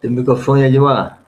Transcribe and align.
Tem 0.00 0.08
microfone, 0.08 0.62
Edmar. 0.62 1.18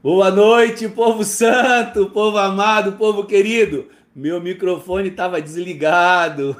Boa 0.00 0.30
noite, 0.30 0.88
povo 0.88 1.24
santo, 1.24 2.08
povo 2.10 2.38
amado, 2.38 2.92
povo 2.92 3.24
querido. 3.26 3.86
Meu 4.14 4.40
microfone 4.40 5.08
estava 5.08 5.42
desligado. 5.42 6.56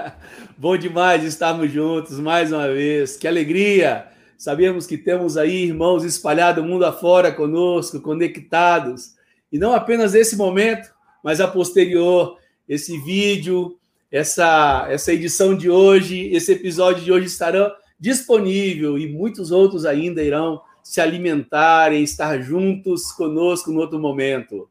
Bom 0.58 0.76
demais 0.76 1.24
estarmos 1.24 1.72
juntos 1.72 2.20
mais 2.20 2.52
uma 2.52 2.68
vez. 2.68 3.16
Que 3.16 3.26
alegria! 3.26 4.08
Sabemos 4.36 4.86
que 4.86 4.98
temos 4.98 5.38
aí 5.38 5.64
irmãos 5.64 6.04
espalhados 6.04 6.62
mundo 6.62 6.84
afora 6.84 7.32
conosco, 7.32 7.98
conectados. 7.98 9.14
E 9.50 9.58
não 9.58 9.72
apenas 9.72 10.14
esse 10.14 10.36
momento, 10.36 10.90
mas 11.24 11.40
a 11.40 11.48
posterior, 11.48 12.36
esse 12.68 12.98
vídeo, 12.98 13.78
essa, 14.12 14.86
essa 14.90 15.14
edição 15.14 15.56
de 15.56 15.70
hoje, 15.70 16.28
esse 16.30 16.52
episódio 16.52 17.02
de 17.02 17.10
hoje 17.10 17.26
estarão 17.28 17.72
disponível 17.98 18.98
e 18.98 19.10
muitos 19.10 19.50
outros 19.50 19.84
ainda 19.84 20.22
irão 20.22 20.60
se 20.82 21.00
alimentarem, 21.00 22.02
estar 22.02 22.40
juntos 22.40 23.12
conosco 23.12 23.70
no 23.70 23.80
outro 23.80 23.98
momento. 23.98 24.68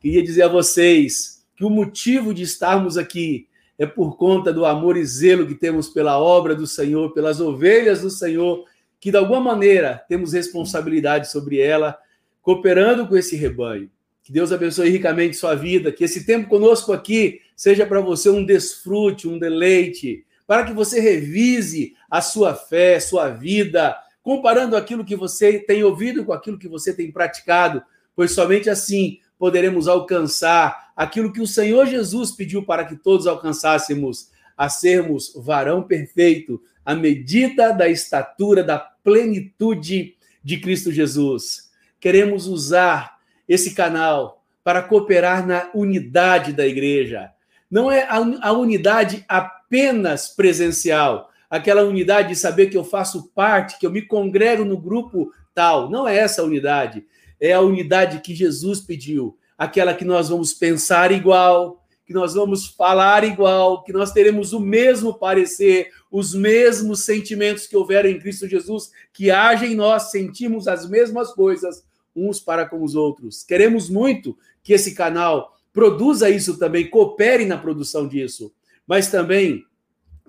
Queria 0.00 0.22
dizer 0.22 0.42
a 0.42 0.48
vocês 0.48 1.44
que 1.56 1.64
o 1.64 1.70
motivo 1.70 2.34
de 2.34 2.42
estarmos 2.42 2.98
aqui 2.98 3.46
é 3.78 3.86
por 3.86 4.16
conta 4.16 4.52
do 4.52 4.66
amor 4.66 4.96
e 4.96 5.04
zelo 5.04 5.46
que 5.46 5.54
temos 5.54 5.88
pela 5.88 6.18
obra 6.18 6.54
do 6.54 6.66
Senhor, 6.66 7.12
pelas 7.12 7.40
ovelhas 7.40 8.02
do 8.02 8.10
Senhor, 8.10 8.64
que 9.00 9.10
de 9.10 9.16
alguma 9.16 9.40
maneira 9.40 10.02
temos 10.08 10.32
responsabilidade 10.32 11.30
sobre 11.30 11.58
ela, 11.58 11.96
cooperando 12.42 13.06
com 13.06 13.16
esse 13.16 13.36
rebanho. 13.36 13.90
Que 14.22 14.32
Deus 14.32 14.52
abençoe 14.52 14.88
ricamente 14.88 15.36
sua 15.36 15.54
vida, 15.54 15.92
que 15.92 16.04
esse 16.04 16.24
tempo 16.24 16.48
conosco 16.48 16.92
aqui 16.92 17.40
seja 17.56 17.84
para 17.84 18.00
você 18.00 18.30
um 18.30 18.44
desfrute, 18.44 19.28
um 19.28 19.38
deleite, 19.38 20.24
para 20.46 20.64
que 20.64 20.72
você 20.72 21.00
revise 21.00 21.94
a 22.10 22.20
sua 22.20 22.54
fé, 22.54 23.00
sua 23.00 23.28
vida, 23.30 23.96
comparando 24.22 24.76
aquilo 24.76 25.04
que 25.04 25.16
você 25.16 25.58
tem 25.58 25.82
ouvido 25.82 26.24
com 26.24 26.32
aquilo 26.32 26.58
que 26.58 26.68
você 26.68 26.92
tem 26.92 27.10
praticado, 27.10 27.82
pois 28.16 28.32
somente 28.32 28.70
assim 28.70 29.18
poderemos 29.38 29.88
alcançar 29.88 30.92
aquilo 30.96 31.32
que 31.32 31.40
o 31.40 31.46
Senhor 31.46 31.86
Jesus 31.86 32.30
pediu 32.30 32.64
para 32.64 32.84
que 32.84 32.96
todos 32.96 33.26
alcançássemos, 33.26 34.30
a 34.56 34.68
sermos 34.68 35.32
varão 35.36 35.82
perfeito, 35.82 36.62
à 36.84 36.94
medida 36.94 37.72
da 37.72 37.88
estatura 37.88 38.62
da 38.62 38.78
plenitude 38.78 40.14
de 40.42 40.58
Cristo 40.58 40.92
Jesus. 40.92 41.70
Queremos 41.98 42.46
usar 42.46 43.18
esse 43.48 43.74
canal 43.74 44.44
para 44.62 44.82
cooperar 44.82 45.46
na 45.46 45.70
unidade 45.74 46.52
da 46.52 46.66
igreja. 46.66 47.30
Não 47.70 47.90
é 47.90 48.06
a 48.08 48.52
unidade 48.52 49.24
apenas 49.28 49.63
presencial, 50.36 51.30
aquela 51.48 51.82
unidade 51.82 52.28
de 52.28 52.36
saber 52.36 52.66
que 52.66 52.76
eu 52.76 52.84
faço 52.84 53.30
parte, 53.34 53.78
que 53.78 53.86
eu 53.86 53.90
me 53.90 54.02
congrego 54.02 54.64
no 54.64 54.78
grupo 54.78 55.32
tal. 55.54 55.90
Não 55.90 56.06
é 56.06 56.16
essa 56.16 56.42
a 56.42 56.44
unidade. 56.44 57.04
É 57.40 57.52
a 57.52 57.60
unidade 57.60 58.20
que 58.20 58.34
Jesus 58.34 58.80
pediu, 58.80 59.36
aquela 59.56 59.94
que 59.94 60.04
nós 60.04 60.28
vamos 60.28 60.52
pensar 60.54 61.12
igual, 61.12 61.84
que 62.06 62.12
nós 62.12 62.34
vamos 62.34 62.66
falar 62.66 63.24
igual, 63.24 63.82
que 63.82 63.92
nós 63.92 64.12
teremos 64.12 64.52
o 64.52 64.60
mesmo 64.60 65.14
parecer, 65.14 65.90
os 66.10 66.34
mesmos 66.34 67.04
sentimentos 67.04 67.66
que 67.66 67.76
houveram 67.76 68.10
em 68.10 68.18
Cristo 68.18 68.46
Jesus, 68.46 68.90
que 69.12 69.30
haja 69.30 69.66
em 69.66 69.74
nós, 69.74 70.10
sentimos 70.10 70.68
as 70.68 70.88
mesmas 70.88 71.32
coisas 71.32 71.84
uns 72.14 72.38
para 72.40 72.66
com 72.66 72.82
os 72.82 72.94
outros. 72.94 73.42
Queremos 73.42 73.88
muito 73.88 74.36
que 74.62 74.72
esse 74.72 74.94
canal 74.94 75.56
produza 75.72 76.30
isso 76.30 76.58
também, 76.58 76.88
coopere 76.88 77.44
na 77.44 77.58
produção 77.58 78.06
disso, 78.06 78.52
mas 78.86 79.10
também 79.10 79.64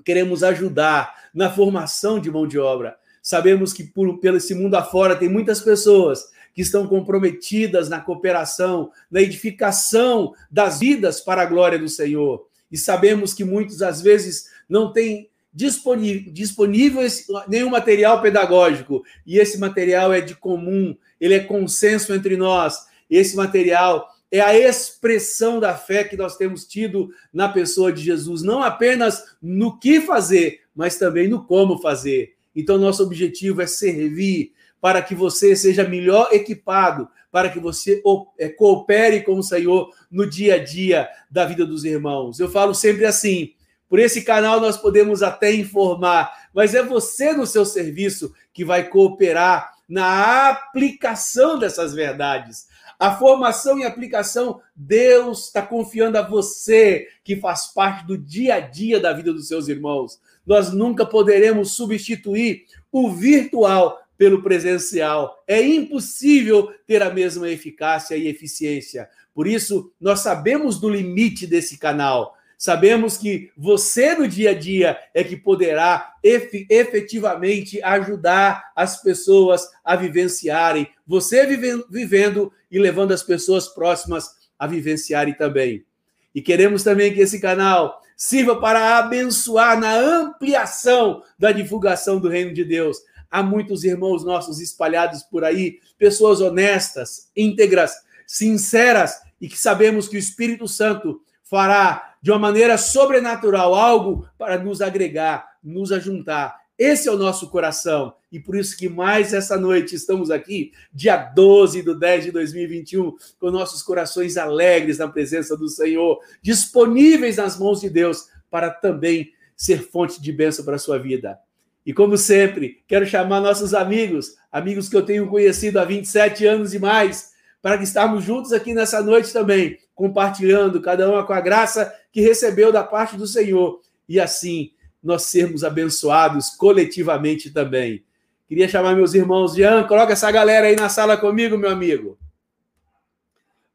queremos 0.03 0.43
ajudar 0.43 1.13
na 1.33 1.51
formação 1.51 2.19
de 2.19 2.29
mão 2.31 2.47
de 2.47 2.59
obra. 2.59 2.95
Sabemos 3.21 3.73
que 3.73 3.83
por, 3.83 4.19
pelo 4.19 4.37
esse 4.37 4.53
mundo 4.53 4.75
afora 4.75 5.15
tem 5.15 5.27
muitas 5.27 5.59
pessoas 5.59 6.29
que 6.53 6.61
estão 6.61 6.87
comprometidas 6.87 7.89
na 7.89 7.99
cooperação, 7.99 8.91
na 9.11 9.21
edificação 9.21 10.33
das 10.49 10.79
vidas 10.79 11.19
para 11.19 11.41
a 11.41 11.45
glória 11.45 11.77
do 11.77 11.89
Senhor. 11.89 12.47
E 12.71 12.77
sabemos 12.77 13.33
que 13.33 13.43
muitos, 13.43 13.81
às 13.81 14.01
vezes, 14.01 14.49
não 14.69 14.93
têm 14.93 15.29
disponível, 15.53 16.31
disponível 16.31 17.01
nenhum 17.47 17.69
material 17.69 18.21
pedagógico. 18.21 19.03
E 19.25 19.37
esse 19.37 19.57
material 19.57 20.13
é 20.13 20.21
de 20.21 20.35
comum, 20.35 20.95
ele 21.19 21.33
é 21.33 21.39
consenso 21.39 22.13
entre 22.13 22.37
nós. 22.37 22.85
Esse 23.09 23.35
material 23.35 24.07
é 24.31 24.39
a 24.41 24.57
expressão 24.57 25.59
da 25.59 25.75
fé 25.75 26.03
que 26.03 26.17
nós 26.17 26.35
temos 26.35 26.65
tido 26.65 27.09
na 27.31 27.47
pessoa 27.47 27.91
de 27.91 28.01
Jesus, 28.01 28.41
não 28.41 28.61
apenas 28.61 29.23
no 29.41 29.79
que 29.79 30.01
fazer, 30.01 30.61
mas 30.75 30.97
também 30.97 31.27
no 31.27 31.45
como 31.45 31.79
fazer. 31.79 32.33
Então, 32.55 32.77
nosso 32.77 33.03
objetivo 33.03 33.61
é 33.61 33.67
servir, 33.67 34.53
para 34.81 35.01
que 35.01 35.15
você 35.15 35.55
seja 35.55 35.87
melhor 35.87 36.29
equipado, 36.31 37.07
para 37.31 37.49
que 37.49 37.59
você 37.59 38.01
é, 38.37 38.49
coopere 38.49 39.23
com 39.23 39.37
o 39.37 39.43
Senhor 39.43 39.91
no 40.11 40.29
dia 40.29 40.55
a 40.55 40.63
dia 40.63 41.09
da 41.29 41.45
vida 41.45 41.65
dos 41.65 41.83
irmãos. 41.83 42.39
Eu 42.39 42.49
falo 42.49 42.73
sempre 42.73 43.05
assim: 43.05 43.53
por 43.89 43.99
esse 43.99 44.23
canal 44.23 44.59
nós 44.59 44.77
podemos 44.77 45.23
até 45.23 45.53
informar, 45.53 46.31
mas 46.53 46.75
é 46.75 46.83
você 46.83 47.33
no 47.33 47.45
seu 47.45 47.65
serviço 47.65 48.33
que 48.53 48.63
vai 48.63 48.87
cooperar 48.87 49.73
na 49.87 50.49
aplicação 50.49 51.59
dessas 51.59 51.93
verdades. 51.93 52.67
A 52.99 53.15
formação 53.15 53.77
e 53.77 53.83
aplicação, 53.83 54.61
Deus 54.75 55.47
está 55.47 55.61
confiando 55.61 56.17
a 56.17 56.21
você, 56.21 57.07
que 57.23 57.35
faz 57.35 57.67
parte 57.67 58.05
do 58.05 58.17
dia 58.17 58.55
a 58.55 58.59
dia 58.59 58.99
da 58.99 59.11
vida 59.13 59.33
dos 59.33 59.47
seus 59.47 59.67
irmãos. 59.67 60.19
Nós 60.45 60.71
nunca 60.71 61.05
poderemos 61.05 61.71
substituir 61.71 62.65
o 62.91 63.11
virtual 63.11 64.01
pelo 64.17 64.41
presencial. 64.41 65.43
É 65.47 65.61
impossível 65.61 66.71
ter 66.87 67.01
a 67.01 67.13
mesma 67.13 67.49
eficácia 67.49 68.15
e 68.15 68.27
eficiência. 68.27 69.09
Por 69.33 69.47
isso, 69.47 69.91
nós 69.99 70.21
sabemos 70.21 70.79
do 70.79 70.89
limite 70.89 71.45
desse 71.45 71.77
canal. 71.77 72.35
Sabemos 72.57 73.17
que 73.17 73.51
você 73.57 74.15
no 74.15 74.27
dia 74.27 74.51
a 74.51 74.53
dia 74.53 74.97
é 75.13 75.23
que 75.23 75.35
poderá 75.35 76.13
efetivamente 76.23 77.81
ajudar 77.83 78.71
as 78.75 79.01
pessoas 79.01 79.67
a 79.83 79.95
vivenciarem, 79.95 80.87
você 81.05 81.45
vivendo 81.89 82.51
e 82.71 82.79
levando 82.79 83.13
as 83.13 83.23
pessoas 83.23 83.67
próximas 83.67 84.29
a 84.57 84.67
vivenciarem 84.67 85.33
também. 85.33 85.85
E 86.33 86.41
queremos 86.41 86.83
também 86.83 87.13
que 87.13 87.21
esse 87.21 87.39
canal 87.39 88.01
sirva 88.15 88.59
para 88.59 88.97
abençoar 88.97 89.79
na 89.79 89.95
ampliação 89.95 91.21
da 91.37 91.51
divulgação 91.51 92.19
do 92.19 92.29
reino 92.29 92.53
de 92.53 92.63
Deus 92.63 92.97
Há 93.35 93.43
muitos 93.43 93.83
irmãos 93.83 94.23
nossos 94.23 94.61
espalhados 94.61 95.21
por 95.23 95.43
aí, 95.43 95.79
pessoas 95.97 96.39
honestas, 96.39 97.29
íntegras, 97.35 97.93
sinceras 98.25 99.19
e 99.41 99.49
que 99.49 99.57
sabemos 99.57 100.07
que 100.07 100.15
o 100.15 100.19
Espírito 100.19 100.69
Santo 100.69 101.21
fará 101.43 102.14
de 102.25 102.31
uma 102.31 102.39
maneira 102.39 102.75
sobrenatural 102.75 103.75
algo 103.75 104.27
para 104.35 104.57
nos 104.57 104.81
agregar, 104.81 105.47
nos 105.63 105.91
ajuntar. 105.91 106.59
Esse 106.75 107.07
é 107.07 107.11
o 107.11 107.17
nosso 107.19 107.51
coração. 107.51 108.15
E 108.31 108.39
por 108.39 108.55
isso 108.55 108.75
que 108.75 108.89
mais 108.89 109.31
essa 109.31 109.59
noite 109.59 109.93
estamos 109.93 110.31
aqui, 110.31 110.71
dia 110.91 111.17
12 111.17 111.83
do 111.83 111.93
10 111.93 112.23
de 112.23 112.31
2021, 112.31 113.13
com 113.39 113.51
nossos 113.51 113.83
corações 113.83 114.37
alegres 114.37 114.97
na 114.97 115.07
presença 115.07 115.55
do 115.55 115.69
Senhor, 115.69 116.19
disponíveis 116.41 117.37
nas 117.37 117.59
mãos 117.59 117.79
de 117.79 117.91
Deus 117.91 118.27
para 118.49 118.71
também 118.71 119.31
ser 119.55 119.83
fonte 119.83 120.19
de 120.19 120.31
bênção 120.31 120.65
para 120.65 120.77
a 120.77 120.79
sua 120.79 120.97
vida. 120.97 121.37
E 121.85 121.93
como 121.93 122.17
sempre, 122.17 122.81
quero 122.87 123.05
chamar 123.05 123.39
nossos 123.39 123.75
amigos, 123.75 124.35
amigos 124.51 124.89
que 124.89 124.97
eu 124.97 125.05
tenho 125.05 125.27
conhecido 125.27 125.77
há 125.77 125.85
27 125.85 126.43
anos 126.47 126.73
e 126.73 126.79
mais, 126.79 127.35
para 127.61 127.77
que 127.77 127.83
estarmos 127.83 128.23
juntos 128.23 128.51
aqui 128.51 128.73
nessa 128.73 128.99
noite 129.03 129.31
também, 129.31 129.77
compartilhando 129.95 130.81
cada 130.81 131.09
uma 131.09 131.25
com 131.25 131.33
a 131.33 131.39
graça 131.39 131.91
que 132.11 132.21
recebeu 132.21 132.71
da 132.71 132.83
parte 132.83 133.15
do 133.15 133.25
Senhor 133.25 133.79
e 134.07 134.19
assim 134.19 134.71
nós 135.01 135.23
sermos 135.23 135.63
abençoados 135.63 136.49
coletivamente 136.49 137.49
também. 137.49 138.03
Queria 138.47 138.67
chamar 138.67 138.95
meus 138.95 139.13
irmãos, 139.13 139.55
Jean, 139.55 139.83
coloca 139.87 140.13
essa 140.13 140.29
galera 140.31 140.67
aí 140.67 140.75
na 140.75 140.89
sala 140.89 141.17
comigo, 141.17 141.57
meu 141.57 141.69
amigo. 141.69 142.17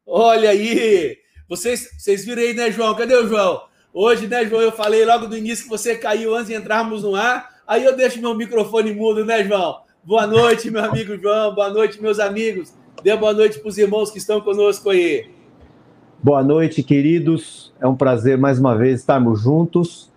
Olha 0.05 0.51
aí, 0.51 1.17
vocês, 1.47 1.89
vocês 1.97 2.23
viram 2.23 2.41
aí, 2.41 2.53
né, 2.53 2.71
João? 2.71 2.95
Cadê 2.95 3.15
o 3.15 3.27
João? 3.27 3.63
Hoje, 3.93 4.27
né, 4.27 4.45
João, 4.45 4.61
eu 4.61 4.71
falei 4.71 5.03
logo 5.03 5.27
no 5.27 5.37
início 5.37 5.65
que 5.65 5.69
você 5.69 5.95
caiu 5.95 6.35
antes 6.35 6.47
de 6.47 6.53
entrarmos 6.53 7.03
no 7.03 7.15
ar. 7.15 7.61
Aí 7.67 7.83
eu 7.83 7.95
deixo 7.95 8.21
meu 8.21 8.35
microfone 8.35 8.93
mudo, 8.93 9.25
né, 9.25 9.43
João? 9.43 9.81
Boa 10.03 10.25
noite, 10.27 10.71
meu 10.71 10.83
amigo 10.83 11.17
João. 11.17 11.53
Boa 11.53 11.69
noite, 11.69 12.01
meus 12.01 12.19
amigos. 12.19 12.73
Dê 13.03 13.15
boa 13.15 13.33
noite 13.33 13.59
para 13.59 13.69
os 13.69 13.77
irmãos 13.77 14.11
que 14.11 14.17
estão 14.17 14.41
conosco 14.41 14.89
aí. 14.89 15.29
Boa 16.23 16.43
noite, 16.43 16.83
queridos. 16.83 17.73
É 17.81 17.87
um 17.87 17.95
prazer 17.95 18.37
mais 18.37 18.59
uma 18.59 18.77
vez 18.77 18.99
estarmos 18.99 19.41
juntos 19.41 20.07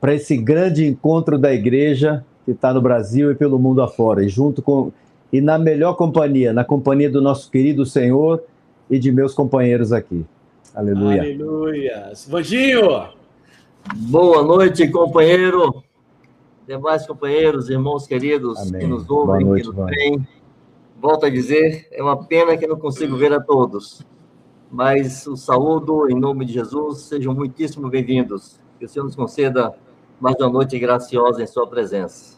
para 0.00 0.14
esse 0.14 0.34
grande 0.34 0.86
encontro 0.86 1.36
da 1.36 1.52
igreja 1.52 2.24
que 2.46 2.52
está 2.52 2.72
no 2.72 2.80
Brasil 2.80 3.30
e 3.30 3.34
pelo 3.34 3.58
mundo 3.58 3.82
afora. 3.82 4.24
E 4.24 4.30
junto 4.30 4.62
com 4.62 4.90
e 5.30 5.42
na 5.42 5.58
melhor 5.58 5.92
companhia, 5.92 6.54
na 6.54 6.64
companhia 6.64 7.10
do 7.10 7.20
nosso 7.20 7.50
querido 7.50 7.84
Senhor 7.84 8.42
e 8.88 8.98
de 8.98 9.12
meus 9.12 9.34
companheiros 9.34 9.92
aqui. 9.92 10.24
Aleluia. 10.74 11.20
Aleluia. 11.20 12.12
Vanginho! 12.28 13.08
Boa 13.94 14.42
noite, 14.42 14.88
companheiro. 14.88 15.84
demais 16.66 17.06
companheiros, 17.06 17.68
irmãos 17.68 18.06
queridos 18.06 18.58
Amém. 18.58 18.80
que 18.80 18.86
nos 18.86 19.08
ouvem, 19.10 19.44
noite, 19.44 19.68
que 19.68 19.76
nos 19.76 19.86
veem. 19.90 20.26
Volto 20.98 21.26
a 21.26 21.28
dizer, 21.28 21.88
é 21.92 22.02
uma 22.02 22.24
pena 22.24 22.56
que 22.56 22.66
não 22.66 22.78
consigo 22.78 23.18
ver 23.18 23.34
a 23.34 23.40
todos, 23.40 24.02
mas 24.70 25.26
o 25.26 25.36
saúdo 25.36 26.10
em 26.10 26.14
nome 26.14 26.44
de 26.44 26.54
Jesus, 26.54 27.02
sejam 27.02 27.34
muitíssimo 27.34 27.88
bem-vindos. 27.88 28.58
Que 28.78 28.84
o 28.84 28.88
Senhor 28.88 29.04
nos 29.04 29.16
conceda 29.16 29.74
mais 30.20 30.36
uma 30.36 30.50
noite 30.50 30.78
graciosa 30.78 31.42
em 31.42 31.46
sua 31.46 31.66
presença. 31.66 32.36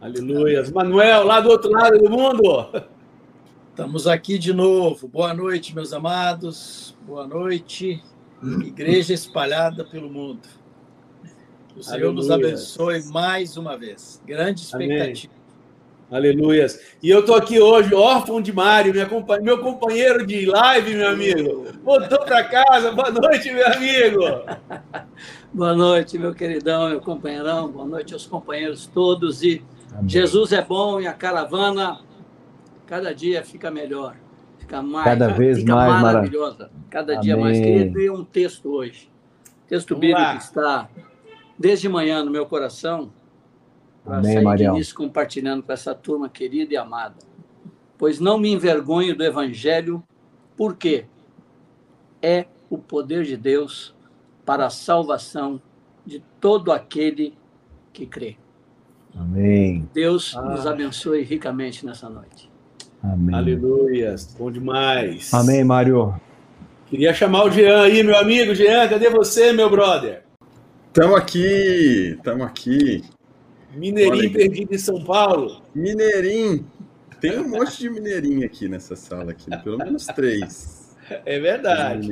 Aleluia. 0.00 0.62
Manuel, 0.72 1.24
lá 1.24 1.40
do 1.40 1.50
outro 1.50 1.70
lado 1.70 1.98
do 1.98 2.10
mundo. 2.10 2.42
Estamos 3.70 4.06
aqui 4.06 4.38
de 4.38 4.52
novo. 4.52 5.08
Boa 5.08 5.34
noite, 5.34 5.74
meus 5.74 5.92
amados. 5.92 6.96
Boa 7.06 7.26
noite, 7.26 8.02
igreja 8.42 9.12
espalhada 9.12 9.84
pelo 9.84 10.08
mundo. 10.08 10.46
O 11.76 11.82
Senhor 11.82 12.08
Aleluia. 12.08 12.14
nos 12.14 12.30
abençoe 12.30 13.02
mais 13.10 13.56
uma 13.56 13.76
vez. 13.76 14.22
Grande 14.24 14.60
expectativa. 14.60 15.33
Aleluias. 16.14 16.78
E 17.02 17.10
eu 17.10 17.20
estou 17.20 17.34
aqui 17.34 17.58
hoje, 17.58 17.92
órfão 17.92 18.40
de 18.40 18.52
Mário, 18.52 18.94
meu 19.42 19.58
companheiro 19.58 20.24
de 20.24 20.46
live, 20.46 20.94
meu 20.94 21.08
amigo. 21.08 21.66
Voltou 21.82 22.20
para 22.20 22.44
casa. 22.44 22.92
Boa 22.92 23.10
noite, 23.10 23.50
meu 23.50 23.66
amigo. 23.66 24.20
Boa 25.52 25.74
noite, 25.74 26.16
meu 26.16 26.32
queridão, 26.32 26.88
meu 26.88 27.00
companheirão. 27.00 27.68
Boa 27.68 27.84
noite 27.84 28.14
aos 28.14 28.28
companheiros 28.28 28.86
todos. 28.86 29.42
E 29.42 29.60
Amém. 29.90 30.08
Jesus 30.08 30.52
é 30.52 30.62
bom 30.62 31.00
e 31.00 31.08
a 31.08 31.12
caravana 31.12 31.98
cada 32.86 33.12
dia 33.12 33.42
fica 33.42 33.68
melhor. 33.68 34.14
Fica 34.58 34.80
mais, 34.80 35.04
cada 35.04 35.28
vez 35.32 35.58
fica 35.58 35.74
mais 35.74 36.00
maravilhosa. 36.00 36.70
Cada 36.90 37.14
Amém. 37.14 37.24
dia 37.24 37.36
mais. 37.36 37.58
Queria 37.58 37.92
ler 37.92 38.12
um 38.12 38.24
texto 38.24 38.70
hoje. 38.70 39.10
Texto 39.66 39.96
bíblico 39.96 40.30
que 40.30 40.44
está 40.44 40.88
desde 41.58 41.88
manhã 41.88 42.22
no 42.22 42.30
meu 42.30 42.46
coração, 42.46 43.10
para 44.04 44.22
sair 44.22 44.42
Marião. 44.42 44.74
início 44.74 44.94
compartilhando 44.94 45.62
com 45.62 45.72
essa 45.72 45.94
turma 45.94 46.28
querida 46.28 46.74
e 46.74 46.76
amada. 46.76 47.16
Pois 47.96 48.20
não 48.20 48.38
me 48.38 48.52
envergonho 48.52 49.16
do 49.16 49.24
Evangelho, 49.24 50.02
porque 50.56 51.06
é 52.20 52.46
o 52.68 52.76
poder 52.76 53.24
de 53.24 53.36
Deus 53.36 53.94
para 54.44 54.66
a 54.66 54.70
salvação 54.70 55.60
de 56.04 56.22
todo 56.40 56.70
aquele 56.70 57.34
que 57.92 58.06
crê. 58.06 58.36
Amém. 59.16 59.88
Deus 59.94 60.36
ah. 60.36 60.42
nos 60.42 60.66
abençoe 60.66 61.22
ricamente 61.22 61.86
nessa 61.86 62.08
noite. 62.08 62.50
Amém. 63.02 63.34
Aleluia. 63.34 64.14
Bom 64.38 64.50
demais. 64.50 65.32
Amém, 65.32 65.62
Mário. 65.62 66.14
Queria 66.86 67.14
chamar 67.14 67.44
o 67.44 67.50
Jean 67.50 67.82
aí, 67.82 68.02
meu 68.02 68.16
amigo. 68.16 68.54
Jean, 68.54 68.88
cadê 68.88 69.08
você, 69.08 69.52
meu 69.52 69.70
brother? 69.70 70.24
Estamos 70.88 71.16
aqui, 71.16 72.14
estamos 72.16 72.46
aqui. 72.46 73.02
Mineirinho 73.74 74.32
perdido 74.32 74.74
em 74.74 74.78
São 74.78 75.02
Paulo. 75.04 75.62
Mineirinho. 75.74 76.66
Tem 77.20 77.38
um 77.38 77.48
monte 77.48 77.78
de 77.78 77.88
mineirinho 77.88 78.44
aqui 78.44 78.68
nessa 78.68 78.94
sala 78.94 79.30
aqui, 79.30 79.50
pelo 79.62 79.78
menos 79.78 80.06
três. 80.06 80.94
É 81.24 81.38
verdade. 81.38 82.08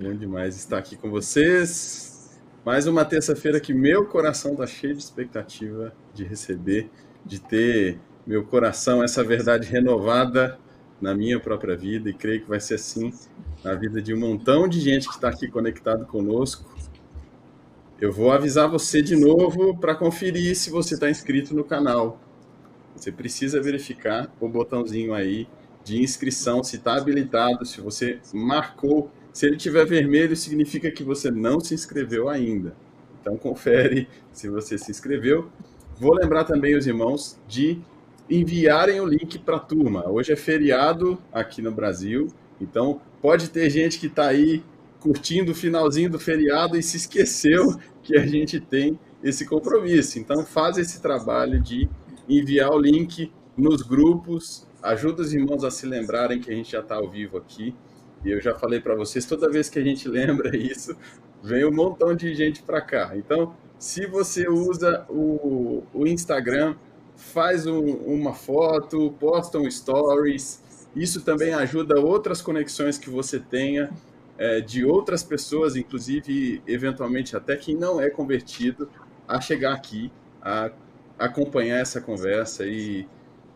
Bom 0.00 0.14
demais 0.14 0.56
estar 0.56 0.78
aqui 0.78 0.96
com 0.96 1.10
vocês. 1.10 2.38
Mais 2.64 2.86
uma 2.86 3.04
terça-feira 3.04 3.58
que 3.58 3.74
meu 3.74 4.06
coração 4.06 4.52
está 4.52 4.66
cheio 4.66 4.94
de 4.94 5.02
expectativa 5.02 5.92
de 6.14 6.24
receber, 6.24 6.88
de 7.24 7.40
ter 7.40 7.98
meu 8.26 8.44
coração 8.44 9.02
essa 9.02 9.24
verdade 9.24 9.68
renovada 9.68 10.58
na 11.00 11.14
minha 11.14 11.40
própria 11.40 11.76
vida 11.76 12.10
e 12.10 12.14
creio 12.14 12.42
que 12.42 12.48
vai 12.48 12.60
ser 12.60 12.74
assim 12.74 13.12
na 13.64 13.74
vida 13.74 14.02
de 14.02 14.12
um 14.14 14.18
montão 14.18 14.68
de 14.68 14.80
gente 14.80 15.08
que 15.08 15.14
está 15.14 15.28
aqui 15.28 15.48
conectado 15.48 16.06
conosco 16.06 16.77
eu 18.00 18.12
vou 18.12 18.30
avisar 18.30 18.68
você 18.68 19.02
de 19.02 19.16
novo 19.16 19.76
para 19.76 19.94
conferir 19.94 20.54
se 20.54 20.70
você 20.70 20.94
está 20.94 21.10
inscrito 21.10 21.54
no 21.54 21.64
canal. 21.64 22.20
Você 22.94 23.10
precisa 23.10 23.60
verificar 23.60 24.32
o 24.40 24.48
botãozinho 24.48 25.12
aí 25.12 25.48
de 25.82 26.00
inscrição, 26.00 26.62
se 26.62 26.76
está 26.76 26.96
habilitado, 26.96 27.66
se 27.66 27.80
você 27.80 28.20
marcou. 28.32 29.10
Se 29.32 29.46
ele 29.46 29.56
tiver 29.56 29.84
vermelho, 29.84 30.36
significa 30.36 30.90
que 30.90 31.02
você 31.02 31.30
não 31.30 31.58
se 31.58 31.74
inscreveu 31.74 32.28
ainda. 32.28 32.76
Então, 33.20 33.36
confere 33.36 34.08
se 34.32 34.48
você 34.48 34.78
se 34.78 34.90
inscreveu. 34.90 35.50
Vou 35.98 36.14
lembrar 36.14 36.44
também 36.44 36.76
os 36.76 36.86
irmãos 36.86 37.36
de 37.48 37.80
enviarem 38.30 39.00
o 39.00 39.06
link 39.06 39.38
para 39.40 39.56
a 39.56 39.60
turma. 39.60 40.08
Hoje 40.08 40.32
é 40.32 40.36
feriado 40.36 41.18
aqui 41.32 41.60
no 41.60 41.72
Brasil, 41.72 42.28
então 42.60 43.00
pode 43.20 43.50
ter 43.50 43.68
gente 43.70 43.98
que 43.98 44.06
está 44.06 44.28
aí 44.28 44.62
curtindo 45.00 45.52
o 45.52 45.54
finalzinho 45.54 46.10
do 46.10 46.18
feriado 46.18 46.76
e 46.76 46.82
se 46.82 46.96
esqueceu 46.96 47.78
que 48.02 48.16
a 48.16 48.26
gente 48.26 48.60
tem 48.60 48.98
esse 49.22 49.46
compromisso. 49.46 50.18
Então, 50.18 50.44
faz 50.44 50.78
esse 50.78 51.00
trabalho 51.00 51.60
de 51.60 51.88
enviar 52.28 52.70
o 52.70 52.78
link 52.78 53.32
nos 53.56 53.82
grupos, 53.82 54.66
ajuda 54.82 55.22
os 55.22 55.32
irmãos 55.32 55.64
a 55.64 55.70
se 55.70 55.86
lembrarem 55.86 56.40
que 56.40 56.50
a 56.50 56.54
gente 56.54 56.72
já 56.72 56.80
está 56.80 56.96
ao 56.96 57.10
vivo 57.10 57.36
aqui. 57.36 57.74
E 58.24 58.30
eu 58.30 58.40
já 58.40 58.54
falei 58.54 58.80
para 58.80 58.94
vocês, 58.94 59.24
toda 59.24 59.50
vez 59.50 59.68
que 59.68 59.78
a 59.78 59.84
gente 59.84 60.06
lembra 60.08 60.56
isso, 60.56 60.96
vem 61.42 61.64
um 61.64 61.72
montão 61.72 62.14
de 62.14 62.34
gente 62.34 62.62
para 62.62 62.80
cá. 62.80 63.12
Então, 63.16 63.54
se 63.78 64.06
você 64.06 64.48
usa 64.48 65.06
o, 65.08 65.84
o 65.94 66.06
Instagram, 66.06 66.76
faz 67.16 67.66
um, 67.66 67.80
uma 67.80 68.34
foto, 68.34 69.12
posta 69.18 69.58
um 69.58 69.70
stories. 69.70 70.62
Isso 70.94 71.22
também 71.22 71.52
ajuda 71.54 72.00
outras 72.00 72.40
conexões 72.40 72.98
que 72.98 73.10
você 73.10 73.38
tenha 73.38 73.90
é, 74.38 74.60
de 74.60 74.84
outras 74.84 75.22
pessoas, 75.22 75.76
inclusive, 75.76 76.62
eventualmente 76.66 77.36
até 77.36 77.56
quem 77.56 77.74
não 77.74 78.00
é 78.00 78.08
convertido, 78.08 78.88
a 79.26 79.40
chegar 79.40 79.74
aqui, 79.74 80.10
a 80.40 80.70
acompanhar 81.18 81.78
essa 81.78 82.00
conversa 82.00 82.64
e, 82.64 83.06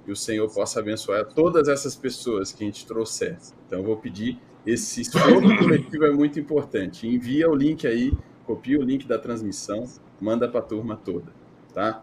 e 0.07 0.11
o 0.11 0.17
Senhor 0.17 0.53
possa 0.53 0.81
abençoar 0.81 1.25
todas 1.27 1.69
essas 1.69 1.95
pessoas 1.95 2.53
que 2.53 2.65
a 2.65 2.67
gente 2.67 2.85
trouxer. 2.85 3.39
Então, 3.67 3.79
eu 3.79 3.85
vou 3.85 3.97
pedir, 3.97 4.39
esse 4.67 5.01
esforço 5.01 5.57
coletivo 5.59 6.05
é 6.05 6.13
muito 6.13 6.39
importante. 6.39 7.07
Envia 7.07 7.49
o 7.49 7.55
link 7.55 7.87
aí, 7.87 8.13
copia 8.45 8.79
o 8.79 8.83
link 8.83 9.07
da 9.07 9.19
transmissão, 9.19 9.85
manda 10.21 10.49
para 10.49 10.61
a 10.61 10.65
turma 10.65 10.97
toda, 10.97 11.33
tá? 11.73 12.03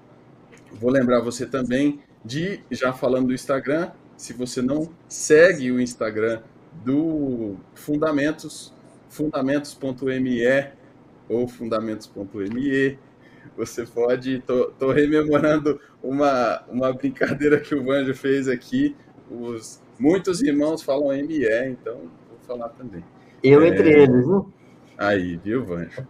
Vou 0.71 0.89
lembrar 0.89 1.19
você 1.19 1.45
também 1.45 1.99
de, 2.23 2.61
já 2.71 2.93
falando 2.93 3.27
do 3.27 3.33
Instagram, 3.33 3.91
se 4.17 4.33
você 4.33 4.61
não 4.61 4.89
segue 5.07 5.71
o 5.71 5.79
Instagram 5.79 6.41
do 6.83 7.55
Fundamentos, 7.73 8.73
fundamentos.me 9.09 10.71
ou 11.27 11.47
fundamentos.me. 11.47 12.97
Você 13.57 13.85
pode, 13.85 14.39
tô, 14.41 14.71
tô, 14.71 14.91
rememorando 14.91 15.79
uma, 16.01 16.63
uma 16.69 16.93
brincadeira 16.93 17.59
que 17.59 17.75
o 17.75 17.83
Vanjo 17.83 18.13
fez 18.13 18.47
aqui. 18.47 18.95
Os, 19.29 19.81
muitos 19.99 20.41
irmãos 20.41 20.81
falam 20.81 21.09
ME, 21.09 21.45
então 21.67 21.95
vou 21.95 22.39
falar 22.47 22.69
também. 22.69 23.03
Eu 23.43 23.65
entre 23.65 23.91
é, 23.91 24.03
eles, 24.03 24.25
viu? 24.25 24.51
Aí, 24.97 25.37
viu, 25.37 25.65
Vanjo? 25.65 26.05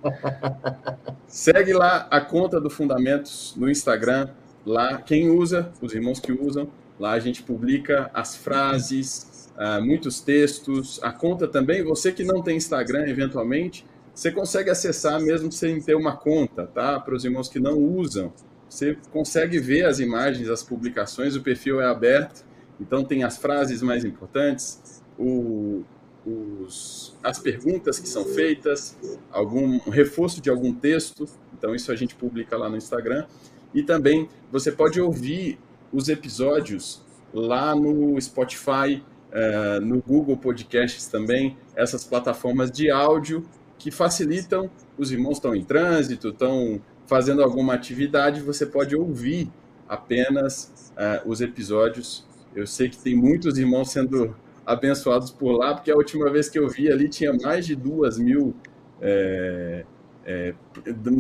Segue 1.28 1.74
lá 1.74 2.08
a 2.10 2.22
conta 2.22 2.60
do 2.60 2.70
Fundamentos 2.70 3.56
no 3.58 3.70
Instagram. 3.70 4.30
Lá, 4.66 5.02
quem 5.02 5.30
usa, 5.30 5.72
os 5.82 5.94
irmãos 5.94 6.20
que 6.20 6.32
usam, 6.32 6.70
lá 7.00 7.12
a 7.12 7.20
gente 7.20 7.42
publica 7.44 8.12
as 8.14 8.36
frases, 8.36 9.29
uh, 9.60 9.84
muitos 9.84 10.22
textos. 10.22 11.00
A 11.04 11.12
conta 11.12 11.48
também, 11.48 11.84
você 11.84 12.12
que 12.12 12.24
não 12.24 12.42
tem 12.42 12.56
Instagram, 12.58 13.08
eventualmente, 13.08 13.86
você 14.16 14.32
consegue 14.32 14.70
acessar 14.70 15.22
mesmo 15.22 15.52
sem 15.52 15.82
ter 15.82 15.96
uma 15.96 16.16
conta, 16.16 16.66
tá? 16.66 17.00
Para 17.00 17.16
os 17.16 17.26
irmãos 17.26 17.50
que 17.50 17.60
não 17.60 17.78
usam. 17.78 18.34
Você 18.70 18.98
consegue 19.12 19.60
ver 19.60 19.86
as 19.86 20.00
imagens, 20.00 20.50
as 20.50 20.64
publicações, 20.64 21.36
o 21.36 21.42
perfil 21.42 21.82
é 21.82 21.86
aberto, 21.86 22.46
então 22.80 23.04
tem 23.04 23.24
as 23.24 23.38
frases 23.38 23.82
mais 23.82 24.06
importantes, 24.06 25.02
o, 25.18 25.84
os, 26.26 27.18
as 27.24 27.40
perguntas 27.40 28.00
que 28.00 28.08
são 28.08 28.26
feitas, 28.26 28.96
algum 29.32 29.80
um 29.88 29.90
reforço 29.90 30.40
de 30.40 30.50
algum 30.50 30.74
texto, 30.74 31.26
então 31.58 31.74
isso 31.74 31.92
a 31.92 31.96
gente 31.96 32.14
publica 32.14 32.56
lá 32.58 32.70
no 32.70 32.78
Instagram. 32.78 33.26
E 33.74 33.82
também 33.82 34.30
você 34.52 34.72
pode 34.72 35.02
ouvir 35.02 35.58
os 35.92 36.10
episódios 36.10 37.02
lá 37.34 37.76
no 37.76 38.20
Spotify, 38.22 39.04
é, 39.32 39.80
no 39.80 40.02
Google 40.02 40.38
Podcasts 40.38 41.08
também, 41.08 41.58
essas 41.76 42.04
plataformas 42.04 42.72
de 42.72 42.90
áudio 42.90 43.44
que 43.78 43.92
facilitam, 43.92 44.70
os 44.98 45.12
irmãos 45.12 45.34
estão 45.34 45.56
em 45.56 45.64
trânsito, 45.64 46.30
estão 46.30 46.82
fazendo 47.06 47.42
alguma 47.42 47.74
atividade, 47.74 48.42
você 48.42 48.66
pode 48.66 48.96
ouvir 48.96 49.50
apenas 49.88 50.92
é, 50.98 51.22
os 51.26 51.42
episódios. 51.42 52.28
Eu 52.56 52.68
sei 52.68 52.90
que 52.90 52.98
tem 52.98 53.16
muitos 53.16 53.58
irmãos 53.58 53.92
sendo 53.92 54.36
abençoados 54.66 55.32
por 55.32 55.54
lá, 55.54 55.74
porque 55.74 55.90
a 55.90 55.96
última 55.96 56.30
vez 56.30 56.50
que 56.50 56.60
eu 56.60 56.68
vi 56.68 56.92
ali 56.92 57.10
tinha 57.10 57.34
mais 57.34 57.66
de 57.66 57.76
duas 57.76 58.20
mil, 58.20 58.56
é, 59.02 59.86
é, 60.26 60.54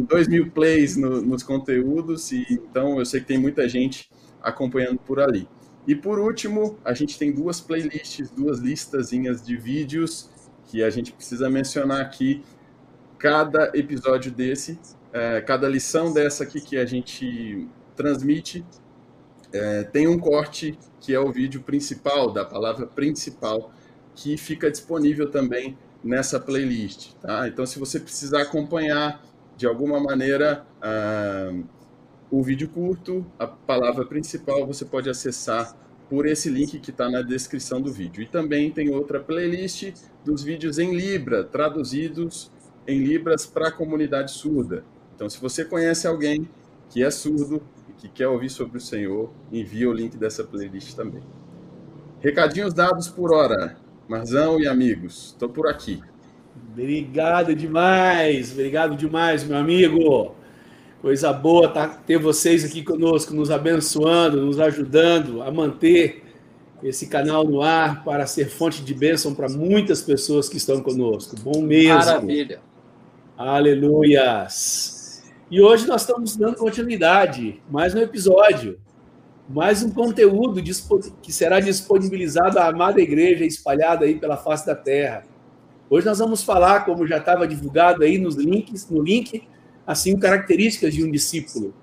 dois 0.07 0.27
mil 0.27 0.51
plays 0.51 0.95
no, 0.95 1.21
nos 1.21 1.41
conteúdos, 1.41 2.31
e 2.31 2.45
então 2.51 2.99
eu 2.99 3.05
sei 3.05 3.21
que 3.21 3.25
tem 3.25 3.37
muita 3.39 3.67
gente 3.67 4.09
acompanhando 4.41 4.99
por 4.99 5.19
ali. 5.19 5.47
E 5.87 5.95
por 5.95 6.19
último, 6.19 6.77
a 6.83 6.93
gente 6.93 7.17
tem 7.17 7.31
duas 7.31 7.59
playlists, 7.59 8.29
duas 8.29 8.59
listazinhas 8.59 9.41
de 9.41 9.57
vídeos 9.57 10.29
que 10.65 10.83
a 10.83 10.89
gente 10.89 11.11
precisa 11.11 11.49
mencionar 11.49 12.01
aqui. 12.01 12.43
Cada 13.17 13.71
episódio 13.73 14.31
desse 14.31 14.79
é, 15.11 15.41
cada 15.41 15.67
lição 15.67 16.13
dessa 16.13 16.43
aqui 16.43 16.61
que 16.61 16.77
a 16.77 16.85
gente 16.85 17.67
transmite 17.95 18.65
é, 19.51 19.83
tem 19.83 20.07
um 20.07 20.19
corte 20.19 20.77
que 20.99 21.13
é 21.13 21.19
o 21.19 21.31
vídeo 21.31 21.61
principal, 21.61 22.31
da 22.31 22.45
palavra 22.45 22.85
principal, 22.85 23.71
que 24.13 24.37
fica 24.37 24.69
disponível 24.69 25.31
também 25.31 25.77
nessa 26.03 26.39
playlist. 26.39 27.13
Tá? 27.21 27.47
Então, 27.47 27.65
se 27.65 27.79
você 27.79 27.99
precisar 27.99 28.41
acompanhar 28.43 29.23
de 29.57 29.65
alguma 29.65 29.99
maneira 29.99 30.65
uh, 30.77 31.65
o 32.31 32.43
vídeo 32.43 32.69
curto, 32.69 33.25
a 33.37 33.47
palavra 33.47 34.05
principal, 34.05 34.65
você 34.65 34.85
pode 34.85 35.09
acessar 35.09 35.75
por 36.09 36.25
esse 36.25 36.49
link 36.49 36.79
que 36.79 36.91
está 36.91 37.09
na 37.09 37.21
descrição 37.21 37.81
do 37.81 37.91
vídeo. 37.91 38.21
E 38.21 38.25
também 38.25 38.71
tem 38.71 38.89
outra 38.89 39.19
playlist 39.19 39.93
dos 40.23 40.43
vídeos 40.43 40.79
em 40.79 40.95
Libra, 40.95 41.43
traduzidos 41.43 42.51
em 42.87 43.03
Libras 43.03 43.45
para 43.45 43.69
a 43.69 43.71
comunidade 43.71 44.31
surda. 44.31 44.83
Então, 45.15 45.29
se 45.29 45.39
você 45.39 45.63
conhece 45.65 46.07
alguém 46.07 46.47
que 46.89 47.03
é 47.03 47.11
surdo 47.11 47.61
e 47.87 47.93
que 47.93 48.09
quer 48.09 48.27
ouvir 48.27 48.49
sobre 48.49 48.77
o 48.77 48.81
Senhor, 48.81 49.31
envia 49.51 49.89
o 49.89 49.93
link 49.93 50.17
dessa 50.17 50.43
playlist 50.43 50.95
também. 50.95 51.21
Recadinhos 52.19 52.73
dados 52.73 53.07
por 53.07 53.31
hora. 53.31 53.77
Marzão 54.07 54.59
e 54.59 54.67
amigos, 54.67 55.27
estou 55.27 55.49
por 55.49 55.67
aqui. 55.67 56.01
Obrigado 56.71 57.53
demais, 57.55 58.51
obrigado 58.51 58.95
demais, 58.95 59.43
meu 59.43 59.57
amigo. 59.57 60.38
Coisa 61.01 61.31
boa 61.31 61.69
tá, 61.69 61.87
ter 61.87 62.17
vocês 62.17 62.65
aqui 62.65 62.83
conosco, 62.83 63.33
nos 63.33 63.49
abençoando, 63.49 64.45
nos 64.45 64.59
ajudando 64.59 65.41
a 65.41 65.49
manter 65.49 66.23
esse 66.83 67.07
canal 67.07 67.43
no 67.45 67.61
ar 67.61 68.03
para 68.03 68.25
ser 68.25 68.49
fonte 68.49 68.83
de 68.83 68.93
bênção 68.93 69.33
para 69.33 69.47
muitas 69.49 70.01
pessoas 70.01 70.49
que 70.49 70.57
estão 70.57 70.81
conosco. 70.81 71.35
Bom 71.39 71.61
mesmo. 71.61 71.93
Maravilha. 71.95 72.59
Aleluias. 73.37 75.23
E 75.49 75.61
hoje 75.61 75.87
nós 75.87 76.01
estamos 76.01 76.35
dando 76.35 76.57
continuidade, 76.57 77.61
mais 77.69 77.95
um 77.95 77.99
episódio 77.99 78.77
mais 79.49 79.81
um 79.81 79.89
conteúdo 79.89 80.61
que 81.23 81.33
será 81.33 81.59
disponibilizado 81.59 82.59
à 82.59 82.67
amada 82.67 83.01
igreja 83.01 83.43
espalhada 83.43 84.05
aí 84.05 84.13
pela 84.13 84.37
face 84.37 84.63
da 84.63 84.75
terra. 84.75 85.23
Hoje 85.89 86.05
nós 86.05 86.19
vamos 86.19 86.43
falar, 86.43 86.85
como 86.85 87.07
já 87.07 87.17
estava 87.17 87.47
divulgado 87.47 88.03
aí 88.03 88.19
nos 88.19 88.35
links, 88.35 88.87
no 88.91 89.01
link, 89.01 89.47
assim, 89.89 90.15
características 90.15 90.93
de 90.93 91.03
um 91.03 91.09
discípulo. 91.09 91.73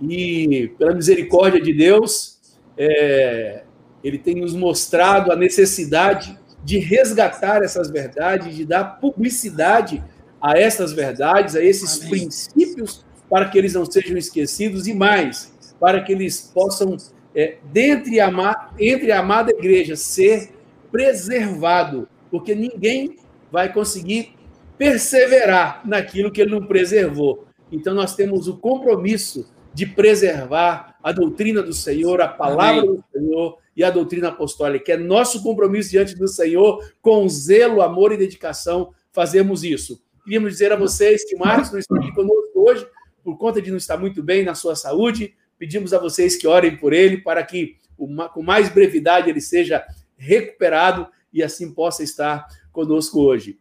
E 0.00 0.72
pela 0.78 0.94
misericórdia 0.94 1.60
de 1.60 1.74
Deus, 1.74 2.38
é, 2.74 3.64
ele 4.02 4.16
tem 4.16 4.36
nos 4.36 4.54
mostrado 4.54 5.30
a 5.30 5.36
necessidade 5.36 6.38
de 6.64 6.78
resgatar 6.78 7.62
essas 7.62 7.90
verdades, 7.90 8.56
de 8.56 8.64
dar 8.64 8.98
publicidade 8.98 10.02
a 10.40 10.58
essas 10.58 10.94
verdades, 10.94 11.54
a 11.54 11.62
esses 11.62 11.98
Amém. 11.98 12.08
princípios, 12.08 13.04
para 13.28 13.50
que 13.50 13.58
eles 13.58 13.74
não 13.74 13.84
sejam 13.84 14.16
esquecidos 14.16 14.86
e 14.86 14.94
mais, 14.94 15.52
para 15.78 16.02
que 16.02 16.12
eles 16.12 16.50
possam, 16.54 16.96
é, 17.34 17.58
dentre 17.70 18.20
a, 18.20 18.70
entre 18.78 19.12
a 19.12 19.20
amada 19.20 19.50
igreja, 19.50 19.96
ser 19.96 20.48
preservado, 20.90 22.08
porque 22.30 22.54
ninguém 22.54 23.18
vai 23.52 23.70
conseguir 23.70 24.32
perseverar 24.78 25.82
naquilo 25.84 26.32
que 26.32 26.40
ele 26.40 26.52
não 26.52 26.66
preservou. 26.66 27.49
Então, 27.70 27.94
nós 27.94 28.14
temos 28.14 28.48
o 28.48 28.56
compromisso 28.58 29.50
de 29.72 29.86
preservar 29.86 30.96
a 31.02 31.12
doutrina 31.12 31.62
do 31.62 31.72
Senhor, 31.72 32.20
a 32.20 32.28
palavra 32.28 32.82
Amém. 32.82 32.96
do 32.96 33.04
Senhor 33.12 33.58
e 33.76 33.84
a 33.84 33.90
doutrina 33.90 34.28
apostólica. 34.28 34.92
É 34.92 34.96
nosso 34.96 35.42
compromisso 35.42 35.90
diante 35.90 36.16
do 36.16 36.26
Senhor, 36.26 36.84
com 37.00 37.28
zelo, 37.28 37.80
amor 37.80 38.12
e 38.12 38.16
dedicação, 38.16 38.92
fazemos 39.12 39.62
isso. 39.62 40.02
Queríamos 40.24 40.52
dizer 40.52 40.72
a 40.72 40.76
vocês 40.76 41.24
que 41.24 41.36
Marcos 41.36 41.70
não 41.70 41.78
está 41.78 41.96
aqui 41.96 42.12
conosco 42.12 42.50
hoje, 42.54 42.86
por 43.22 43.38
conta 43.38 43.62
de 43.62 43.70
não 43.70 43.78
estar 43.78 43.96
muito 43.96 44.22
bem 44.22 44.44
na 44.44 44.54
sua 44.54 44.74
saúde, 44.74 45.34
Pedimos 45.60 45.92
a 45.92 45.98
vocês 45.98 46.36
que 46.36 46.46
orem 46.46 46.74
por 46.74 46.94
ele 46.94 47.18
para 47.18 47.44
que 47.44 47.76
com 47.94 48.42
mais 48.42 48.70
brevidade 48.70 49.28
ele 49.28 49.42
seja 49.42 49.84
recuperado 50.16 51.06
e 51.30 51.42
assim 51.42 51.74
possa 51.74 52.02
estar 52.02 52.46
conosco 52.72 53.20
hoje. 53.20 53.58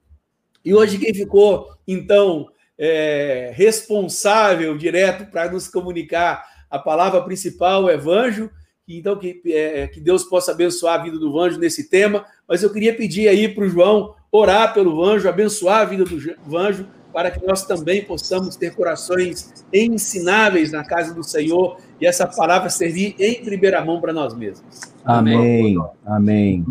E 0.63 0.74
hoje 0.74 0.98
quem 0.98 1.13
ficou, 1.13 1.68
então, 1.86 2.50
é, 2.80 3.52
responsável 3.54 4.78
direto 4.78 5.30
para 5.30 5.52
nos 5.52 5.68
comunicar 5.68 6.46
a 6.72 6.80
palavra 6.80 7.22
principal, 7.22 7.84
o 7.84 7.90
Evangelho, 7.92 8.50
então 8.88 9.18
que, 9.18 9.42
é, 9.48 9.88
que 9.88 10.00
Deus 10.00 10.24
possa 10.24 10.54
abençoar 10.54 11.00
a 11.00 11.04
vida 11.04 11.20
do 11.20 11.32
Vanjo 11.32 11.60
nesse 11.60 11.90
tema, 11.90 12.26
mas 12.48 12.64
eu 12.64 12.72
queria 12.72 12.96
pedir 12.96 13.28
aí 13.28 13.50
para 13.50 13.66
o 13.66 13.70
João 13.70 14.16
orar 14.32 14.74
pelo 14.74 14.96
Vanjo, 14.96 15.28
abençoar 15.28 15.82
a 15.82 15.86
vida 15.86 16.06
do 16.06 16.18
Vanjo, 16.46 16.88
para 17.12 17.32
que 17.32 17.46
nós 17.46 17.66
também 17.66 18.04
possamos 18.04 18.56
ter 18.56 18.76
corações 18.76 19.66
ensináveis 19.74 20.72
na 20.72 20.84
casa 20.84 21.14
do 21.14 21.24
Senhor 21.24 21.78
e 22.00 22.06
essa 22.06 22.26
palavra 22.28 22.70
servir 22.70 23.16
em 23.20 23.44
primeira 23.44 23.84
mão 23.84 24.00
para 24.00 24.14
nós 24.14 24.34
mesmos. 24.34 24.82
Amém. 25.04 25.76
Amém. 26.06 26.66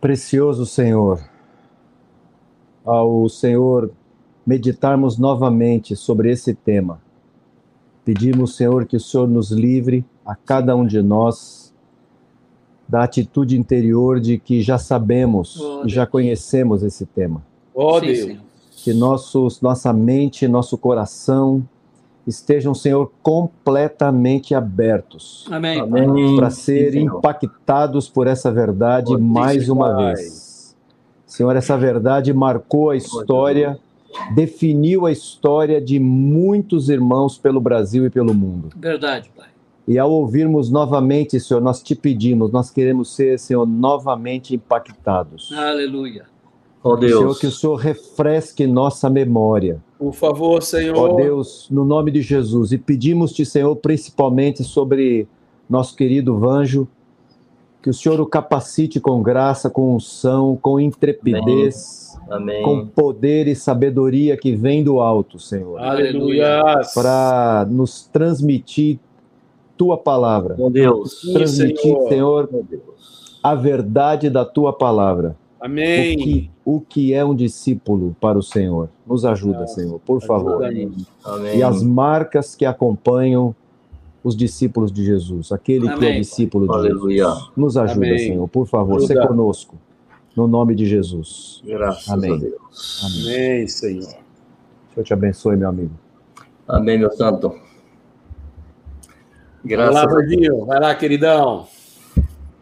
Precioso 0.00 0.66
Senhor, 0.66 1.20
ao 2.84 3.28
Senhor 3.28 3.90
meditarmos 4.46 5.18
novamente 5.18 5.94
sobre 5.94 6.30
esse 6.30 6.54
tema, 6.54 7.00
pedimos, 8.04 8.56
Senhor, 8.56 8.86
que 8.86 8.96
o 8.96 9.00
Senhor 9.00 9.28
nos 9.28 9.50
livre 9.50 10.04
a 10.24 10.34
cada 10.34 10.74
um 10.74 10.86
de 10.86 11.02
nós 11.02 11.72
da 12.88 13.04
atitude 13.04 13.56
interior 13.56 14.18
de 14.18 14.36
que 14.36 14.60
já 14.60 14.76
sabemos 14.76 15.60
oh, 15.60 15.86
e 15.86 15.88
já 15.88 16.06
conhecemos 16.06 16.82
esse 16.82 17.06
tema. 17.06 17.40
Oh, 17.72 18.00
Deus. 18.00 18.36
Que 18.70 18.92
nossos, 18.92 19.60
nossa 19.60 19.92
mente, 19.92 20.48
nosso 20.48 20.76
coração, 20.76 21.62
estejam, 22.26 22.74
Senhor, 22.74 23.12
completamente 23.22 24.54
abertos. 24.54 25.46
Amém. 25.50 25.80
Para 26.36 26.50
serem 26.50 27.04
impactados 27.04 28.08
por 28.08 28.26
essa 28.26 28.50
verdade 28.50 29.16
mais 29.16 29.68
uma 29.68 29.96
vez. 29.96 30.74
Senhor, 31.26 31.54
essa 31.54 31.78
verdade 31.78 32.32
marcou 32.32 32.90
a 32.90 32.96
história, 32.96 33.78
definiu 34.34 35.06
a 35.06 35.12
história 35.12 35.80
de 35.80 35.98
muitos 35.98 36.88
irmãos 36.88 37.38
pelo 37.38 37.60
Brasil 37.60 38.06
e 38.06 38.10
pelo 38.10 38.34
mundo. 38.34 38.70
Verdade, 38.76 39.30
Pai. 39.36 39.48
E 39.86 39.98
ao 39.98 40.10
ouvirmos 40.10 40.70
novamente, 40.70 41.40
Senhor, 41.40 41.60
nós 41.60 41.82
te 41.82 41.94
pedimos, 41.94 42.52
nós 42.52 42.70
queremos 42.70 43.14
ser, 43.14 43.38
Senhor, 43.38 43.66
novamente 43.66 44.54
impactados. 44.54 45.52
Aleluia. 45.52 46.26
Ó 46.82 46.92
oh, 46.92 46.96
Deus. 46.96 47.18
Senhor, 47.18 47.38
que 47.40 47.46
o 47.46 47.50
Senhor 47.50 47.76
refresque 47.76 48.66
nossa 48.66 49.10
memória. 49.10 49.82
Por 49.98 50.14
favor, 50.14 50.62
Senhor. 50.62 50.96
Ó 50.96 51.12
oh, 51.12 51.16
Deus, 51.16 51.66
no 51.70 51.84
nome 51.84 52.10
de 52.10 52.22
Jesus. 52.22 52.72
E 52.72 52.78
pedimos-te, 52.78 53.44
Senhor, 53.44 53.74
principalmente 53.76 54.64
sobre 54.64 55.26
nosso 55.68 55.94
querido 55.94 56.38
Vanjo, 56.38 56.88
que 57.82 57.90
o 57.90 57.94
Senhor 57.94 58.20
o 58.20 58.26
capacite 58.26 58.98
com 59.00 59.22
graça, 59.22 59.68
com 59.68 59.94
unção, 59.94 60.58
com 60.60 60.80
intrepidez, 60.80 61.40
Amém. 61.42 61.99
Com 62.64 62.86
poder 62.86 63.46
e 63.48 63.54
sabedoria 63.54 64.36
que 64.36 64.54
vem 64.54 64.84
do 64.84 65.00
alto, 65.00 65.38
Senhor. 65.38 65.78
Aleluia. 65.78 66.62
Para 66.94 67.66
nos 67.68 68.06
transmitir 68.06 68.98
tua 69.76 69.96
palavra. 69.96 70.56
Meu 70.56 70.70
Deus. 70.70 71.20
Transmitir, 71.32 71.96
Senhor, 72.08 72.08
Senhor 72.08 72.50
a 73.42 73.54
verdade 73.54 74.28
da 74.28 74.44
tua 74.44 74.72
palavra. 74.72 75.36
Amém. 75.60 76.14
O 76.14 76.18
que, 76.18 76.50
o 76.64 76.80
que 76.80 77.14
é 77.14 77.24
um 77.24 77.34
discípulo 77.34 78.16
para 78.20 78.38
o 78.38 78.42
Senhor? 78.42 78.88
Nos 79.06 79.24
ajuda, 79.24 79.66
Senhor, 79.66 80.00
por 80.00 80.22
favor. 80.22 80.64
Amém. 80.64 80.92
E 81.54 81.62
as 81.62 81.82
marcas 81.82 82.54
que 82.54 82.64
acompanham 82.64 83.54
os 84.22 84.36
discípulos 84.36 84.92
de 84.92 85.04
Jesus, 85.04 85.50
aquele 85.52 85.88
Amém. 85.88 85.98
que 85.98 86.06
é 86.06 86.18
discípulo 86.20 86.66
de 86.66 86.74
Aleluia. 86.74 87.24
Jesus. 87.24 87.50
Nos 87.56 87.76
ajuda, 87.76 88.06
Amém. 88.06 88.18
Senhor, 88.18 88.48
por 88.48 88.66
favor, 88.66 89.00
se 89.00 89.14
conosco. 89.26 89.76
No 90.36 90.46
nome 90.46 90.74
de 90.74 90.86
Jesus. 90.86 91.62
Graças 91.64 92.08
Amém. 92.08 92.34
a 92.34 92.36
Deus. 92.36 93.02
Amém, 93.04 93.66
Senhor. 93.66 94.04
Senhor 94.92 95.04
te 95.04 95.12
abençoe, 95.12 95.56
meu 95.56 95.68
amigo. 95.68 95.94
Amém, 96.66 96.98
meu 96.98 97.10
santo. 97.12 97.58
Graças 99.64 99.94
Vai 99.94 100.04
lá, 100.04 100.14
Verdinho. 100.14 100.64
Vai 100.64 100.80
lá, 100.80 100.94
queridão. 100.94 101.66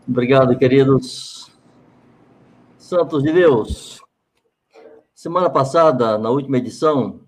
Obrigado, 0.08 0.56
queridos. 0.56 1.50
Santos 2.78 3.22
de 3.22 3.30
Deus, 3.30 4.00
semana 5.14 5.50
passada, 5.50 6.16
na 6.16 6.30
última 6.30 6.56
edição, 6.56 7.20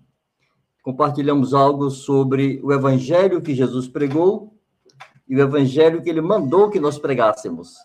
compartilhamos 0.81 1.53
algo 1.53 1.91
sobre 1.91 2.59
o 2.63 2.73
evangelho 2.73 3.43
que 3.43 3.53
Jesus 3.53 3.87
pregou 3.87 4.55
e 5.29 5.35
o 5.35 5.39
evangelho 5.39 6.01
que 6.01 6.09
ele 6.09 6.19
mandou 6.19 6.71
que 6.71 6.79
nós 6.79 6.97
pregássemos, 6.97 7.75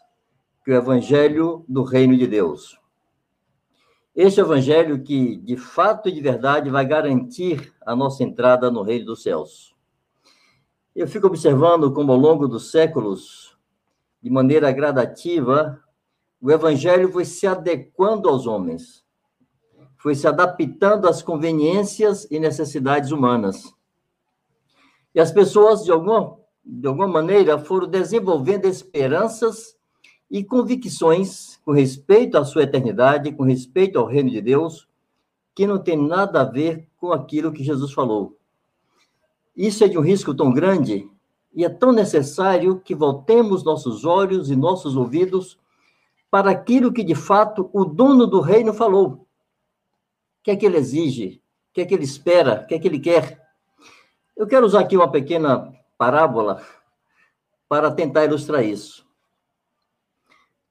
que 0.67 0.73
o 0.73 0.75
evangelho 0.75 1.65
do 1.69 1.85
reino 1.85 2.17
de 2.17 2.27
Deus. 2.27 2.77
Este 4.17 4.41
evangelho 4.41 5.01
que, 5.01 5.37
de 5.37 5.57
fato 5.57 6.09
e 6.09 6.13
de 6.13 6.21
verdade, 6.21 6.71
vai 6.71 6.85
garantir 6.85 7.73
a 7.87 7.95
nossa 7.95 8.25
entrada 8.25 8.69
no 8.69 8.83
reino 8.83 9.05
dos 9.05 9.23
céus. 9.23 9.77
Eu 10.93 11.07
fico 11.07 11.29
observando 11.29 11.93
como, 11.93 12.11
ao 12.11 12.19
longo 12.19 12.49
dos 12.49 12.73
séculos, 12.73 13.57
de 14.21 14.29
maneira 14.29 14.73
gradativa, 14.73 15.81
o 16.41 16.51
evangelho 16.51 17.13
foi 17.13 17.25
se 17.25 17.47
adequando 17.47 18.29
aos 18.29 18.49
homens, 18.49 19.05
foi 19.97 20.17
se 20.17 20.27
adaptando 20.27 21.07
às 21.07 21.23
conveniências 21.23 22.27
e 22.29 22.41
necessidades 22.41 23.13
humanas. 23.13 23.73
E 25.15 25.21
as 25.21 25.31
pessoas, 25.31 25.85
de 25.85 25.93
alguma, 25.93 26.37
de 26.65 26.89
alguma 26.89 27.07
maneira, 27.07 27.57
foram 27.57 27.87
desenvolvendo 27.87 28.65
esperanças 28.65 29.76
e 30.31 30.43
convicções 30.45 31.59
com 31.65 31.73
respeito 31.73 32.37
à 32.37 32.45
sua 32.45 32.65
eternidade, 32.65 33.33
com 33.33 33.45
respeito 33.45 33.99
ao 33.99 34.07
reino 34.07 34.31
de 34.31 34.41
Deus, 34.41 34.89
que 35.55 35.67
não 35.67 35.79
tem 35.79 35.97
nada 35.97 36.41
a 36.41 36.45
ver 36.45 36.89
com 36.99 37.13
aquilo 37.13 37.53
que 37.53 37.65
Jesus 37.65 37.93
falou. 37.93 38.37
Isso 39.57 39.85
é 39.85 39.89
de 39.89 39.97
um 39.97 40.03
risco 40.03 40.35
tão 40.35 40.53
grande 40.53 41.09
e 41.55 41.65
é 41.65 41.69
tão 41.69 41.93
necessário 41.93 42.79
que 42.81 42.95
voltemos 42.95 43.65
nossos 43.65 44.05
olhos 44.05 44.51
e 44.51 44.57
nossos 44.57 44.97
ouvidos 44.97 45.59
para 46.31 46.51
aquilo 46.51 46.93
que 46.93 47.03
de 47.03 47.15
fato 47.15 47.71
o 47.73 47.85
dono 47.85 48.27
do 48.27 48.41
reino 48.41 48.75
falou. 48.75 49.09
O 49.09 49.27
que 50.43 50.51
é 50.51 50.57
que 50.57 50.67
ele 50.67 50.77
exige? 50.77 51.41
O 51.71 51.75
que 51.75 51.81
é 51.81 51.87
que 51.87 51.95
ele 51.95 52.05
espera? 52.05 52.63
O 52.63 52.67
que 52.67 52.75
é 52.75 52.79
que 52.79 52.87
ele 52.87 52.99
quer? 52.99 53.43
Eu 54.37 54.47
quero 54.47 54.67
usar 54.67 54.81
aqui 54.81 54.97
uma 54.97 55.11
pequena 55.11 55.73
parábola 55.97 56.63
para 57.67 57.91
tentar 57.91 58.27
ilustrar 58.27 58.63
isso. 58.63 59.06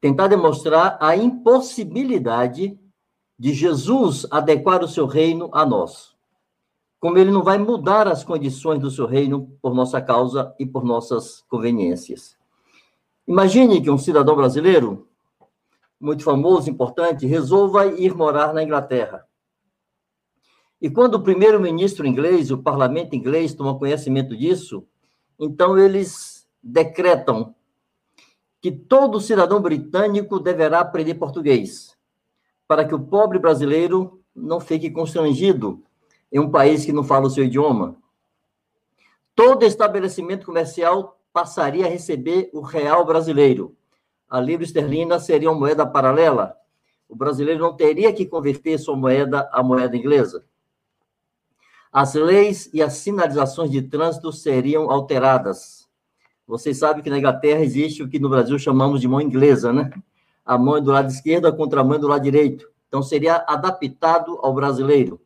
Tentar 0.05 0.27
demonstrar 0.27 0.97
a 1.01 1.15
impossibilidade 1.15 2.79
de 3.39 3.53
Jesus 3.53 4.27
adequar 4.29 4.83
o 4.83 4.87
seu 4.87 5.07
reino 5.07 5.49
a 5.51 5.65
nós 5.65 6.15
como 7.05 7.19
ele 7.19 7.29
não 7.29 7.43
vai 7.43 7.59
mudar 7.59 8.07
as 8.07 8.23
condições 8.23 8.79
do 8.79 8.89
seu 8.89 9.05
reino 9.05 9.55
por 9.61 9.75
nossa 9.75 10.01
causa 10.01 10.55
e 10.57 10.65
por 10.65 10.83
nossas 10.83 11.43
conveniências. 11.47 12.35
Imagine 13.27 13.79
que 13.79 13.91
um 13.91 13.97
cidadão 13.99 14.35
brasileiro, 14.35 15.07
muito 16.01 16.23
famoso, 16.23 16.67
importante, 16.67 17.27
resolva 17.27 17.85
ir 17.85 18.15
morar 18.15 18.55
na 18.55 18.63
Inglaterra. 18.63 19.23
E 20.81 20.89
quando 20.89 21.13
o 21.13 21.21
primeiro-ministro 21.21 22.07
inglês, 22.07 22.49
o 22.49 22.57
parlamento 22.57 23.15
inglês, 23.15 23.53
toma 23.53 23.77
conhecimento 23.77 24.35
disso, 24.35 24.83
então 25.39 25.77
eles 25.77 26.47
decretam 26.63 27.53
que 28.65 28.71
todo 28.71 29.21
cidadão 29.21 29.61
britânico 29.61 30.39
deverá 30.39 30.79
aprender 30.79 31.13
português, 31.13 31.95
para 32.67 32.83
que 32.83 32.95
o 32.95 32.99
pobre 32.99 33.37
brasileiro 33.37 34.19
não 34.35 34.59
fique 34.59 34.89
constrangido 34.89 35.83
em 36.31 36.39
um 36.39 36.49
país 36.49 36.83
que 36.83 36.91
não 36.91 37.03
fala 37.03 37.27
o 37.27 37.29
seu 37.29 37.43
idioma, 37.43 37.95
todo 39.35 39.61
estabelecimento 39.61 40.47
comercial 40.47 41.21
passaria 41.31 41.85
a 41.85 41.89
receber 41.89 42.49
o 42.53 42.61
real 42.61 43.05
brasileiro. 43.05 43.75
A 44.27 44.39
libra 44.39 44.65
esterlina 44.65 45.19
seria 45.19 45.51
uma 45.51 45.59
moeda 45.59 45.85
paralela. 45.85 46.57
O 47.07 47.15
brasileiro 47.15 47.61
não 47.61 47.75
teria 47.75 48.11
que 48.11 48.25
converter 48.25 48.79
sua 48.79 48.95
moeda 48.95 49.47
à 49.53 49.61
moeda 49.61 49.95
inglesa. 49.95 50.43
As 51.91 52.15
leis 52.15 52.67
e 52.73 52.81
as 52.81 52.93
sinalizações 52.93 53.69
de 53.69 53.83
trânsito 53.83 54.31
seriam 54.31 54.89
alteradas. 54.89 55.84
Vocês 56.47 56.77
sabem 56.77 57.03
que 57.03 57.09
na 57.09 57.17
Inglaterra 57.17 57.61
existe 57.61 58.03
o 58.03 58.09
que 58.09 58.19
no 58.19 58.29
Brasil 58.29 58.57
chamamos 58.59 59.01
de 59.01 59.07
mão 59.07 59.19
inglesa, 59.19 59.73
né? 59.73 59.91
A 60.45 60.57
mão 60.57 60.77
é 60.77 60.81
do 60.81 60.91
lado 60.91 61.09
esquerdo, 61.09 61.47
a 61.47 61.51
contramão 61.51 61.95
é 61.95 61.99
do 61.99 62.07
lado 62.07 62.23
direito. 62.23 62.69
Então 62.87 63.01
seria 63.01 63.43
adaptado 63.47 64.39
ao 64.43 64.53
brasileiro. 64.53 65.19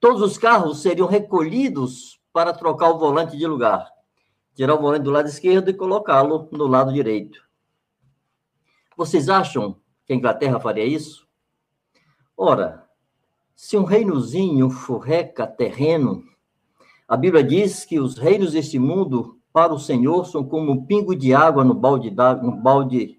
Todos 0.00 0.20
os 0.20 0.36
carros 0.36 0.82
seriam 0.82 1.06
recolhidos 1.06 2.20
para 2.32 2.52
trocar 2.52 2.90
o 2.90 2.98
volante 2.98 3.36
de 3.36 3.46
lugar. 3.46 3.88
Tirar 4.54 4.74
o 4.74 4.80
volante 4.80 5.04
do 5.04 5.12
lado 5.12 5.28
esquerdo 5.28 5.70
e 5.70 5.74
colocá-lo 5.74 6.48
no 6.50 6.66
lado 6.66 6.92
direito. 6.92 7.40
Vocês 8.96 9.28
acham 9.28 9.76
que 10.04 10.12
a 10.12 10.16
Inglaterra 10.16 10.58
faria 10.58 10.84
isso? 10.84 11.26
Ora, 12.36 12.84
se 13.54 13.76
um 13.76 13.84
reinozinho 13.84 14.68
furreca 14.68 15.46
terreno, 15.46 16.24
a 17.06 17.16
Bíblia 17.16 17.44
diz 17.44 17.84
que 17.84 18.00
os 18.00 18.18
reinos 18.18 18.52
deste 18.52 18.78
mundo 18.78 19.40
para 19.52 19.72
o 19.72 19.78
Senhor 19.78 20.26
são 20.26 20.42
como 20.44 20.72
um 20.72 20.84
pingo 20.84 21.14
de 21.14 21.34
água 21.34 21.62
no 21.64 21.74
balde, 21.74 22.10
no 22.42 22.52
balde 22.52 23.18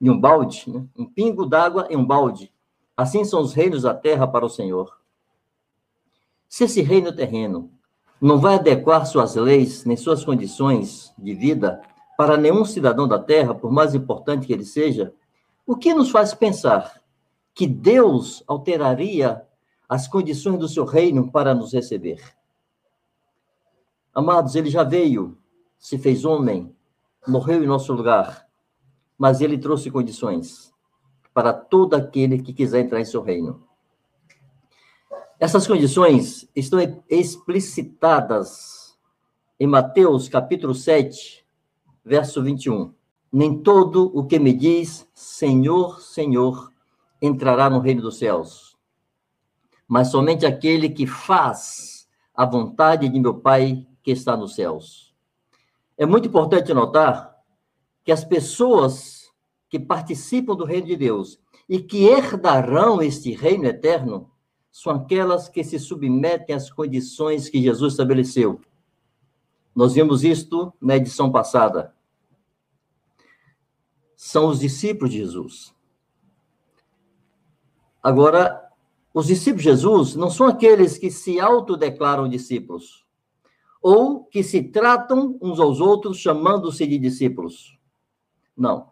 em 0.00 0.10
um 0.10 0.18
balde, 0.20 0.64
né? 0.68 0.84
um 0.96 1.06
pingo 1.06 1.46
d'água 1.46 1.86
em 1.90 1.96
um 1.96 2.04
balde. 2.04 2.52
Assim 2.96 3.24
são 3.24 3.40
os 3.40 3.52
reinos 3.52 3.82
da 3.82 3.94
terra 3.94 4.26
para 4.26 4.44
o 4.44 4.50
Senhor. 4.50 4.96
Se 6.48 6.64
esse 6.64 6.82
reino 6.82 7.12
terreno 7.12 7.70
não 8.20 8.38
vai 8.38 8.54
adequar 8.54 9.06
suas 9.06 9.34
leis 9.34 9.84
nem 9.84 9.96
suas 9.96 10.24
condições 10.24 11.12
de 11.18 11.34
vida 11.34 11.82
para 12.16 12.36
nenhum 12.36 12.64
cidadão 12.64 13.08
da 13.08 13.18
terra, 13.18 13.54
por 13.54 13.72
mais 13.72 13.94
importante 13.94 14.46
que 14.46 14.52
ele 14.52 14.64
seja, 14.64 15.12
o 15.66 15.76
que 15.76 15.92
nos 15.92 16.10
faz 16.10 16.32
pensar 16.32 17.00
que 17.54 17.66
Deus 17.66 18.42
alteraria 18.46 19.44
as 19.88 20.06
condições 20.06 20.58
do 20.58 20.68
seu 20.68 20.84
reino 20.84 21.30
para 21.30 21.54
nos 21.54 21.72
receber? 21.72 22.20
Amados, 24.14 24.54
ele 24.54 24.70
já 24.70 24.84
veio, 24.84 25.36
se 25.78 25.98
fez 25.98 26.24
homem, 26.24 26.74
morreu 27.26 27.62
em 27.62 27.66
nosso 27.66 27.92
lugar, 27.92 28.46
mas 29.18 29.40
ele 29.40 29.58
trouxe 29.58 29.90
condições 29.90 30.72
para 31.32 31.52
todo 31.52 31.94
aquele 31.94 32.40
que 32.40 32.52
quiser 32.52 32.80
entrar 32.80 33.00
em 33.00 33.04
seu 33.04 33.22
reino. 33.22 33.62
Essas 35.38 35.66
condições 35.66 36.48
estão 36.54 36.78
explicitadas 37.08 38.96
em 39.58 39.66
Mateus 39.66 40.28
capítulo 40.28 40.74
7, 40.74 41.44
verso 42.04 42.42
21. 42.42 42.94
Nem 43.32 43.62
todo 43.62 44.10
o 44.14 44.26
que 44.26 44.38
me 44.38 44.52
diz 44.52 45.08
Senhor, 45.12 46.00
Senhor 46.00 46.72
entrará 47.20 47.68
no 47.68 47.80
reino 47.80 48.02
dos 48.02 48.18
céus, 48.18 48.76
mas 49.88 50.08
somente 50.08 50.46
aquele 50.46 50.88
que 50.88 51.06
faz 51.06 52.08
a 52.34 52.44
vontade 52.44 53.08
de 53.08 53.18
meu 53.18 53.34
Pai 53.34 53.86
que 54.02 54.10
está 54.10 54.36
nos 54.36 54.54
céus. 54.54 55.13
É 55.96 56.04
muito 56.04 56.28
importante 56.28 56.74
notar 56.74 57.34
que 58.04 58.10
as 58.10 58.24
pessoas 58.24 59.32
que 59.68 59.78
participam 59.78 60.54
do 60.54 60.64
reino 60.64 60.86
de 60.86 60.96
Deus 60.96 61.40
e 61.68 61.80
que 61.80 62.04
herdarão 62.04 63.00
este 63.00 63.32
reino 63.32 63.64
eterno 63.64 64.30
são 64.70 64.92
aquelas 64.92 65.48
que 65.48 65.62
se 65.62 65.78
submetem 65.78 66.54
às 66.54 66.70
condições 66.70 67.48
que 67.48 67.62
Jesus 67.62 67.94
estabeleceu. 67.94 68.60
Nós 69.74 69.94
vimos 69.94 70.24
isto 70.24 70.72
na 70.80 70.96
edição 70.96 71.30
passada. 71.30 71.94
São 74.16 74.48
os 74.48 74.60
discípulos 74.60 75.10
de 75.10 75.18
Jesus. 75.18 75.74
Agora, 78.02 78.70
os 79.12 79.26
discípulos 79.26 79.62
de 79.62 79.70
Jesus 79.70 80.14
não 80.16 80.28
são 80.28 80.46
aqueles 80.46 80.98
que 80.98 81.10
se 81.10 81.40
autodeclaram 81.40 82.28
discípulos 82.28 83.03
ou 83.86 84.24
que 84.24 84.42
se 84.42 84.62
tratam 84.62 85.36
uns 85.42 85.60
aos 85.60 85.78
outros 85.78 86.16
chamando-se 86.16 86.86
de 86.86 86.98
discípulos. 86.98 87.78
Não. 88.56 88.90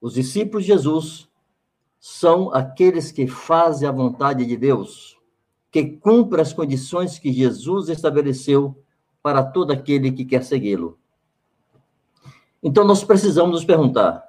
Os 0.00 0.14
discípulos 0.14 0.64
de 0.64 0.70
Jesus 0.70 1.28
são 1.98 2.54
aqueles 2.54 3.10
que 3.10 3.26
fazem 3.26 3.88
a 3.88 3.92
vontade 3.92 4.46
de 4.46 4.56
Deus, 4.56 5.18
que 5.72 5.84
cumprem 5.84 6.40
as 6.40 6.52
condições 6.52 7.18
que 7.18 7.32
Jesus 7.32 7.88
estabeleceu 7.88 8.80
para 9.20 9.42
todo 9.42 9.72
aquele 9.72 10.12
que 10.12 10.24
quer 10.24 10.44
segui-lo. 10.44 10.96
Então, 12.62 12.84
nós 12.84 13.02
precisamos 13.02 13.50
nos 13.50 13.64
perguntar: 13.64 14.22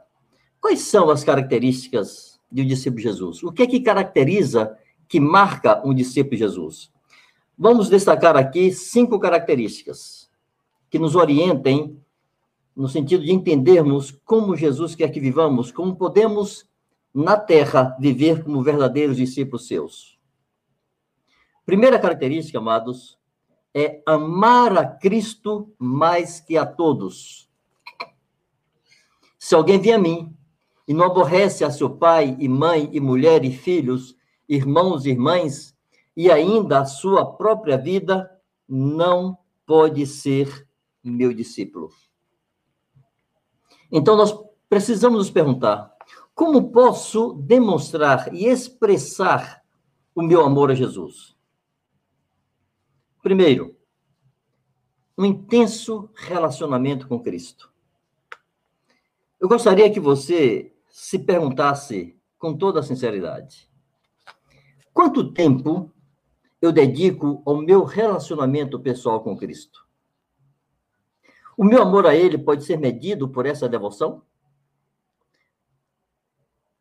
quais 0.59 0.79
são 0.79 1.11
as 1.11 1.23
características 1.23 2.39
de 2.51 2.63
um 2.63 2.67
discípulo 2.67 2.97
de 2.97 3.09
Jesus? 3.09 3.43
O 3.43 3.51
que 3.51 3.61
é 3.61 3.67
que 3.67 3.79
caracteriza, 3.79 4.75
que 5.07 5.19
marca 5.19 5.79
um 5.85 5.93
discípulo 5.93 6.31
de 6.31 6.39
Jesus? 6.39 6.91
Vamos 7.63 7.89
destacar 7.89 8.35
aqui 8.35 8.71
cinco 8.71 9.19
características 9.19 10.27
que 10.89 10.97
nos 10.97 11.15
orientem 11.15 11.95
no 12.75 12.89
sentido 12.89 13.23
de 13.23 13.31
entendermos 13.31 14.09
como 14.25 14.55
Jesus 14.55 14.95
quer 14.95 15.11
que 15.11 15.19
vivamos, 15.19 15.71
como 15.71 15.95
podemos 15.95 16.67
na 17.13 17.37
terra 17.37 17.95
viver 17.99 18.43
como 18.43 18.63
verdadeiros 18.63 19.15
discípulos 19.15 19.67
seus. 19.67 20.19
Primeira 21.63 21.99
característica, 21.99 22.57
amados, 22.57 23.19
é 23.75 24.01
amar 24.07 24.75
a 24.75 24.83
Cristo 24.83 25.71
mais 25.77 26.39
que 26.39 26.57
a 26.57 26.65
todos. 26.65 27.47
Se 29.37 29.53
alguém 29.53 29.79
vem 29.79 29.93
a 29.93 29.99
mim 29.99 30.35
e 30.87 30.95
não 30.95 31.05
aborrece 31.05 31.63
a 31.63 31.69
seu 31.69 31.91
pai 31.91 32.35
e 32.39 32.49
mãe 32.49 32.89
e 32.91 32.99
mulher 32.99 33.45
e 33.45 33.51
filhos, 33.51 34.17
irmãos 34.49 35.05
e 35.05 35.11
irmãs, 35.11 35.75
e 36.15 36.29
ainda 36.31 36.79
a 36.79 36.85
sua 36.85 37.25
própria 37.35 37.77
vida, 37.77 38.29
não 38.67 39.37
pode 39.65 40.05
ser 40.05 40.67
meu 41.03 41.33
discípulo. 41.33 41.89
Então 43.91 44.15
nós 44.15 44.33
precisamos 44.69 45.17
nos 45.19 45.29
perguntar: 45.29 45.93
como 46.33 46.71
posso 46.71 47.33
demonstrar 47.33 48.33
e 48.33 48.47
expressar 48.47 49.61
o 50.15 50.21
meu 50.21 50.43
amor 50.45 50.71
a 50.71 50.75
Jesus? 50.75 51.35
Primeiro, 53.21 53.75
um 55.17 55.25
intenso 55.25 56.09
relacionamento 56.15 57.07
com 57.07 57.21
Cristo. 57.21 57.71
Eu 59.39 59.47
gostaria 59.47 59.91
que 59.91 59.99
você 59.99 60.73
se 60.89 61.19
perguntasse 61.19 62.17
com 62.37 62.57
toda 62.57 62.81
sinceridade: 62.81 63.69
Quanto 64.93 65.31
tempo 65.31 65.91
eu 66.61 66.71
dedico 66.71 67.41
ao 67.45 67.57
meu 67.57 67.83
relacionamento 67.83 68.79
pessoal 68.79 69.21
com 69.21 69.35
Cristo? 69.35 69.85
O 71.57 71.63
meu 71.63 71.81
amor 71.81 72.05
a 72.05 72.15
Ele 72.15 72.37
pode 72.37 72.63
ser 72.63 72.77
medido 72.77 73.27
por 73.27 73.45
essa 73.45 73.67
devoção? 73.67 74.21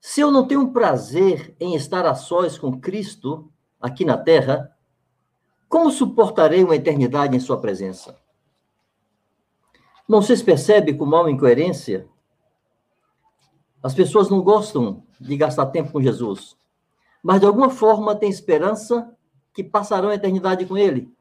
Se 0.00 0.20
eu 0.20 0.30
não 0.30 0.46
tenho 0.46 0.72
prazer 0.72 1.54
em 1.58 1.74
estar 1.74 2.06
a 2.06 2.14
sós 2.14 2.58
com 2.58 2.80
Cristo 2.80 3.50
aqui 3.80 4.04
na 4.04 4.16
terra, 4.16 4.74
como 5.68 5.90
suportarei 5.90 6.64
uma 6.64 6.76
eternidade 6.76 7.36
em 7.36 7.40
Sua 7.40 7.60
presença? 7.60 8.18
Não 10.08 10.20
vocês 10.20 10.42
percebem 10.42 10.96
como 10.96 11.14
há 11.14 11.20
uma 11.20 11.30
incoerência? 11.30 12.08
As 13.82 13.94
pessoas 13.94 14.28
não 14.28 14.42
gostam 14.42 15.06
de 15.18 15.36
gastar 15.36 15.66
tempo 15.66 15.92
com 15.92 16.02
Jesus, 16.02 16.56
mas 17.22 17.40
de 17.40 17.46
alguma 17.46 17.70
forma 17.70 18.16
têm 18.16 18.28
esperança 18.28 19.16
que 19.54 19.64
passarão 19.64 20.08
a 20.08 20.14
eternidade 20.14 20.64
com 20.66 20.76
Ele. 20.76 21.12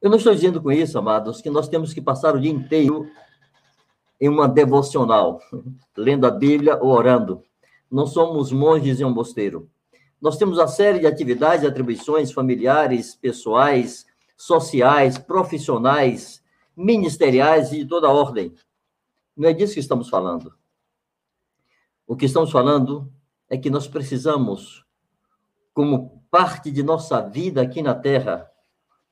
Eu 0.00 0.08
não 0.08 0.16
estou 0.16 0.34
dizendo 0.34 0.62
com 0.62 0.72
isso, 0.72 0.98
amados, 0.98 1.42
que 1.42 1.50
nós 1.50 1.68
temos 1.68 1.92
que 1.92 2.00
passar 2.00 2.34
o 2.34 2.40
dia 2.40 2.50
inteiro 2.50 3.06
em 4.20 4.28
uma 4.28 4.48
devocional, 4.48 5.40
lendo 5.96 6.26
a 6.26 6.30
Bíblia 6.30 6.78
ou 6.80 6.90
orando. 6.90 7.42
Não 7.90 8.06
somos 8.06 8.50
monges 8.52 9.00
em 9.00 9.04
um 9.04 9.12
mosteiro. 9.12 9.68
Nós 10.20 10.36
temos 10.36 10.58
uma 10.58 10.68
série 10.68 11.00
de 11.00 11.06
atividades 11.06 11.64
atribuições 11.64 12.30
familiares, 12.30 13.14
pessoais, 13.14 14.06
sociais, 14.36 15.18
profissionais, 15.18 16.42
ministeriais 16.76 17.72
e 17.72 17.78
de 17.78 17.86
toda 17.86 18.10
ordem. 18.10 18.54
Não 19.36 19.48
é 19.48 19.52
disso 19.52 19.74
que 19.74 19.80
estamos 19.80 20.08
falando. 20.08 20.54
O 22.06 22.16
que 22.16 22.26
estamos 22.26 22.50
falando 22.50 23.10
é 23.48 23.56
que 23.56 23.70
nós 23.70 23.86
precisamos, 23.86 24.84
como 25.72 26.19
parte 26.30 26.70
de 26.70 26.82
nossa 26.82 27.20
vida 27.20 27.60
aqui 27.60 27.82
na 27.82 27.94
Terra, 27.94 28.50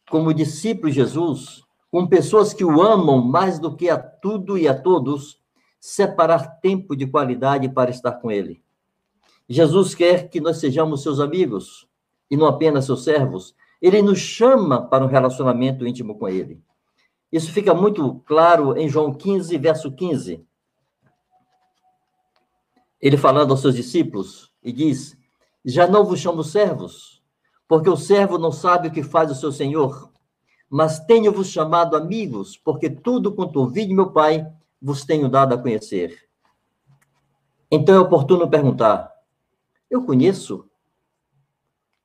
como 0.08 0.32
discípulos 0.32 0.94
de 0.94 1.00
Jesus, 1.00 1.62
com 1.90 2.06
pessoas 2.06 2.54
que 2.54 2.64
o 2.64 2.80
amam 2.80 3.20
mais 3.20 3.58
do 3.58 3.74
que 3.74 3.88
a 3.88 3.98
tudo 3.98 4.56
e 4.56 4.68
a 4.68 4.78
todos, 4.78 5.40
separar 5.80 6.60
tempo 6.60 6.94
de 6.96 7.06
qualidade 7.06 7.68
para 7.68 7.90
estar 7.90 8.12
com 8.12 8.30
Ele. 8.30 8.62
Jesus 9.48 9.94
quer 9.94 10.28
que 10.28 10.40
nós 10.40 10.58
sejamos 10.58 11.02
seus 11.02 11.20
amigos 11.20 11.88
e 12.30 12.36
não 12.36 12.46
apenas 12.46 12.84
seus 12.84 13.04
servos. 13.04 13.54
Ele 13.80 14.02
nos 14.02 14.18
chama 14.18 14.82
para 14.82 15.04
um 15.04 15.08
relacionamento 15.08 15.86
íntimo 15.86 16.18
com 16.18 16.28
Ele. 16.28 16.60
Isso 17.32 17.52
fica 17.52 17.74
muito 17.74 18.16
claro 18.26 18.76
em 18.76 18.88
João 18.88 19.12
15, 19.12 19.56
verso 19.58 19.92
15. 19.92 20.44
Ele 23.00 23.16
falando 23.16 23.50
aos 23.50 23.60
seus 23.60 23.74
discípulos 23.74 24.52
e 24.62 24.72
diz: 24.72 25.17
Já 25.70 25.86
não 25.86 26.02
vos 26.02 26.18
chamo 26.18 26.42
servos, 26.42 27.22
porque 27.68 27.90
o 27.90 27.96
servo 27.96 28.38
não 28.38 28.50
sabe 28.50 28.88
o 28.88 28.90
que 28.90 29.02
faz 29.02 29.30
o 29.30 29.34
seu 29.34 29.52
senhor, 29.52 30.10
mas 30.70 30.98
tenho-vos 31.00 31.48
chamado 31.48 31.94
amigos, 31.94 32.56
porque 32.56 32.88
tudo 32.88 33.34
quanto 33.34 33.60
ouvi 33.60 33.84
de 33.84 33.92
meu 33.92 34.10
Pai 34.10 34.50
vos 34.80 35.04
tenho 35.04 35.28
dado 35.28 35.52
a 35.52 35.58
conhecer. 35.58 36.26
Então 37.70 37.94
é 37.94 38.00
oportuno 38.00 38.48
perguntar: 38.48 39.12
Eu 39.90 40.02
conheço 40.06 40.64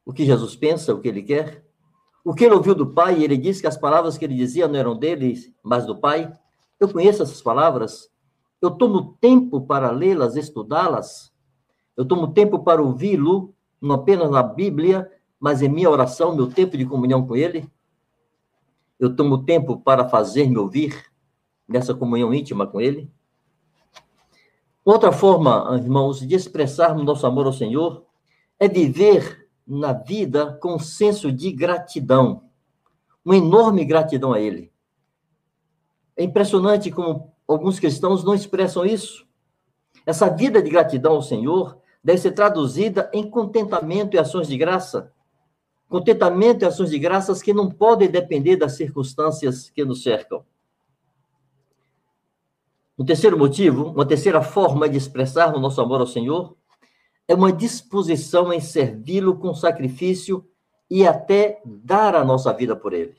o 0.05 0.11
que 0.11 0.25
Jesus 0.25 0.57
pensa, 0.57 0.93
o 0.93 0.99
que 0.99 1.07
ele 1.07 1.23
quer? 1.23 1.65
O 2.21 2.33
que 2.33 2.43
ele 2.43 2.55
ouviu 2.55 2.75
do 2.75 2.87
Pai, 2.87 3.23
ele 3.23 3.37
disse 3.37 3.61
que 3.61 3.67
as 3.67 3.77
palavras 3.77 4.17
que 4.17 4.25
ele 4.25 4.35
dizia 4.35 4.67
não 4.67 4.77
eram 4.77 4.97
dele, 4.97 5.55
mas 5.63 5.85
do 5.85 5.95
Pai. 5.95 6.33
Eu 6.81 6.91
conheço 6.91 7.23
essas 7.23 7.41
palavras. 7.41 8.11
Eu 8.61 8.71
tomo 8.71 9.17
tempo 9.21 9.61
para 9.61 9.89
lê-las, 9.89 10.35
estudá-las. 10.35 11.33
Eu 11.95 12.05
tomo 12.05 12.33
tempo 12.33 12.59
para 12.59 12.81
ouvi-lo, 12.81 13.52
não 13.83 13.95
apenas 13.95 14.31
na 14.31 14.41
Bíblia, 14.41 15.11
mas 15.37 15.61
em 15.61 15.67
minha 15.67 15.89
oração, 15.89 16.33
meu 16.33 16.47
tempo 16.47 16.77
de 16.77 16.85
comunhão 16.85 17.27
com 17.27 17.35
ele. 17.35 17.69
Eu 18.97 19.13
tomo 19.13 19.43
tempo 19.43 19.77
para 19.77 20.07
fazer-me 20.07 20.57
ouvir 20.57 21.11
nessa 21.67 21.93
comunhão 21.93 22.33
íntima 22.33 22.65
com 22.65 22.79
ele. 22.79 23.11
Outra 24.85 25.11
forma, 25.11 25.77
irmãos, 25.77 26.25
de 26.25 26.33
expressarmos 26.33 27.03
nosso 27.03 27.27
amor 27.27 27.45
ao 27.45 27.53
Senhor 27.53 28.05
é 28.57 28.69
viver 28.69 29.49
na 29.67 29.91
vida 29.91 30.53
com 30.61 30.75
um 30.75 30.79
senso 30.79 31.31
de 31.31 31.51
gratidão, 31.51 32.43
uma 33.23 33.35
enorme 33.35 33.83
gratidão 33.83 34.31
a 34.33 34.39
Ele. 34.39 34.71
É 36.15 36.23
impressionante 36.23 36.91
como 36.91 37.33
alguns 37.47 37.79
cristãos 37.79 38.23
não 38.23 38.33
expressam 38.33 38.85
isso. 38.85 39.25
Essa 40.05 40.29
vida 40.29 40.61
de 40.61 40.69
gratidão 40.69 41.13
ao 41.13 41.21
Senhor 41.21 41.81
deve 42.03 42.19
ser 42.19 42.31
traduzida 42.31 43.09
em 43.13 43.29
contentamento 43.29 44.15
e 44.15 44.19
ações 44.19 44.47
de 44.47 44.57
graça. 44.57 45.11
Contentamento 45.87 46.63
e 46.63 46.65
ações 46.65 46.89
de 46.89 46.99
graças 46.99 47.41
que 47.41 47.53
não 47.53 47.69
podem 47.69 48.09
depender 48.09 48.57
das 48.57 48.73
circunstâncias 48.73 49.69
que 49.69 49.85
nos 49.85 50.03
cercam. 50.03 50.43
Um 52.97 53.05
terceiro 53.05 53.37
motivo, 53.37 53.89
uma 53.89 54.05
terceira 54.05 54.41
forma 54.41 54.87
de 54.89 54.97
expressar 54.97 55.55
o 55.55 55.59
nosso 55.59 55.81
amor 55.81 56.01
ao 56.01 56.07
Senhor 56.07 56.55
é 57.27 57.33
uma 57.33 57.51
disposição 57.51 58.51
em 58.51 58.59
servi-lo 58.59 59.37
com 59.37 59.53
sacrifício 59.53 60.45
e 60.89 61.07
até 61.07 61.61
dar 61.65 62.15
a 62.15 62.23
nossa 62.23 62.51
vida 62.53 62.75
por 62.75 62.93
ele. 62.93 63.15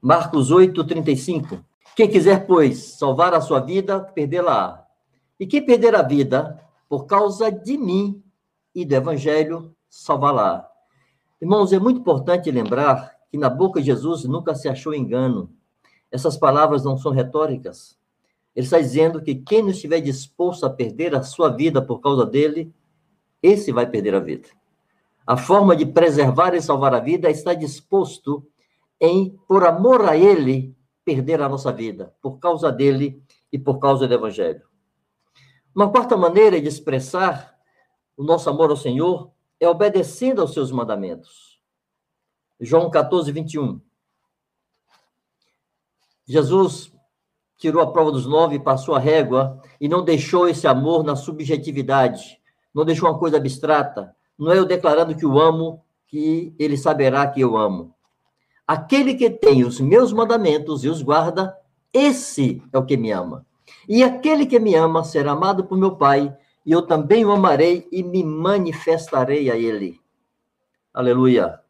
Marcos 0.00 0.50
8, 0.50 0.84
35. 0.84 1.64
Quem 1.96 2.08
quiser, 2.08 2.46
pois, 2.46 2.96
salvar 2.98 3.32
a 3.34 3.40
sua 3.40 3.60
vida, 3.60 4.00
perdê-la. 4.00 4.86
E 5.40 5.46
quem 5.46 5.64
perder 5.64 5.94
a 5.94 6.02
vida, 6.02 6.60
por 6.94 7.06
causa 7.06 7.50
de 7.50 7.76
mim 7.76 8.22
e 8.72 8.84
do 8.84 8.94
evangelho, 8.94 9.74
salvá-la. 9.90 10.64
Irmãos, 11.42 11.72
é 11.72 11.78
muito 11.80 11.98
importante 11.98 12.48
lembrar 12.52 13.16
que 13.28 13.36
na 13.36 13.50
boca 13.50 13.80
de 13.80 13.86
Jesus 13.86 14.22
nunca 14.22 14.54
se 14.54 14.68
achou 14.68 14.94
engano. 14.94 15.50
Essas 16.08 16.36
palavras 16.36 16.84
não 16.84 16.96
são 16.96 17.10
retóricas. 17.10 17.98
Ele 18.54 18.64
está 18.64 18.78
dizendo 18.78 19.20
que 19.20 19.34
quem 19.34 19.60
não 19.60 19.70
estiver 19.70 20.00
disposto 20.00 20.66
a 20.66 20.70
perder 20.70 21.16
a 21.16 21.24
sua 21.24 21.48
vida 21.48 21.82
por 21.82 21.98
causa 21.98 22.24
dele, 22.24 22.72
esse 23.42 23.72
vai 23.72 23.90
perder 23.90 24.14
a 24.14 24.20
vida. 24.20 24.48
A 25.26 25.36
forma 25.36 25.74
de 25.74 25.86
preservar 25.86 26.54
e 26.54 26.62
salvar 26.62 26.94
a 26.94 27.00
vida 27.00 27.26
é 27.26 27.32
estar 27.32 27.54
disposto 27.54 28.46
em, 29.00 29.36
por 29.48 29.66
amor 29.66 30.08
a 30.08 30.16
Ele, 30.16 30.72
perder 31.04 31.42
a 31.42 31.48
nossa 31.48 31.72
vida, 31.72 32.14
por 32.22 32.38
causa 32.38 32.70
dele 32.70 33.20
e 33.52 33.58
por 33.58 33.80
causa 33.80 34.06
do 34.06 34.14
Evangelho. 34.14 34.62
Uma 35.74 35.90
quarta 35.90 36.16
maneira 36.16 36.60
de 36.60 36.68
expressar 36.68 37.58
o 38.16 38.22
nosso 38.22 38.48
amor 38.48 38.70
ao 38.70 38.76
Senhor 38.76 39.32
é 39.58 39.68
obedecendo 39.68 40.40
aos 40.40 40.52
seus 40.52 40.70
mandamentos. 40.70 41.60
João 42.60 42.88
14, 42.88 43.32
21. 43.32 43.80
Jesus 46.24 46.92
tirou 47.56 47.82
a 47.82 47.90
prova 47.90 48.12
dos 48.12 48.24
nove, 48.24 48.60
passou 48.60 48.94
a 48.94 49.00
régua 49.00 49.60
e 49.80 49.88
não 49.88 50.04
deixou 50.04 50.48
esse 50.48 50.64
amor 50.66 51.02
na 51.02 51.16
subjetividade, 51.16 52.40
não 52.72 52.84
deixou 52.84 53.08
uma 53.08 53.18
coisa 53.18 53.36
abstrata. 53.36 54.14
Não 54.38 54.52
é 54.52 54.58
eu 54.58 54.64
declarando 54.64 55.16
que 55.16 55.26
o 55.26 55.40
amo, 55.40 55.84
que 56.06 56.54
ele 56.56 56.76
saberá 56.76 57.26
que 57.26 57.40
eu 57.40 57.56
amo. 57.56 57.92
Aquele 58.64 59.14
que 59.14 59.28
tem 59.28 59.64
os 59.64 59.80
meus 59.80 60.12
mandamentos 60.12 60.84
e 60.84 60.88
os 60.88 61.02
guarda, 61.02 61.52
esse 61.92 62.62
é 62.72 62.78
o 62.78 62.86
que 62.86 62.96
me 62.96 63.10
ama. 63.10 63.44
E 63.88 64.02
aquele 64.02 64.46
que 64.46 64.58
me 64.58 64.74
ama 64.74 65.04
será 65.04 65.32
amado 65.32 65.64
por 65.64 65.76
meu 65.76 65.96
Pai, 65.96 66.34
e 66.64 66.72
eu 66.72 66.82
também 66.82 67.24
o 67.24 67.32
amarei 67.32 67.86
e 67.92 68.02
me 68.02 68.24
manifestarei 68.24 69.50
a 69.50 69.56
ele. 69.56 70.00
Aleluia. 70.92 71.60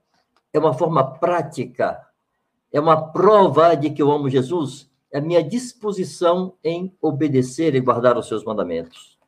É 0.52 0.58
uma 0.58 0.72
forma 0.72 1.18
prática, 1.18 2.06
é 2.72 2.80
uma 2.80 3.10
prova 3.10 3.74
de 3.74 3.90
que 3.90 4.00
eu 4.00 4.10
amo 4.12 4.30
Jesus, 4.30 4.88
é 5.10 5.18
a 5.18 5.20
minha 5.20 5.42
disposição 5.42 6.54
em 6.62 6.96
obedecer 7.00 7.74
e 7.74 7.80
guardar 7.80 8.16
os 8.16 8.28
seus 8.28 8.44
mandamentos. 8.44 9.18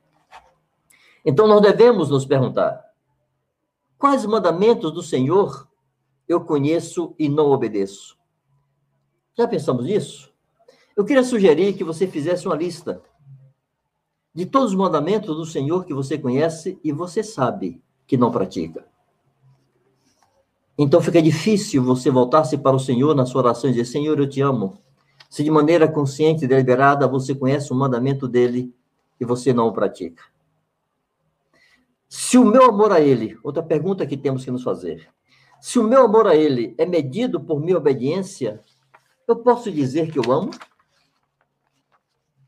Então 1.25 1.49
nós 1.49 1.61
devemos 1.61 2.11
nos 2.11 2.25
perguntar: 2.25 2.85
quais 3.99 4.25
mandamentos 4.25 4.93
do 4.93 5.03
Senhor 5.03 5.69
eu 6.29 6.45
conheço 6.45 7.15
e 7.19 7.29
não 7.29 7.51
obedeço? 7.51 8.17
Já 9.37 9.49
pensamos 9.49 9.87
nisso? 9.87 10.33
Eu 10.97 11.05
queria 11.05 11.23
sugerir 11.23 11.75
que 11.75 11.85
você 11.85 12.07
fizesse 12.07 12.47
uma 12.47 12.57
lista 12.57 13.03
de 14.35 14.47
todos 14.47 14.71
os 14.71 14.77
mandamentos 14.77 15.37
do 15.37 15.45
Senhor 15.45 15.85
que 15.85 15.93
você 15.93 16.17
conhece 16.17 16.81
e 16.83 16.91
você 16.91 17.23
sabe 17.23 17.83
que 18.07 18.17
não 18.17 18.31
pratica. 18.31 18.87
Então 20.79 21.01
fica 21.03 21.21
difícil 21.21 21.85
você 21.85 22.11
voltar-se 22.11 22.57
para 22.57 22.75
o 22.75 22.81
Senhor 22.81 23.15
na 23.15 23.27
sua 23.27 23.43
oração 23.43 23.69
e 23.69 23.75
dizer: 23.75 23.85
Senhor, 23.85 24.19
eu 24.19 24.29
te 24.29 24.41
amo. 24.41 24.79
Se 25.29 25.45
de 25.45 25.51
maneira 25.51 25.87
consciente 25.87 26.45
e 26.45 26.49
deliberada 26.49 27.07
você 27.07 27.35
conhece 27.35 27.73
o 27.73 27.77
mandamento 27.77 28.27
dele 28.27 28.75
e 29.21 29.25
você 29.25 29.53
não 29.53 29.69
o 29.69 29.73
pratica. 29.73 30.23
Se 32.09 32.39
o 32.39 32.45
meu 32.45 32.65
amor 32.65 32.93
a 32.93 33.01
Ele, 33.01 33.39
outra 33.43 33.63
pergunta 33.63 34.07
que 34.07 34.17
temos 34.17 34.45
que 34.45 34.51
nos 34.51 34.63
fazer, 34.63 35.09
se 35.61 35.79
o 35.79 35.85
meu 35.85 36.05
amor 36.05 36.27
a 36.27 36.37
Ele 36.37 36.75
é 36.79 36.87
medido 36.87 37.41
por 37.41 37.61
minha 37.61 37.77
obediência, 37.77 38.61
eu 39.27 39.37
posso 39.37 39.71
dizer 39.71 40.11
que 40.11 40.19
eu 40.19 40.33
amo? 40.33 40.51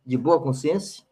De 0.09 0.16
boa 0.16 0.42
consciência? 0.42 1.05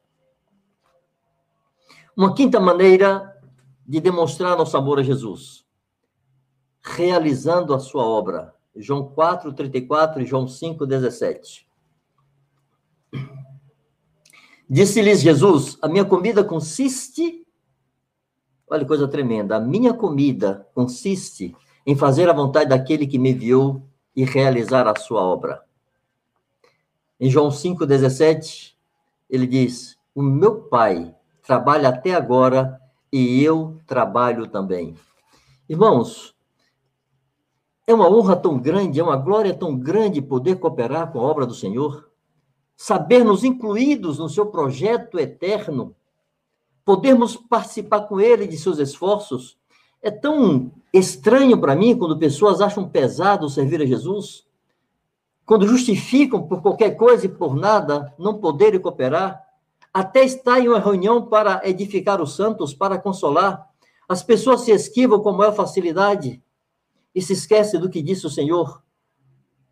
Uma 2.17 2.35
quinta 2.35 2.59
maneira 2.59 3.41
de 3.87 4.01
demonstrar 4.01 4.57
nosso 4.57 4.77
amor 4.77 4.99
a 4.99 5.03
Jesus 5.05 5.67
realizando 6.87 7.75
a 7.75 7.81
sua 7.81 8.05
obra. 8.05 8.55
João 8.77 9.09
4, 9.09 9.53
34 9.53 10.23
e 10.23 10.27
João 10.27 10.47
5, 10.47 10.87
17. 10.87 11.67
Disse-lhes 14.69 15.21
Jesus: 15.21 15.77
A 15.83 15.89
minha 15.89 16.05
comida 16.05 16.45
consiste. 16.45 17.45
Olha 18.69 18.83
que 18.83 18.89
coisa 18.89 19.09
tremenda. 19.09 19.57
A 19.57 19.61
minha 19.61 19.95
comida 19.95 20.69
consiste 20.75 21.55
em 21.85 21.97
fazer 21.97 22.29
a 22.29 22.33
vontade 22.33 22.69
daquele 22.69 23.07
que 23.07 23.19
me 23.19 23.31
enviou 23.31 23.83
e 24.15 24.25
realizar 24.25 24.87
a 24.87 24.99
sua 24.99 25.23
obra. 25.23 25.63
Em 27.19 27.31
João 27.31 27.49
5,17, 27.49 28.76
ele 29.29 29.47
diz: 29.47 29.97
O 30.15 30.23
meu 30.23 30.63
Pai 30.63 31.15
trabalha 31.43 31.89
até 31.89 32.15
agora 32.15 32.81
e 33.13 33.43
eu 33.43 33.79
trabalho 33.87 34.49
também. 34.49 34.95
Irmãos, 35.69 36.35
é 37.87 37.95
uma 37.95 38.09
honra 38.09 38.35
tão 38.35 38.59
grande, 38.59 38.99
é 38.99 39.03
uma 39.03 39.17
glória 39.17 39.55
tão 39.55 39.77
grande 39.77 40.21
poder 40.21 40.57
cooperar 40.57 41.13
com 41.13 41.21
a 41.21 41.23
obra 41.23 41.47
do 41.47 41.55
Senhor, 41.55 42.11
sabermos 42.77 43.45
incluídos 43.45 44.19
no 44.19 44.29
seu 44.29 44.47
projeto 44.47 45.19
eterno, 45.19 45.95
podermos 46.85 47.37
participar 47.37 48.03
com 48.03 48.21
ele 48.21 48.47
de 48.47 48.59
seus 48.59 48.79
esforços. 48.79 49.57
É 50.03 50.11
tão 50.11 50.73
estranho 50.93 51.59
para 51.61 51.75
mim 51.75 51.97
quando 51.97 52.19
pessoas 52.19 52.61
acham 52.61 52.89
pesado 52.89 53.49
servir 53.49 53.81
a 53.81 53.87
Jesus, 53.87 54.46
quando 55.47 55.67
justificam 55.67 56.43
por 56.47 56.61
qualquer 56.61 56.97
coisa 56.97 57.25
e 57.25 57.29
por 57.29 57.55
nada 57.55 58.13
não 58.19 58.41
poderem 58.41 58.81
cooperar, 58.81 59.41
até 59.95 60.25
estar 60.25 60.59
em 60.59 60.69
uma 60.69 60.81
reunião 60.81 61.25
para 61.25 61.63
edificar 61.65 62.21
os 62.21 62.35
santos, 62.35 62.75
para 62.75 62.99
consolar. 62.99 63.67
As 64.09 64.23
pessoas 64.23 64.63
se 64.63 64.73
esquivam 64.73 65.21
com 65.21 65.33
maior 65.33 65.55
facilidade 65.55 66.43
e 67.15 67.23
se 67.23 67.33
esquece 67.33 67.79
do 67.79 67.89
que 67.89 68.03
disse 68.03 68.27
o 68.27 68.31
Senhor. 68.31 68.83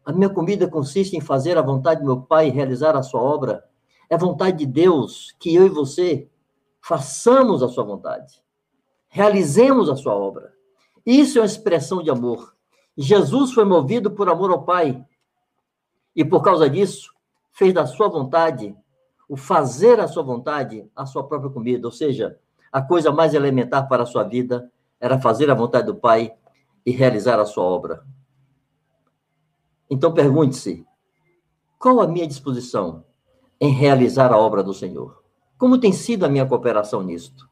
A 0.04 0.12
minha 0.12 0.30
comida 0.30 0.68
consiste 0.68 1.16
em 1.16 1.20
fazer 1.20 1.58
a 1.58 1.62
vontade 1.62 2.00
do 2.00 2.06
meu 2.06 2.22
Pai 2.22 2.48
e 2.48 2.52
realizar 2.52 2.96
a 2.96 3.02
sua 3.02 3.20
obra. 3.20 3.64
É 4.08 4.16
vontade 4.16 4.58
de 4.58 4.66
Deus 4.66 5.34
que 5.40 5.54
eu 5.54 5.66
e 5.66 5.70
você 5.70 6.28
façamos 6.80 7.62
a 7.62 7.68
sua 7.68 7.84
vontade. 7.84 8.42
Realizemos 9.08 9.90
a 9.90 9.96
sua 9.96 10.14
obra. 10.14 10.52
Isso 11.04 11.38
é 11.38 11.40
uma 11.40 11.46
expressão 11.46 12.02
de 12.02 12.10
amor. 12.10 12.54
Jesus 12.96 13.52
foi 13.52 13.64
movido 13.64 14.10
por 14.10 14.28
amor 14.28 14.50
ao 14.50 14.64
Pai. 14.64 15.04
E 16.14 16.24
por 16.24 16.42
causa 16.42 16.68
disso, 16.68 17.12
fez 17.52 17.72
da 17.72 17.86
sua 17.86 18.08
vontade, 18.08 18.76
o 19.28 19.36
fazer 19.36 20.00
a 20.00 20.08
sua 20.08 20.22
vontade, 20.22 20.88
a 20.94 21.06
sua 21.06 21.26
própria 21.26 21.50
comida. 21.50 21.86
Ou 21.86 21.92
seja, 21.92 22.38
a 22.70 22.82
coisa 22.82 23.10
mais 23.10 23.34
elementar 23.34 23.88
para 23.88 24.02
a 24.02 24.06
sua 24.06 24.24
vida 24.24 24.70
era 25.00 25.18
fazer 25.18 25.50
a 25.50 25.54
vontade 25.54 25.86
do 25.86 25.94
Pai 25.94 26.34
e 26.84 26.90
realizar 26.90 27.38
a 27.38 27.46
sua 27.46 27.64
obra. 27.64 28.04
Então 29.88 30.12
pergunte-se: 30.12 30.86
qual 31.78 32.00
a 32.00 32.06
minha 32.06 32.26
disposição 32.26 33.04
em 33.60 33.72
realizar 33.72 34.32
a 34.32 34.38
obra 34.38 34.62
do 34.62 34.74
Senhor? 34.74 35.22
Como 35.56 35.78
tem 35.78 35.92
sido 35.92 36.24
a 36.24 36.28
minha 36.28 36.46
cooperação 36.46 37.02
nisto? 37.02 37.48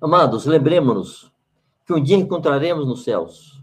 Amados, 0.00 0.46
lembremos-nos 0.46 1.32
que 1.86 1.92
um 1.92 2.02
dia 2.02 2.16
encontraremos 2.16 2.86
nos 2.86 3.04
céus 3.04 3.60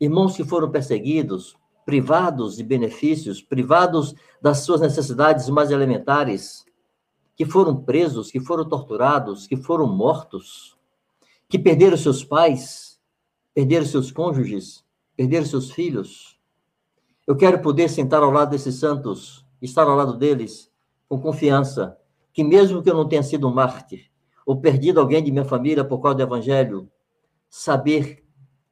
irmãos 0.00 0.36
que 0.36 0.44
foram 0.44 0.70
perseguidos, 0.70 1.56
privados 1.84 2.56
de 2.56 2.62
benefícios, 2.62 3.42
privados 3.42 4.14
das 4.40 4.58
suas 4.60 4.80
necessidades 4.80 5.48
mais 5.48 5.70
elementares, 5.70 6.64
que 7.36 7.44
foram 7.44 7.76
presos, 7.76 8.30
que 8.30 8.40
foram 8.40 8.68
torturados, 8.68 9.46
que 9.46 9.56
foram 9.56 9.86
mortos, 9.86 10.76
que 11.48 11.58
perderam 11.58 11.96
seus 11.96 12.24
pais, 12.24 13.00
perderam 13.52 13.86
seus 13.86 14.10
cônjuges, 14.10 14.84
perderam 15.16 15.46
seus 15.46 15.70
filhos. 15.70 16.38
Eu 17.26 17.36
quero 17.36 17.60
poder 17.60 17.88
sentar 17.88 18.22
ao 18.22 18.30
lado 18.30 18.50
desses 18.50 18.76
santos, 18.76 19.44
estar 19.60 19.82
ao 19.82 19.96
lado 19.96 20.16
deles, 20.16 20.70
com 21.08 21.20
confiança, 21.20 21.96
que 22.32 22.44
mesmo 22.44 22.82
que 22.82 22.90
eu 22.90 22.94
não 22.94 23.08
tenha 23.08 23.22
sido 23.22 23.48
um 23.48 23.54
mártir, 23.54 24.10
ou 24.44 24.60
perdido 24.60 25.00
alguém 25.00 25.22
de 25.22 25.30
minha 25.30 25.44
família 25.44 25.84
por 25.84 26.00
causa 26.00 26.16
do 26.16 26.22
evangelho, 26.22 26.88
saber 27.48 28.24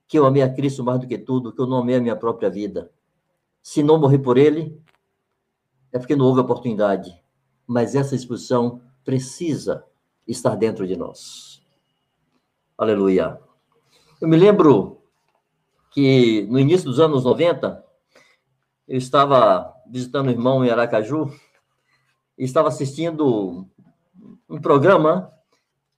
que 0.07 0.19
eu 0.19 0.27
amei 0.27 0.43
a 0.43 0.53
Cristo 0.53 0.85
mais 0.85 1.01
do 1.01 1.07
que 1.07 1.17
tudo, 1.17 1.53
que 1.53 1.61
eu 1.61 1.67
não 1.67 1.79
amei 1.79 1.97
a 1.97 2.01
minha 2.01 2.17
própria 2.17 2.51
vida. 2.51 2.91
Se 3.63 3.83
não 3.83 3.99
morrer 3.99 4.19
por 4.19 4.37
ele, 4.37 4.83
é 5.93 5.99
porque 5.99 6.17
não 6.17 6.27
houve 6.27 6.41
oportunidade. 6.41 7.15
Mas 7.67 7.95
essa 7.95 8.15
exposição 8.15 8.83
precisa 9.05 9.85
estar 10.27 10.57
dentro 10.57 10.87
de 10.87 10.97
nós. 10.97 11.63
Aleluia. 12.77 13.41
Eu 14.21 14.29
me 14.29 14.37
lembro 14.37 15.03
que 15.93 16.47
no 16.51 16.59
início 16.59 16.87
dos 16.87 16.99
anos 16.99 17.25
90, 17.25 17.85
eu 18.89 18.99
estava 18.99 19.73
visitando 19.89 20.27
o 20.27 20.31
irmão 20.31 20.65
em 20.65 20.71
Aracaju 20.71 21.33
e 22.37 22.45
estava 22.45 22.69
assistindo 22.69 23.69
um 24.49 24.61
programa 24.61 25.31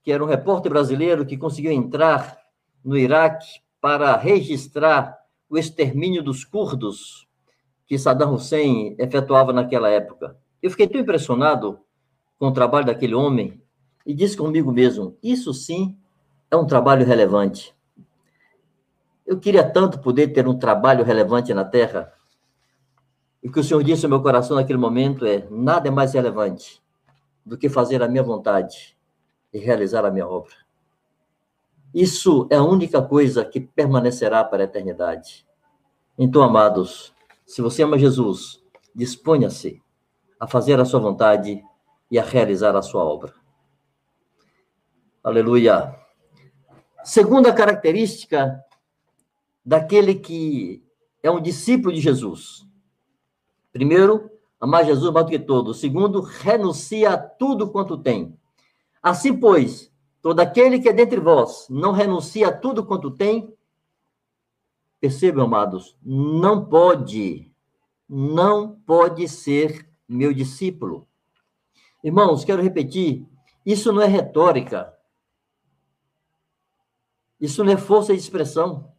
que 0.02 0.12
era 0.12 0.22
um 0.22 0.26
repórter 0.26 0.70
brasileiro 0.70 1.24
que 1.24 1.38
conseguiu 1.38 1.72
entrar 1.72 2.38
no 2.84 2.98
Iraque 2.98 3.62
para 3.80 4.16
registrar 4.16 5.18
o 5.48 5.56
extermínio 5.56 6.22
dos 6.22 6.44
curdos 6.44 7.26
que 7.86 7.98
Saddam 7.98 8.34
Hussein 8.34 8.96
efetuava 8.98 9.52
naquela 9.52 9.88
época. 9.88 10.36
Eu 10.62 10.70
fiquei 10.70 10.88
tão 10.88 11.00
impressionado 11.00 11.80
com 12.38 12.48
o 12.48 12.52
trabalho 12.52 12.86
daquele 12.86 13.14
homem 13.14 13.62
e 14.06 14.14
disse 14.14 14.36
comigo 14.36 14.72
mesmo: 14.72 15.16
isso 15.22 15.52
sim 15.52 15.96
é 16.50 16.56
um 16.56 16.66
trabalho 16.66 17.04
relevante. 17.04 17.74
Eu 19.26 19.38
queria 19.38 19.68
tanto 19.68 19.98
poder 20.00 20.28
ter 20.28 20.46
um 20.46 20.58
trabalho 20.58 21.04
relevante 21.04 21.52
na 21.54 21.64
Terra. 21.64 22.12
E 23.42 23.48
o 23.48 23.52
que 23.52 23.60
o 23.60 23.64
Senhor 23.64 23.82
disse 23.82 24.04
ao 24.04 24.10
meu 24.10 24.22
coração 24.22 24.56
naquele 24.56 24.78
momento 24.78 25.24
é: 25.26 25.46
nada 25.50 25.88
é 25.88 25.90
mais 25.90 26.12
relevante 26.14 26.82
do 27.44 27.56
que 27.56 27.68
fazer 27.68 28.02
a 28.02 28.08
minha 28.08 28.22
vontade 28.22 28.96
e 29.52 29.58
realizar 29.58 30.04
a 30.04 30.10
minha 30.10 30.26
obra. 30.26 30.54
Isso 31.94 32.48
é 32.50 32.56
a 32.56 32.62
única 32.62 33.00
coisa 33.00 33.44
que 33.44 33.60
permanecerá 33.60 34.42
para 34.42 34.62
a 34.62 34.64
eternidade. 34.64 35.46
Então, 36.18 36.42
amados, 36.42 37.13
se 37.46 37.60
você 37.62 37.82
ama 37.82 37.98
Jesus, 37.98 38.62
disponha-se 38.94 39.82
a 40.38 40.46
fazer 40.46 40.80
a 40.80 40.84
sua 40.84 41.00
vontade 41.00 41.62
e 42.10 42.18
a 42.18 42.22
realizar 42.22 42.74
a 42.76 42.82
sua 42.82 43.04
obra. 43.04 43.34
Aleluia. 45.22 45.94
Segunda 47.02 47.52
característica 47.52 48.62
daquele 49.64 50.14
que 50.14 50.84
é 51.22 51.30
um 51.30 51.40
discípulo 51.40 51.92
de 51.92 52.00
Jesus. 52.00 52.66
Primeiro, 53.72 54.30
amar 54.60 54.84
Jesus 54.84 55.12
mais 55.12 55.26
do 55.26 55.30
que 55.30 55.38
todo. 55.38 55.72
Segundo, 55.72 56.20
renuncia 56.20 57.10
a 57.10 57.18
tudo 57.18 57.70
quanto 57.70 57.98
tem. 57.98 58.38
Assim, 59.02 59.34
pois, 59.34 59.90
todo 60.20 60.40
aquele 60.40 60.78
que 60.78 60.88
é 60.88 60.92
dentre 60.92 61.20
vós 61.20 61.66
não 61.68 61.92
renuncia 61.92 62.48
a 62.48 62.52
tudo 62.52 62.84
quanto 62.84 63.10
tem, 63.10 63.53
percebam, 65.04 65.44
amados, 65.44 65.94
não 66.02 66.64
pode, 66.64 67.52
não 68.08 68.74
pode 68.86 69.28
ser 69.28 69.86
meu 70.08 70.32
discípulo. 70.32 71.06
Irmãos, 72.02 72.42
quero 72.42 72.62
repetir, 72.62 73.28
isso 73.66 73.92
não 73.92 74.00
é 74.00 74.06
retórica. 74.06 74.96
Isso 77.38 77.62
não 77.62 77.74
é 77.74 77.76
força 77.76 78.14
de 78.14 78.18
expressão. 78.18 78.90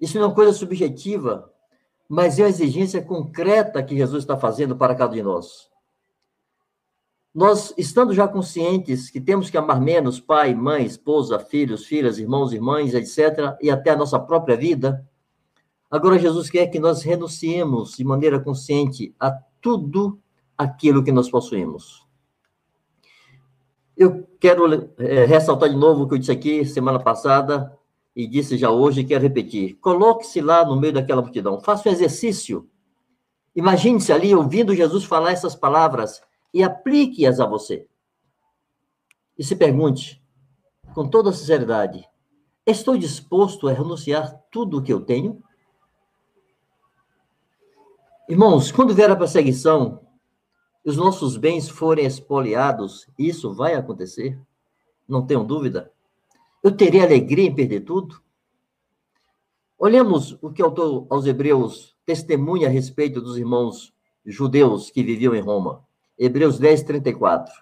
Isso 0.00 0.16
não 0.16 0.26
é 0.26 0.28
uma 0.28 0.34
coisa 0.36 0.52
subjetiva, 0.52 1.52
mas 2.08 2.38
é 2.38 2.44
uma 2.44 2.48
exigência 2.48 3.02
concreta 3.02 3.82
que 3.82 3.96
Jesus 3.96 4.22
está 4.22 4.38
fazendo 4.38 4.76
para 4.76 4.94
cada 4.94 5.10
um 5.10 5.16
de 5.16 5.22
nós. 5.24 5.68
Nós, 7.34 7.72
estando 7.78 8.12
já 8.12 8.28
conscientes 8.28 9.08
que 9.08 9.18
temos 9.18 9.48
que 9.48 9.56
amar 9.56 9.80
menos 9.80 10.20
pai, 10.20 10.54
mãe, 10.54 10.84
esposa, 10.84 11.38
filhos, 11.38 11.86
filhas, 11.86 12.18
irmãos, 12.18 12.52
irmãs, 12.52 12.92
etc., 12.92 13.56
e 13.60 13.70
até 13.70 13.90
a 13.90 13.96
nossa 13.96 14.20
própria 14.20 14.54
vida, 14.54 15.06
agora 15.90 16.18
Jesus 16.18 16.50
quer 16.50 16.66
que 16.66 16.78
nós 16.78 17.02
renunciemos 17.02 17.96
de 17.96 18.04
maneira 18.04 18.38
consciente 18.38 19.14
a 19.18 19.30
tudo 19.62 20.20
aquilo 20.58 21.02
que 21.02 21.10
nós 21.10 21.30
possuímos. 21.30 22.06
Eu 23.96 24.28
quero 24.38 24.92
é, 24.98 25.24
ressaltar 25.24 25.70
de 25.70 25.76
novo 25.76 26.02
o 26.02 26.08
que 26.08 26.14
eu 26.14 26.18
disse 26.18 26.32
aqui 26.32 26.66
semana 26.66 26.98
passada, 26.98 27.72
e 28.14 28.26
disse 28.26 28.58
já 28.58 28.70
hoje 28.70 29.04
quero 29.04 29.22
repetir: 29.22 29.78
coloque-se 29.80 30.42
lá 30.42 30.66
no 30.66 30.78
meio 30.78 30.92
daquela 30.92 31.22
multidão, 31.22 31.58
faça 31.60 31.88
um 31.88 31.92
exercício. 31.92 32.68
Imagine-se 33.56 34.12
ali 34.12 34.34
ouvindo 34.34 34.74
Jesus 34.74 35.04
falar 35.04 35.32
essas 35.32 35.54
palavras 35.54 36.20
e 36.52 36.62
aplique-as 36.62 37.40
a 37.40 37.46
você. 37.46 37.86
E 39.38 39.44
se 39.44 39.56
pergunte, 39.56 40.22
com 40.94 41.08
toda 41.08 41.32
sinceridade: 41.32 42.08
estou 42.66 42.96
disposto 42.96 43.68
a 43.68 43.72
renunciar 43.72 44.40
tudo 44.50 44.78
o 44.78 44.82
que 44.82 44.92
eu 44.92 45.00
tenho? 45.00 45.42
Irmãos, 48.28 48.70
quando 48.70 48.94
vier 48.94 49.10
a 49.10 49.16
perseguição, 49.16 50.00
os 50.84 50.96
nossos 50.96 51.36
bens 51.36 51.68
forem 51.68 52.06
expoliados, 52.06 53.06
isso 53.18 53.52
vai 53.52 53.74
acontecer, 53.74 54.40
não 55.08 55.26
tenham 55.26 55.44
dúvida. 55.44 55.92
Eu 56.62 56.76
terei 56.76 57.02
alegria 57.02 57.46
em 57.46 57.54
perder 57.54 57.80
tudo? 57.80 58.22
Olhemos 59.78 60.38
o 60.40 60.50
que 60.50 60.62
o 60.62 60.66
autor 60.66 61.06
aos 61.10 61.26
Hebreus 61.26 61.96
testemunha 62.06 62.68
a 62.68 62.70
respeito 62.70 63.20
dos 63.20 63.36
irmãos 63.36 63.92
judeus 64.24 64.90
que 64.90 65.02
viviam 65.02 65.34
em 65.34 65.40
Roma. 65.40 65.84
Hebreus 66.18 66.58
10, 66.58 66.82
34. 66.82 67.52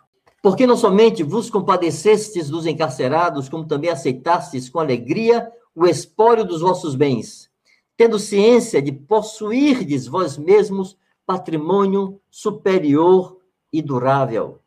Porque 0.43 0.67
não 0.67 0.77
somente 0.77 1.23
vos 1.23 1.51
compadecestes 1.51 2.49
dos 2.49 2.67
encarcerados, 2.67 3.49
como 3.49 3.67
também 3.67 3.91
aceitastes 3.91 4.69
com 4.69 4.79
alegria 4.79 5.51
o 5.75 5.87
espólio 5.87 6.45
dos 6.45 6.61
vossos 6.61 6.95
bens, 6.95 7.51
tendo 7.97 8.19
ciência 8.19 8.81
de 8.83 8.93
possuirdes 8.93 10.07
vós 10.07 10.37
mesmos 10.37 10.97
patrimônio 11.27 12.21
superior 12.31 13.39
e 13.73 13.81
durável. 13.81 14.61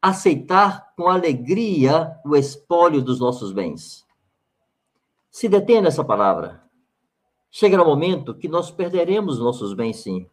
Aceitar 0.00 0.92
com 0.96 1.08
alegria 1.08 2.16
o 2.24 2.36
espólio 2.36 3.02
dos 3.02 3.18
nossos 3.18 3.52
bens. 3.52 4.06
Se 5.30 5.48
detém 5.48 5.82
nessa 5.82 6.04
palavra. 6.04 6.62
Chegará 7.50 7.82
o 7.82 7.86
momento 7.86 8.34
que 8.34 8.48
nós 8.48 8.70
perderemos 8.70 9.38
nossos 9.38 9.74
bens, 9.74 9.96
sim. 9.96 10.26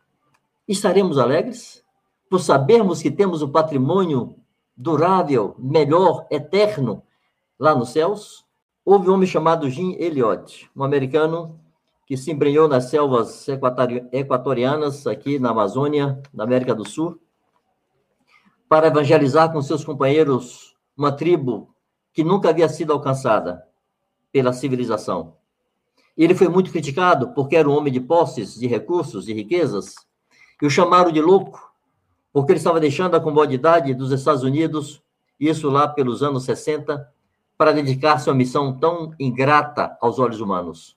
Estaremos 0.67 1.17
alegres? 1.17 1.83
Por 2.29 2.39
sabermos 2.39 3.01
que 3.01 3.09
temos 3.09 3.41
o 3.41 3.49
patrimônio 3.49 4.35
durável, 4.75 5.55
melhor, 5.57 6.27
eterno, 6.29 7.01
lá 7.59 7.73
nos 7.73 7.89
céus? 7.89 8.45
Houve 8.85 9.09
um 9.09 9.13
homem 9.13 9.27
chamado 9.27 9.69
Jim 9.69 9.95
Elliot, 9.99 10.69
um 10.75 10.83
americano 10.83 11.59
que 12.05 12.15
se 12.15 12.31
embrenhou 12.31 12.67
nas 12.67 12.85
selvas 12.85 13.47
equatorianas, 14.11 15.05
aqui 15.05 15.39
na 15.39 15.49
Amazônia, 15.49 16.21
na 16.33 16.45
América 16.45 16.73
do 16.73 16.87
Sul, 16.87 17.19
para 18.69 18.87
evangelizar 18.87 19.51
com 19.51 19.61
seus 19.61 19.83
companheiros 19.83 20.75
uma 20.97 21.11
tribo 21.11 21.75
que 22.13 22.23
nunca 22.23 22.49
havia 22.49 22.69
sido 22.69 22.93
alcançada 22.93 23.63
pela 24.31 24.53
civilização. 24.53 25.35
Ele 26.17 26.33
foi 26.33 26.47
muito 26.47 26.71
criticado 26.71 27.33
porque 27.33 27.55
era 27.55 27.69
um 27.69 27.77
homem 27.77 27.91
de 27.91 27.99
posses, 27.99 28.55
de 28.55 28.67
recursos, 28.67 29.25
de 29.25 29.33
riquezas, 29.33 29.95
e 30.61 30.65
o 30.65 30.69
chamaram 30.69 31.11
de 31.11 31.21
louco, 31.21 31.66
porque 32.37 32.51
ele 32.51 32.59
estava 32.59 32.79
deixando 32.79 33.15
a 33.15 33.19
comodidade 33.19 33.95
dos 33.95 34.11
Estados 34.11 34.43
Unidos, 34.43 35.01
isso 35.39 35.71
lá 35.71 35.87
pelos 35.87 36.21
anos 36.21 36.43
60, 36.43 37.11
para 37.57 37.71
dedicar-se 37.71 38.29
a 38.29 38.31
uma 38.31 38.37
missão 38.37 38.77
tão 38.77 39.11
ingrata 39.19 39.97
aos 39.99 40.19
olhos 40.19 40.39
humanos. 40.39 40.95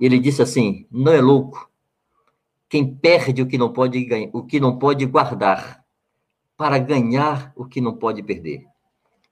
Ele 0.00 0.18
disse 0.18 0.42
assim: 0.42 0.88
não 0.90 1.12
é 1.12 1.20
louco 1.20 1.70
quem 2.68 2.92
perde 2.92 3.42
o 3.42 3.46
que 3.46 3.56
não 3.56 3.72
pode 3.72 4.04
ganhar, 4.04 4.28
o 4.32 4.42
que 4.42 4.58
não 4.58 4.76
pode 4.76 5.06
guardar 5.06 5.84
para 6.56 6.80
ganhar 6.80 7.52
o 7.54 7.64
que 7.64 7.80
não 7.80 7.94
pode 7.94 8.20
perder. 8.20 8.66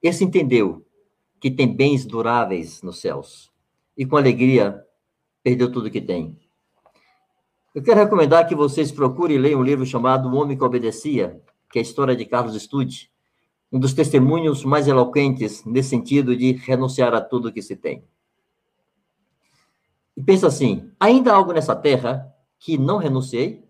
Esse 0.01 0.23
entendeu 0.23 0.85
que 1.37 1.51
tem 1.51 1.67
bens 1.67 2.05
duráveis 2.05 2.81
nos 2.81 3.01
céus 3.01 3.51
e 3.97 4.05
com 4.05 4.15
alegria 4.15 4.81
perdeu 5.43 5.69
tudo 5.69 5.91
que 5.91 5.99
tem. 5.99 6.39
Eu 7.79 7.83
quero 7.83 8.01
recomendar 8.01 8.45
que 8.45 8.53
vocês 8.53 8.91
procurem 8.91 9.37
ler 9.37 9.55
um 9.55 9.63
livro 9.63 9.85
chamado 9.85 10.27
O 10.27 10.35
Homem 10.35 10.57
que 10.57 10.63
Obedecia, 10.65 11.41
que 11.71 11.79
é 11.79 11.81
a 11.81 11.81
história 11.81 12.13
de 12.13 12.25
Carlos 12.25 12.61
Stude, 12.61 13.09
um 13.71 13.79
dos 13.79 13.93
testemunhos 13.93 14.65
mais 14.65 14.85
eloquentes 14.85 15.63
nesse 15.63 15.87
sentido 15.87 16.35
de 16.35 16.51
renunciar 16.51 17.13
a 17.13 17.21
tudo 17.21 17.53
que 17.53 17.61
se 17.61 17.77
tem. 17.77 18.03
E 20.17 20.21
pensa 20.21 20.47
assim: 20.47 20.91
ainda 20.99 21.31
há 21.31 21.35
algo 21.37 21.53
nessa 21.53 21.73
terra 21.73 22.29
que 22.59 22.77
não 22.77 22.97
renunciei? 22.97 23.63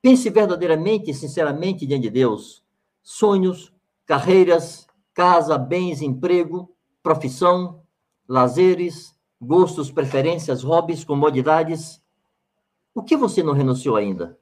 Pense 0.00 0.30
verdadeiramente 0.30 1.10
e 1.10 1.14
sinceramente 1.14 1.86
diante 1.86 2.04
de 2.04 2.10
Deus. 2.10 2.64
Sonhos, 3.02 3.70
carreiras, 4.06 4.86
casa, 5.12 5.58
bens, 5.58 6.00
emprego, 6.00 6.74
profissão, 7.02 7.82
lazeres, 8.26 9.14
gostos, 9.38 9.90
preferências, 9.90 10.62
hobbies, 10.62 11.04
comodidades. 11.04 12.01
O 12.94 13.02
que 13.02 13.16
você 13.16 13.42
não 13.42 13.52
renunciou 13.52 13.96
ainda? 13.96 14.38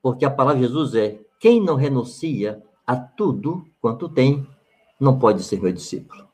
Porque 0.00 0.24
a 0.24 0.30
palavra 0.30 0.60
de 0.60 0.66
Jesus 0.66 0.94
é: 0.94 1.20
quem 1.38 1.62
não 1.62 1.76
renuncia 1.76 2.62
a 2.86 2.96
tudo 2.96 3.68
quanto 3.80 4.08
tem, 4.08 4.48
não 4.98 5.18
pode 5.18 5.42
ser 5.42 5.60
meu 5.60 5.72
discípulo. 5.72 6.28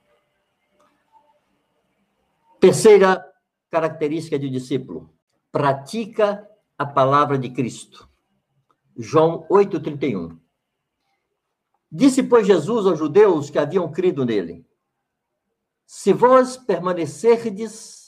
Terceira 2.61 3.25
característica 3.71 4.39
de 4.39 4.49
discípulo: 4.49 5.11
pratica 5.51 6.49
a 6.79 6.87
palavra 6.87 7.39
de 7.39 7.51
Cristo. 7.51 8.09
João 8.97 9.47
8:31. 9.51 10.39
Disse, 11.91 12.25
pois, 12.25 12.47
Jesus 12.47 12.87
aos 12.87 12.99
judeus 12.99 13.51
que 13.51 13.59
haviam 13.59 13.91
crido 13.91 14.25
nele: 14.25 14.67
Se 15.87 16.13
vós 16.13 16.57
permanecerdes, 16.57 18.04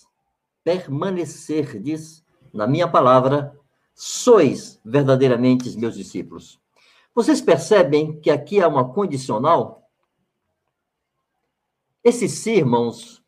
permanecerdes 0.67 2.25
na 2.53 2.67
minha 2.67 2.89
palavra, 2.89 3.57
sois 3.95 4.81
verdadeiramente 4.85 5.79
meus 5.79 5.95
discípulos. 5.95 6.61
Vocês 7.15 7.41
percebem 7.41 8.19
que 8.19 8.33
aqui 8.33 8.61
há 8.61 8.67
uma 8.67 8.93
condicional? 8.93 9.89
Esses 12.03 12.33
sim, 12.33 12.55
irmãos, 12.55 13.23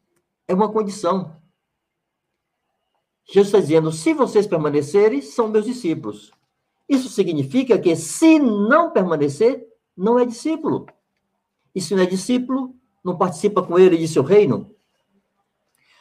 é 0.48 0.53
uma 0.53 0.68
condição. 0.68 1.40
Jesus 3.24 3.46
está 3.46 3.61
dizendo: 3.61 3.92
se 3.92 4.12
vocês 4.12 4.44
permanecerem, 4.44 5.22
são 5.22 5.46
meus 5.46 5.64
discípulos. 5.64 6.33
Isso 6.88 7.09
significa 7.09 7.79
que, 7.79 7.94
se 7.94 8.40
não 8.40 8.90
permanecer, 8.90 9.64
não 9.96 10.18
é 10.18 10.27
discípulo. 10.27 10.87
E 11.72 11.81
se 11.81 11.94
não 11.94 12.03
é 12.03 12.07
discípulo, 12.07 12.74
não 13.05 13.16
participa 13.16 13.62
com 13.62 13.79
ele 13.79 13.96
de 13.96 14.09
seu 14.09 14.24
reino. 14.24 14.74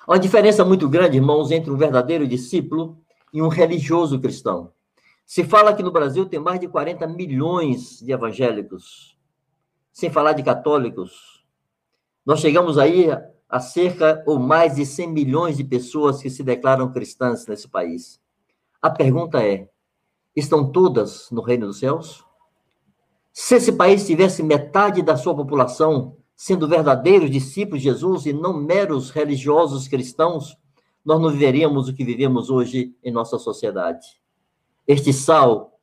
Há 0.08 0.14
uma 0.14 0.20
diferença 0.20 0.64
muito 0.64 0.88
grande, 0.88 1.18
irmãos, 1.18 1.52
entre 1.52 1.70
um 1.70 1.76
verdadeiro 1.76 2.26
discípulo 2.26 2.98
e 3.34 3.42
um 3.42 3.50
religioso 3.50 4.18
cristão. 4.22 4.72
Se 5.26 5.44
fala 5.44 5.74
que 5.74 5.84
no 5.84 5.92
Brasil 5.92 6.26
tem 6.26 6.40
mais 6.40 6.62
de 6.62 6.68
40 6.70 7.06
milhões 7.08 8.00
de 8.00 8.14
evangélicos, 8.14 9.18
sem 9.92 10.10
falar 10.10 10.32
de 10.32 10.44
católicos. 10.44 11.46
Nós 12.26 12.40
chegamos 12.40 12.78
aí 12.78 13.10
a 13.50 13.60
cerca 13.60 14.24
ou 14.26 14.40
mais 14.40 14.76
de 14.76 14.86
100 14.86 15.12
milhões 15.12 15.58
de 15.58 15.66
pessoas 15.66 16.22
que 16.22 16.30
se 16.30 16.42
declaram 16.42 16.94
cristãs 16.94 17.46
nesse 17.46 17.68
país. 17.68 18.22
A 18.82 18.90
pergunta 18.90 19.46
é: 19.46 19.70
estão 20.34 20.72
todas 20.72 21.30
no 21.32 21.42
reino 21.42 21.68
dos 21.68 21.80
céus? 21.80 22.24
Se 23.34 23.56
esse 23.56 23.74
país 23.74 24.08
tivesse 24.08 24.42
metade 24.42 25.02
da 25.02 25.18
sua 25.18 25.36
população 25.36 26.16
sendo 26.38 26.68
verdadeiros 26.68 27.32
discípulos 27.32 27.82
de 27.82 27.90
Jesus 27.90 28.28
e 28.28 28.32
não 28.32 28.54
meros 28.54 29.10
religiosos 29.10 29.88
cristãos, 29.88 30.56
nós 31.04 31.20
não 31.20 31.32
viveríamos 31.32 31.90
o 31.90 31.94
que 31.94 32.06
vivemos 32.06 32.52
hoje 32.52 32.96
em 33.04 33.12
nossa 33.12 33.40
sociedade. 33.40 34.22
Este 34.88 35.12
sal 35.12 35.80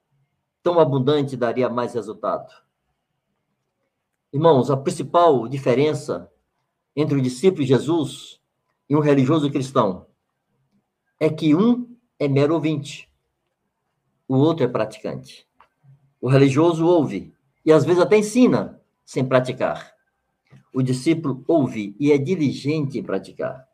tão 0.63 0.79
abundante 0.79 1.37
daria 1.37 1.69
mais 1.69 1.93
resultado. 1.93 2.49
Irmãos, 4.33 4.71
a 4.71 4.77
principal 4.77 5.49
diferença 5.49 6.31
entre 6.95 7.19
o 7.19 7.23
discípulo 7.23 7.63
de 7.63 7.69
Jesus 7.69 8.41
e 8.89 8.95
um 8.95 9.01
religioso 9.01 9.51
cristão 9.51 10.07
é 11.19 11.29
que 11.29 11.53
um 11.53 11.97
é 12.17 12.29
mero 12.29 12.55
ouvinte, 12.55 13.11
o 14.29 14.37
outro 14.37 14.65
é 14.65 14.69
praticante. 14.69 15.49
O 16.21 16.29
religioso 16.29 16.87
ouve 16.87 17.35
e 17.67 17.73
às 17.73 17.85
vezes 17.85 18.01
até 18.01 18.17
ensina 18.17 18.81
sem 19.05 19.25
praticar. 19.25 19.94
O 20.75 20.83
discípulo 20.83 21.45
ouve 21.47 21.95
e 22.01 22.11
é 22.11 22.19
diligente 22.19 22.99
em 22.99 23.03
praticar. 23.03 23.69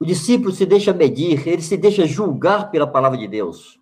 O 0.00 0.04
discípulo 0.04 0.50
se 0.50 0.66
deixa 0.66 0.92
medir, 0.92 1.46
ele 1.46 1.62
se 1.62 1.76
deixa 1.76 2.04
julgar 2.04 2.68
pela 2.72 2.84
palavra 2.84 3.16
de 3.16 3.28
Deus. 3.28 3.78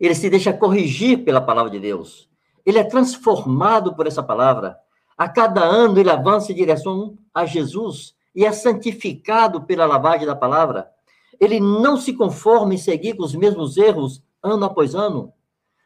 Ele 0.00 0.14
se 0.14 0.30
deixa 0.30 0.50
corrigir 0.50 1.24
pela 1.24 1.42
palavra 1.42 1.70
de 1.70 1.78
Deus. 1.78 2.30
Ele 2.64 2.78
é 2.78 2.84
transformado 2.84 3.94
por 3.94 4.06
essa 4.06 4.22
palavra. 4.22 4.78
A 5.14 5.28
cada 5.28 5.62
ano 5.62 6.00
ele 6.00 6.10
avança 6.10 6.52
em 6.52 6.54
direção 6.54 7.18
a 7.34 7.44
Jesus 7.44 8.16
e 8.34 8.46
é 8.46 8.50
santificado 8.50 9.64
pela 9.64 9.84
lavagem 9.84 10.26
da 10.26 10.34
palavra. 10.34 10.90
Ele 11.38 11.60
não 11.60 11.98
se 11.98 12.14
conforma 12.14 12.72
em 12.72 12.78
seguir 12.78 13.14
com 13.14 13.24
os 13.24 13.34
mesmos 13.34 13.76
erros 13.76 14.22
ano 14.42 14.64
após 14.64 14.94
ano. 14.94 15.34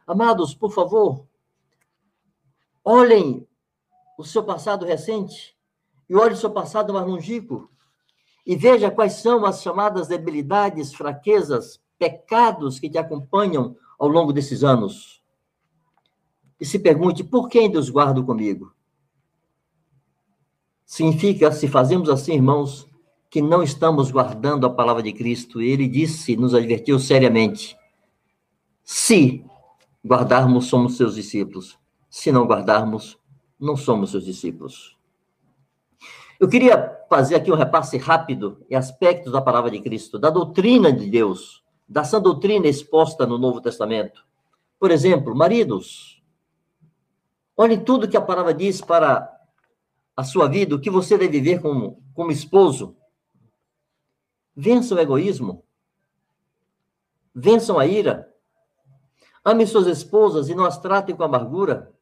Amados, 0.07 0.55
por 0.55 0.70
favor, 0.70 1.26
olhem 2.84 3.47
o 4.18 4.24
seu 4.24 4.42
passado 4.42 4.84
recente 4.84 5.56
e 6.10 6.16
olhem 6.16 6.32
o 6.32 6.36
seu 6.36 6.50
passado 6.50 6.92
mais 6.92 7.06
longínquo 7.06 7.70
e 8.44 8.56
veja 8.56 8.90
quais 8.90 9.12
são 9.14 9.46
as 9.46 9.62
chamadas 9.62 10.08
debilidades, 10.08 10.92
fraquezas, 10.92 11.80
pecados 11.96 12.80
que 12.80 12.90
te 12.90 12.98
acompanham 12.98 13.76
ao 13.98 14.08
longo 14.08 14.32
desses 14.32 14.64
anos. 14.64 15.22
E 16.60 16.66
se 16.66 16.80
pergunte, 16.80 17.22
por 17.22 17.48
que 17.48 17.60
ainda 17.60 17.78
os 17.78 17.88
guardo 17.88 18.24
comigo? 18.24 18.74
Significa, 20.84 21.52
se 21.52 21.68
fazemos 21.68 22.08
assim, 22.08 22.32
irmãos, 22.32 22.88
que 23.30 23.42
não 23.42 23.62
estamos 23.62 24.10
guardando 24.10 24.66
a 24.66 24.70
palavra 24.70 25.02
de 25.02 25.12
Cristo. 25.12 25.60
Ele 25.60 25.86
disse, 25.86 26.34
nos 26.34 26.54
advertiu 26.54 26.98
seriamente: 26.98 27.76
se 28.82 29.44
guardarmos, 30.04 30.66
somos 30.66 30.96
seus 30.96 31.14
discípulos. 31.14 31.78
Se 32.08 32.32
não 32.32 32.46
guardarmos, 32.46 33.17
não 33.59 33.76
somos 33.76 34.11
seus 34.11 34.24
discípulos. 34.24 34.96
Eu 36.38 36.48
queria 36.48 37.04
fazer 37.09 37.34
aqui 37.34 37.50
um 37.50 37.56
repasse 37.56 37.98
rápido 37.98 38.64
em 38.70 38.76
aspectos 38.76 39.32
da 39.32 39.42
palavra 39.42 39.70
de 39.70 39.80
Cristo, 39.80 40.18
da 40.18 40.30
doutrina 40.30 40.92
de 40.92 41.11
Deus, 41.11 41.64
dessa 41.88 42.20
doutrina 42.20 42.68
exposta 42.68 43.26
no 43.26 43.38
Novo 43.38 43.61
Testamento. 43.61 44.24
Por 44.78 44.92
exemplo, 44.92 45.34
maridos, 45.34 46.22
olhem 47.56 47.82
tudo 47.82 48.09
que 48.09 48.16
a 48.16 48.20
palavra 48.20 48.54
diz 48.54 48.80
para 48.80 49.28
a 50.16 50.22
sua 50.22 50.48
vida, 50.48 50.74
o 50.74 50.80
que 50.80 50.90
você 50.90 51.18
deve 51.18 51.40
viver 51.40 51.61
como, 51.61 52.02
como 52.14 52.30
esposo. 52.30 52.96
Vença 54.54 54.94
o 54.94 54.98
egoísmo. 54.98 55.64
Vençam 57.34 57.78
a 57.78 57.86
ira. 57.86 58.32
Ame 59.44 59.66
suas 59.66 59.86
esposas 59.86 60.48
e 60.48 60.54
não 60.54 60.64
as 60.64 60.78
tratem 60.78 61.16
com 61.16 61.22
amargura. 61.22 61.92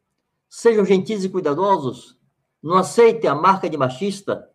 Sejam 0.48 0.84
gentis 0.84 1.24
e 1.24 1.28
cuidadosos. 1.28 2.16
Não 2.62 2.76
aceitem 2.76 3.28
a 3.28 3.34
marca 3.34 3.68
de 3.68 3.76
machista. 3.76 4.48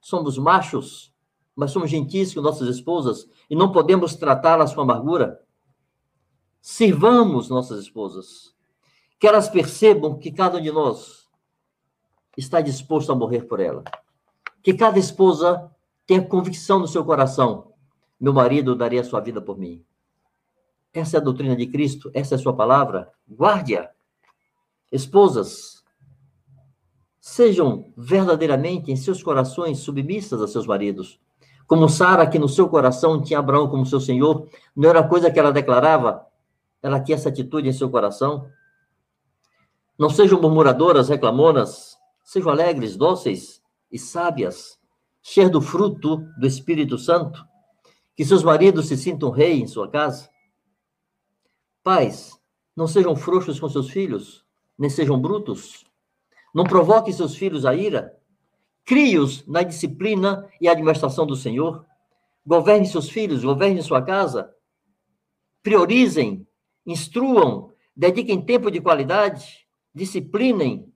Somos 0.00 0.38
machos, 0.38 1.14
mas 1.54 1.70
somos 1.70 1.90
gentis 1.90 2.32
com 2.32 2.40
nossas 2.40 2.68
esposas 2.68 3.28
e 3.48 3.54
não 3.54 3.72
podemos 3.72 4.16
tratá-las 4.16 4.74
com 4.74 4.80
amargura. 4.80 5.40
Sirvamos 6.60 7.48
nossas 7.48 7.80
esposas. 7.80 8.54
Que 9.18 9.26
elas 9.26 9.48
percebam 9.48 10.18
que 10.18 10.30
cada 10.30 10.58
um 10.58 10.62
de 10.62 10.72
nós 10.72 11.28
está 12.36 12.60
disposto 12.60 13.12
a 13.12 13.14
morrer 13.14 13.42
por 13.42 13.60
ela. 13.60 13.84
Que 14.62 14.72
cada 14.72 14.98
esposa 14.98 15.70
tenha 16.06 16.26
convicção 16.26 16.78
no 16.78 16.88
seu 16.88 17.04
coração: 17.04 17.72
meu 18.18 18.32
marido 18.32 18.74
daria 18.74 19.04
sua 19.04 19.20
vida 19.20 19.40
por 19.40 19.58
mim. 19.58 19.84
Essa 20.92 21.16
é 21.16 21.20
a 21.20 21.22
doutrina 21.22 21.54
de 21.54 21.66
Cristo, 21.66 22.10
essa 22.12 22.34
é 22.34 22.36
a 22.36 22.38
sua 22.38 22.54
palavra. 22.54 23.12
Guarde-a. 23.28 23.90
Esposas, 24.90 25.84
sejam 27.20 27.92
verdadeiramente 27.96 28.90
em 28.90 28.96
seus 28.96 29.22
corações 29.22 29.78
submissas 29.78 30.42
a 30.42 30.48
seus 30.48 30.66
maridos. 30.66 31.20
Como 31.66 31.88
Sara, 31.88 32.26
que 32.26 32.38
no 32.38 32.48
seu 32.48 32.68
coração 32.68 33.22
tinha 33.22 33.38
Abraão 33.38 33.68
como 33.68 33.86
seu 33.86 34.00
senhor, 34.00 34.48
não 34.74 34.90
era 34.90 35.06
coisa 35.06 35.30
que 35.30 35.38
ela 35.38 35.52
declarava, 35.52 36.26
ela 36.82 36.98
tinha 36.98 37.14
essa 37.14 37.28
atitude 37.28 37.68
em 37.68 37.72
seu 37.72 37.88
coração. 37.88 38.50
Não 39.96 40.10
sejam 40.10 40.40
murmuradoras, 40.40 41.08
reclamonas, 41.08 41.96
sejam 42.24 42.50
alegres, 42.50 42.96
dóceis 42.96 43.62
e 43.92 43.98
sábias, 43.98 44.80
cheias 45.22 45.50
do 45.50 45.60
fruto 45.60 46.24
do 46.38 46.46
Espírito 46.46 46.98
Santo. 46.98 47.44
Que 48.16 48.24
seus 48.24 48.42
maridos 48.42 48.88
se 48.88 48.96
sintam 48.96 49.30
rei 49.30 49.60
em 49.60 49.66
sua 49.66 49.88
casa. 49.88 50.28
Pais, 51.82 52.38
não 52.74 52.86
sejam 52.86 53.14
frouxos 53.14 53.60
com 53.60 53.68
seus 53.68 53.90
filhos, 53.90 54.44
nem 54.80 54.88
sejam 54.88 55.20
brutos. 55.20 55.84
Não 56.54 56.64
provoquem 56.64 57.12
seus 57.12 57.36
filhos 57.36 57.66
a 57.66 57.74
ira. 57.74 58.18
Crie-os 58.82 59.46
na 59.46 59.62
disciplina 59.62 60.48
e 60.58 60.66
administração 60.66 61.26
do 61.26 61.36
Senhor. 61.36 61.84
Governe 62.46 62.86
seus 62.86 63.10
filhos, 63.10 63.44
governe 63.44 63.82
sua 63.82 64.00
casa. 64.00 64.50
Priorizem, 65.62 66.46
instruam, 66.86 67.70
dediquem 67.94 68.40
tempo 68.40 68.70
de 68.70 68.80
qualidade, 68.80 69.68
disciplinem. 69.94 70.90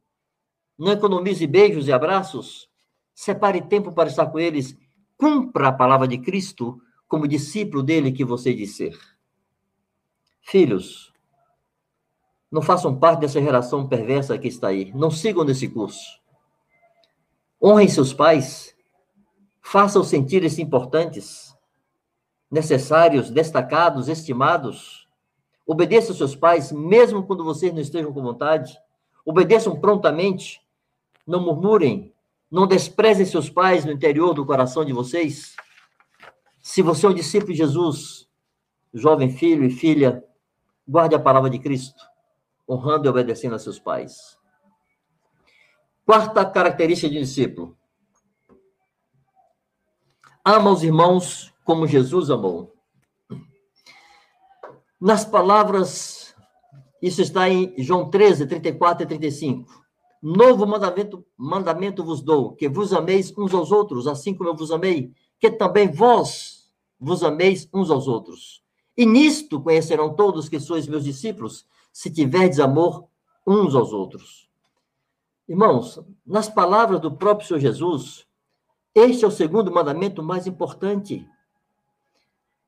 Não 0.78 0.91
economize 0.91 1.47
beijos 1.47 1.87
e 1.87 1.93
abraços. 1.93 2.70
Separe 3.14 3.61
tempo 3.61 3.93
para 3.93 4.09
estar 4.09 4.26
com 4.28 4.39
eles. 4.39 4.74
Cumpra 5.18 5.68
a 5.68 5.72
palavra 5.72 6.09
de 6.09 6.16
Cristo 6.16 6.80
como 7.07 7.28
discípulo 7.28 7.82
dele 7.82 8.12
que 8.12 8.24
você 8.24 8.55
diz 8.55 8.76
ser. 8.76 8.99
Filhos, 10.41 11.13
não 12.55 12.62
façam 12.62 12.94
parte 12.94 13.18
dessa 13.18 13.42
geração 13.42 13.88
perversa 13.88 14.38
que 14.38 14.46
está 14.46 14.68
aí. 14.68 14.92
Não 14.94 15.11
sigam 15.11 15.42
nesse 15.42 15.66
curso. 15.66 16.20
Honrem 17.61 17.88
seus 17.88 18.14
pais. 18.14 18.72
Façam 19.61 20.05
sentir-se 20.05 20.62
importantes, 20.62 21.52
necessários, 22.48 23.28
destacados, 23.28 24.07
estimados. 24.07 25.09
Obedeçam 25.66 26.14
seus 26.14 26.36
pais, 26.36 26.70
mesmo 26.70 27.24
quando 27.24 27.42
vocês 27.42 27.74
não 27.74 27.80
estejam 27.80 28.12
com 28.12 28.22
vontade. 28.22 28.78
Obedeçam 29.26 29.80
prontamente. 29.80 30.62
Não 31.26 31.40
murmurem. 31.40 32.14
Não 32.48 32.68
desprezem 32.68 33.26
seus 33.26 33.50
pais 33.50 33.84
no 33.84 33.90
interior 33.90 34.32
do 34.32 34.46
coração 34.46 34.84
de 34.84 34.92
vocês. 34.92 35.57
Se 36.62 36.82
você 36.82 37.05
é 37.05 37.09
um 37.09 37.14
discípulo 37.14 37.50
de 37.50 37.59
Jesus, 37.59 38.28
jovem 38.92 39.28
filho 39.28 39.64
e 39.64 39.70
filha, 39.70 40.22
guarde 40.86 41.16
a 41.16 41.18
palavra 41.18 41.50
de 41.50 41.59
Cristo 41.59 42.13
honrando 42.68 43.06
e 43.06 43.10
obedecendo 43.10 43.54
a 43.54 43.58
seus 43.58 43.78
pais. 43.78 44.38
Quarta 46.04 46.44
característica 46.44 47.08
de 47.08 47.18
discípulo. 47.18 47.76
Ama 50.44 50.70
os 50.70 50.82
irmãos 50.82 51.52
como 51.64 51.86
Jesus 51.86 52.30
amou. 52.30 52.74
Nas 55.00 55.24
palavras, 55.24 56.34
isso 57.00 57.20
está 57.20 57.48
em 57.48 57.74
João 57.78 58.10
13, 58.10 58.46
34 58.46 59.04
e 59.04 59.06
35. 59.06 59.84
Novo 60.22 60.66
mandamento, 60.66 61.24
mandamento 61.36 62.02
vos 62.02 62.22
dou, 62.22 62.54
que 62.54 62.68
vos 62.68 62.92
ameis 62.94 63.32
uns 63.36 63.52
aos 63.52 63.70
outros, 63.70 64.06
assim 64.06 64.34
como 64.34 64.48
eu 64.48 64.56
vos 64.56 64.70
amei, 64.70 65.12
que 65.38 65.50
também 65.50 65.90
vós 65.90 66.72
vos 66.98 67.22
ameis 67.22 67.68
uns 67.74 67.90
aos 67.90 68.08
outros. 68.08 68.62
E 68.96 69.04
nisto 69.04 69.60
conhecerão 69.60 70.14
todos 70.14 70.48
que 70.48 70.58
sois 70.58 70.86
meus 70.86 71.04
discípulos, 71.04 71.66
se 71.95 72.11
tiverdes 72.11 72.59
amor 72.59 73.07
uns 73.47 73.72
aos 73.76 73.92
outros. 73.92 74.51
Irmãos, 75.49 76.01
nas 76.26 76.49
palavras 76.49 76.99
do 76.99 77.14
próprio 77.14 77.47
Senhor 77.47 77.61
Jesus, 77.61 78.26
este 78.92 79.24
é 79.24 79.28
o 79.28 79.30
segundo 79.30 79.70
mandamento 79.70 80.20
mais 80.20 80.49
importante. 80.49 81.24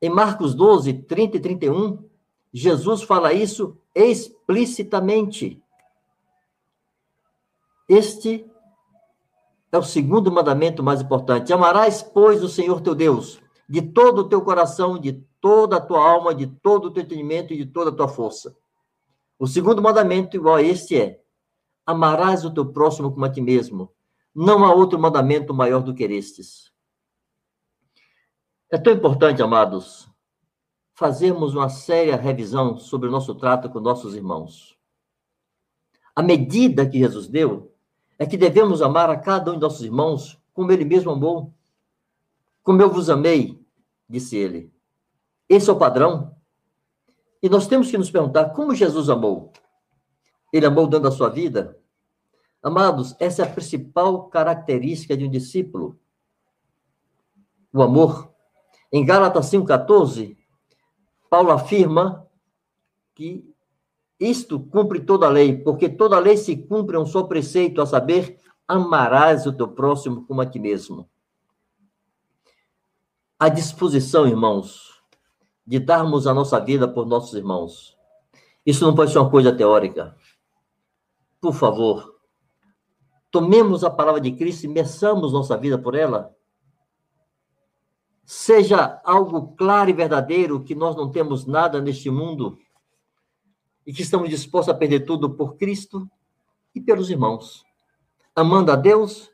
Em 0.01 0.09
Marcos 0.09 0.55
12, 0.55 0.93
30 0.93 1.35
e 1.35 1.39
31, 1.41 2.09
Jesus 2.53 3.03
fala 3.03 3.33
isso 3.33 3.77
explicitamente. 3.93 5.61
Este 7.89 8.49
é 9.73 9.77
o 9.77 9.83
segundo 9.83 10.31
mandamento 10.31 10.81
mais 10.81 11.01
importante. 11.01 11.51
Amarás, 11.51 12.01
pois, 12.01 12.41
o 12.41 12.47
Senhor 12.47 12.79
teu 12.79 12.95
Deus 12.95 13.41
de 13.67 13.81
todo 13.81 14.19
o 14.19 14.29
teu 14.29 14.41
coração, 14.41 14.97
de 14.97 15.13
toda 15.41 15.75
a 15.75 15.81
tua 15.81 15.99
alma, 15.99 16.33
de 16.33 16.47
todo 16.47 16.85
o 16.85 16.91
teu 16.91 17.03
entendimento 17.03 17.53
e 17.53 17.57
de 17.57 17.65
toda 17.65 17.89
a 17.89 17.93
tua 17.93 18.07
força. 18.07 18.55
O 19.39 19.47
segundo 19.47 19.81
mandamento, 19.81 20.35
igual 20.35 20.55
a 20.55 20.63
este, 20.63 20.99
é: 20.99 21.21
amarás 21.85 22.43
o 22.43 22.53
teu 22.53 22.65
próximo 22.71 23.11
como 23.11 23.25
a 23.25 23.31
ti 23.31 23.41
mesmo. 23.41 23.91
Não 24.33 24.65
há 24.65 24.73
outro 24.73 24.99
mandamento 24.99 25.53
maior 25.53 25.81
do 25.81 25.93
que 25.93 26.03
estes. 26.03 26.71
É 28.69 28.77
tão 28.77 28.93
importante, 28.93 29.41
amados, 29.41 30.07
fazermos 30.93 31.55
uma 31.55 31.69
séria 31.69 32.15
revisão 32.15 32.77
sobre 32.77 33.07
o 33.07 33.11
nosso 33.11 33.33
trato 33.35 33.69
com 33.69 33.79
nossos 33.79 34.15
irmãos. 34.15 34.77
A 36.15 36.21
medida 36.21 36.87
que 36.87 36.99
Jesus 36.99 37.27
deu 37.27 37.73
é 38.19 38.25
que 38.25 38.35
devemos 38.35 38.81
amar 38.81 39.09
a 39.09 39.17
cada 39.17 39.51
um 39.51 39.55
de 39.55 39.61
nossos 39.61 39.81
irmãos 39.81 40.41
como 40.53 40.71
ele 40.71 40.83
mesmo 40.83 41.11
amou. 41.11 41.53
Como 42.63 42.81
eu 42.81 42.91
vos 42.91 43.09
amei, 43.09 43.63
disse 44.09 44.35
ele. 44.35 44.73
Esse 45.47 45.69
é 45.69 45.73
o 45.73 45.77
padrão. 45.77 46.35
E 47.41 47.49
nós 47.49 47.67
temos 47.67 47.91
que 47.91 47.97
nos 47.97 48.09
perguntar 48.09 48.49
como 48.49 48.73
Jesus 48.73 49.09
amou. 49.09 49.51
Ele 50.51 50.65
amou 50.65 50.87
dando 50.87 51.07
a 51.07 51.11
sua 51.11 51.29
vida? 51.29 51.77
Amados, 52.61 53.15
essa 53.19 53.43
é 53.43 53.45
a 53.45 53.51
principal 53.51 54.27
característica 54.29 55.15
de 55.15 55.25
um 55.25 55.29
discípulo. 55.29 55.99
O 57.71 57.81
amor. 57.81 58.33
Em 58.91 59.05
Gálatas 59.05 59.47
5,14, 59.51 60.37
Paulo 61.29 61.51
afirma 61.51 62.25
que 63.13 63.53
isto 64.19 64.59
cumpre 64.59 65.01
toda 65.01 65.27
a 65.27 65.29
lei, 65.29 65.57
porque 65.57 65.89
toda 65.89 66.15
a 66.15 66.19
lei 66.19 66.37
se 66.37 66.55
cumpre 66.55 66.97
um 66.97 67.05
só 67.05 67.23
preceito, 67.23 67.81
a 67.81 67.85
saber, 67.85 68.39
amarás 68.67 69.45
o 69.45 69.53
teu 69.53 69.67
próximo 69.67 70.25
como 70.25 70.41
a 70.41 70.45
ti 70.45 70.59
mesmo. 70.59 71.07
A 73.39 73.49
disposição, 73.49 74.27
irmãos, 74.27 74.86
de 75.67 75.79
darmos 75.79 76.25
a 76.25 76.33
nossa 76.33 76.61
vida 76.61 76.87
por 76.87 77.05
nossos 77.05 77.33
irmãos. 77.33 77.97
Isso 78.65 78.85
não 78.85 78.95
pode 78.95 79.11
ser 79.11 79.19
uma 79.19 79.29
coisa 79.29 79.53
teórica. 79.53 80.15
Por 81.41 81.53
favor, 81.53 82.15
tomemos 83.29 83.83
a 83.83 83.89
palavra 83.89 84.21
de 84.21 84.31
Cristo 84.31 84.63
e 84.63 84.69
meçamos 84.69 85.33
nossa 85.33 85.57
vida 85.57 85.77
por 85.77 85.93
ela. 85.93 86.33
Seja 88.25 89.01
algo 89.03 89.55
claro 89.55 89.89
e 89.89 89.93
verdadeiro 89.93 90.63
que 90.63 90.73
nós 90.73 90.95
não 90.95 91.11
temos 91.11 91.45
nada 91.45 91.81
neste 91.81 92.09
mundo 92.09 92.57
e 93.85 93.93
que 93.93 94.01
estamos 94.01 94.29
dispostos 94.29 94.73
a 94.73 94.77
perder 94.77 95.01
tudo 95.01 95.35
por 95.35 95.57
Cristo 95.57 96.09
e 96.73 96.79
pelos 96.79 97.09
irmãos. 97.09 97.63
Amando 98.33 98.71
a 98.71 98.75
Deus 98.75 99.29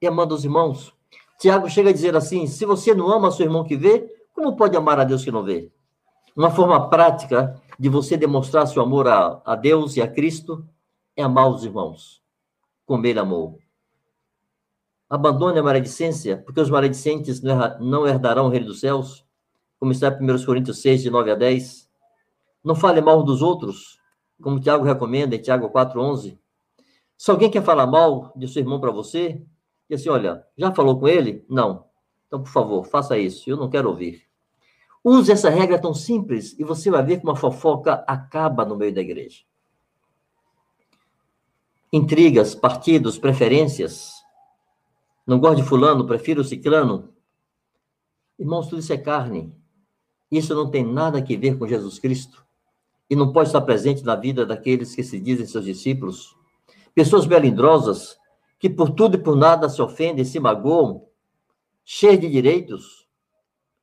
e 0.00 0.06
amando 0.06 0.34
os 0.34 0.44
irmãos. 0.44 0.94
Tiago 1.38 1.70
chega 1.70 1.88
a 1.88 1.92
dizer 1.92 2.14
assim: 2.14 2.46
se 2.46 2.66
você 2.66 2.94
não 2.94 3.10
ama 3.10 3.30
seu 3.30 3.46
irmão 3.46 3.64
que 3.64 3.76
vê, 3.76 4.19
como 4.40 4.56
pode 4.56 4.74
amar 4.74 4.98
a 4.98 5.04
Deus 5.04 5.22
que 5.22 5.30
não 5.30 5.44
vê? 5.44 5.70
Uma 6.34 6.50
forma 6.50 6.88
prática 6.88 7.60
de 7.78 7.90
você 7.90 8.16
demonstrar 8.16 8.66
seu 8.66 8.82
amor 8.82 9.06
a, 9.06 9.42
a 9.44 9.54
Deus 9.54 9.98
e 9.98 10.00
a 10.00 10.08
Cristo 10.08 10.66
é 11.14 11.22
amar 11.22 11.50
os 11.50 11.62
irmãos. 11.62 12.22
como 12.86 13.06
ele 13.06 13.18
amou. 13.18 13.58
Abandone 15.10 15.58
a 15.58 15.62
maledicência, 15.62 16.38
porque 16.38 16.58
os 16.58 16.70
maledicentes 16.70 17.42
não 17.42 18.06
herdarão 18.06 18.46
o 18.46 18.48
reino 18.48 18.64
dos 18.66 18.80
céus, 18.80 19.26
como 19.78 19.92
está 19.92 20.08
em 20.08 20.30
1 20.30 20.46
Coríntios 20.46 20.80
6, 20.80 21.02
de 21.02 21.10
9 21.10 21.32
a 21.32 21.34
10. 21.34 21.90
Não 22.64 22.74
fale 22.74 23.02
mal 23.02 23.22
dos 23.22 23.42
outros, 23.42 23.98
como 24.42 24.58
Tiago 24.58 24.84
recomenda 24.84 25.36
em 25.36 25.42
Tiago 25.42 25.68
4, 25.68 26.00
11. 26.00 26.40
Se 27.18 27.30
alguém 27.30 27.50
quer 27.50 27.62
falar 27.62 27.86
mal 27.86 28.32
de 28.34 28.48
seu 28.48 28.62
irmão 28.62 28.80
para 28.80 28.90
você, 28.90 29.44
diz 29.88 30.00
assim, 30.00 30.08
olha, 30.08 30.46
já 30.56 30.72
falou 30.72 30.98
com 30.98 31.06
ele? 31.06 31.44
Não. 31.46 31.84
Então, 32.26 32.42
por 32.42 32.50
favor, 32.50 32.86
faça 32.86 33.18
isso, 33.18 33.50
eu 33.50 33.58
não 33.58 33.68
quero 33.68 33.90
ouvir. 33.90 34.29
Use 35.02 35.32
essa 35.32 35.48
regra 35.48 35.78
tão 35.78 35.94
simples 35.94 36.54
e 36.58 36.64
você 36.64 36.90
vai 36.90 37.02
ver 37.02 37.20
como 37.20 37.32
a 37.32 37.36
fofoca 37.36 38.04
acaba 38.06 38.64
no 38.64 38.76
meio 38.76 38.94
da 38.94 39.00
igreja. 39.00 39.42
Intrigas, 41.92 42.54
partidos, 42.54 43.18
preferências. 43.18 44.12
Não 45.26 45.40
gosto 45.40 45.56
de 45.56 45.68
fulano, 45.68 46.06
prefiro 46.06 46.44
ciclano. 46.44 47.08
Irmãos, 48.38 48.68
tudo 48.68 48.80
isso 48.80 48.92
é 48.92 48.98
carne. 48.98 49.52
Isso 50.30 50.54
não 50.54 50.70
tem 50.70 50.84
nada 50.84 51.18
a 51.18 51.22
ver 51.22 51.58
com 51.58 51.66
Jesus 51.66 51.98
Cristo. 51.98 52.44
E 53.08 53.16
não 53.16 53.32
pode 53.32 53.48
estar 53.48 53.60
presente 53.62 54.04
na 54.04 54.14
vida 54.14 54.46
daqueles 54.46 54.94
que 54.94 55.02
se 55.02 55.18
dizem 55.18 55.46
seus 55.46 55.64
discípulos. 55.64 56.36
Pessoas 56.94 57.26
melindrosas, 57.26 58.18
que 58.58 58.68
por 58.68 58.90
tudo 58.90 59.16
e 59.16 59.22
por 59.22 59.34
nada 59.34 59.68
se 59.68 59.80
ofendem, 59.82 60.24
se 60.24 60.38
magoam, 60.38 61.04
cheias 61.84 62.20
de 62.20 62.30
direitos, 62.30 62.99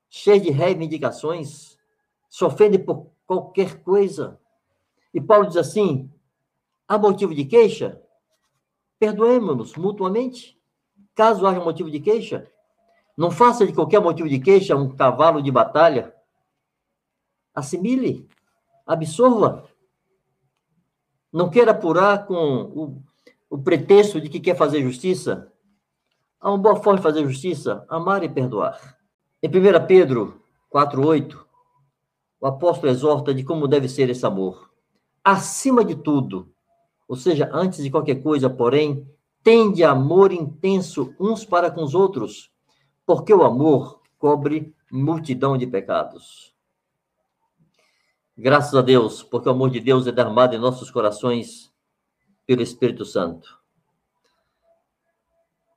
cheias 0.10 0.42
de 0.42 0.50
reivindicações, 0.50 1.78
se 2.30 2.44
ofendem 2.44 2.84
por 2.84 3.12
qualquer 3.26 3.82
coisa. 3.82 4.40
E 5.14 5.22
Paulo 5.22 5.48
diz 5.48 5.58
assim: 5.58 6.12
há 6.88 6.98
motivo 6.98 7.34
de 7.34 7.46
queixa? 7.46 8.02
Perdoemos-nos 9.00 9.76
mutuamente. 9.76 10.58
Caso 11.14 11.48
haja 11.48 11.60
motivo 11.60 11.90
de 11.90 12.00
queixa, 12.00 12.48
não 13.18 13.32
faça 13.32 13.66
de 13.66 13.74
qualquer 13.74 14.00
motivo 14.00 14.30
de 14.30 14.40
queixa 14.40 14.76
um 14.76 14.96
cavalo 14.96 15.42
de 15.42 15.52
batalha. 15.52 16.14
Assimile, 17.56 18.30
absorva. 18.86 19.68
Não 21.34 21.50
queira 21.50 21.72
apurar 21.72 22.28
com 22.28 22.36
o 22.36 23.04
o 23.50 23.58
pretexto 23.58 24.20
de 24.20 24.30
que 24.30 24.40
quer 24.40 24.56
fazer 24.56 24.82
justiça, 24.82 25.52
há 26.40 26.50
uma 26.50 26.58
boa 26.58 26.76
forma 26.76 26.98
de 26.98 27.04
fazer 27.04 27.26
justiça, 27.26 27.86
amar 27.88 28.24
e 28.24 28.30
perdoar. 28.30 28.97
Em 29.48 29.50
1 29.50 29.88
Pedro 29.88 30.42
4,8, 30.70 31.40
o 32.42 32.48
apóstolo 32.48 32.92
exorta 32.92 33.34
de 33.34 33.46
como 33.46 33.66
deve 33.66 33.88
ser 33.88 34.10
esse 34.10 34.26
amor. 34.26 34.70
Acima 35.24 35.86
de 35.86 35.96
tudo, 35.96 36.52
ou 37.08 37.16
seja, 37.16 37.50
antes 37.54 37.82
de 37.82 37.90
qualquer 37.90 38.22
coisa, 38.22 38.50
porém, 38.50 39.10
tende 39.42 39.86
amor 39.86 40.34
intenso 40.34 41.16
uns 41.18 41.46
para 41.46 41.72
com 41.72 41.82
os 41.82 41.96
outros, 41.96 42.52
porque 43.06 43.34
o 43.34 43.46
amor 43.46 44.02
cobre 44.18 44.76
multidão 44.92 45.58
de 45.58 45.66
pecados. 45.66 46.54
Graças 48.38 48.76
a 48.76 48.82
Deus, 48.82 49.24
porque 49.24 49.48
o 49.48 49.54
amor 49.54 49.70
de 49.70 49.80
Deus 49.80 50.06
é 50.08 50.12
derramado 50.12 50.58
em 50.58 50.60
nossos 50.60 50.92
corações 50.92 51.72
pelo 52.46 52.62
Espírito 52.62 53.06
Santo. 53.06 53.58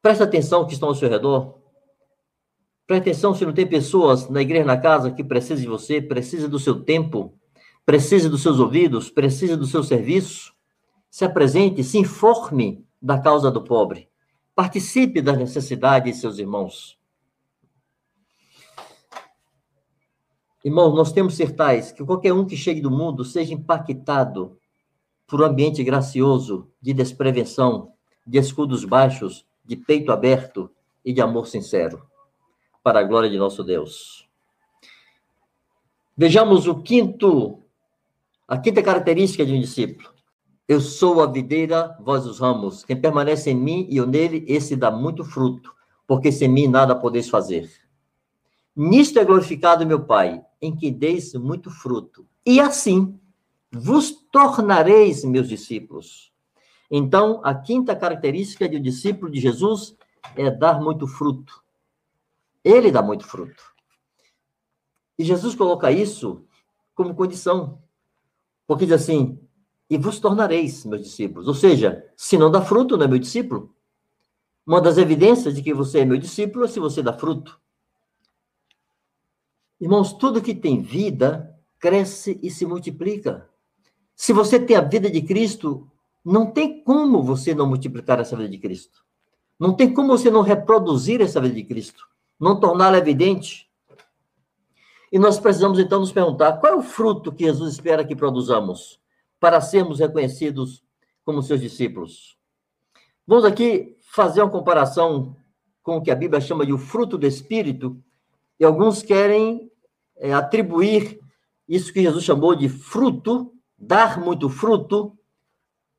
Presta 0.03 0.25
atenção 0.25 0.67
que 0.67 0.73
estão 0.73 0.89
ao 0.89 0.95
seu 0.97 1.09
redor. 1.09 1.60
Presta 2.91 3.09
atenção 3.09 3.33
se 3.33 3.47
não 3.47 3.53
tem 3.53 3.69
pessoas 3.69 4.29
na 4.29 4.43
igreja, 4.43 4.65
na 4.65 4.77
casa, 4.77 5.13
que 5.13 5.23
precisam 5.23 5.63
de 5.63 5.69
você, 5.69 6.03
precisa 6.03 6.49
do 6.49 6.59
seu 6.59 6.83
tempo, 6.83 7.33
precisa 7.87 8.29
dos 8.29 8.43
seus 8.43 8.59
ouvidos, 8.59 9.09
precisa 9.09 9.57
do 9.57 9.65
seu 9.65 9.85
serviço. 9.85 10.53
Se 11.09 11.25
apresente, 11.25 11.85
se 11.85 11.99
informe 11.99 12.85
da 13.01 13.17
causa 13.17 13.49
do 13.49 13.63
pobre. 13.63 14.09
Participe 14.57 15.23
das 15.23 15.39
necessidades 15.39 16.17
de 16.17 16.21
seus 16.21 16.41
irmãos. 16.41 16.99
Irmãos, 20.65 20.93
nós 20.93 21.13
temos 21.13 21.37
ser 21.37 21.55
tais 21.55 21.93
que 21.93 22.05
qualquer 22.05 22.33
um 22.33 22.45
que 22.45 22.57
chegue 22.57 22.81
do 22.81 22.91
mundo 22.91 23.25
seja 23.25 23.55
impactado 23.55 24.59
por 25.29 25.41
um 25.41 25.45
ambiente 25.45 25.85
gracioso 25.85 26.69
de 26.83 26.93
desprevenção, 26.93 27.93
de 28.27 28.39
escudos 28.39 28.85
baixos, 28.85 29.47
de 29.65 29.77
peito 29.77 30.11
aberto 30.11 30.69
e 31.05 31.13
de 31.13 31.21
amor 31.21 31.47
sincero, 31.47 32.10
para 32.83 33.01
a 33.01 33.03
glória 33.03 33.29
de 33.29 33.37
nosso 33.37 33.63
Deus. 33.63 34.29
Vejamos 36.17 36.67
o 36.67 36.83
quinto, 36.83 37.63
a 38.47 38.59
quinta 38.59 38.83
característica 38.83 39.45
de 39.45 39.53
um 39.53 39.61
discípulo. 39.61 40.11
Eu 40.69 40.81
sou 40.81 41.21
a 41.23 41.27
videira, 41.27 41.97
vós 42.01 42.27
os 42.27 42.39
ramos. 42.39 42.85
Quem 42.85 43.01
permanece 43.01 43.51
em 43.51 43.55
mim 43.55 43.87
e 43.91 43.97
eu 43.97 44.07
nele, 44.07 44.45
esse 44.47 44.77
dá 44.77 44.91
muito 44.91 45.25
fruto, 45.25 45.75
porque 46.07 46.31
sem 46.31 46.49
mim 46.49 46.69
nada 46.69 46.95
podeis 46.95 47.29
fazer. 47.29 47.71
Nisto 48.77 49.19
é 49.19 49.25
glorificado 49.25 49.87
meu 49.87 50.05
Pai, 50.05 50.45
em 50.61 50.75
que 50.77 50.91
deis 50.91 51.35
muito 51.35 51.71
fruto. 51.71 52.27
E 52.47 52.61
assim 52.61 53.19
vos 53.73 54.11
tornareis 54.11 55.25
meus 55.25 55.49
discípulos. 55.49 56.33
Então, 56.91 57.41
a 57.45 57.55
quinta 57.55 57.95
característica 57.95 58.69
de 58.69 58.77
um 58.77 58.83
discípulo 58.83 59.31
de 59.31 59.41
Jesus 59.41 59.97
é 60.37 60.51
dar 60.51 60.81
muito 60.81 61.07
fruto. 61.07 61.60
Ele 62.65 62.91
dá 62.91 63.03
muito 63.03 63.27
fruto. 63.27 63.63
E 65.19 65.25
Jesus 65.25 65.55
coloca 65.55 65.91
isso 65.91 66.45
como 66.95 67.15
condição. 67.15 67.83
Porque 68.67 68.87
diz 68.87 68.95
assim: 68.95 69.39
e 69.91 69.99
vos 69.99 70.21
tornareis 70.21 70.85
meus 70.85 71.03
discípulos. 71.03 71.49
Ou 71.49 71.55
seja, 71.55 72.09
se 72.17 72.39
não 72.39 72.49
dá 72.49 72.63
fruto, 72.63 72.97
não 72.97 73.05
é 73.05 73.09
meu 73.09 73.19
discípulo. 73.19 73.75
Uma 74.65 74.81
das 74.81 74.97
evidências 74.99 75.55
de 75.55 75.63
que 75.63 75.75
você 75.75 76.01
é 76.01 76.05
meu 76.05 76.17
discípulo 76.17 76.65
é 76.65 76.69
se 76.69 76.79
você 76.79 77.03
dá 77.03 77.13
fruto. 77.13 77.61
Irmãos, 79.81 80.13
tudo 80.13 80.41
que 80.41 80.55
tem 80.55 80.81
vida 80.81 81.59
cresce 81.81 82.39
e 82.41 82.51
se 82.51 82.65
multiplica. 82.65 83.51
Se 84.15 84.33
você 84.33 84.61
tem 84.61 84.77
a 84.77 84.83
vida 84.83 85.11
de 85.11 85.23
Cristo, 85.23 85.91
não 86.25 86.47
tem 86.47 86.85
como 86.85 87.23
você 87.23 87.55
não 87.55 87.67
multiplicar 87.67 88.21
essa 88.21 88.37
vida 88.37 88.49
de 88.49 88.59
Cristo. 88.59 89.05
Não 89.59 89.75
tem 89.75 89.93
como 89.93 90.09
você 90.17 90.31
não 90.31 90.43
reproduzir 90.43 91.21
essa 91.21 91.41
vida 91.41 91.55
de 91.55 91.65
Cristo, 91.65 92.07
não 92.41 92.59
torná-la 92.59 92.99
evidente. 92.99 93.71
E 95.13 95.19
nós 95.19 95.39
precisamos 95.39 95.79
então 95.79 96.01
nos 96.01 96.13
perguntar 96.13 96.55
qual 96.55 96.73
é 96.73 96.77
o 96.77 96.83
fruto 96.83 97.33
que 97.33 97.45
Jesus 97.45 97.75
espera 97.75 98.05
que 98.05 98.17
produzamos 98.17 99.01
para 99.39 99.61
sermos 99.61 99.99
reconhecidos 99.99 100.83
como 101.25 101.43
seus 101.43 101.61
discípulos. 101.61 102.39
Vamos 103.27 103.45
aqui 103.45 103.97
fazer 104.01 104.43
uma 104.43 104.51
comparação 104.51 105.37
com 105.83 105.97
o 105.97 106.03
que 106.03 106.11
a 106.11 106.17
Bíblia 106.17 106.41
chama 106.41 106.65
de 106.65 106.73
o 106.73 106.79
fruto 106.79 107.17
do 107.19 107.27
Espírito, 107.27 108.03
e 108.59 108.65
alguns 108.65 109.03
querem 109.03 109.71
é, 110.17 110.33
atribuir 110.33 111.19
isso 111.69 111.93
que 111.93 112.03
Jesus 112.03 112.25
chamou 112.25 112.55
de 112.55 112.69
fruto 112.69 113.55
dar 113.81 114.21
muito 114.21 114.51
fruto, 114.51 115.17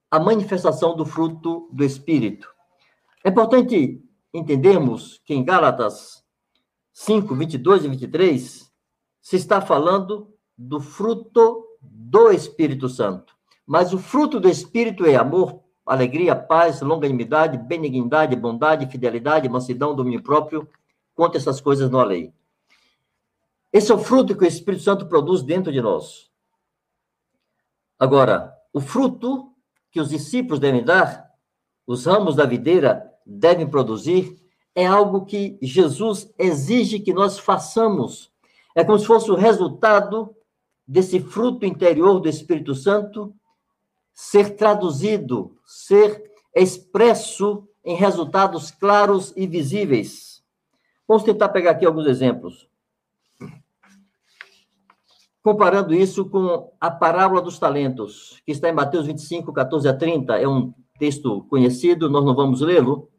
a 0.09 0.19
manifestação 0.19 0.95
do 0.95 1.05
fruto 1.05 1.67
do 1.71 1.83
Espírito. 1.83 2.47
É 3.23 3.29
importante 3.29 4.03
entendermos 4.33 5.19
que 5.25 5.33
em 5.33 5.43
Gálatas 5.43 6.20
5, 6.93 7.33
22 7.35 7.85
e 7.85 7.87
23, 7.87 8.71
se 9.21 9.35
está 9.35 9.61
falando 9.61 10.33
do 10.57 10.79
fruto 10.79 11.65
do 11.81 12.31
Espírito 12.31 12.89
Santo. 12.89 13.35
Mas 13.65 13.93
o 13.93 13.97
fruto 13.97 14.39
do 14.39 14.49
Espírito 14.49 15.05
é 15.05 15.15
amor, 15.15 15.61
alegria, 15.85 16.35
paz, 16.35 16.81
longanimidade, 16.81 17.57
benignidade, 17.57 18.35
bondade, 18.35 18.87
fidelidade, 18.87 19.49
mansidão, 19.49 19.95
domínio 19.95 20.21
próprio. 20.21 20.67
Conta 21.15 21.37
essas 21.37 21.61
coisas 21.61 21.89
na 21.89 22.03
lei. 22.03 22.33
Esse 23.71 23.91
é 23.91 23.95
o 23.95 23.99
fruto 23.99 24.35
que 24.35 24.43
o 24.43 24.47
Espírito 24.47 24.83
Santo 24.83 25.05
produz 25.05 25.41
dentro 25.41 25.71
de 25.71 25.81
nós. 25.81 26.29
Agora, 27.97 28.53
o 28.73 28.81
fruto 28.81 29.53
que 29.91 29.99
os 29.99 30.09
discípulos 30.09 30.59
devem 30.59 30.83
dar, 30.83 31.31
os 31.85 32.05
ramos 32.05 32.35
da 32.35 32.45
videira 32.45 33.09
devem 33.25 33.69
produzir, 33.69 34.41
é 34.75 34.85
algo 34.85 35.25
que 35.25 35.57
Jesus 35.61 36.31
exige 36.37 36.99
que 36.99 37.13
nós 37.13 37.37
façamos. 37.37 38.31
É 38.75 38.83
como 38.83 38.97
se 38.97 39.05
fosse 39.05 39.29
o 39.29 39.35
resultado 39.35 40.35
desse 40.87 41.19
fruto 41.19 41.65
interior 41.65 42.19
do 42.19 42.29
Espírito 42.29 42.73
Santo 42.73 43.33
ser 44.13 44.55
traduzido, 44.55 45.57
ser 45.65 46.23
expresso 46.55 47.67
em 47.83 47.95
resultados 47.95 48.71
claros 48.71 49.33
e 49.35 49.47
visíveis. 49.47 50.43
Vamos 51.07 51.23
tentar 51.23 51.49
pegar 51.49 51.71
aqui 51.71 51.85
alguns 51.85 52.07
exemplos 52.07 52.69
comparando 55.41 55.93
isso 55.93 56.25
com 56.25 56.71
a 56.79 56.91
parábola 56.91 57.41
dos 57.41 57.57
talentos, 57.57 58.41
que 58.45 58.51
está 58.51 58.69
em 58.69 58.73
Mateus 58.73 59.07
25, 59.07 59.51
14 59.51 59.87
a 59.87 59.93
30, 59.93 60.37
é 60.37 60.47
um 60.47 60.73
texto 60.99 61.43
conhecido, 61.49 62.09
nós 62.09 62.23
não 62.23 62.35
vamos 62.35 62.61
lê-lo, 62.61 63.09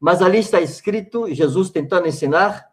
mas 0.00 0.20
ali 0.20 0.38
está 0.38 0.60
escrito, 0.60 1.32
Jesus 1.32 1.70
tentando 1.70 2.06
ensinar, 2.06 2.70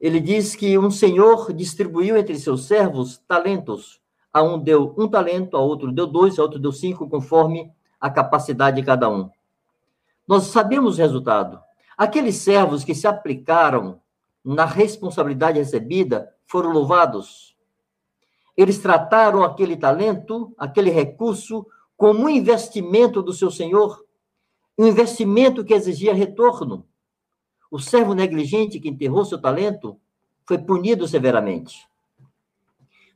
ele 0.00 0.20
diz 0.20 0.56
que 0.56 0.78
um 0.78 0.90
senhor 0.90 1.52
distribuiu 1.52 2.16
entre 2.16 2.38
seus 2.38 2.66
servos 2.66 3.18
talentos. 3.28 4.00
A 4.32 4.42
um 4.42 4.58
deu 4.58 4.94
um 4.96 5.08
talento, 5.08 5.56
a 5.56 5.60
outro 5.60 5.90
deu 5.92 6.06
dois, 6.06 6.38
a 6.38 6.42
outro 6.42 6.58
deu 6.58 6.72
cinco, 6.72 7.08
conforme 7.08 7.70
a 8.00 8.08
capacidade 8.08 8.76
de 8.76 8.86
cada 8.86 9.10
um. 9.10 9.28
Nós 10.26 10.44
sabemos 10.44 10.96
o 10.96 11.00
resultado. 11.00 11.60
Aqueles 11.98 12.36
servos 12.36 12.84
que 12.84 12.94
se 12.94 13.06
aplicaram 13.06 14.00
na 14.44 14.64
responsabilidade 14.64 15.58
recebida 15.58 16.32
foram 16.46 16.70
louvados. 16.70 17.56
Eles 18.56 18.78
trataram 18.78 19.42
aquele 19.42 19.76
talento, 19.76 20.54
aquele 20.56 20.90
recurso, 20.90 21.66
como 21.96 22.24
um 22.24 22.28
investimento 22.28 23.22
do 23.22 23.32
seu 23.32 23.50
senhor, 23.50 24.02
um 24.80 24.86
investimento 24.86 25.62
que 25.62 25.74
exigia 25.74 26.14
retorno. 26.14 26.88
O 27.70 27.78
servo 27.78 28.14
negligente 28.14 28.80
que 28.80 28.88
enterrou 28.88 29.26
seu 29.26 29.38
talento 29.38 30.00
foi 30.46 30.56
punido 30.56 31.06
severamente. 31.06 31.86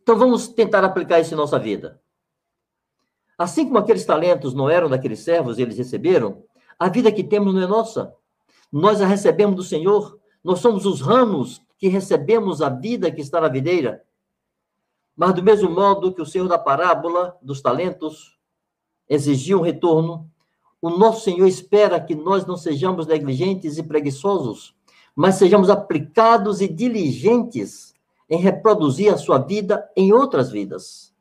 Então 0.03 0.15
vamos 0.15 0.47
tentar 0.47 0.85
aplicar 0.85 1.21
isso 1.21 1.33
em 1.33 1.39
nossa 1.39 1.59
vida. 1.59 1.99
Assim 3.39 3.65
como 3.65 3.79
aqueles 3.79 4.05
talentos 4.05 4.53
não 4.53 4.69
eram 4.69 4.91
daqueles 4.91 5.21
servos, 5.21 5.59
eles 5.59 5.79
receberam, 5.79 6.45
a 6.79 6.91
vida 6.91 7.11
que 7.11 7.25
temos 7.25 7.55
não 7.55 7.62
é 7.62 7.67
nossa. 7.67 8.15
Nós 8.71 9.01
a 9.01 9.07
recebemos 9.07 9.57
do 9.57 9.62
Senhor. 9.62 10.21
Nós 10.45 10.59
somos 10.59 10.85
os 10.85 11.01
ramos 11.01 11.62
que 11.79 11.89
recebemos 11.89 12.61
a 12.61 12.69
vida 12.69 13.11
que 13.11 13.23
está 13.23 13.41
na 13.41 13.49
videira. 13.49 14.05
Mas 15.17 15.33
do 15.33 15.43
mesmo 15.43 15.71
modo 15.71 16.12
que 16.12 16.21
o 16.21 16.27
Senhor 16.27 16.47
da 16.47 16.59
parábola 16.59 17.39
dos 17.41 17.62
talentos 17.62 18.39
exigiu 19.09 19.61
um 19.61 19.62
retorno, 19.62 20.31
o 20.85 20.91
nosso 20.91 21.24
Senhor 21.24 21.47
espera 21.47 21.99
que 21.99 22.14
nós 22.14 22.45
não 22.45 22.59
sejamos 22.59 23.07
negligentes 23.07 23.78
e 23.78 23.82
preguiçosos, 23.82 24.76
mas 25.16 25.37
sejamos 25.37 25.70
aplicados 25.70 26.61
e 26.61 26.68
diligentes 26.68 27.95
em 28.28 28.39
reproduzir 28.39 29.11
a 29.11 29.16
sua 29.16 29.39
vida 29.39 29.91
em 29.97 30.12
outras 30.12 30.51
vidas. 30.51 31.16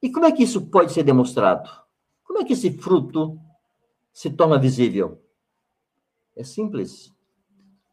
E 0.00 0.10
como 0.10 0.24
é 0.24 0.32
que 0.32 0.44
isso 0.44 0.62
pode 0.62 0.92
ser 0.92 1.02
demonstrado? 1.02 1.68
Como 2.24 2.38
é 2.38 2.44
que 2.44 2.54
esse 2.54 2.72
fruto 2.72 3.38
se 4.14 4.30
torna 4.30 4.58
visível? 4.58 5.20
É 6.34 6.42
simples. 6.42 7.12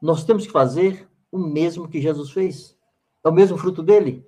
Nós 0.02 0.24
temos 0.24 0.46
que 0.46 0.54
fazer 0.54 1.06
o 1.30 1.38
mesmo 1.38 1.86
que 1.86 2.00
Jesus 2.00 2.32
fez. 2.32 2.78
É 3.26 3.28
o 3.28 3.34
mesmo 3.34 3.58
fruto 3.58 3.84
dele. 3.84 4.26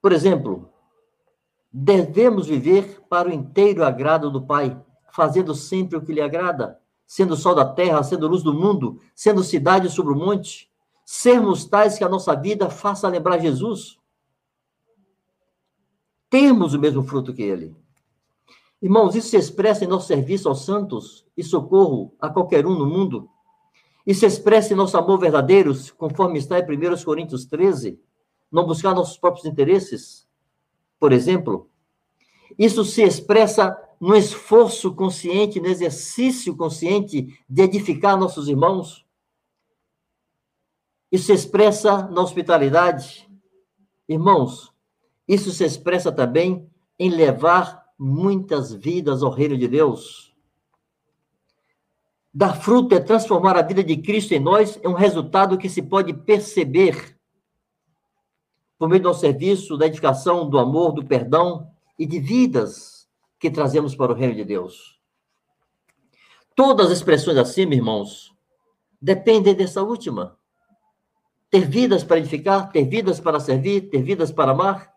Por 0.00 0.10
exemplo, 0.10 0.72
devemos 1.78 2.46
viver 2.46 3.02
para 3.06 3.28
o 3.28 3.32
inteiro 3.32 3.84
agrado 3.84 4.30
do 4.30 4.40
Pai, 4.40 4.82
fazendo 5.12 5.54
sempre 5.54 5.98
o 5.98 6.00
que 6.00 6.10
lhe 6.10 6.22
agrada, 6.22 6.80
sendo 7.06 7.36
sol 7.36 7.54
da 7.54 7.66
terra, 7.66 8.02
sendo 8.02 8.26
luz 8.26 8.42
do 8.42 8.54
mundo, 8.54 8.98
sendo 9.14 9.44
cidade 9.44 9.90
sobre 9.90 10.14
o 10.14 10.16
monte, 10.16 10.70
sermos 11.04 11.66
tais 11.66 11.98
que 11.98 12.04
a 12.04 12.08
nossa 12.08 12.34
vida 12.34 12.70
faça 12.70 13.06
lembrar 13.08 13.38
Jesus. 13.38 13.98
Temos 16.30 16.72
o 16.72 16.78
mesmo 16.78 17.02
fruto 17.02 17.34
que 17.34 17.42
ele. 17.42 17.76
Irmãos, 18.80 19.14
isso 19.14 19.28
se 19.28 19.36
expressa 19.36 19.84
em 19.84 19.88
nosso 19.88 20.06
serviço 20.06 20.48
aos 20.48 20.64
santos 20.64 21.26
e 21.36 21.44
socorro 21.44 22.14
a 22.18 22.30
qualquer 22.30 22.66
um 22.66 22.74
no 22.74 22.86
mundo. 22.86 23.28
Isso 24.06 24.20
se 24.20 24.26
expressa 24.26 24.72
em 24.72 24.76
nosso 24.76 24.96
amor 24.96 25.18
verdadeiro, 25.18 25.74
conforme 25.98 26.38
está 26.38 26.58
em 26.58 26.62
1 26.62 27.04
Coríntios 27.04 27.44
13, 27.44 28.00
não 28.50 28.64
buscar 28.64 28.94
nossos 28.94 29.18
próprios 29.18 29.44
interesses, 29.44 30.25
por 30.98 31.12
exemplo, 31.12 31.70
isso 32.58 32.84
se 32.84 33.02
expressa 33.02 33.76
no 34.00 34.14
esforço 34.14 34.94
consciente, 34.94 35.60
no 35.60 35.66
exercício 35.66 36.56
consciente 36.56 37.38
de 37.48 37.62
edificar 37.62 38.18
nossos 38.18 38.48
irmãos. 38.48 39.06
Isso 41.10 41.26
se 41.26 41.32
expressa 41.32 42.08
na 42.08 42.20
hospitalidade. 42.20 43.28
Irmãos, 44.08 44.72
isso 45.26 45.50
se 45.50 45.64
expressa 45.64 46.12
também 46.12 46.70
em 46.98 47.10
levar 47.10 47.84
muitas 47.98 48.72
vidas 48.72 49.22
ao 49.22 49.30
reino 49.30 49.56
de 49.56 49.66
Deus. 49.66 50.34
Dar 52.32 52.54
fruto 52.54 52.94
é 52.94 53.00
transformar 53.00 53.56
a 53.56 53.62
vida 53.62 53.82
de 53.82 53.96
Cristo 53.96 54.34
em 54.34 54.40
nós, 54.40 54.78
é 54.82 54.88
um 54.88 54.92
resultado 54.92 55.56
que 55.56 55.70
se 55.70 55.80
pode 55.80 56.12
perceber 56.12 57.15
por 58.78 58.88
meio 58.88 59.02
do 59.02 59.08
nosso 59.08 59.20
serviço, 59.20 59.76
da 59.76 59.86
edificação, 59.86 60.48
do 60.48 60.58
amor, 60.58 60.92
do 60.92 61.04
perdão 61.04 61.70
e 61.98 62.06
de 62.06 62.18
vidas 62.18 63.08
que 63.38 63.50
trazemos 63.50 63.94
para 63.94 64.12
o 64.12 64.14
reino 64.14 64.34
de 64.34 64.44
Deus. 64.44 65.00
Todas 66.54 66.86
as 66.86 66.98
expressões 66.98 67.36
acima, 67.36 67.74
irmãos, 67.74 68.34
dependem 69.00 69.54
dessa 69.54 69.82
última. 69.82 70.36
Ter 71.50 71.66
vidas 71.68 72.02
para 72.02 72.18
edificar, 72.18 72.70
ter 72.70 72.84
vidas 72.84 73.20
para 73.20 73.38
servir, 73.38 73.90
ter 73.90 74.02
vidas 74.02 74.32
para 74.32 74.52
amar, 74.52 74.92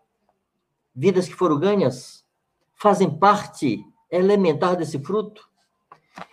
vidas 0.94 1.28
que 1.28 1.34
foram 1.34 1.58
ganhas, 1.58 2.24
fazem 2.74 3.10
parte 3.10 3.84
elementar 4.10 4.76
desse 4.76 4.98
fruto. 4.98 5.48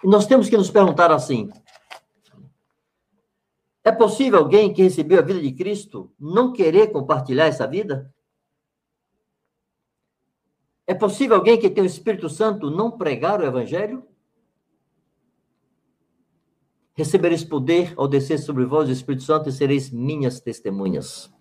E 0.03 0.07
nós 0.07 0.25
temos 0.25 0.49
que 0.49 0.57
nos 0.57 0.71
perguntar 0.71 1.11
assim: 1.11 1.49
é 3.87 3.91
possível 3.93 4.39
alguém 4.39 4.73
que 4.73 4.83
recebeu 4.83 5.17
a 5.17 5.21
vida 5.21 5.39
de 5.39 5.53
Cristo 5.53 6.11
não 6.19 6.51
querer 6.51 6.91
compartilhar 6.91 7.45
essa 7.45 7.65
vida? 7.65 8.13
É 10.85 10.93
possível 10.93 11.37
alguém 11.37 11.57
que 11.57 11.69
tem 11.69 11.81
o 11.81 11.87
Espírito 11.87 12.27
Santo 12.27 12.69
não 12.69 12.91
pregar 12.91 13.39
o 13.39 13.45
Evangelho? 13.45 14.05
Recebereis 16.95 17.45
poder 17.45 17.93
ao 17.95 18.09
descer 18.09 18.39
sobre 18.39 18.65
vós 18.65 18.89
o 18.89 18.91
Espírito 18.91 19.23
Santo 19.23 19.47
e 19.47 19.53
sereis 19.53 19.89
minhas 19.89 20.41
testemunhas. 20.41 21.33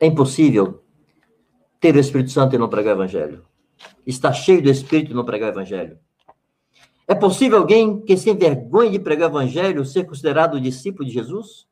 É 0.00 0.06
impossível 0.06 0.82
ter 1.78 1.94
o 1.94 2.00
Espírito 2.00 2.32
Santo 2.32 2.56
e 2.56 2.58
não 2.58 2.68
pregar 2.68 2.96
o 2.96 2.98
Evangelho. 2.98 3.46
Está 4.04 4.32
cheio 4.32 4.60
do 4.60 4.70
Espírito 4.70 5.12
e 5.12 5.14
não 5.14 5.24
pregar 5.24 5.50
o 5.50 5.54
Evangelho. 5.54 6.00
É 7.06 7.14
possível 7.14 7.58
alguém 7.58 8.00
que 8.00 8.16
se 8.16 8.30
envergonhe 8.30 8.92
de 8.92 8.98
pregar 8.98 9.28
o 9.28 9.32
evangelho 9.32 9.84
ser 9.84 10.04
considerado 10.04 10.60
discípulo 10.60 11.06
de 11.06 11.12
Jesus? 11.12 11.68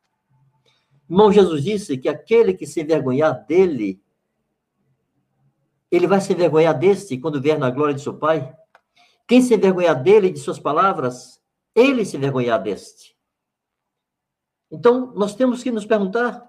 Irmão, 1.09 1.33
Jesus 1.33 1.65
disse 1.65 1.97
que 1.97 2.09
aquele 2.09 2.55
que 2.55 2.67
se 2.67 2.81
envergonhar 2.81 3.47
dele, 3.47 4.01
ele 5.91 6.07
vai 6.07 6.21
se 6.21 6.33
envergonhar 6.33 6.79
deste 6.79 7.19
quando 7.19 7.41
vier 7.41 7.59
na 7.59 7.71
glória 7.71 7.95
de 7.95 8.03
seu 8.03 8.15
Pai. 8.15 8.55
Quem 9.27 9.41
se 9.41 9.55
envergonhar 9.55 10.03
dele 10.03 10.29
e 10.29 10.33
de 10.33 10.39
suas 10.39 10.59
palavras, 10.59 11.41
ele 11.75 12.05
se 12.05 12.17
envergonhar 12.17 12.63
deste. 12.63 13.17
Então, 14.71 15.13
nós 15.15 15.35
temos 15.35 15.63
que 15.63 15.71
nos 15.71 15.87
perguntar: 15.87 16.47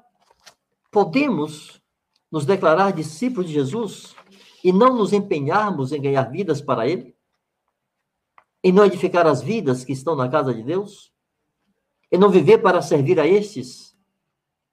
podemos 0.92 1.82
nos 2.32 2.46
declarar 2.46 2.92
discípulos 2.92 3.48
de 3.48 3.54
Jesus 3.54 4.16
e 4.64 4.72
não 4.74 4.98
nos 4.98 5.14
empenharmos 5.14 5.92
em 5.92 6.02
ganhar 6.02 6.24
vidas 6.24 6.62
para 6.62 6.88
ele? 6.88 7.16
Em 8.64 8.72
não 8.72 8.86
edificar 8.86 9.28
as 9.28 9.42
vidas 9.42 9.84
que 9.84 9.92
estão 9.92 10.16
na 10.16 10.30
casa 10.30 10.54
de 10.54 10.64
Deus, 10.64 11.12
em 12.12 12.18
não 12.18 12.30
viver 12.30 12.60
para 12.60 12.82
servir 12.82 13.20
a 13.20 13.28
estes 13.28 13.94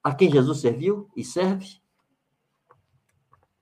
a 0.02 0.14
quem 0.14 0.30
Jesus 0.30 0.60
serviu 0.60 1.10
e 1.16 1.24
serve. 1.24 1.80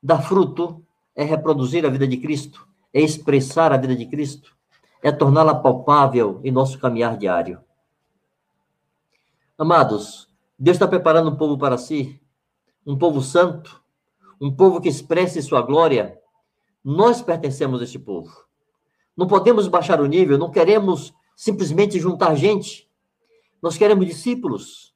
Dar 0.02 0.22
fruto 0.22 0.84
é 1.14 1.24
reproduzir 1.24 1.84
a 1.84 1.90
vida 1.90 2.06
de 2.06 2.16
Cristo, 2.18 2.66
é 2.92 3.00
expressar 3.00 3.72
a 3.72 3.76
vida 3.76 3.96
de 3.96 4.06
Cristo, 4.06 4.56
é 5.02 5.10
torná-la 5.10 5.54
palpável 5.54 6.40
em 6.44 6.52
nosso 6.52 6.78
caminhar 6.78 7.16
diário. 7.16 7.60
Amados, 9.56 10.28
Deus 10.58 10.76
está 10.76 10.86
preparando 10.86 11.30
um 11.30 11.36
povo 11.36 11.58
para 11.58 11.76
si, 11.76 12.20
um 12.86 12.96
povo 12.96 13.20
santo, 13.20 13.82
um 14.40 14.54
povo 14.54 14.80
que 14.80 14.88
expresse 14.88 15.42
sua 15.42 15.62
glória. 15.62 16.18
Nós 16.84 17.20
pertencemos 17.20 17.80
a 17.80 17.84
este 17.84 17.98
povo. 17.98 18.47
Não 19.18 19.26
podemos 19.26 19.66
baixar 19.66 20.00
o 20.00 20.06
nível, 20.06 20.38
não 20.38 20.48
queremos 20.48 21.12
simplesmente 21.34 21.98
juntar 21.98 22.36
gente. 22.36 22.88
Nós 23.60 23.76
queremos 23.76 24.06
discípulos. 24.06 24.94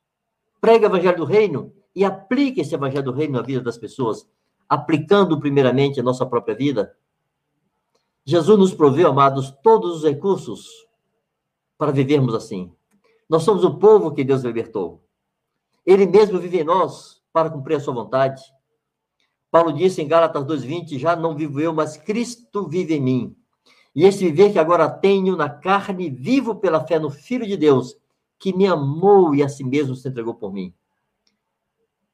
Pregue 0.61 0.85
o 0.85 0.87
evangelho 0.87 1.17
do 1.17 1.25
reino 1.25 1.73
e 1.93 2.05
aplique 2.05 2.61
esse 2.61 2.73
evangelho 2.73 3.07
do 3.07 3.13
reino 3.13 3.33
na 3.33 3.43
vida 3.43 3.61
das 3.61 3.77
pessoas, 3.77 4.25
aplicando 4.69 5.41
primeiramente 5.41 5.99
a 5.99 6.05
nossa 6.05 6.25
própria 6.25 6.55
vida. 6.55 6.97
Jesus 8.25 8.57
nos 8.57 8.73
proveu, 8.73 9.09
amados, 9.09 9.51
todos 9.61 9.97
os 9.97 10.05
recursos 10.05 10.69
para 11.77 11.91
vivermos 11.91 12.33
assim. 12.33 12.73
Nós 13.29 13.43
somos 13.43 13.65
o 13.65 13.77
povo 13.77 14.13
que 14.13 14.23
Deus 14.23 14.43
libertou. 14.43 15.03
Ele 15.85 16.07
mesmo 16.07 16.39
vive 16.39 16.61
em 16.61 16.65
nós 16.65 17.21
para 17.33 17.51
cumprir 17.51 17.75
a 17.75 17.81
sua 17.81 17.93
vontade. 17.93 18.41
Paulo 19.51 19.73
disse 19.73 20.01
em 20.01 20.07
Gálatas 20.07 20.45
2:20, 20.45 20.97
já 20.97 21.17
não 21.17 21.35
vivo 21.35 21.59
eu, 21.61 21.75
mas 21.75 21.97
Cristo 21.97 22.69
vive 22.69 22.95
em 22.95 23.01
mim. 23.01 23.42
E 23.95 24.05
esse 24.05 24.25
viver 24.25 24.53
que 24.53 24.59
agora 24.59 24.89
tenho 24.89 25.37
na 25.37 25.51
carne, 25.51 26.09
vivo 26.09 26.57
pela 26.57 26.87
fé 26.87 26.99
no 26.99 27.11
Filho 27.11 27.47
de 27.47 27.57
Deus, 27.57 27.97
que 28.39 28.53
me 28.53 28.67
amou 28.67 29.35
e 29.35 29.43
a 29.43 29.49
si 29.49 29.63
mesmo 29.63 29.95
se 29.95 30.09
entregou 30.09 30.35
por 30.35 30.53
mim. 30.53 30.75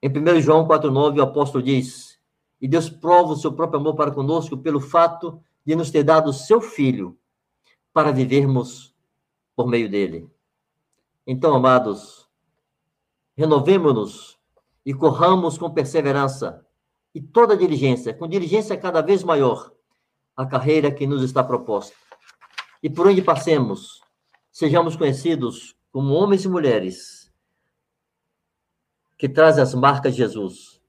Em 0.02 0.08
1 0.08 0.40
João 0.40 0.66
4,9, 0.66 1.18
o 1.18 1.22
apóstolo 1.22 1.62
diz: 1.62 2.18
E 2.60 2.66
Deus 2.66 2.90
prova 2.90 3.32
o 3.32 3.36
seu 3.36 3.52
próprio 3.52 3.80
amor 3.80 3.94
para 3.94 4.10
conosco 4.10 4.56
pelo 4.56 4.80
fato 4.80 5.40
de 5.64 5.76
nos 5.76 5.90
ter 5.90 6.02
dado 6.02 6.30
o 6.30 6.32
seu 6.32 6.60
Filho 6.60 7.16
para 7.92 8.12
vivermos 8.12 8.94
por 9.54 9.66
meio 9.68 9.88
dele. 9.88 10.28
Então, 11.26 11.54
amados, 11.54 12.28
renovemos-nos 13.36 14.38
e 14.84 14.94
corramos 14.94 15.58
com 15.58 15.70
perseverança 15.70 16.64
e 17.14 17.20
toda 17.20 17.56
diligência, 17.56 18.14
com 18.14 18.28
diligência 18.28 18.76
cada 18.76 19.00
vez 19.00 19.22
maior 19.22 19.72
a 20.38 20.46
carreira 20.46 20.92
que 20.92 21.04
nos 21.04 21.24
está 21.24 21.42
proposta. 21.42 21.96
E 22.80 22.88
por 22.88 23.08
onde 23.08 23.20
passemos, 23.20 24.00
sejamos 24.52 24.94
conhecidos 24.94 25.76
como 25.90 26.14
homens 26.14 26.44
e 26.44 26.48
mulheres 26.48 27.28
que 29.18 29.28
trazem 29.28 29.60
as 29.60 29.74
marcas 29.74 30.14
de 30.14 30.18
Jesus, 30.18 30.80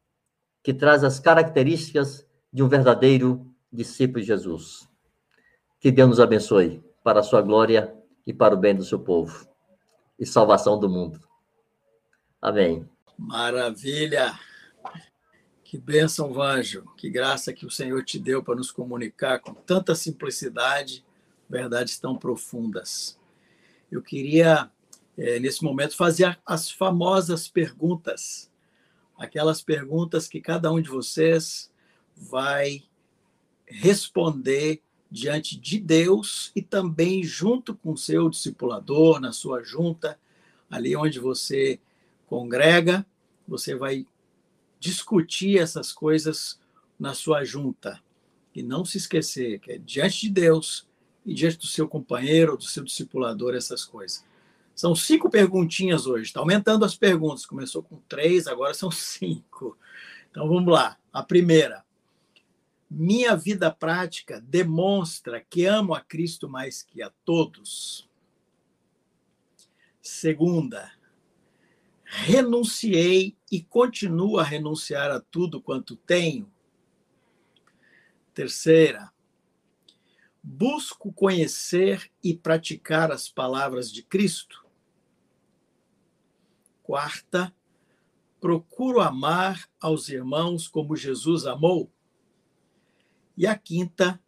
que 0.62 0.72
trazem 0.72 1.08
as 1.08 1.20
características 1.20 2.28
de 2.54 2.62
um 2.62 2.70
verdadeiro 2.70 3.52
discípulo 3.74 4.22
de 4.22 4.28
Jesus. 4.28 4.88
Que 5.80 5.92
Deus 5.92 6.10
nos 6.10 6.20
abençoe 6.20 6.84
para 7.04 7.22
a 7.22 7.24
sua 7.24 7.42
glória 7.42 7.92
e 8.28 8.32
para 8.32 8.54
o 8.54 8.58
bem 8.58 8.76
do 8.76 8.84
seu 8.84 9.00
povo 9.00 9.48
e 10.20 10.28
salvação 10.28 10.80
do 10.80 10.88
mundo. 10.88 11.20
Amém. 12.40 12.88
Maravilha! 13.18 14.38
Que 15.70 15.78
bênção, 15.78 16.34
Vanjo. 16.34 16.84
Que 16.98 17.12
graça 17.12 17.54
que 17.54 17.64
o 17.64 17.70
Senhor 17.70 18.04
te 18.04 18.18
deu 18.18 18.42
para 18.42 18.56
nos 18.56 18.72
comunicar 18.72 19.38
com 19.38 19.54
tanta 19.54 19.94
simplicidade, 19.94 21.06
verdades 21.48 22.00
tão 22.00 22.18
profundas. 22.18 23.20
Eu 23.92 24.02
queria, 24.02 24.72
é, 25.16 25.40
nesse 25.40 25.64
momento, 25.64 25.96
fazer 25.96 26.40
as 26.44 26.72
famosas 26.72 27.48
perguntas. 27.48 28.50
Aquelas 29.16 29.62
perguntas 29.62 30.28
que 30.28 30.42
cada 30.42 30.72
um 30.72 30.82
de 30.82 30.90
vocês 30.90 31.72
vai 32.18 32.82
responder 33.68 34.82
diante 35.12 35.56
de 35.56 35.80
Deus 35.80 36.52
e 36.56 36.64
também 36.64 37.24
junto 37.24 37.76
com 37.76 37.96
seu 37.96 38.28
discipulador, 38.28 39.20
na 39.20 39.32
sua 39.32 39.62
junta, 39.62 40.20
ali 40.68 40.96
onde 40.96 41.20
você 41.20 41.80
congrega, 42.26 43.06
você 43.48 43.76
vai 43.76 44.08
discutir 44.80 45.60
essas 45.60 45.92
coisas 45.92 46.60
na 47.00 47.14
sua 47.14 47.44
junta. 47.44 48.02
E 48.56 48.64
não 48.64 48.84
se 48.84 48.98
esquecer 48.98 49.60
que 49.60 49.74
é 49.74 49.78
diante 49.78 50.22
de 50.22 50.30
Deus 50.30 50.88
e 51.26 51.34
diante 51.34 51.58
do 51.58 51.68
seu 51.68 51.88
companheiro, 51.88 52.58
do 52.58 52.64
seu 52.64 52.84
discipulador, 52.84 53.54
essas 53.54 53.86
coisas. 53.86 54.26
São 54.76 54.96
cinco 54.96 55.30
perguntinhas 55.30 56.08
hoje. 56.08 56.24
Está 56.24 56.40
aumentando 56.40 56.86
as 56.86 56.96
perguntas. 56.96 57.46
Começou 57.46 57.84
com 57.84 57.98
três, 58.08 58.48
agora 58.48 58.74
são 58.74 58.90
cinco. 58.90 59.78
Então 60.32 60.48
vamos 60.48 60.72
lá. 60.72 60.98
A 61.12 61.22
primeira. 61.22 61.84
Minha 62.90 63.36
vida 63.36 63.70
prática 63.70 64.42
demonstra 64.42 65.46
que 65.48 65.66
amo 65.66 65.94
a 65.94 66.02
Cristo 66.02 66.50
mais 66.50 66.82
que 66.82 67.04
a 67.04 67.12
todos. 67.24 68.10
Segunda, 70.02 70.92
renunciei 72.10 73.38
e 73.52 73.62
continuo 73.62 74.40
a 74.40 74.44
renunciar 74.44 75.12
a 75.12 75.20
tudo 75.20 75.62
quanto 75.62 75.96
tenho. 75.96 76.52
Terceira, 78.34 79.14
busco 80.42 81.14
conhecer 81.14 82.12
e 82.24 82.36
praticar 82.36 83.12
as 83.12 83.30
palavras 83.30 83.92
de 83.92 84.02
Cristo. 84.02 84.66
Quarta, 86.82 87.56
procuro 88.42 89.02
amar 89.02 89.70
aos 89.80 90.10
irmãos 90.10 90.68
como 90.68 90.96
Jesus 90.96 91.46
amou. 91.46 91.92
E 93.38 93.46
a 93.46 93.56
quinta, 93.56 94.20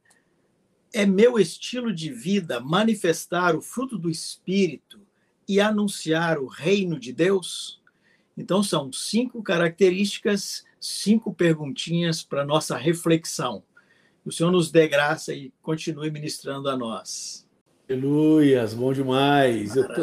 é 0.94 1.06
meu 1.06 1.40
estilo 1.40 1.92
de 1.92 2.14
vida 2.14 2.60
manifestar 2.60 3.56
o 3.56 3.62
fruto 3.62 3.98
do 3.98 4.10
Espírito 4.10 5.02
e 5.48 5.60
anunciar 5.60 6.38
o 6.38 6.48
reino 6.48 7.00
de 7.00 7.12
Deus? 7.12 7.82
Então, 8.38 8.64
são 8.64 8.92
cinco 8.92 9.44
características, 9.44 10.64
cinco 10.80 11.34
perguntinhas 11.34 12.24
para 12.24 12.46
nossa 12.46 12.78
reflexão. 12.78 13.64
O 14.26 14.32
Senhor 14.32 14.52
nos 14.52 14.72
dê 14.72 14.88
graça 14.88 15.34
e 15.34 15.52
continue 15.62 16.12
ministrando 16.12 16.70
a 16.70 16.78
nós. 16.78 17.48
Aleluias, 17.90 18.74
bom 18.74 18.94
demais. 18.94 19.74
Tô... 19.74 20.02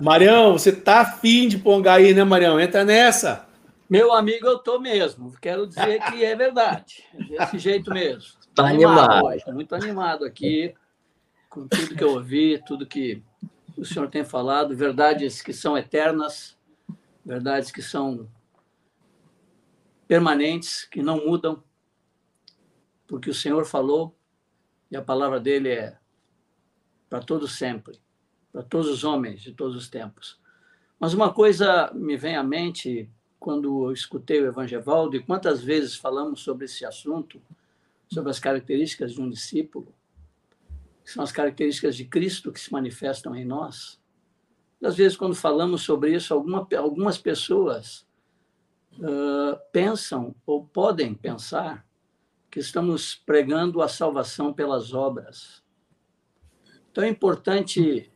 Marião, 0.00 0.52
você 0.52 0.70
tá 0.70 1.00
afim 1.00 1.48
de 1.48 1.58
pongar 1.58 1.98
aí, 1.98 2.14
né, 2.14 2.22
Marião? 2.22 2.60
Entra 2.60 2.84
nessa. 2.84 3.48
Meu 3.88 4.12
amigo, 4.12 4.46
eu 4.46 4.58
tô 4.58 4.78
mesmo. 4.78 5.32
Quero 5.40 5.66
dizer 5.66 6.00
que 6.04 6.24
é 6.24 6.36
verdade. 6.36 7.04
Desse 7.28 7.58
jeito 7.58 7.92
mesmo. 7.92 8.32
Está 8.40 8.68
animado. 8.68 9.24
Hoje, 9.24 9.44
muito 9.52 9.74
animado 9.74 10.24
aqui, 10.24 10.72
com 11.48 11.66
tudo 11.66 11.96
que 11.96 12.04
eu 12.04 12.12
ouvi, 12.12 12.62
tudo 12.64 12.86
que 12.86 13.22
o 13.76 13.84
senhor 13.84 14.08
tem 14.08 14.24
falado, 14.24 14.76
verdades 14.76 15.42
que 15.42 15.52
são 15.52 15.76
eternas, 15.76 16.56
verdades 17.24 17.70
que 17.70 17.82
são 17.82 18.28
permanentes, 20.06 20.84
que 20.84 21.02
não 21.02 21.24
mudam, 21.24 21.62
porque 23.06 23.30
o 23.30 23.34
Senhor 23.34 23.64
falou 23.64 24.14
e 24.90 24.96
a 24.96 25.02
palavra 25.02 25.40
dele 25.40 25.70
é 25.70 25.98
para 27.08 27.20
todos 27.20 27.56
sempre, 27.56 28.00
para 28.52 28.62
todos 28.62 28.88
os 28.88 29.04
homens 29.04 29.40
de 29.40 29.52
todos 29.52 29.76
os 29.76 29.88
tempos. 29.88 30.38
Mas 30.98 31.14
uma 31.14 31.32
coisa 31.32 31.90
me 31.94 32.16
vem 32.16 32.36
à 32.36 32.42
mente 32.42 33.10
quando 33.38 33.86
eu 33.86 33.92
escutei 33.92 34.40
o 34.40 34.46
Evangelho, 34.46 34.82
e 35.14 35.22
quantas 35.22 35.62
vezes 35.62 35.96
falamos 35.96 36.40
sobre 36.40 36.64
esse 36.64 36.84
assunto, 36.84 37.42
sobre 38.08 38.30
as 38.30 38.38
características 38.38 39.12
de 39.12 39.20
um 39.20 39.28
discípulo, 39.28 39.92
que 41.04 41.10
são 41.10 41.22
as 41.22 41.30
características 41.30 41.94
de 41.94 42.06
Cristo 42.06 42.50
que 42.50 42.58
se 42.58 42.72
manifestam 42.72 43.36
em 43.36 43.44
nós. 43.44 44.00
Às 44.82 44.96
vezes, 44.96 45.16
quando 45.16 45.34
falamos 45.34 45.82
sobre 45.82 46.14
isso, 46.14 46.32
alguma, 46.32 46.66
algumas 46.76 47.18
pessoas 47.18 48.06
uh, 48.94 49.58
pensam 49.70 50.34
ou 50.46 50.64
podem 50.64 51.14
pensar 51.14 51.86
que 52.50 52.58
estamos 52.58 53.14
pregando 53.14 53.82
a 53.82 53.88
salvação 53.88 54.52
pelas 54.52 54.94
obras. 54.94 55.62
Então, 56.90 57.04
é 57.04 57.08
importante 57.08 58.10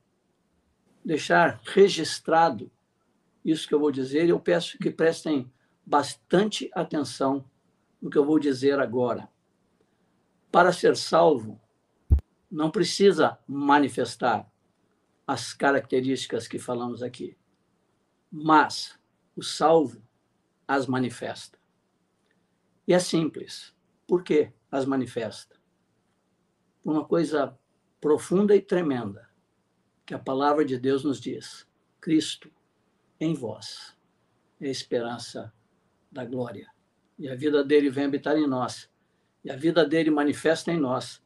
deixar 1.04 1.60
registrado 1.64 2.70
isso 3.44 3.66
que 3.66 3.74
eu 3.74 3.80
vou 3.80 3.90
dizer, 3.90 4.28
eu 4.28 4.38
peço 4.38 4.78
que 4.78 4.90
prestem 4.90 5.50
bastante 5.84 6.70
atenção 6.74 7.44
no 8.00 8.10
que 8.10 8.18
eu 8.18 8.24
vou 8.24 8.38
dizer 8.38 8.78
agora. 8.78 9.28
Para 10.52 10.72
ser 10.72 10.96
salvo, 10.96 11.60
não 12.50 12.70
precisa 12.70 13.38
manifestar 13.46 14.50
as 15.26 15.52
características 15.52 16.48
que 16.48 16.58
falamos 16.58 17.02
aqui, 17.02 17.36
mas 18.30 18.98
o 19.36 19.42
salvo 19.42 20.02
as 20.66 20.86
manifesta. 20.86 21.58
E 22.86 22.94
é 22.94 22.98
simples. 22.98 23.74
Por 24.06 24.22
que 24.22 24.50
as 24.70 24.86
manifesta? 24.86 25.56
Por 26.82 26.92
uma 26.92 27.04
coisa 27.04 27.58
profunda 28.00 28.56
e 28.56 28.60
tremenda 28.60 29.28
que 30.06 30.14
a 30.14 30.18
palavra 30.18 30.64
de 30.64 30.78
Deus 30.78 31.04
nos 31.04 31.20
diz: 31.20 31.68
Cristo 32.00 32.50
em 33.20 33.34
vós 33.34 33.94
é 34.60 34.68
a 34.68 34.70
esperança 34.70 35.52
da 36.10 36.24
glória. 36.24 36.70
E 37.18 37.28
a 37.28 37.34
vida 37.34 37.62
dele 37.62 37.90
vem 37.90 38.06
habitar 38.06 38.36
em 38.36 38.46
nós. 38.46 38.90
E 39.44 39.50
a 39.50 39.56
vida 39.56 39.84
dele 39.84 40.10
manifesta 40.10 40.72
em 40.72 40.78
nós, 40.78 41.22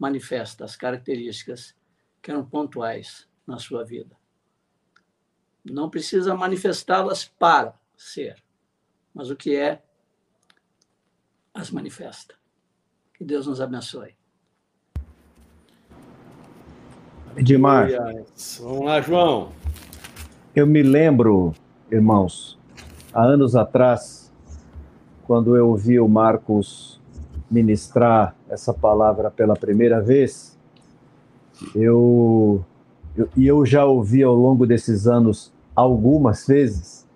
manifesta 0.00 0.64
as 0.64 0.74
características 0.74 1.76
que 2.22 2.30
eram 2.30 2.44
pontuais 2.44 3.28
na 3.46 3.58
sua 3.58 3.84
vida. 3.84 4.16
Não 5.62 5.90
precisa 5.90 6.34
manifestá-las 6.34 7.26
para 7.26 7.78
ser, 7.94 8.42
mas 9.14 9.28
o 9.30 9.36
que 9.36 9.54
é, 9.54 9.82
as 11.52 11.70
manifesta. 11.70 12.34
Que 13.12 13.24
Deus 13.24 13.46
nos 13.46 13.60
abençoe. 13.60 14.16
Edmar. 17.36 17.90
Vamos 18.60 18.84
lá, 18.84 19.00
João. 19.02 19.52
Eu 20.56 20.66
me 20.66 20.82
lembro, 20.82 21.52
irmãos, 21.90 22.58
há 23.12 23.22
anos 23.22 23.54
atrás, 23.54 24.32
quando 25.24 25.54
eu 25.56 25.68
ouvi 25.68 26.00
o 26.00 26.08
Marcos 26.08 26.99
ministrar 27.50 28.34
essa 28.48 28.72
palavra 28.72 29.30
pela 29.30 29.56
primeira 29.56 30.00
vez, 30.00 30.56
eu 31.74 32.64
e 33.16 33.20
eu, 33.20 33.28
eu 33.36 33.66
já 33.66 33.84
ouvi 33.84 34.22
ao 34.22 34.34
longo 34.34 34.66
desses 34.66 35.06
anos 35.06 35.52
algumas 35.74 36.46
vezes, 36.46 37.06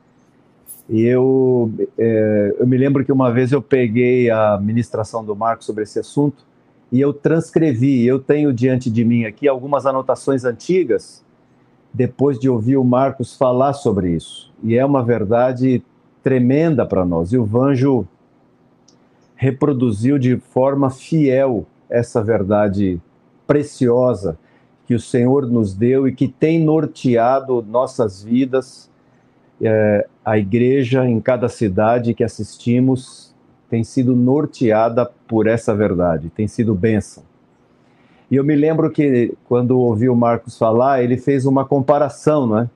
e 0.89 1.03
eu, 1.03 1.71
é, 1.97 2.57
eu 2.59 2.67
me 2.67 2.77
lembro 2.77 3.05
que 3.05 3.13
uma 3.13 3.33
vez 3.33 3.53
eu 3.53 3.63
peguei 3.63 4.31
a 4.31 4.59
ministração 4.61 5.25
do 5.25 5.35
Marcos 5.35 5.67
sobre 5.67 5.85
esse 5.85 5.99
assunto 5.99 6.45
e 6.93 7.01
eu 7.01 7.13
transcrevi. 7.13 8.05
Eu 8.05 8.19
tenho 8.19 8.53
diante 8.53 8.91
de 8.91 9.05
mim 9.05 9.25
aqui 9.25 9.49
algumas 9.49 9.87
anotações 9.87 10.45
antigas 10.45 11.25
depois 11.93 12.39
de 12.39 12.51
ouvir 12.51 12.77
o 12.77 12.85
Marcos 12.85 13.37
falar 13.37 13.73
sobre 13.73 14.11
isso. 14.11 14.53
E 14.63 14.77
é 14.77 14.85
uma 14.85 15.03
verdade 15.03 15.83
tremenda 16.23 16.85
para 16.85 17.05
nós. 17.05 17.33
E 17.33 17.39
o 17.39 17.45
Vanjo 17.45 18.07
reproduziu 19.35 20.19
de 20.19 20.37
forma 20.37 20.91
fiel 20.91 21.67
essa 21.89 22.23
verdade 22.23 23.01
preciosa 23.47 24.39
que 24.87 24.95
o 24.95 25.01
Senhor 25.01 25.47
nos 25.47 25.75
deu 25.75 26.07
e 26.07 26.15
que 26.15 26.29
tem 26.29 26.63
norteado 26.63 27.63
nossas 27.63 28.23
vidas. 28.23 28.91
É, 29.61 30.07
a 30.25 30.37
igreja 30.37 31.07
em 31.07 31.21
cada 31.21 31.49
cidade 31.49 32.13
que 32.13 32.25
assistimos 32.25 33.35
tem 33.71 33.83
sido 33.83 34.15
norteada 34.15 35.11
por 35.27 35.47
essa 35.47 35.75
verdade, 35.75 36.31
tem 36.31 36.47
sido 36.47 36.75
bênção. 36.75 37.23
E 38.31 38.37
eu 38.37 38.45
me 38.45 38.55
lembro 38.55 38.91
que 38.91 39.35
quando 39.49 39.79
ouvi 39.79 40.09
o 40.09 40.17
Marcos 40.17 40.59
falar, 40.59 41.03
ele 41.03 41.17
fez 41.17 41.47
uma 41.47 41.65
comparação, 41.65 42.47
não 42.47 42.59
é? 42.59 42.71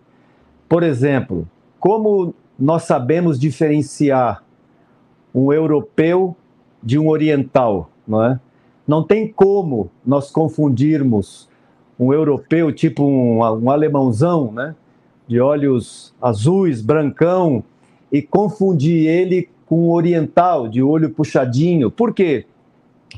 Por 0.69 0.83
exemplo, 0.83 1.49
como 1.79 2.35
nós 2.59 2.85
sabemos 2.85 3.39
diferenciar 3.39 4.43
um 5.35 5.53
europeu 5.53 6.37
de 6.83 6.99
um 6.99 7.09
oriental, 7.09 7.91
não 8.07 8.25
é? 8.25 8.41
Não 8.87 9.03
tem 9.03 9.29
como 9.29 9.91
nós 10.05 10.31
confundirmos 10.31 11.49
um 11.99 12.13
europeu 12.13 12.73
tipo 12.73 13.05
um, 13.05 13.39
um 13.39 13.71
alemãozão, 13.71 14.53
né? 14.53 14.75
De 15.27 15.41
olhos 15.41 16.15
azuis, 16.21 16.81
brancão, 16.81 17.63
e 18.11 18.23
confundir 18.23 19.07
ele 19.07 19.49
com 19.67 19.89
um 19.89 19.91
oriental 19.91 20.69
de 20.69 20.83
olho 20.83 21.11
puxadinho. 21.11 21.91
Por 21.91 22.15
quê? 22.15 22.47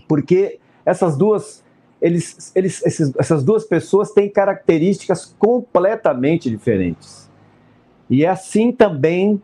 Porque 0.09 0.59
essas 0.85 1.17
duas 1.17 1.63
eles, 2.01 2.51
eles, 2.55 2.85
esses, 2.85 3.15
essas 3.17 3.45
duas 3.45 3.65
pessoas 3.65 4.11
têm 4.11 4.29
características 4.29 5.35
completamente 5.39 6.49
diferentes. 6.49 7.31
E 8.09 8.25
é 8.25 8.29
assim 8.29 8.73
também 8.73 9.41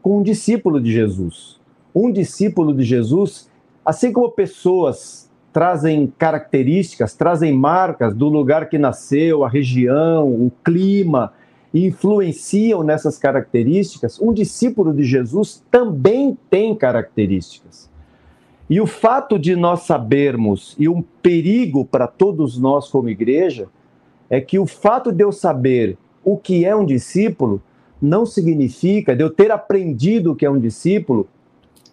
com 0.00 0.18
um 0.18 0.22
discípulo 0.22 0.80
de 0.80 0.90
Jesus. 0.90 1.55
Um 1.98 2.12
discípulo 2.12 2.74
de 2.74 2.84
Jesus, 2.84 3.48
assim 3.82 4.12
como 4.12 4.30
pessoas 4.30 5.30
trazem 5.50 6.12
características, 6.18 7.14
trazem 7.14 7.54
marcas 7.54 8.14
do 8.14 8.28
lugar 8.28 8.68
que 8.68 8.76
nasceu, 8.76 9.42
a 9.42 9.48
região, 9.48 10.28
o 10.28 10.52
clima, 10.62 11.32
e 11.72 11.86
influenciam 11.86 12.82
nessas 12.82 13.16
características, 13.16 14.20
um 14.20 14.34
discípulo 14.34 14.92
de 14.92 15.02
Jesus 15.02 15.64
também 15.70 16.36
tem 16.50 16.74
características. 16.74 17.90
E 18.68 18.80
o 18.80 18.86
fato 18.86 19.38
de 19.38 19.56
nós 19.56 19.84
sabermos, 19.84 20.76
e 20.78 20.90
um 20.90 21.02
perigo 21.22 21.86
para 21.86 22.06
todos 22.06 22.58
nós 22.58 22.90
como 22.90 23.08
igreja, 23.08 23.68
é 24.28 24.40
que 24.40 24.58
o 24.58 24.66
fato 24.66 25.10
de 25.10 25.24
eu 25.24 25.32
saber 25.32 25.96
o 26.22 26.36
que 26.36 26.66
é 26.66 26.76
um 26.76 26.84
discípulo 26.84 27.62
não 28.02 28.26
significa, 28.26 29.16
de 29.16 29.22
eu 29.22 29.30
ter 29.30 29.50
aprendido 29.50 30.32
o 30.32 30.36
que 30.36 30.44
é 30.44 30.50
um 30.50 30.58
discípulo, 30.58 31.26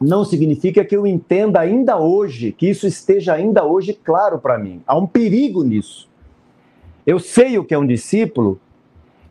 não 0.04 0.26
significa 0.26 0.84
que 0.84 0.95
eu 0.95 1.08
entenda 1.08 1.60
ainda 1.60 1.97
hoje, 1.97 2.51
que 2.51 2.70
isso 2.70 2.86
esteja 2.86 3.34
ainda 3.34 3.64
hoje 3.64 3.93
claro 3.93 4.38
para 4.38 4.58
mim. 4.58 4.82
Há 4.86 4.97
um 4.97 5.08
perigo 5.08 5.64
nisso. 5.64 6.10
Eu 7.06 7.20
sei 7.20 7.58
o 7.58 7.64
que 7.64 7.74
é 7.74 7.78
um 7.78 7.88
discípulo, 7.88 8.60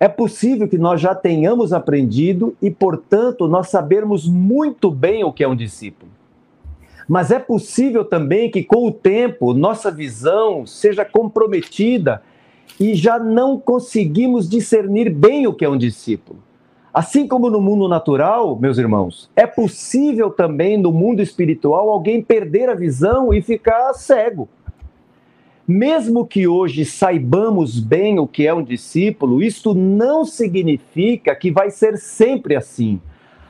é 0.00 0.08
possível 0.08 0.66
que 0.66 0.78
nós 0.78 1.00
já 1.00 1.14
tenhamos 1.14 1.72
aprendido 1.72 2.56
e, 2.60 2.70
portanto, 2.70 3.46
nós 3.46 3.68
sabermos 3.68 4.28
muito 4.28 4.90
bem 4.90 5.22
o 5.22 5.32
que 5.32 5.44
é 5.44 5.48
um 5.48 5.54
discípulo. 5.54 6.10
Mas 7.06 7.30
é 7.30 7.38
possível 7.38 8.04
também 8.04 8.50
que, 8.50 8.64
com 8.64 8.86
o 8.86 8.92
tempo, 8.92 9.54
nossa 9.54 9.90
visão 9.90 10.66
seja 10.66 11.04
comprometida 11.04 12.22
e 12.80 12.94
já 12.94 13.18
não 13.18 13.58
conseguimos 13.58 14.48
discernir 14.48 15.10
bem 15.10 15.46
o 15.46 15.54
que 15.54 15.64
é 15.64 15.68
um 15.68 15.78
discípulo. 15.78 16.40
Assim 16.92 17.26
como 17.26 17.48
no 17.48 17.58
mundo 17.58 17.88
natural, 17.88 18.54
meus 18.58 18.76
irmãos, 18.76 19.30
é 19.34 19.46
possível 19.46 20.28
também 20.28 20.76
no 20.76 20.92
mundo 20.92 21.22
espiritual 21.22 21.88
alguém 21.88 22.22
perder 22.22 22.68
a 22.68 22.74
visão 22.74 23.32
e 23.32 23.40
ficar 23.40 23.94
cego. 23.94 24.46
Mesmo 25.66 26.26
que 26.26 26.46
hoje 26.46 26.84
saibamos 26.84 27.80
bem 27.80 28.18
o 28.18 28.26
que 28.26 28.46
é 28.46 28.52
um 28.52 28.62
discípulo, 28.62 29.42
isto 29.42 29.72
não 29.72 30.22
significa 30.22 31.34
que 31.34 31.50
vai 31.50 31.70
ser 31.70 31.96
sempre 31.96 32.54
assim. 32.54 33.00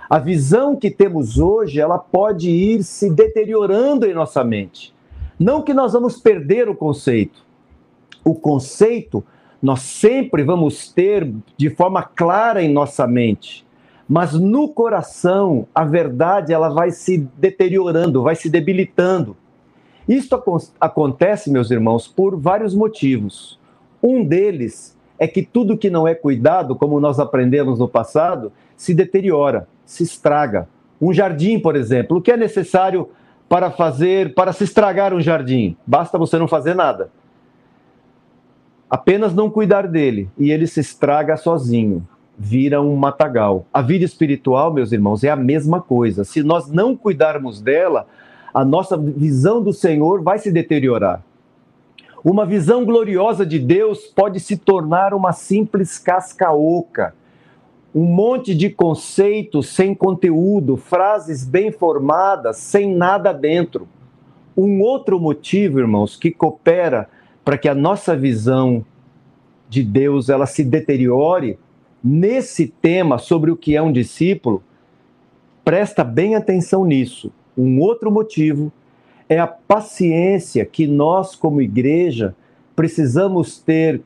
A 0.09 0.20
visão 0.20 0.76
que 0.76 0.90
temos 0.90 1.38
hoje, 1.38 1.80
ela 1.80 1.99
pode 1.99 2.49
ir 2.49 2.84
se 2.84 3.11
deteriorando 3.11 4.07
em 4.07 4.14
nossa 4.14 4.45
mente. 4.45 4.95
Não 5.36 5.62
que 5.62 5.74
nós 5.74 5.95
vamos 5.95 6.16
perder 6.16 6.68
o 6.68 6.76
conceito. 6.76 7.45
O 8.24 8.36
conceito 8.36 9.24
nós 9.62 9.80
sempre 9.80 10.42
vamos 10.42 10.92
ter 10.92 11.32
de 11.56 11.70
forma 11.70 12.02
clara 12.02 12.62
em 12.62 12.72
nossa 12.72 13.06
mente. 13.06 13.64
Mas 14.08 14.32
no 14.32 14.68
coração, 14.68 15.66
a 15.74 15.84
verdade 15.84 16.52
ela 16.52 16.68
vai 16.68 16.90
se 16.90 17.28
deteriorando, 17.38 18.22
vai 18.22 18.34
se 18.34 18.50
debilitando. 18.50 19.36
Isto 20.08 20.42
acontece, 20.80 21.50
meus 21.50 21.70
irmãos, 21.70 22.08
por 22.08 22.36
vários 22.36 22.74
motivos. 22.74 23.58
Um 24.02 24.24
deles 24.24 24.98
é 25.18 25.28
que 25.28 25.42
tudo 25.42 25.78
que 25.78 25.88
não 25.88 26.08
é 26.08 26.14
cuidado, 26.14 26.74
como 26.74 26.98
nós 26.98 27.20
aprendemos 27.20 27.78
no 27.78 27.88
passado, 27.88 28.52
se 28.76 28.92
deteriora 28.92 29.68
se 29.84 30.02
estraga. 30.02 30.68
Um 31.00 31.12
jardim, 31.12 31.58
por 31.58 31.76
exemplo, 31.76 32.16
o 32.16 32.22
que 32.22 32.32
é 32.32 32.36
necessário 32.36 33.08
para 33.48 33.70
fazer, 33.70 34.34
para 34.34 34.52
se 34.52 34.64
estragar 34.64 35.12
um 35.12 35.20
jardim? 35.20 35.76
Basta 35.86 36.16
você 36.16 36.38
não 36.38 36.48
fazer 36.48 36.74
nada. 36.74 37.10
Apenas 38.93 39.34
não 39.34 39.49
cuidar 39.49 39.88
dele 39.88 40.28
e 40.36 40.51
ele 40.51 40.66
se 40.66 40.80
estraga 40.80 41.34
sozinho, 41.38 42.07
vira 42.38 42.82
um 42.82 42.95
matagal. 42.95 43.64
A 43.72 43.80
vida 43.80 44.05
espiritual, 44.05 44.70
meus 44.70 44.93
irmãos, 44.93 45.24
é 45.24 45.30
a 45.30 45.36
mesma 45.36 45.80
coisa. 45.80 46.24
Se 46.24 46.43
nós 46.43 46.70
não 46.70 46.95
cuidarmos 46.95 47.62
dela, 47.62 48.07
a 48.53 48.62
nossa 48.66 48.99
visão 48.99 49.62
do 49.62 49.72
Senhor 49.72 50.22
vai 50.22 50.38
se 50.38 50.53
deteriorar. 50.53 51.24
Uma 52.22 52.45
visão 52.45 52.84
gloriosa 52.84 53.47
de 53.47 53.59
Deus 53.59 54.01
pode 54.01 54.38
se 54.40 54.59
tornar 54.59 55.14
uma 55.14 55.32
simples 55.32 55.99
casca 55.99 56.53
oca 56.53 57.14
um 57.95 58.05
monte 58.05 58.55
de 58.55 58.70
conceitos 58.70 59.68
sem 59.68 59.95
conteúdo, 59.95 60.76
frases 60.76 61.45
bem 61.45 61.70
formadas, 61.70 62.57
sem 62.57 62.95
nada 62.95 63.32
dentro. 63.32 63.86
Um 64.57 64.80
outro 64.80 65.20
motivo, 65.20 65.78
irmãos, 65.78 66.16
que 66.16 66.30
coopera 66.30 67.09
para 67.45 67.59
que 67.59 67.68
a 67.68 67.74
nossa 67.74 68.16
visão 68.16 68.84
de 69.68 69.82
Deus 69.82 70.28
ela 70.28 70.47
se 70.47 70.64
deteriore 70.64 71.59
nesse 72.03 72.66
tema 72.66 73.18
sobre 73.18 73.51
o 73.51 73.57
que 73.57 73.76
é 73.76 73.82
um 73.82 73.93
discípulo, 73.93 74.62
presta 75.64 76.03
bem 76.03 76.34
atenção 76.34 76.84
nisso. 76.84 77.32
Um 77.57 77.80
outro 77.80 78.11
motivo 78.11 78.72
é 79.28 79.38
a 79.38 79.47
paciência 79.47 80.64
que 80.64 80.86
nós 80.86 81.34
como 81.34 81.62
igreja 81.62 82.34
precisamos 82.74 83.59
ter 83.59 84.03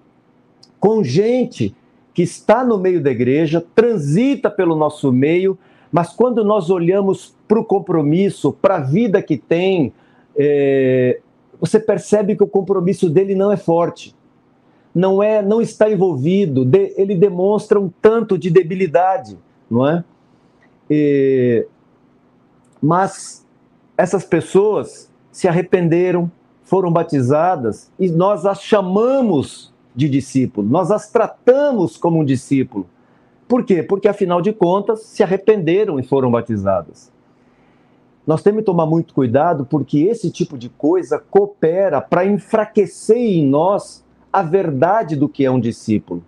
com 0.78 1.02
gente 1.02 1.74
que 2.12 2.22
está 2.22 2.64
no 2.64 2.78
meio 2.78 3.02
da 3.02 3.10
igreja, 3.10 3.64
transita 3.74 4.50
pelo 4.50 4.74
nosso 4.74 5.12
meio, 5.12 5.58
mas 5.92 6.10
quando 6.10 6.44
nós 6.44 6.70
olhamos 6.70 7.34
para 7.46 7.60
o 7.60 7.64
compromisso, 7.64 8.52
para 8.52 8.76
a 8.76 8.80
vida 8.80 9.20
que 9.20 9.36
tem, 9.36 9.92
é, 10.36 11.20
você 11.60 11.78
percebe 11.78 12.36
que 12.36 12.42
o 12.42 12.46
compromisso 12.46 13.08
dele 13.08 13.34
não 13.34 13.50
é 13.50 13.56
forte, 13.56 14.14
não 14.94 15.22
é, 15.22 15.42
não 15.42 15.60
está 15.60 15.90
envolvido, 15.90 16.64
de, 16.64 16.94
ele 16.96 17.14
demonstra 17.14 17.78
um 17.78 17.90
tanto 18.00 18.38
de 18.38 18.50
debilidade, 18.50 19.38
não 19.70 19.86
é? 19.86 20.04
E, 20.90 21.66
mas 22.80 23.46
essas 23.96 24.24
pessoas 24.24 25.10
se 25.30 25.48
arrependeram, 25.48 26.30
foram 26.62 26.92
batizadas 26.92 27.90
e 27.98 28.08
nós 28.08 28.46
as 28.46 28.62
chamamos 28.62 29.72
de 29.94 30.08
discípulo, 30.08 30.68
nós 30.68 30.90
as 30.90 31.10
tratamos 31.10 31.96
como 31.96 32.20
um 32.20 32.24
discípulo. 32.24 32.86
Por 33.48 33.64
quê? 33.64 33.82
Porque, 33.82 34.08
afinal 34.08 34.42
de 34.42 34.52
contas, 34.52 35.02
se 35.02 35.22
arrependeram 35.22 36.00
e 36.00 36.02
foram 36.02 36.30
batizadas. 36.30 37.12
Nós 38.26 38.42
temos 38.42 38.60
que 38.60 38.66
tomar 38.66 38.86
muito 38.86 39.14
cuidado 39.14 39.64
porque 39.64 40.00
esse 40.00 40.30
tipo 40.30 40.58
de 40.58 40.68
coisa 40.68 41.18
coopera 41.18 42.00
para 42.00 42.26
enfraquecer 42.26 43.16
em 43.16 43.46
nós 43.46 44.04
a 44.32 44.42
verdade 44.42 45.14
do 45.14 45.28
que 45.28 45.44
é 45.44 45.50
um 45.50 45.60
discípulo. 45.60 46.24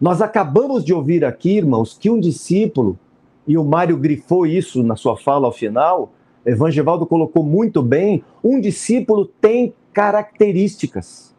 Nós 0.00 0.22
acabamos 0.22 0.84
de 0.84 0.94
ouvir 0.94 1.24
aqui, 1.24 1.56
irmãos, 1.58 1.96
que 1.98 2.10
um 2.10 2.18
discípulo, 2.18 2.98
e 3.46 3.58
o 3.58 3.64
Mário 3.64 3.96
grifou 3.96 4.46
isso 4.46 4.82
na 4.82 4.96
sua 4.96 5.16
fala 5.16 5.46
ao 5.46 5.52
final, 5.52 6.12
Evangevaldo 6.46 7.06
colocou 7.06 7.42
muito 7.42 7.82
bem, 7.82 8.24
um 8.42 8.60
discípulo 8.60 9.26
tem 9.26 9.74
características. 9.92 11.34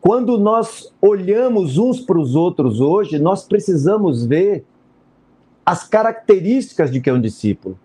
Quando 0.00 0.38
nós 0.38 0.94
olhamos 1.00 1.78
uns 1.78 2.00
para 2.00 2.18
os 2.18 2.34
outros 2.34 2.80
hoje, 2.80 3.18
nós 3.18 3.44
precisamos 3.44 4.24
ver 4.24 4.64
as 5.64 5.88
características 5.88 6.90
de 6.90 7.00
que 7.00 7.08
é 7.08 7.12
um 7.12 7.20
discípulo. 7.20 7.78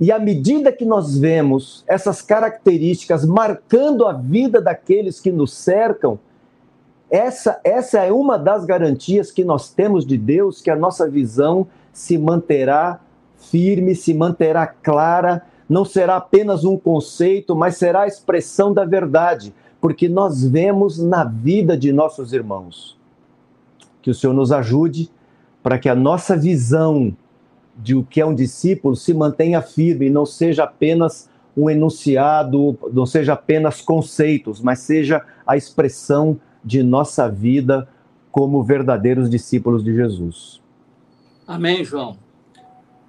E 0.00 0.10
à 0.10 0.18
medida 0.18 0.72
que 0.72 0.84
nós 0.84 1.18
vemos 1.18 1.84
essas 1.86 2.22
características 2.22 3.24
marcando 3.24 4.06
a 4.06 4.12
vida 4.12 4.60
daqueles 4.60 5.20
que 5.20 5.30
nos 5.30 5.52
cercam, 5.52 6.18
essa, 7.10 7.60
essa 7.62 7.98
é 8.00 8.10
uma 8.10 8.38
das 8.38 8.64
garantias 8.64 9.30
que 9.30 9.44
nós 9.44 9.70
temos 9.70 10.06
de 10.06 10.16
Deus, 10.16 10.62
que 10.62 10.70
a 10.70 10.76
nossa 10.76 11.08
visão 11.08 11.66
se 11.92 12.16
manterá 12.16 13.00
firme, 13.36 13.94
se 13.94 14.14
manterá 14.14 14.66
clara, 14.66 15.42
não 15.68 15.84
será 15.84 16.16
apenas 16.16 16.64
um 16.64 16.78
conceito, 16.78 17.54
mas 17.54 17.76
será 17.76 18.02
a 18.02 18.06
expressão 18.06 18.72
da 18.72 18.84
verdade 18.84 19.52
porque 19.80 20.08
nós 20.08 20.44
vemos 20.44 20.98
na 20.98 21.24
vida 21.24 21.76
de 21.76 21.92
nossos 21.92 22.32
irmãos. 22.32 22.98
Que 24.02 24.10
o 24.10 24.14
Senhor 24.14 24.34
nos 24.34 24.52
ajude 24.52 25.10
para 25.62 25.78
que 25.78 25.88
a 25.88 25.94
nossa 25.94 26.36
visão 26.36 27.16
de 27.82 27.94
o 27.94 28.04
que 28.04 28.20
é 28.20 28.26
um 28.26 28.34
discípulo 28.34 28.94
se 28.94 29.14
mantenha 29.14 29.62
firme 29.62 30.06
e 30.06 30.10
não 30.10 30.26
seja 30.26 30.64
apenas 30.64 31.28
um 31.56 31.68
enunciado, 31.68 32.78
não 32.92 33.06
seja 33.06 33.32
apenas 33.32 33.80
conceitos, 33.80 34.60
mas 34.60 34.80
seja 34.80 35.24
a 35.46 35.56
expressão 35.56 36.40
de 36.64 36.82
nossa 36.82 37.28
vida 37.28 37.88
como 38.30 38.62
verdadeiros 38.62 39.28
discípulos 39.28 39.82
de 39.82 39.94
Jesus. 39.94 40.60
Amém, 41.46 41.84
João. 41.84 42.16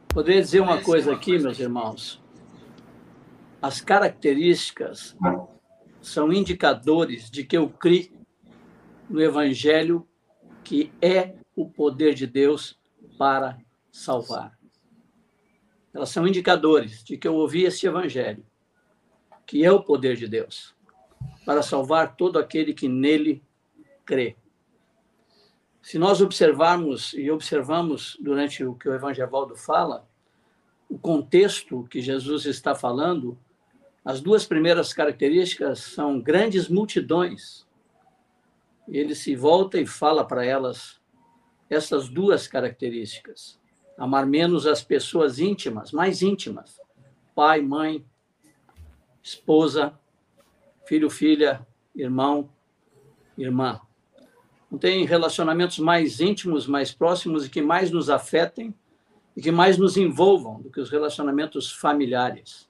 Poderia 0.07 0.41
dizer 0.41 0.61
uma 0.61 0.82
coisa 0.82 1.13
aqui, 1.13 1.38
meus 1.38 1.59
irmãos. 1.59 2.22
As 3.61 3.80
características 3.80 5.15
são 6.01 6.34
indicadores 6.34 7.30
de 7.30 7.43
que 7.43 7.55
eu 7.55 7.69
criei 7.69 8.11
no 9.09 9.22
Evangelho 9.22 10.07
que 10.63 10.91
é 11.01 11.36
o 11.55 11.69
poder 11.69 12.13
de 12.13 12.26
Deus 12.26 12.80
para 13.17 13.57
salvar. 13.91 14.57
Elas 15.94 16.10
são 16.10 16.28
indicadores 16.28 17.04
de 17.04 17.18
que 17.18 17.28
eu 17.28 17.36
ouvi 17.36 17.64
esse 17.64 17.86
Evangelho, 17.86 18.46
que 19.46 19.66
é 19.66 19.72
o 19.72 19.84
poder 19.84 20.16
de 20.16 20.28
Deus 20.28 20.74
para 21.46 21.62
salvar 21.62 22.16
todo 22.16 22.39
aquele 22.39 22.74
que 22.74 22.88
nele 22.88 23.44
crê. 24.06 24.36
Se 25.82 25.98
nós 25.98 26.22
observarmos 26.22 27.14
e 27.14 27.32
observamos 27.32 28.18
durante 28.20 28.64
o 28.64 28.76
que 28.76 28.88
o 28.88 28.94
Evangelho 28.94 29.56
fala, 29.56 30.08
o 30.88 30.98
contexto 30.98 31.88
que 31.89 32.02
Jesus 32.02 32.46
está 32.46 32.76
falando, 32.76 33.38
as 34.04 34.22
duas 34.22 34.46
primeiras 34.46 34.94
características 34.94 35.80
são 35.80 36.20
grandes 36.20 36.68
multidões. 36.68 37.68
Ele 38.88 39.16
se 39.16 39.36
volta 39.36 39.80
e 39.80 39.86
fala 39.86 40.26
para 40.26 40.46
elas 40.46 41.00
essas 41.70 42.10
duas 42.10 42.48
características. 42.48 43.61
Amar 43.98 44.26
menos 44.26 44.66
as 44.66 44.84
pessoas 44.84 45.39
íntimas, 45.39 45.92
mais 45.92 46.22
íntimas. 46.22 46.80
Pai, 47.36 47.62
mãe, 47.62 48.06
esposa, 49.22 49.94
filho, 50.86 51.10
filha, 51.10 51.66
irmão, 51.96 52.50
irmã. 53.38 53.80
Não 54.70 54.80
tem 54.80 55.06
relacionamentos 55.06 55.80
mais 55.80 56.20
íntimos, 56.20 56.66
mais 56.66 56.92
próximos 56.92 57.46
e 57.46 57.50
que 57.50 57.62
mais 57.62 57.92
nos 57.92 58.10
afetem 58.10 58.74
e 59.36 59.42
que 59.42 59.52
mais 59.52 59.78
nos 59.78 59.98
envolvam 59.98 60.62
do 60.62 60.70
que 60.70 60.80
os 60.80 60.89
relacionamentos 60.89 61.72
familiares. 61.72 62.70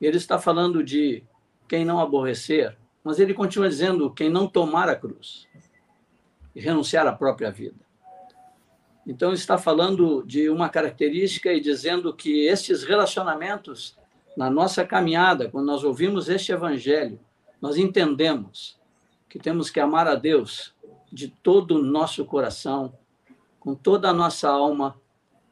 Ele 0.00 0.16
está 0.16 0.38
falando 0.38 0.82
de 0.82 1.22
quem 1.68 1.84
não 1.84 2.00
aborrecer, 2.00 2.76
mas 3.04 3.18
ele 3.18 3.34
continua 3.34 3.68
dizendo 3.68 4.12
quem 4.12 4.28
não 4.28 4.46
tomar 4.46 4.88
a 4.88 4.96
cruz 4.96 5.46
e 6.54 6.60
renunciar 6.60 7.06
à 7.06 7.12
própria 7.12 7.50
vida. 7.50 7.80
Então, 9.06 9.32
está 9.32 9.58
falando 9.58 10.22
de 10.22 10.48
uma 10.48 10.68
característica 10.68 11.52
e 11.52 11.60
dizendo 11.60 12.14
que 12.14 12.46
estes 12.46 12.84
relacionamentos, 12.84 13.96
na 14.36 14.48
nossa 14.48 14.84
caminhada, 14.84 15.50
quando 15.50 15.66
nós 15.66 15.82
ouvimos 15.82 16.28
este 16.28 16.52
evangelho, 16.52 17.18
nós 17.60 17.76
entendemos 17.76 18.78
que 19.28 19.38
temos 19.38 19.70
que 19.70 19.80
amar 19.80 20.06
a 20.06 20.14
Deus 20.14 20.72
de 21.10 21.28
todo 21.28 21.76
o 21.76 21.82
nosso 21.82 22.24
coração, 22.24 22.96
com 23.58 23.74
toda 23.74 24.08
a 24.08 24.14
nossa 24.14 24.48
alma 24.48 25.00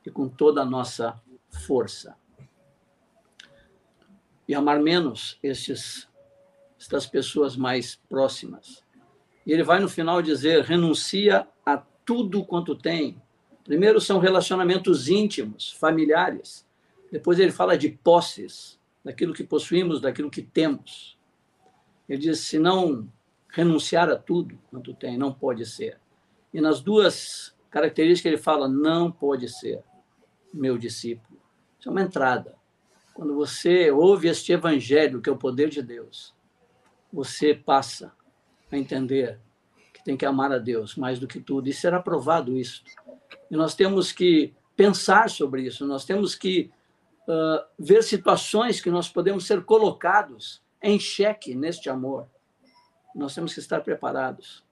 e 0.07 0.11
com 0.11 0.29
toda 0.29 0.63
a 0.63 0.65
nossa 0.65 1.21
força. 1.49 2.17
E 4.47 4.55
amar 4.55 4.81
menos 4.81 5.39
estes, 5.43 6.09
estas 6.79 7.07
pessoas 7.07 7.57
mais 7.57 7.97
próximas. 8.09 8.85
E 9.45 9.53
ele 9.53 9.63
vai 9.63 9.81
no 9.81 9.89
final 9.89 10.23
dizer: 10.23 10.65
renuncia 10.65 11.47
a 11.65 11.77
tudo 12.05 12.45
quanto 12.45 12.75
tem 12.75 13.21
Primeiro 13.71 14.01
são 14.01 14.19
relacionamentos 14.19 15.09
íntimos, 15.09 15.71
familiares. 15.71 16.67
Depois 17.13 17.39
ele 17.39 17.53
fala 17.53 17.79
de 17.79 17.89
posses, 17.89 18.81
daquilo 19.05 19.33
que 19.33 19.45
possuímos, 19.45 20.01
daquilo 20.01 20.29
que 20.29 20.43
temos. 20.43 21.17
Ele 22.09 22.19
diz: 22.19 22.41
se 22.41 22.59
não 22.59 23.09
renunciar 23.49 24.11
a 24.11 24.17
tudo 24.17 24.59
quanto 24.73 24.93
tem, 24.93 25.17
não 25.17 25.33
pode 25.33 25.65
ser. 25.67 26.01
E 26.53 26.61
nas 26.61 26.81
duas 26.81 27.57
características 27.71 28.33
ele 28.33 28.43
fala: 28.43 28.67
não 28.67 29.09
pode 29.09 29.49
ser 29.49 29.85
meu 30.53 30.77
discípulo. 30.77 31.41
Isso 31.79 31.89
é 31.89 31.93
uma 31.93 32.03
entrada. 32.03 32.57
Quando 33.15 33.37
você 33.37 33.89
ouve 33.89 34.27
este 34.27 34.51
evangelho, 34.51 35.23
que 35.23 35.31
é 35.31 35.33
o 35.33 35.39
poder 35.39 35.69
de 35.69 35.81
Deus, 35.81 36.35
você 37.13 37.55
passa 37.55 38.13
a 38.69 38.77
entender 38.77 39.39
que 40.01 40.05
tem 40.05 40.17
que 40.17 40.27
amar 40.27 40.51
a 40.51 40.59
Deus 40.59 40.97
mais 40.97 41.21
do 41.21 41.29
que 41.29 41.39
tudo. 41.39 41.69
E 41.69 41.73
será 41.73 42.01
provado 42.01 42.57
isso 42.57 42.83
e 43.51 43.57
nós 43.57 43.75
temos 43.75 44.13
que 44.13 44.55
pensar 44.77 45.29
sobre 45.29 45.63
isso, 45.63 45.85
nós 45.85 46.05
temos 46.05 46.35
que 46.35 46.71
uh, 47.27 47.67
ver 47.79 48.03
situações 48.03 48.81
que 48.81 48.91
nós 48.91 49.09
podemos 49.09 49.47
ser 49.47 49.65
colocados 49.65 50.63
em 50.83 50.99
xeque 50.99 51.55
neste 51.55 51.91
amor. 51.91 52.29
Nós 53.15 53.35
temos 53.35 53.53
que 53.53 53.61
estar 53.61 53.81
preparados. 53.81 54.65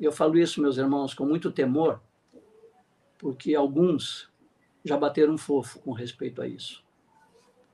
E 0.00 0.04
eu 0.04 0.12
falo 0.12 0.36
isso, 0.36 0.60
meus 0.60 0.76
irmãos, 0.76 1.14
com 1.14 1.24
muito 1.24 1.50
temor, 1.50 2.02
porque 3.16 3.54
alguns 3.54 4.28
já 4.84 4.96
bateram 4.96 5.38
fofo 5.38 5.80
com 5.80 5.92
respeito 5.92 6.42
a 6.42 6.46
isso. 6.46 6.84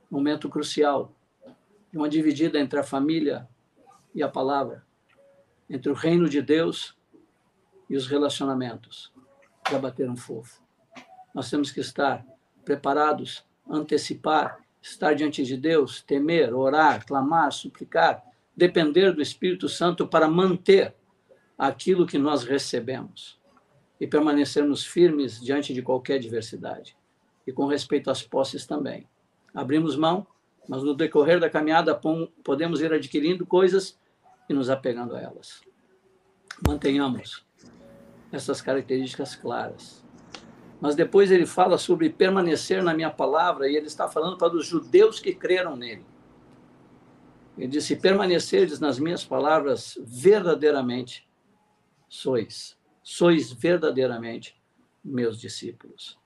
Momento 0.09 0.47
crucial, 0.47 1.11
uma 1.93 2.07
dividida 2.07 2.59
entre 2.59 2.79
a 2.79 2.83
família 2.83 3.47
e 4.13 4.21
a 4.21 4.29
palavra, 4.29 4.85
entre 5.69 5.89
o 5.89 5.95
reino 5.95 6.29
de 6.29 6.41
Deus 6.41 6.95
e 7.89 7.95
os 7.95 8.07
relacionamentos 8.07 9.14
já 9.69 9.79
bateram 9.79 10.15
fofo. 10.15 10.61
Nós 11.33 11.49
temos 11.49 11.71
que 11.71 11.79
estar 11.79 12.25
preparados, 12.63 13.43
antecipar, 13.69 14.59
estar 14.81 15.13
diante 15.13 15.43
de 15.43 15.57
Deus, 15.57 16.01
temer, 16.01 16.53
orar, 16.53 17.05
clamar, 17.05 17.51
suplicar, 17.51 18.23
depender 18.55 19.11
do 19.11 19.21
Espírito 19.21 19.67
Santo 19.67 20.07
para 20.07 20.27
manter 20.27 20.93
aquilo 21.57 22.05
que 22.05 22.17
nós 22.17 22.43
recebemos 22.43 23.39
e 23.99 24.05
permanecermos 24.05 24.85
firmes 24.85 25.41
diante 25.41 25.73
de 25.73 25.81
qualquer 25.81 26.15
adversidade. 26.15 26.97
E 27.45 27.51
com 27.51 27.65
respeito 27.65 28.09
às 28.09 28.21
posses 28.21 28.65
também. 28.65 29.07
Abrimos 29.53 29.95
mão, 29.95 30.27
mas 30.67 30.83
no 30.83 30.95
decorrer 30.95 31.39
da 31.39 31.49
caminhada 31.49 31.99
podemos 32.43 32.81
ir 32.81 32.91
adquirindo 32.91 33.45
coisas 33.45 33.97
e 34.49 34.53
nos 34.53 34.69
apegando 34.69 35.15
a 35.15 35.21
elas. 35.21 35.61
Mantenhamos 36.65 37.44
essas 38.31 38.61
características 38.61 39.35
claras. 39.35 40.03
Mas 40.79 40.95
depois 40.95 41.31
ele 41.31 41.45
fala 41.45 41.77
sobre 41.77 42.09
permanecer 42.09 42.83
na 42.83 42.93
minha 42.93 43.09
palavra, 43.09 43.69
e 43.69 43.75
ele 43.75 43.87
está 43.87 44.07
falando 44.07 44.37
para 44.37 44.55
os 44.55 44.67
judeus 44.67 45.19
que 45.19 45.33
creram 45.33 45.75
nele. 45.75 46.05
Ele 47.57 47.67
disse: 47.67 47.95
permanecerdes 47.95 48.79
nas 48.79 48.99
minhas 48.99 49.23
palavras 49.23 49.97
verdadeiramente 50.03 51.27
sois. 52.09 52.77
Sois 53.01 53.51
verdadeiramente 53.51 54.59
meus 55.03 55.39
discípulos. 55.39 56.19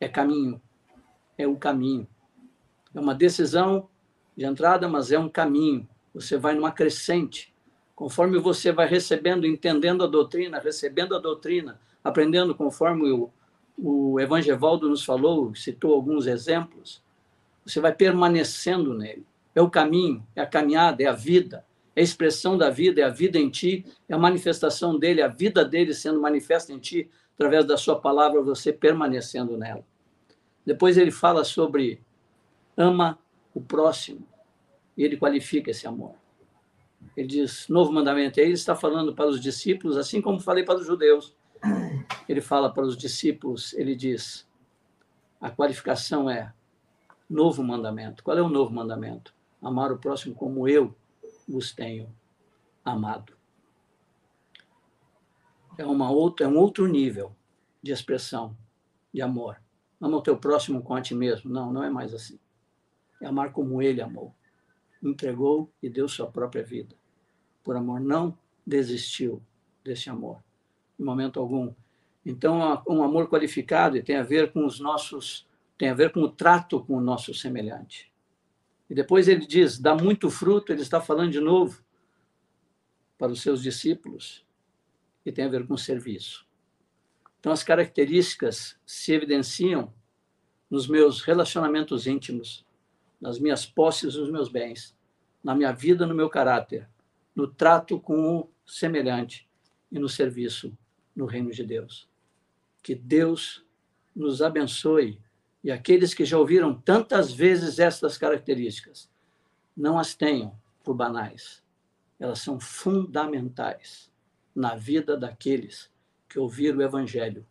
É 0.00 0.08
caminho, 0.08 0.60
é 1.38 1.46
o 1.46 1.56
caminho. 1.56 2.06
É 2.94 3.00
uma 3.00 3.14
decisão 3.14 3.88
de 4.36 4.44
entrada, 4.44 4.88
mas 4.88 5.12
é 5.12 5.18
um 5.18 5.28
caminho. 5.28 5.88
Você 6.12 6.36
vai 6.36 6.54
numa 6.54 6.72
crescente 6.72 7.51
conforme 8.02 8.36
você 8.40 8.72
vai 8.72 8.88
recebendo, 8.88 9.46
entendendo 9.46 10.02
a 10.02 10.08
doutrina, 10.08 10.58
recebendo 10.58 11.14
a 11.14 11.20
doutrina, 11.20 11.80
aprendendo 12.02 12.52
conforme 12.52 13.12
o, 13.12 13.30
o 13.78 14.18
Evangelvaldo 14.18 14.88
nos 14.88 15.04
falou, 15.04 15.54
citou 15.54 15.94
alguns 15.94 16.26
exemplos, 16.26 17.00
você 17.64 17.78
vai 17.78 17.94
permanecendo 17.94 18.92
nele. 18.92 19.24
É 19.54 19.62
o 19.62 19.70
caminho, 19.70 20.26
é 20.34 20.40
a 20.40 20.46
caminhada, 20.46 21.00
é 21.00 21.06
a 21.06 21.12
vida, 21.12 21.64
é 21.94 22.00
a 22.00 22.02
expressão 22.02 22.58
da 22.58 22.70
vida, 22.70 23.00
é 23.00 23.04
a 23.04 23.08
vida 23.08 23.38
em 23.38 23.48
ti, 23.48 23.86
é 24.08 24.14
a 24.14 24.18
manifestação 24.18 24.98
dele, 24.98 25.20
é 25.20 25.24
a 25.24 25.28
vida 25.28 25.64
dele 25.64 25.94
sendo 25.94 26.20
manifesta 26.20 26.72
em 26.72 26.80
ti 26.80 27.08
através 27.36 27.64
da 27.64 27.76
sua 27.76 28.00
palavra, 28.00 28.42
você 28.42 28.72
permanecendo 28.72 29.56
nela. 29.56 29.84
Depois 30.66 30.98
ele 30.98 31.12
fala 31.12 31.44
sobre 31.44 32.02
ama 32.76 33.16
o 33.54 33.60
próximo, 33.60 34.26
e 34.96 35.04
ele 35.04 35.16
qualifica 35.16 35.70
esse 35.70 35.86
amor. 35.86 36.20
Ele 37.16 37.26
diz, 37.26 37.68
novo 37.68 37.92
mandamento. 37.92 38.38
E 38.38 38.42
aí 38.42 38.46
ele 38.46 38.54
está 38.54 38.74
falando 38.74 39.14
para 39.14 39.28
os 39.28 39.40
discípulos, 39.40 39.96
assim 39.96 40.20
como 40.20 40.40
falei 40.40 40.64
para 40.64 40.78
os 40.78 40.86
judeus. 40.86 41.36
Ele 42.28 42.40
fala 42.40 42.72
para 42.72 42.84
os 42.84 42.96
discípulos, 42.96 43.72
ele 43.74 43.94
diz, 43.94 44.48
a 45.40 45.50
qualificação 45.50 46.28
é 46.28 46.52
novo 47.28 47.62
mandamento. 47.62 48.22
Qual 48.22 48.36
é 48.36 48.42
o 48.42 48.48
novo 48.48 48.72
mandamento? 48.72 49.34
Amar 49.60 49.92
o 49.92 49.98
próximo 49.98 50.34
como 50.34 50.68
eu 50.68 50.94
os 51.48 51.72
tenho 51.72 52.08
amado. 52.84 53.32
É, 55.78 55.86
uma 55.86 56.10
outra, 56.10 56.46
é 56.46 56.48
um 56.48 56.56
outro 56.56 56.86
nível 56.86 57.34
de 57.82 57.92
expressão 57.92 58.56
de 59.12 59.22
amor. 59.22 59.60
Ama 60.00 60.18
o 60.18 60.22
teu 60.22 60.36
próximo 60.36 60.82
com 60.82 60.94
a 60.94 61.00
ti 61.00 61.14
mesmo. 61.14 61.50
Não, 61.50 61.72
não 61.72 61.82
é 61.82 61.90
mais 61.90 62.12
assim. 62.12 62.38
É 63.20 63.26
amar 63.26 63.52
como 63.52 63.80
ele 63.80 64.00
amou. 64.00 64.34
Entregou 65.02 65.70
e 65.82 65.88
deu 65.88 66.08
sua 66.08 66.26
própria 66.26 66.62
vida 66.62 66.94
por 67.62 67.76
amor, 67.76 68.00
não 68.00 68.36
desistiu 68.66 69.42
desse 69.84 70.10
amor, 70.10 70.42
em 70.98 71.04
momento 71.04 71.40
algum. 71.40 71.72
Então, 72.24 72.82
um 72.88 73.02
amor 73.02 73.28
qualificado 73.28 74.00
tem 74.02 74.16
a 74.16 74.22
ver 74.22 74.52
com 74.52 74.64
os 74.64 74.78
nossos, 74.78 75.46
tem 75.76 75.88
a 75.88 75.94
ver 75.94 76.12
com 76.12 76.20
o 76.20 76.28
trato 76.28 76.84
com 76.84 76.96
o 76.96 77.00
nosso 77.00 77.34
semelhante. 77.34 78.12
E 78.88 78.94
depois 78.94 79.26
ele 79.26 79.46
diz, 79.46 79.78
dá 79.78 79.94
muito 79.94 80.30
fruto, 80.30 80.72
ele 80.72 80.82
está 80.82 81.00
falando 81.00 81.32
de 81.32 81.40
novo 81.40 81.82
para 83.18 83.32
os 83.32 83.40
seus 83.40 83.62
discípulos, 83.62 84.44
e 85.24 85.30
tem 85.30 85.44
a 85.44 85.48
ver 85.48 85.66
com 85.66 85.76
serviço. 85.76 86.46
Então, 87.38 87.52
as 87.52 87.62
características 87.62 88.78
se 88.84 89.12
evidenciam 89.12 89.92
nos 90.70 90.88
meus 90.88 91.22
relacionamentos 91.22 92.06
íntimos, 92.06 92.64
nas 93.22 93.38
minhas 93.38 93.64
posses, 93.64 94.16
nos 94.16 94.28
meus 94.28 94.48
bens, 94.48 94.96
na 95.44 95.54
minha 95.54 95.70
vida, 95.70 96.04
no 96.04 96.14
meu 96.14 96.28
caráter, 96.28 96.88
no 97.36 97.46
trato 97.46 98.00
com 98.00 98.38
o 98.38 98.50
semelhante 98.66 99.48
e 99.92 99.98
no 99.98 100.08
serviço 100.08 100.76
no 101.14 101.24
reino 101.24 101.52
de 101.52 101.64
Deus. 101.64 102.08
Que 102.82 102.96
Deus 102.96 103.64
nos 104.14 104.42
abençoe 104.42 105.20
e 105.62 105.70
aqueles 105.70 106.12
que 106.12 106.24
já 106.24 106.36
ouviram 106.36 106.74
tantas 106.74 107.32
vezes 107.32 107.78
estas 107.78 108.18
características, 108.18 109.08
não 109.76 109.98
as 109.98 110.14
tenham 110.14 110.58
por 110.82 110.94
banais. 110.94 111.62
Elas 112.18 112.40
são 112.40 112.58
fundamentais 112.58 114.10
na 114.52 114.74
vida 114.74 115.16
daqueles 115.16 115.88
que 116.28 116.40
ouvir 116.40 116.76
o 116.76 116.82
Evangelho, 116.82 117.46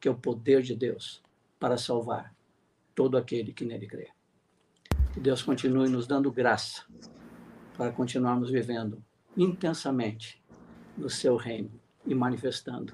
que 0.00 0.06
é 0.06 0.10
o 0.10 0.16
poder 0.16 0.62
de 0.62 0.76
Deus 0.76 1.20
para 1.58 1.76
salvar 1.76 2.32
todo 2.94 3.18
aquele 3.18 3.52
que 3.52 3.64
nele 3.64 3.88
crê. 3.88 4.15
Que 5.16 5.20
Deus 5.20 5.40
continue 5.40 5.88
nos 5.88 6.06
dando 6.06 6.30
graça 6.30 6.82
para 7.74 7.90
continuarmos 7.90 8.50
vivendo 8.50 9.02
intensamente 9.34 10.44
no 10.94 11.08
seu 11.08 11.36
reino 11.36 11.70
e 12.06 12.14
manifestando 12.14 12.92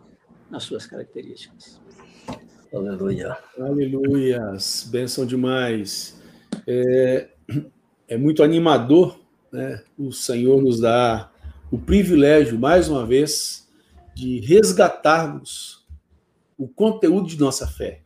nas 0.48 0.62
suas 0.62 0.86
características. 0.86 1.80
Aleluia. 2.72 3.36
Aleluias. 3.58 4.88
Benção 4.88 5.26
demais. 5.26 6.22
É, 6.64 7.28
é 8.06 8.16
muito 8.16 8.44
animador, 8.44 9.18
né? 9.50 9.82
O 9.98 10.12
Senhor 10.12 10.62
nos 10.62 10.78
dá 10.78 11.28
o 11.72 11.76
privilégio, 11.76 12.56
mais 12.56 12.88
uma 12.88 13.04
vez, 13.04 13.68
de 14.14 14.38
resgatarmos 14.38 15.84
o 16.56 16.68
conteúdo 16.68 17.26
de 17.26 17.36
nossa 17.36 17.66
fé. 17.66 18.02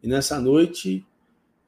E 0.00 0.06
nessa 0.06 0.38
noite, 0.38 1.04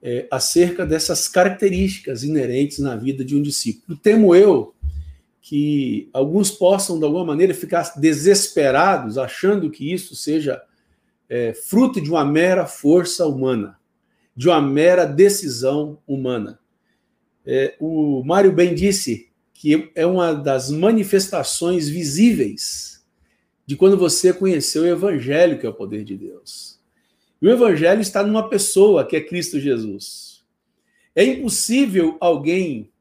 é, 0.03 0.27
acerca 0.31 0.85
dessas 0.85 1.29
características 1.29 2.25
inerentes 2.25 2.81
na 2.81 2.97
vida 2.97 3.25
de 3.25 3.37
um 3.37 3.43
discípulo. 3.43 3.97
Temo 3.97 4.35
eu 4.35 4.75
que 5.41 6.09
alguns 6.13 6.51
possam, 6.51 6.99
de 6.99 7.05
alguma 7.05 7.25
maneira, 7.25 7.55
ficar 7.55 7.95
desesperados, 7.99 9.17
achando 9.19 9.71
que 9.71 9.93
isso 9.93 10.15
seja 10.17 10.63
é, 11.29 11.55
fruto 11.55 12.01
de 12.01 12.11
uma 12.11 12.25
mera 12.25 12.67
força 12.67 13.27
humana, 13.27 13.79
de 14.37 14.49
uma 14.49 14.61
mera 14.61 15.05
decisão 15.05 15.99
humana. 16.07 16.59
É, 17.45 17.75
o 17.81 18.23
Mário 18.25 18.53
bem 18.53 18.75
disse 18.75 19.29
que 19.53 19.91
é 19.95 20.07
uma 20.07 20.33
das 20.33 20.71
manifestações 20.71 21.89
visíveis 21.89 23.05
de 23.65 23.77
quando 23.77 23.97
você 23.97 24.33
conheceu 24.33 24.83
o 24.83 24.87
Evangelho, 24.87 25.59
que 25.59 25.67
é 25.67 25.69
o 25.69 25.75
poder 25.75 26.05
de 26.05 26.17
Deus. 26.17 26.72
O 27.43 27.49
Evangelho 27.49 28.01
está 28.01 28.23
numa 28.23 28.49
pessoa, 28.49 29.05
que 29.05 29.17
é 29.17 29.21
Cristo 29.21 29.59
Jesus. 29.59 30.45
É 31.15 31.25
impossível 31.25 32.17
alguém 32.21 32.93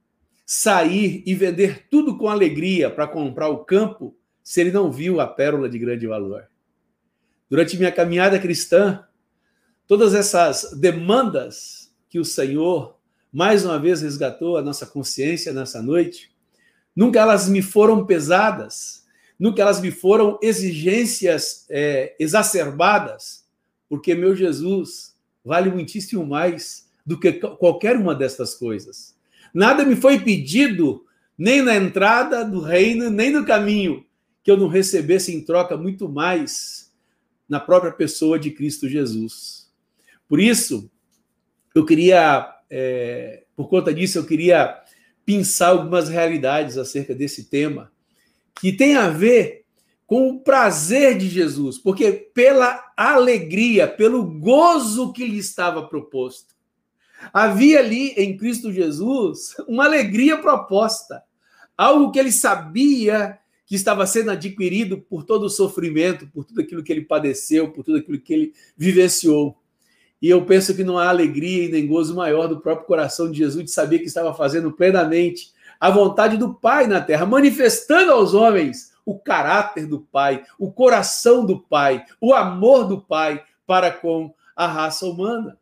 sair 0.45 1.21
e 1.25 1.35
vender 1.35 1.87
tudo 1.91 2.17
com 2.17 2.27
alegria 2.27 2.89
para 2.89 3.07
comprar 3.07 3.49
o 3.49 3.63
campo 3.63 4.17
se 4.43 4.59
ele 4.59 4.71
não 4.71 4.91
viu 4.91 5.21
a 5.21 5.27
pérola 5.27 5.69
de 5.69 5.77
grande 5.77 6.07
valor. 6.07 6.47
Durante 7.47 7.77
minha 7.77 7.91
caminhada 7.91 8.39
cristã, 8.39 9.05
todas 9.85 10.15
essas 10.15 10.71
demandas 10.73 11.93
que 12.09 12.19
o 12.19 12.25
Senhor 12.25 12.97
mais 13.31 13.63
uma 13.63 13.77
vez 13.77 14.01
resgatou 14.01 14.57
a 14.57 14.61
nossa 14.61 14.85
consciência 14.85 15.53
nessa 15.53 15.81
noite, 15.81 16.31
nunca 16.95 17.19
elas 17.19 17.47
me 17.47 17.61
foram 17.61 18.05
pesadas 18.05 19.01
que 19.55 19.61
elas 19.61 19.81
me 19.81 19.89
foram 19.89 20.37
exigências 20.41 21.65
é, 21.67 22.15
exacerbadas, 22.19 23.40
porque 23.91 24.15
meu 24.15 24.33
Jesus 24.33 25.17
vale 25.43 25.69
muitíssimo 25.69 26.25
mais 26.25 26.89
do 27.05 27.19
que 27.19 27.33
qualquer 27.33 27.97
uma 27.97 28.15
destas 28.15 28.55
coisas. 28.55 29.17
Nada 29.53 29.83
me 29.83 29.97
foi 29.97 30.17
pedido, 30.17 31.05
nem 31.37 31.61
na 31.61 31.75
entrada 31.75 32.45
do 32.45 32.61
reino, 32.61 33.09
nem 33.09 33.31
no 33.31 33.45
caminho, 33.45 34.05
que 34.45 34.49
eu 34.49 34.55
não 34.55 34.69
recebesse 34.69 35.35
em 35.35 35.43
troca 35.43 35.75
muito 35.75 36.07
mais 36.07 36.89
na 37.49 37.59
própria 37.59 37.91
pessoa 37.91 38.39
de 38.39 38.51
Cristo 38.51 38.87
Jesus. 38.87 39.69
Por 40.25 40.39
isso, 40.39 40.89
eu 41.75 41.85
queria, 41.85 42.49
é, 42.69 43.43
por 43.57 43.67
conta 43.67 43.93
disso, 43.93 44.17
eu 44.17 44.25
queria 44.25 44.81
pensar 45.25 45.67
algumas 45.67 46.07
realidades 46.07 46.77
acerca 46.77 47.13
desse 47.13 47.49
tema 47.49 47.91
que 48.55 48.71
tem 48.71 48.95
a 48.95 49.09
ver 49.09 49.60
com 50.11 50.27
o 50.27 50.39
prazer 50.41 51.17
de 51.17 51.29
Jesus, 51.29 51.77
porque 51.77 52.11
pela 52.11 52.91
alegria, 52.97 53.87
pelo 53.87 54.21
gozo 54.25 55.13
que 55.13 55.25
lhe 55.25 55.37
estava 55.37 55.87
proposto. 55.87 56.53
Havia 57.31 57.79
ali 57.79 58.09
em 58.17 58.35
Cristo 58.35 58.73
Jesus 58.73 59.55
uma 59.69 59.85
alegria 59.85 60.37
proposta, 60.37 61.23
algo 61.77 62.11
que 62.11 62.19
ele 62.19 62.29
sabia 62.29 63.39
que 63.65 63.73
estava 63.73 64.05
sendo 64.05 64.31
adquirido 64.31 64.97
por 64.97 65.23
todo 65.23 65.43
o 65.43 65.49
sofrimento, 65.49 66.27
por 66.27 66.43
tudo 66.43 66.59
aquilo 66.59 66.83
que 66.83 66.91
ele 66.91 67.05
padeceu, 67.05 67.71
por 67.71 67.81
tudo 67.81 67.99
aquilo 67.99 68.19
que 68.19 68.33
ele 68.33 68.53
vivenciou. 68.75 69.57
E 70.21 70.29
eu 70.29 70.45
penso 70.45 70.75
que 70.75 70.83
não 70.83 70.97
há 70.97 71.07
alegria 71.07 71.67
e 71.67 71.71
nem 71.71 71.87
gozo 71.87 72.13
maior 72.13 72.47
do 72.47 72.59
próprio 72.59 72.85
coração 72.85 73.31
de 73.31 73.37
Jesus 73.37 73.63
de 73.63 73.71
saber 73.71 73.99
que 73.99 74.07
estava 74.07 74.33
fazendo 74.33 74.73
plenamente 74.73 75.53
a 75.79 75.89
vontade 75.89 76.35
do 76.35 76.53
Pai 76.53 76.85
na 76.85 76.99
terra, 76.99 77.25
manifestando 77.25 78.11
aos 78.11 78.33
homens 78.33 78.90
o 79.05 79.17
caráter 79.17 79.85
do 79.85 80.01
Pai, 80.01 80.43
o 80.57 80.71
coração 80.71 81.45
do 81.45 81.59
Pai, 81.59 82.05
o 82.19 82.33
amor 82.33 82.87
do 82.87 83.01
Pai 83.01 83.43
para 83.65 83.91
com 83.91 84.33
a 84.55 84.67
raça 84.67 85.05
humana. 85.05 85.57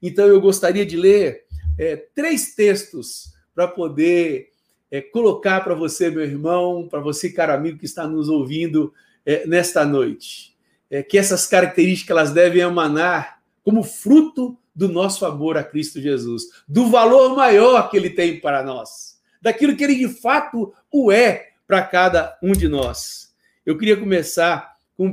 Então 0.00 0.26
eu 0.26 0.40
gostaria 0.40 0.84
de 0.84 0.96
ler 0.96 1.44
é, 1.78 1.96
três 1.96 2.54
textos 2.54 3.32
para 3.54 3.68
poder 3.68 4.50
é, 4.90 5.00
colocar 5.00 5.62
para 5.62 5.74
você, 5.74 6.10
meu 6.10 6.22
irmão, 6.22 6.88
para 6.88 7.00
você, 7.00 7.30
caro 7.30 7.52
amigo 7.52 7.78
que 7.78 7.84
está 7.84 8.06
nos 8.06 8.28
ouvindo 8.28 8.92
é, 9.24 9.46
nesta 9.46 9.84
noite. 9.84 10.56
É, 10.90 11.02
que 11.02 11.16
essas 11.16 11.46
características 11.46 12.16
elas 12.16 12.32
devem 12.32 12.62
emanar 12.62 13.40
como 13.62 13.82
fruto 13.82 14.58
do 14.74 14.88
nosso 14.88 15.24
amor 15.24 15.56
a 15.56 15.64
Cristo 15.64 16.00
Jesus, 16.00 16.44
do 16.66 16.90
valor 16.90 17.34
maior 17.34 17.90
que 17.90 17.96
ele 17.96 18.10
tem 18.10 18.40
para 18.40 18.62
nós 18.62 19.12
daquilo 19.42 19.76
que 19.76 19.82
ele 19.82 19.96
de 19.96 20.08
fato 20.08 20.72
o 20.90 21.10
é 21.10 21.48
para 21.72 21.84
cada 21.84 22.38
um 22.42 22.52
de 22.52 22.68
nós. 22.68 23.32
Eu 23.64 23.78
queria 23.78 23.96
começar 23.96 24.76
com 24.94 25.06
1 25.06 25.12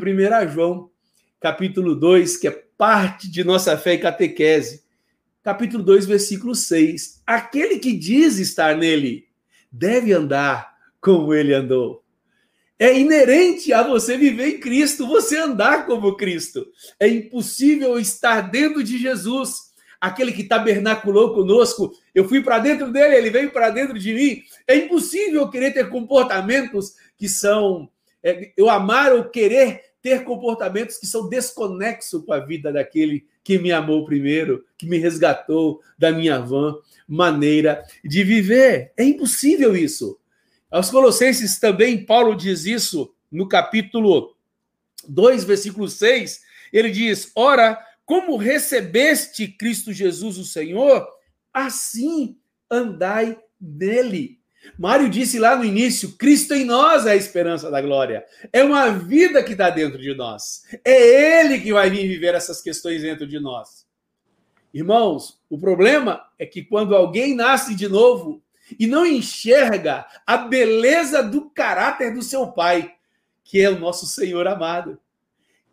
João, 0.52 0.92
capítulo 1.40 1.96
2, 1.96 2.36
que 2.36 2.50
é 2.50 2.52
parte 2.78 3.32
de 3.32 3.46
nossa 3.46 3.78
fé 3.78 3.94
e 3.94 3.98
catequese. 3.98 4.84
Capítulo 5.42 5.82
2, 5.82 6.06
versículo 6.06 6.54
6. 6.54 7.22
Aquele 7.26 7.80
que 7.80 7.94
diz 7.94 8.40
estar 8.40 8.76
nele 8.76 9.26
deve 9.72 10.12
andar 10.12 10.76
como 11.00 11.34
ele 11.34 11.54
andou. 11.54 12.04
É 12.78 13.00
inerente 13.00 13.72
a 13.72 13.82
você 13.82 14.18
viver 14.18 14.50
em 14.50 14.60
Cristo, 14.60 15.08
você 15.08 15.38
andar 15.38 15.86
como 15.86 16.18
Cristo. 16.18 16.68
É 17.00 17.08
impossível 17.08 17.98
estar 17.98 18.42
dentro 18.52 18.84
de 18.84 18.98
Jesus 18.98 19.69
aquele 20.00 20.32
que 20.32 20.44
tabernaculou 20.44 21.34
conosco, 21.34 21.92
eu 22.16 22.28
fui 22.28 22.42
para 22.42 22.60
dentro 22.60 22.92
dele, 22.92 23.16
ele 23.16 23.30
veio 23.30 23.52
para 23.52 23.70
dentro 23.70 23.98
de 24.00 24.14
mim. 24.14 24.42
É 24.68 24.76
impossível 24.76 25.50
querer 25.50 25.74
ter 25.74 25.90
comportamentos 25.90 26.96
que 27.18 27.28
são. 27.28 27.90
É, 28.24 28.52
eu 28.58 28.70
amar 28.70 29.14
ou 29.14 29.26
querer 29.26 29.82
ter 30.02 30.24
comportamentos 30.24 30.98
que 30.98 31.06
são 31.06 31.28
desconexos 31.28 32.24
com 32.24 32.34
a 32.34 32.40
vida 32.40 32.72
daquele 32.72 33.26
que 33.44 33.58
me 33.58 33.72
amou 33.72 34.06
primeiro, 34.06 34.64
que 34.78 34.86
me 34.86 34.98
resgatou 34.98 35.82
da 35.98 36.12
minha 36.12 36.40
vã 36.40 36.76
maneira 37.08 37.84
de 38.04 38.24
viver. 38.24 38.94
É 38.96 39.04
impossível 39.04 39.76
isso. 39.76 40.18
Aos 40.70 40.90
Colossenses 40.90 41.60
também, 41.60 42.06
Paulo 42.06 42.36
diz 42.36 42.66
isso 42.66 43.14
no 43.32 43.48
capítulo 43.48 44.36
2, 45.08 45.44
versículo 45.44 45.90
6. 45.90 46.42
Ele 46.72 46.92
diz: 46.92 47.32
Ora, 47.36 47.84
como 48.10 48.38
recebeste 48.38 49.48
Cristo 49.48 49.94
Jesus, 49.94 50.40
o 50.40 50.44
Senhor, 50.44 51.08
assim 51.54 52.40
andai 52.68 53.38
nele. 53.62 54.40
Mário 54.80 55.08
disse 55.08 55.38
lá 55.38 55.56
no 55.56 55.64
início: 55.64 56.18
Cristo 56.18 56.56
em 56.56 56.66
nós 56.66 57.06
é 57.06 57.12
a 57.12 57.16
esperança 57.16 57.70
da 57.70 57.80
glória. 57.80 58.26
É 58.52 58.64
uma 58.64 58.90
vida 58.90 59.44
que 59.44 59.52
está 59.52 59.70
dentro 59.70 60.00
de 60.00 60.16
nós. 60.16 60.64
É 60.84 61.44
Ele 61.44 61.60
que 61.60 61.72
vai 61.72 61.88
vir 61.92 62.08
viver 62.08 62.34
essas 62.34 62.64
questões 62.64 63.04
dentro 63.04 63.28
de 63.28 63.40
nós. 63.40 63.86
Irmãos, 64.74 65.40
o 65.48 65.60
problema 65.60 66.26
é 66.40 66.48
que 66.48 66.64
quando 66.64 66.96
alguém 66.96 67.36
nasce 67.36 67.76
de 67.76 67.88
novo 67.88 68.42
e 68.80 68.88
não 68.88 69.06
enxerga 69.06 70.08
a 70.26 70.36
beleza 70.36 71.22
do 71.22 71.48
caráter 71.52 72.12
do 72.12 72.24
seu 72.24 72.48
pai, 72.48 72.92
que 73.44 73.62
é 73.62 73.70
o 73.70 73.78
nosso 73.78 74.08
Senhor 74.08 74.48
amado, 74.48 75.00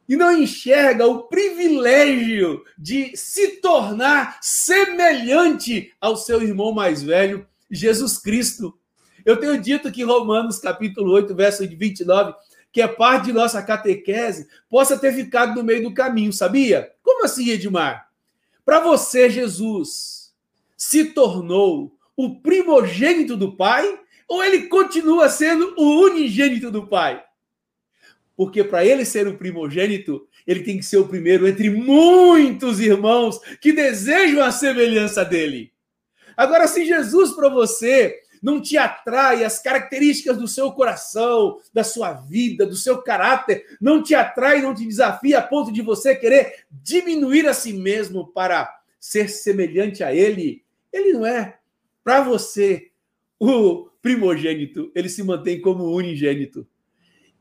e 0.09 0.16
não 0.16 0.33
enxerga 0.33 1.07
o 1.07 1.24
privilégio 1.24 2.65
de 2.78 3.16
se 3.16 3.61
tornar 3.61 4.39
semelhante 4.41 5.93
ao 6.01 6.16
seu 6.16 6.43
irmão 6.43 6.73
mais 6.73 7.03
velho, 7.03 7.47
Jesus 7.70 8.19
Cristo. 8.19 8.78
Eu 9.24 9.37
tenho 9.37 9.61
dito 9.61 9.91
que 9.91 10.05
Romanos 10.05 10.59
capítulo 10.59 11.12
8, 11.12 11.35
verso 11.35 11.66
29, 11.66 12.35
que 12.73 12.81
é 12.81 12.87
parte 12.87 13.27
de 13.27 13.33
nossa 13.33 13.61
catequese, 13.62 14.47
possa 14.69 14.97
ter 14.97 15.12
ficado 15.12 15.57
no 15.57 15.65
meio 15.65 15.83
do 15.83 15.95
caminho, 15.95 16.33
sabia? 16.33 16.93
Como 17.03 17.24
assim, 17.24 17.49
Edmar? 17.51 18.09
Para 18.65 18.81
você, 18.81 19.28
Jesus 19.28 20.33
se 20.77 21.07
tornou 21.07 21.97
o 22.16 22.41
primogênito 22.41 23.37
do 23.37 23.57
Pai 23.57 23.99
ou 24.28 24.45
ele 24.45 24.69
continua 24.69 25.28
sendo 25.28 25.74
o 25.77 26.03
unigênito 26.03 26.70
do 26.70 26.87
Pai? 26.87 27.23
Porque 28.36 28.62
para 28.62 28.84
ele 28.84 29.04
ser 29.04 29.26
o 29.26 29.36
primogênito, 29.36 30.28
ele 30.46 30.60
tem 30.60 30.76
que 30.76 30.84
ser 30.84 30.98
o 30.98 31.08
primeiro 31.08 31.48
entre 31.48 31.70
muitos 31.70 32.80
irmãos 32.80 33.40
que 33.60 33.72
desejam 33.72 34.44
a 34.44 34.52
semelhança 34.52 35.24
dele. 35.24 35.72
Agora, 36.36 36.68
se 36.68 36.84
Jesus 36.84 37.32
para 37.32 37.48
você 37.48 38.20
não 38.42 38.60
te 38.60 38.76
atrai 38.76 39.42
as 39.42 39.58
características 39.58 40.36
do 40.36 40.46
seu 40.46 40.70
coração, 40.70 41.58
da 41.72 41.82
sua 41.82 42.12
vida, 42.12 42.66
do 42.66 42.76
seu 42.76 42.98
caráter, 43.02 43.64
não 43.80 44.02
te 44.02 44.14
atrai, 44.14 44.60
não 44.60 44.74
te 44.74 44.84
desafia 44.84 45.38
a 45.38 45.42
ponto 45.42 45.72
de 45.72 45.82
você 45.82 46.14
querer 46.14 46.66
diminuir 46.70 47.48
a 47.48 47.54
si 47.54 47.72
mesmo 47.72 48.26
para 48.28 48.72
ser 49.00 49.28
semelhante 49.28 50.04
a 50.04 50.14
ele, 50.14 50.62
ele 50.92 51.12
não 51.12 51.26
é 51.26 51.58
para 52.04 52.22
você 52.22 52.90
o 53.38 53.88
primogênito, 54.00 54.92
ele 54.94 55.08
se 55.08 55.22
mantém 55.22 55.60
como 55.60 55.90
unigênito. 55.90 56.66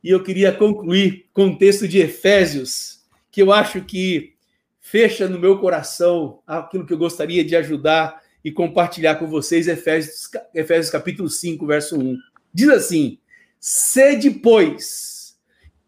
E 0.06 0.12
eu 0.12 0.22
queria 0.22 0.52
concluir 0.52 1.26
com 1.34 1.48
o 1.48 1.58
texto 1.58 1.88
de 1.88 1.98
Efésios, 1.98 3.04
que 3.32 3.42
eu 3.42 3.52
acho 3.52 3.84
que 3.84 4.36
fecha 4.80 5.28
no 5.28 5.40
meu 5.40 5.58
coração 5.58 6.44
aquilo 6.46 6.86
que 6.86 6.94
eu 6.94 6.98
gostaria 7.00 7.44
de 7.44 7.56
ajudar 7.56 8.22
e 8.44 8.52
compartilhar 8.52 9.16
com 9.16 9.26
vocês, 9.26 9.68
Efésios, 9.68 10.30
Efésios 10.54 10.92
capítulo 10.92 11.28
5, 11.28 11.66
verso 11.66 12.00
1. 12.00 12.20
Diz 12.54 12.70
assim: 12.70 13.18
Sede, 13.60 14.30
pois, 14.30 15.40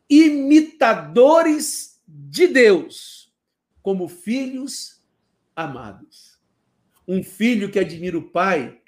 imitadores 0.09 1.99
de 2.07 2.47
Deus, 2.47 3.31
como 3.83 4.07
filhos 4.07 4.99
amados. 5.55 6.39
Um 7.07 7.21
filho 7.21 7.69
que 7.69 7.77
admira 7.77 8.17
o 8.17 8.31
pai 8.31 8.79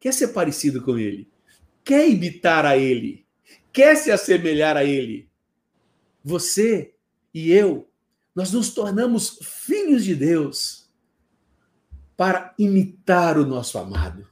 quer 0.00 0.14
ser 0.14 0.28
parecido 0.28 0.80
com 0.80 0.98
ele, 0.98 1.28
quer 1.84 2.08
imitar 2.08 2.64
a 2.64 2.78
ele, 2.78 3.27
quer 3.78 3.94
se 3.94 4.10
assemelhar 4.10 4.76
a 4.76 4.82
ele. 4.82 5.28
Você 6.24 6.94
e 7.32 7.52
eu, 7.52 7.88
nós 8.34 8.50
nos 8.50 8.70
tornamos 8.70 9.38
filhos 9.40 10.04
de 10.04 10.16
Deus 10.16 10.90
para 12.16 12.52
imitar 12.58 13.38
o 13.38 13.46
nosso 13.46 13.78
amado, 13.78 14.26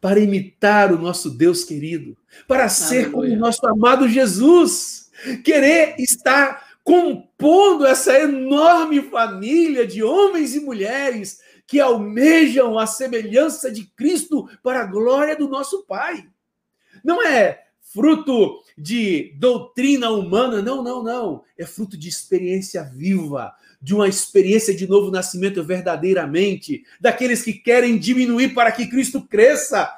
para 0.00 0.18
imitar 0.18 0.94
o 0.94 0.98
nosso 0.98 1.28
Deus 1.28 1.62
querido, 1.62 2.16
para 2.48 2.70
ser 2.70 3.10
como 3.10 3.30
o 3.30 3.36
nosso 3.36 3.66
amado 3.66 4.08
Jesus, 4.08 5.10
querer 5.44 5.96
estar 5.98 6.78
compondo 6.82 7.84
essa 7.84 8.18
enorme 8.18 9.02
família 9.02 9.86
de 9.86 10.02
homens 10.02 10.54
e 10.54 10.60
mulheres 10.60 11.42
que 11.66 11.80
almejam 11.80 12.78
a 12.78 12.86
semelhança 12.86 13.70
de 13.70 13.84
Cristo 13.88 14.48
para 14.62 14.80
a 14.80 14.86
glória 14.86 15.36
do 15.36 15.48
nosso 15.48 15.84
Pai. 15.84 16.26
Não 17.04 17.22
é 17.22 17.65
fruto 17.96 18.62
de 18.76 19.32
doutrina 19.38 20.10
humana, 20.10 20.60
não, 20.60 20.84
não, 20.84 21.02
não. 21.02 21.42
É 21.56 21.64
fruto 21.64 21.96
de 21.96 22.10
experiência 22.10 22.84
viva, 22.84 23.54
de 23.80 23.94
uma 23.94 24.06
experiência 24.06 24.76
de 24.76 24.86
novo 24.86 25.10
nascimento 25.10 25.64
verdadeiramente, 25.64 26.84
daqueles 27.00 27.42
que 27.42 27.54
querem 27.54 27.96
diminuir 27.96 28.52
para 28.52 28.70
que 28.70 28.86
Cristo 28.86 29.26
cresça. 29.26 29.90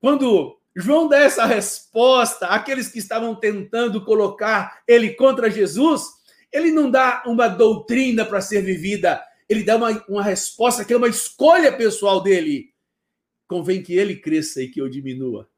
Quando 0.00 0.56
João 0.76 1.08
dá 1.08 1.18
essa 1.18 1.44
resposta 1.44 2.46
àqueles 2.46 2.88
que 2.88 3.00
estavam 3.00 3.34
tentando 3.34 4.04
colocar 4.04 4.82
ele 4.86 5.10
contra 5.14 5.50
Jesus, 5.50 6.04
ele 6.52 6.70
não 6.70 6.88
dá 6.88 7.24
uma 7.26 7.48
doutrina 7.48 8.24
para 8.24 8.40
ser 8.40 8.62
vivida, 8.62 9.20
ele 9.48 9.64
dá 9.64 9.76
uma, 9.76 10.04
uma 10.08 10.22
resposta 10.22 10.84
que 10.84 10.92
é 10.92 10.96
uma 10.96 11.08
escolha 11.08 11.76
pessoal 11.76 12.22
dele. 12.22 12.72
Convém 13.48 13.82
que 13.82 13.94
ele 13.94 14.14
cresça 14.14 14.62
e 14.62 14.68
que 14.68 14.80
eu 14.80 14.88
diminua. 14.88 15.48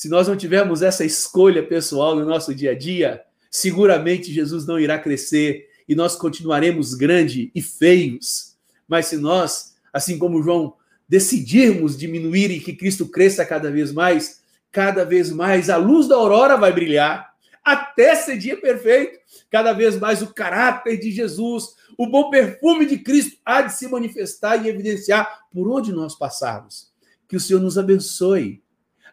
Se 0.00 0.08
nós 0.08 0.26
não 0.26 0.34
tivermos 0.34 0.80
essa 0.80 1.04
escolha 1.04 1.62
pessoal 1.62 2.16
no 2.16 2.24
nosso 2.24 2.54
dia 2.54 2.70
a 2.70 2.74
dia, 2.74 3.22
seguramente 3.50 4.32
Jesus 4.32 4.66
não 4.66 4.80
irá 4.80 4.98
crescer 4.98 5.68
e 5.86 5.94
nós 5.94 6.16
continuaremos 6.16 6.94
grande 6.94 7.50
e 7.54 7.60
feios. 7.60 8.56
Mas 8.88 9.08
se 9.08 9.18
nós, 9.18 9.74
assim 9.92 10.16
como 10.16 10.42
João, 10.42 10.72
decidirmos 11.06 11.98
diminuir 11.98 12.50
e 12.50 12.60
que 12.60 12.72
Cristo 12.72 13.08
cresça 13.08 13.44
cada 13.44 13.70
vez 13.70 13.92
mais, 13.92 14.40
cada 14.72 15.04
vez 15.04 15.30
mais 15.30 15.68
a 15.68 15.76
luz 15.76 16.08
da 16.08 16.14
aurora 16.14 16.56
vai 16.56 16.72
brilhar, 16.72 17.34
até 17.62 18.14
ser 18.14 18.38
dia 18.38 18.58
perfeito. 18.58 19.18
Cada 19.50 19.74
vez 19.74 19.98
mais 19.98 20.22
o 20.22 20.32
caráter 20.32 20.98
de 20.98 21.10
Jesus, 21.10 21.74
o 21.98 22.06
bom 22.06 22.30
perfume 22.30 22.86
de 22.86 22.96
Cristo 22.96 23.36
há 23.44 23.60
de 23.60 23.74
se 23.74 23.86
manifestar 23.86 24.64
e 24.64 24.70
evidenciar 24.70 25.40
por 25.52 25.70
onde 25.70 25.92
nós 25.92 26.14
passarmos. 26.14 26.90
Que 27.28 27.36
o 27.36 27.40
Senhor 27.40 27.60
nos 27.60 27.76
abençoe 27.76 28.59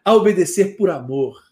a 0.08 0.14
obedecer 0.14 0.76
por 0.76 0.88
amor, 0.88 1.42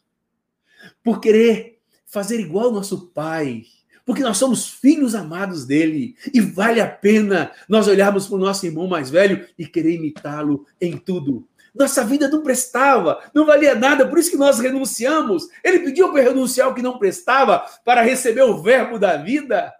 por 1.04 1.20
querer 1.20 1.78
fazer 2.06 2.40
igual 2.40 2.66
ao 2.66 2.72
nosso 2.72 3.08
Pai, 3.08 3.64
porque 4.02 4.22
nós 4.22 4.38
somos 4.38 4.66
filhos 4.70 5.14
amados 5.14 5.66
dele 5.66 6.16
e 6.32 6.40
vale 6.40 6.80
a 6.80 6.88
pena 6.88 7.52
nós 7.68 7.86
olharmos 7.86 8.26
para 8.26 8.36
o 8.36 8.40
nosso 8.40 8.64
irmão 8.64 8.86
mais 8.86 9.10
velho 9.10 9.46
e 9.58 9.66
querer 9.66 9.96
imitá-lo 9.96 10.64
em 10.80 10.96
tudo. 10.96 11.46
Nossa 11.74 12.02
vida 12.02 12.28
não 12.30 12.42
prestava, 12.42 13.22
não 13.34 13.44
valia 13.44 13.74
nada, 13.74 14.08
por 14.08 14.18
isso 14.18 14.30
que 14.30 14.38
nós 14.38 14.58
renunciamos. 14.58 15.48
Ele 15.62 15.80
pediu 15.80 16.10
para 16.10 16.22
renunciar 16.22 16.70
o 16.70 16.74
que 16.74 16.80
não 16.80 16.98
prestava 16.98 17.58
para 17.84 18.00
receber 18.00 18.42
o 18.42 18.62
verbo 18.62 18.98
da 18.98 19.18
vida. 19.18 19.70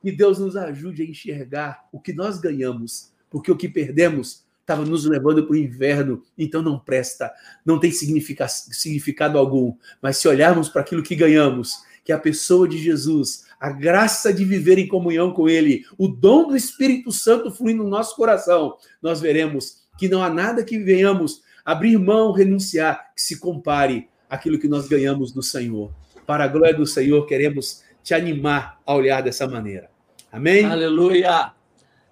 Que 0.00 0.12
Deus 0.12 0.38
nos 0.38 0.56
ajude 0.56 1.02
a 1.02 1.06
enxergar 1.06 1.88
o 1.90 2.00
que 2.00 2.12
nós 2.12 2.38
ganhamos, 2.38 3.12
porque 3.28 3.50
o 3.50 3.56
que 3.56 3.68
perdemos 3.68 4.46
estava 4.68 4.84
nos 4.84 5.06
levando 5.06 5.44
para 5.44 5.54
o 5.54 5.56
inverno, 5.56 6.22
então 6.36 6.60
não 6.60 6.78
presta, 6.78 7.32
não 7.64 7.80
tem 7.80 7.90
significado 7.90 9.38
algum. 9.38 9.74
Mas 10.02 10.18
se 10.18 10.28
olharmos 10.28 10.68
para 10.68 10.82
aquilo 10.82 11.02
que 11.02 11.16
ganhamos, 11.16 11.82
que 12.04 12.12
é 12.12 12.14
a 12.14 12.18
pessoa 12.18 12.68
de 12.68 12.76
Jesus, 12.76 13.46
a 13.58 13.70
graça 13.70 14.32
de 14.32 14.44
viver 14.44 14.78
em 14.78 14.86
comunhão 14.86 15.32
com 15.32 15.48
Ele, 15.48 15.84
o 15.96 16.06
dom 16.06 16.48
do 16.48 16.56
Espírito 16.56 17.10
Santo 17.10 17.50
fluindo 17.50 17.82
no 17.82 17.88
nosso 17.88 18.14
coração, 18.14 18.76
nós 19.02 19.20
veremos 19.20 19.78
que 19.96 20.08
não 20.08 20.22
há 20.22 20.28
nada 20.28 20.62
que 20.62 20.78
venhamos 20.78 21.42
abrir 21.64 21.98
mão, 21.98 22.32
renunciar, 22.32 23.12
que 23.14 23.22
se 23.22 23.40
compare 23.40 24.08
àquilo 24.28 24.58
que 24.58 24.68
nós 24.68 24.86
ganhamos 24.86 25.32
do 25.32 25.42
Senhor. 25.42 25.92
Para 26.26 26.44
a 26.44 26.48
glória 26.48 26.74
do 26.74 26.86
Senhor, 26.86 27.26
queremos 27.26 27.82
te 28.02 28.12
animar 28.14 28.80
a 28.86 28.94
olhar 28.94 29.22
dessa 29.22 29.46
maneira. 29.46 29.90
Amém? 30.30 30.64
Aleluia! 30.64 31.57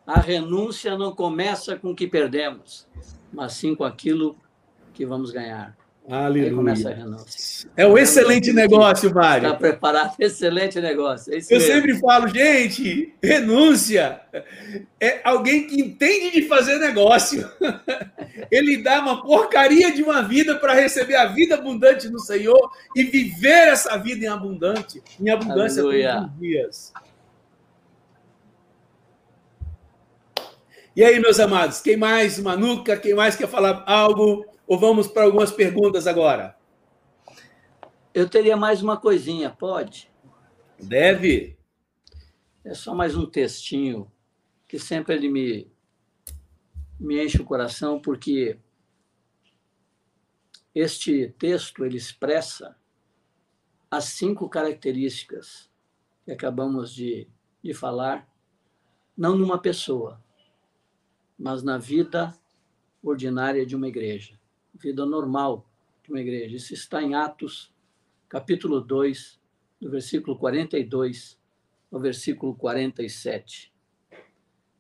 A 0.07 0.21
renúncia 0.21 0.97
não 0.97 1.13
começa 1.15 1.77
com 1.77 1.91
o 1.91 1.95
que 1.95 2.07
perdemos, 2.07 2.87
mas 3.33 3.55
sim 3.55 3.75
com 3.75 3.85
aquilo 3.85 4.37
que 4.95 5.05
vamos 5.05 5.31
ganhar. 5.33 5.77
Aleluia. 6.09 6.73
É 7.77 7.85
um 7.85 7.99
excelente 7.99 8.53
negócio, 8.53 9.13
Mário. 9.13 9.47
Está 9.47 9.59
preparado, 9.59 10.15
excelente 10.21 10.81
negócio. 10.81 11.35
É 11.35 11.39
Eu 11.39 11.43
mesmo. 11.51 11.61
sempre 11.61 11.99
falo, 11.99 12.29
gente, 12.29 13.13
renúncia 13.21 14.21
é 15.01 15.21
alguém 15.25 15.67
que 15.67 15.81
entende 15.81 16.31
de 16.31 16.47
fazer 16.47 16.79
negócio. 16.79 17.51
Ele 18.53 18.77
dá 18.83 19.01
uma 19.01 19.21
porcaria 19.21 19.93
de 19.93 20.03
uma 20.05 20.23
vida 20.23 20.55
para 20.57 20.75
receber 20.75 21.17
a 21.17 21.27
vida 21.27 21.57
abundante 21.57 22.09
do 22.09 22.21
Senhor 22.21 22.71
e 22.95 23.03
viver 23.03 23.69
essa 23.69 23.97
vida 23.97 24.27
em 24.27 24.29
abundante, 24.29 25.03
em 25.21 25.29
abundância 25.31 25.83
Aleluia. 25.83 26.15
todos 26.15 26.31
os 26.31 26.39
dias. 26.39 26.93
E 30.97 31.05
aí, 31.05 31.21
meus 31.21 31.39
amados, 31.39 31.83
quem 31.83 31.95
mais? 31.95 32.39
Manuca, 32.39 32.97
quem 32.97 33.15
mais 33.15 33.37
quer 33.37 33.47
falar 33.47 33.85
algo? 33.87 34.47
Ou 34.67 34.79
vamos 34.79 35.07
para 35.07 35.25
algumas 35.25 35.53
perguntas 35.53 36.07
agora? 36.07 36.57
Eu 38.15 38.27
teria 38.27 38.57
mais 38.57 38.83
uma 38.83 38.97
coisinha, 38.97 39.51
pode? 39.51 40.11
Deve. 40.81 41.59
É 42.65 42.73
só 42.73 42.95
mais 42.95 43.15
um 43.15 43.27
textinho 43.27 44.11
que 44.67 44.79
sempre 44.79 45.15
ele 45.15 45.29
me, 45.29 45.71
me 46.99 47.23
enche 47.23 47.43
o 47.43 47.45
coração, 47.45 48.01
porque 48.01 48.59
este 50.75 51.29
texto 51.39 51.85
ele 51.85 51.99
expressa 51.99 52.75
as 53.91 54.05
cinco 54.05 54.49
características 54.49 55.71
que 56.25 56.33
acabamos 56.33 56.91
de, 56.91 57.29
de 57.63 57.75
falar, 57.75 58.27
não 59.15 59.37
numa 59.37 59.59
pessoa, 59.59 60.25
mas 61.39 61.63
na 61.63 61.79
vida 61.79 62.35
ordinária 63.03 63.65
de 63.65 63.77
uma 63.77 63.89
igreja 63.89 64.39
vida 64.77 65.05
normal 65.07 65.69
de 66.03 66.11
uma 66.11 66.21
igreja. 66.21 66.57
Isso 66.57 66.75
está 66.75 67.03
em 67.03 67.15
Atos, 67.15 67.73
capítulo 68.29 68.81
2, 68.81 69.41
do 69.81 69.91
versículo 69.91 70.39
42 70.39 71.39
no 71.91 71.99
versículo 71.99 72.55
47. 72.55 73.73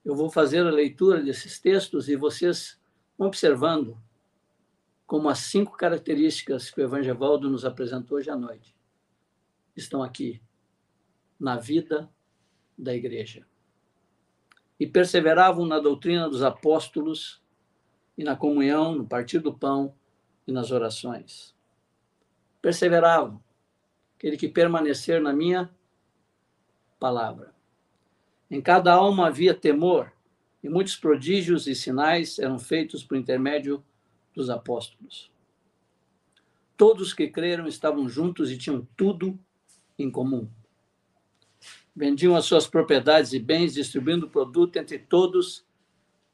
Eu 0.05 0.15
vou 0.15 0.31
fazer 0.31 0.61
a 0.61 0.70
leitura 0.70 1.23
desses 1.23 1.59
textos 1.59 2.09
e 2.09 2.16
vocês 2.16 2.81
vão 3.19 3.28
observando 3.28 3.99
como 5.07 5.28
as 5.28 5.39
cinco 5.39 5.77
características 5.77 6.70
que 6.70 6.81
o 6.81 6.85
Evangelho 6.85 7.39
nos 7.49 7.65
apresentou 7.65 8.19
hoje 8.19 8.31
à 8.31 8.37
noite 8.37 8.74
estão 9.77 10.03
aqui 10.03 10.41
na 11.39 11.57
vida 11.57 12.11
da 12.77 12.95
igreja. 12.95 13.47
E 14.78 14.86
perseveravam 14.86 15.65
na 15.65 15.78
doutrina 15.78 16.28
dos 16.28 16.43
apóstolos 16.43 17.40
e 18.16 18.24
na 18.24 18.36
comunhão, 18.36 18.94
no 18.94 19.07
partir 19.07 19.39
do 19.39 19.53
pão 19.53 19.94
e 20.47 20.53
nas 20.53 20.70
orações. 20.70 21.55
Perseveravam. 22.61 23.43
Aquele 24.16 24.36
que 24.36 24.48
permanecer 24.48 25.20
na 25.20 25.32
minha 25.32 25.70
palavra. 26.98 27.55
Em 28.51 28.61
cada 28.61 28.93
alma 28.93 29.27
havia 29.27 29.55
temor, 29.55 30.12
e 30.62 30.69
muitos 30.69 30.97
prodígios 30.97 31.66
e 31.66 31.74
sinais 31.74 32.39
eram 32.39 32.59
feitos 32.59 33.05
por 33.05 33.16
intermédio 33.16 33.85
dos 34.35 34.51
apóstolos. 34.51 35.31
Todos 36.77 37.15
que 37.15 37.28
creram 37.28 37.66
estavam 37.66 38.09
juntos 38.09 38.51
e 38.51 38.59
tinham 38.59 38.86
tudo 38.97 39.39
em 39.98 40.11
comum. 40.11 40.48
Vendiam 41.97 42.36
as 42.36 42.44
suas 42.44 42.66
propriedades 42.66 43.32
e 43.32 43.39
bens, 43.39 43.73
distribuindo 43.73 44.27
o 44.27 44.31
produto 44.31 44.77
entre 44.77 44.98
todos 44.98 45.64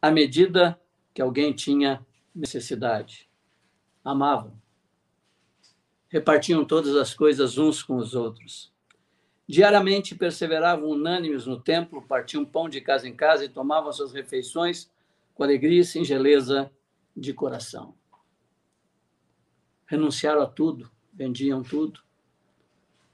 à 0.01 0.11
medida 0.11 0.77
que 1.15 1.23
alguém 1.23 1.53
tinha 1.53 2.05
necessidade. 2.35 3.31
Amavam. 4.05 4.61
Repartiam 6.09 6.65
todas 6.65 6.97
as 6.97 7.15
coisas 7.15 7.59
uns 7.59 7.81
com 7.81 7.97
os 7.97 8.15
outros. 8.17 8.73
Diariamente 9.47 10.17
perseveravam 10.17 10.89
unânimes 10.89 11.47
no 11.47 11.61
templo, 11.61 12.03
partiam 12.03 12.45
pão 12.45 12.69
de 12.69 12.81
casa 12.81 13.09
em 13.09 13.15
casa 13.15 13.45
e 13.45 13.49
tomavam 13.49 13.93
suas 13.93 14.13
refeições 14.13 14.91
com 15.35 15.45
alegria 15.45 15.81
e 15.81 15.85
singeleza 15.85 16.71
de 17.17 17.33
coração. 17.33 17.95
Renunciaram 19.87 20.43
a 20.43 20.47
tudo, 20.47 20.91
vendiam 21.13 21.63
tudo, 21.63 22.01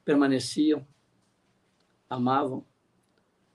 permaneciam, 0.05 0.87
amavam, 2.09 2.65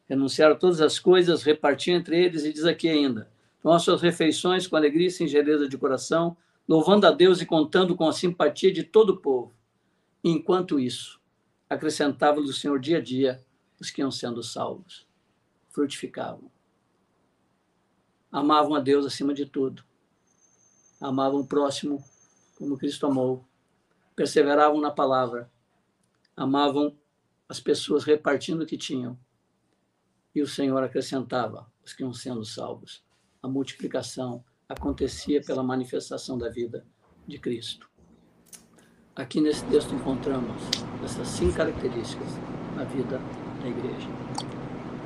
renunciaram 0.08 0.58
todas 0.58 0.82
as 0.82 1.00
coisas, 1.00 1.44
repartiam 1.44 1.98
entre 1.98 2.24
eles, 2.24 2.44
e 2.44 2.54
diz 2.54 2.66
aqui 2.66 2.88
ainda: 2.88 3.32
tomam 3.62 3.80
suas 3.80 4.02
refeições 4.02 4.68
com 4.68 4.76
alegria 4.76 5.08
e 5.08 5.12
singeleza 5.12 5.68
de 5.68 5.78
coração, 5.78 6.38
louvando 6.68 7.08
a 7.08 7.12
Deus 7.12 7.42
e 7.42 7.46
contando 7.46 7.96
com 7.96 8.08
a 8.08 8.14
simpatia 8.14 8.72
de 8.72 8.84
todo 8.84 9.12
o 9.12 9.18
povo. 9.18 9.54
Enquanto 10.24 10.80
isso, 10.80 11.20
acrescentava-lhes 11.70 12.50
o 12.50 12.54
Senhor 12.54 12.80
dia 12.80 12.98
a 12.98 13.02
dia 13.02 13.44
os 13.80 13.90
que 13.90 14.02
iam 14.02 14.12
sendo 14.12 14.42
salvos, 14.42 15.06
frutificavam. 15.70 16.50
Amavam 18.32 18.74
a 18.74 18.80
Deus 18.80 19.06
acima 19.06 19.34
de 19.34 19.46
tudo. 19.46 19.84
Amavam 21.00 21.42
o 21.42 21.46
próximo 21.46 22.04
como 22.58 22.78
Cristo 22.78 23.06
amou. 23.06 23.46
Perseveravam 24.16 24.80
na 24.80 24.90
palavra. 24.90 25.52
Amavam 26.36 26.98
as 27.48 27.60
pessoas 27.60 28.04
repartindo 28.04 28.62
o 28.64 28.66
que 28.66 28.78
tinham. 28.78 29.18
E 30.34 30.42
o 30.42 30.48
Senhor 30.48 30.82
acrescentava 30.84 31.68
os 31.86 31.94
que 31.94 32.04
iam 32.04 32.14
sendo 32.14 32.44
salvos. 32.44 33.04
A 33.42 33.48
multiplicação 33.48 34.44
acontecia 34.68 35.42
pela 35.42 35.62
manifestação 35.62 36.38
da 36.38 36.50
vida 36.50 36.86
de 37.28 37.38
Cristo. 37.38 37.90
Aqui 39.16 39.40
nesse 39.40 39.64
texto 39.66 39.94
encontramos 39.94 40.56
essas 41.04 41.28
cinco 41.28 41.54
características 41.54 42.28
na 42.76 42.84
vida 42.84 43.22
da 43.62 43.68
igreja. 43.68 44.08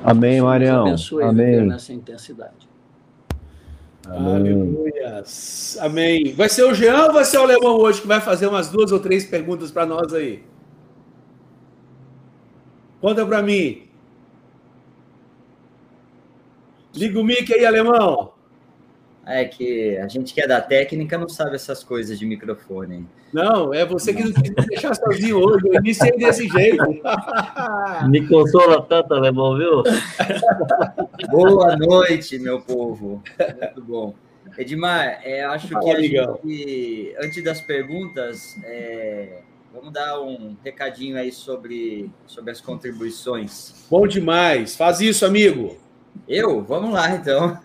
Amém, 0.02 0.40
Marião. 0.40 0.86
Abençoe 0.86 1.24
Amém. 1.24 1.66
nessa 1.66 1.92
intensidade. 1.92 2.68
Aleluia. 4.06 5.22
Amém. 5.80 6.32
Vai 6.32 6.48
ser 6.48 6.64
o 6.64 6.74
Jean 6.74 7.06
ou 7.06 7.12
vai 7.12 7.24
ser 7.24 7.36
o 7.38 7.42
Alemão 7.42 7.76
hoje 7.76 8.00
que 8.00 8.06
vai 8.06 8.20
fazer 8.20 8.46
umas 8.46 8.70
duas 8.70 8.90
ou 8.90 8.98
três 8.98 9.26
perguntas 9.26 9.70
para 9.70 9.84
nós 9.84 10.14
aí? 10.14 10.42
Conta 13.00 13.24
para 13.24 13.42
mim. 13.42 13.88
Liga 16.94 17.20
o 17.20 17.24
mic 17.24 17.52
aí, 17.52 17.64
Alemão. 17.64 18.32
É 19.24 19.44
que 19.44 19.96
a 19.98 20.08
gente 20.08 20.32
que 20.32 20.40
é 20.40 20.46
da 20.46 20.60
técnica 20.60 21.18
não 21.18 21.28
sabe 21.28 21.54
essas 21.54 21.84
coisas 21.84 22.18
de 22.18 22.24
microfone. 22.24 23.06
Não, 23.30 23.74
é 23.74 23.84
você 23.84 24.14
que 24.14 24.24
não 24.24 24.32
quis 24.32 24.50
me 24.50 24.66
deixar 24.66 24.94
sozinho 24.94 25.38
hoje. 25.38 25.68
Eu 25.68 25.74
iniciei 25.74 26.12
desse 26.12 26.48
jeito. 26.48 26.82
Me 28.08 28.26
consola 28.26 28.80
tanto, 28.82 29.12
alemão, 29.12 29.56
viu? 29.58 29.82
Boa 31.30 31.76
noite, 31.76 32.38
meu 32.38 32.58
povo. 32.60 33.22
Muito 33.60 33.82
bom. 33.82 34.14
Edmar, 34.56 35.20
é, 35.22 35.44
acho 35.44 35.68
Fala, 35.68 35.84
que, 35.84 35.90
a 35.90 36.00
gente, 36.00 37.14
antes 37.22 37.44
das 37.44 37.60
perguntas, 37.60 38.56
é, 38.64 39.42
vamos 39.72 39.92
dar 39.92 40.20
um 40.20 40.56
recadinho 40.64 41.16
aí 41.18 41.32
sobre, 41.32 42.10
sobre 42.26 42.50
as 42.50 42.60
contribuições. 42.60 43.86
Bom 43.90 44.06
demais. 44.06 44.76
Faz 44.76 45.00
isso, 45.00 45.24
amigo. 45.24 45.76
Eu? 46.26 46.62
Vamos 46.62 46.92
lá, 46.92 47.10
então. 47.10 47.58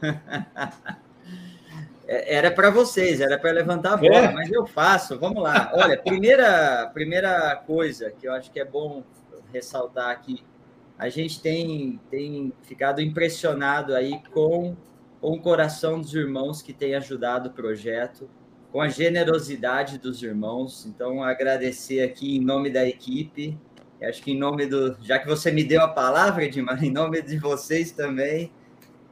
É, 2.05 2.35
era 2.35 2.51
para 2.51 2.69
vocês, 2.69 3.21
era 3.21 3.39
para 3.39 3.51
levantar 3.51 3.93
a 3.93 3.97
bola, 3.97 4.15
é. 4.17 4.33
mas 4.33 4.51
eu 4.51 4.65
faço. 4.65 5.17
Vamos 5.17 5.41
lá. 5.41 5.71
Olha, 5.73 5.97
primeira, 5.97 6.91
primeira 6.93 7.55
coisa 7.65 8.11
que 8.11 8.27
eu 8.27 8.33
acho 8.33 8.51
que 8.51 8.59
é 8.59 8.65
bom 8.65 9.03
ressaltar 9.53 10.09
aqui, 10.09 10.43
a 10.97 11.07
gente 11.09 11.41
tem, 11.41 11.99
tem 12.11 12.51
ficado 12.63 13.01
impressionado 13.01 13.95
aí 13.95 14.21
com, 14.33 14.75
com 15.21 15.31
o 15.31 15.39
coração 15.39 15.99
dos 15.99 16.13
irmãos 16.13 16.61
que 16.61 16.73
têm 16.73 16.93
ajudado 16.95 17.49
o 17.49 17.53
projeto, 17.53 18.29
com 18.73 18.81
a 18.81 18.89
generosidade 18.89 19.99
dos 19.99 20.23
irmãos. 20.23 20.87
Então, 20.87 21.23
agradecer 21.23 22.01
aqui 22.01 22.37
em 22.37 22.39
nome 22.39 22.71
da 22.71 22.83
equipe, 22.83 23.55
acho 24.01 24.23
que 24.23 24.31
em 24.31 24.37
nome 24.37 24.65
do. 24.65 24.97
Já 24.99 25.19
que 25.19 25.27
você 25.27 25.51
me 25.51 25.63
deu 25.63 25.79
a 25.81 25.87
palavra, 25.87 26.43
Edmar, 26.43 26.83
em 26.83 26.91
nome 26.91 27.21
de 27.21 27.37
vocês 27.37 27.91
também 27.91 28.51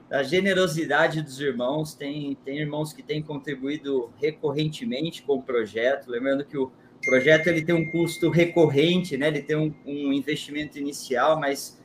da 0.10 0.24
generosidade 0.24 1.22
dos 1.22 1.40
irmãos. 1.40 1.94
Tem, 1.94 2.36
tem 2.44 2.58
irmãos 2.58 2.92
que 2.92 3.04
têm 3.04 3.22
contribuído 3.22 4.12
recorrentemente 4.20 5.22
com 5.22 5.36
o 5.36 5.44
projeto. 5.44 6.10
Lembrando 6.10 6.44
que 6.44 6.58
o 6.58 6.72
projeto 7.06 7.46
ele 7.46 7.64
tem 7.64 7.76
um 7.76 7.90
custo 7.92 8.32
recorrente, 8.32 9.16
né? 9.16 9.28
ele 9.28 9.44
tem 9.44 9.56
um, 9.56 9.72
um 9.86 10.12
investimento 10.12 10.80
inicial, 10.80 11.40
mas 11.40 11.80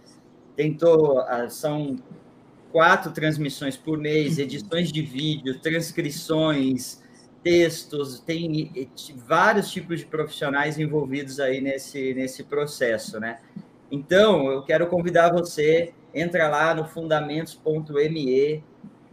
tentou, 0.57 1.21
ah, 1.21 1.49
são 1.51 1.97
quatro 2.73 3.13
transmissões 3.13 3.77
por 3.77 3.99
mês, 3.99 4.39
edições 4.39 4.91
de 4.91 5.03
vídeo, 5.03 5.61
transcrições, 5.61 7.05
textos, 7.47 8.19
tem 8.19 8.91
vários 9.25 9.71
tipos 9.71 10.01
de 10.01 10.07
profissionais 10.07 10.81
envolvidos 10.81 11.39
aí 11.39 11.61
nesse, 11.61 12.13
nesse 12.13 12.43
processo, 12.43 13.21
né? 13.21 13.39
Então, 13.89 14.51
eu 14.51 14.65
quero 14.65 14.89
convidar 14.89 15.33
você 15.33 15.95
entra 16.13 16.49
lá 16.49 16.75
no 16.75 16.85
fundamentos.me, 16.89 18.65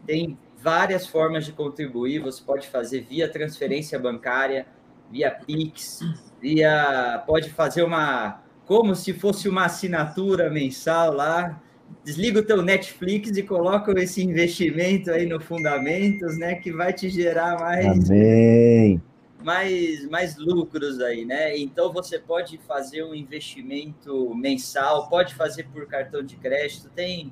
tem 0.07 0.35
várias 0.57 1.05
formas 1.05 1.45
de 1.45 1.51
contribuir, 1.51 2.23
você 2.23 2.41
pode 2.43 2.67
fazer 2.67 3.01
via 3.01 3.29
transferência 3.29 3.99
bancária, 3.99 4.65
via 5.11 5.29
Pix, 5.29 5.99
via 6.41 7.23
pode 7.27 7.51
fazer 7.51 7.83
uma 7.83 8.41
como 8.65 8.95
se 8.95 9.13
fosse 9.13 9.47
uma 9.47 9.65
assinatura 9.65 10.49
mensal 10.49 11.13
lá, 11.13 11.61
desliga 12.03 12.39
o 12.39 12.43
teu 12.43 12.61
Netflix 12.61 13.35
e 13.37 13.43
coloca 13.43 13.91
esse 14.01 14.23
investimento 14.23 15.11
aí 15.11 15.25
no 15.25 15.39
Fundamentos, 15.39 16.37
né, 16.37 16.55
que 16.55 16.71
vai 16.71 16.93
te 16.93 17.09
gerar 17.09 17.59
mais 17.59 18.09
Amém 18.09 19.01
mais, 19.43 20.07
mais 20.07 20.37
lucros 20.37 20.99
aí, 20.99 21.25
né? 21.25 21.57
Então 21.57 21.91
você 21.91 22.17
pode 22.17 22.57
fazer 22.59 23.03
um 23.03 23.13
investimento 23.13 24.33
mensal, 24.33 25.09
pode 25.09 25.35
fazer 25.35 25.67
por 25.67 25.85
cartão 25.85 26.23
de 26.23 26.37
crédito, 26.37 26.89
tem, 26.89 27.31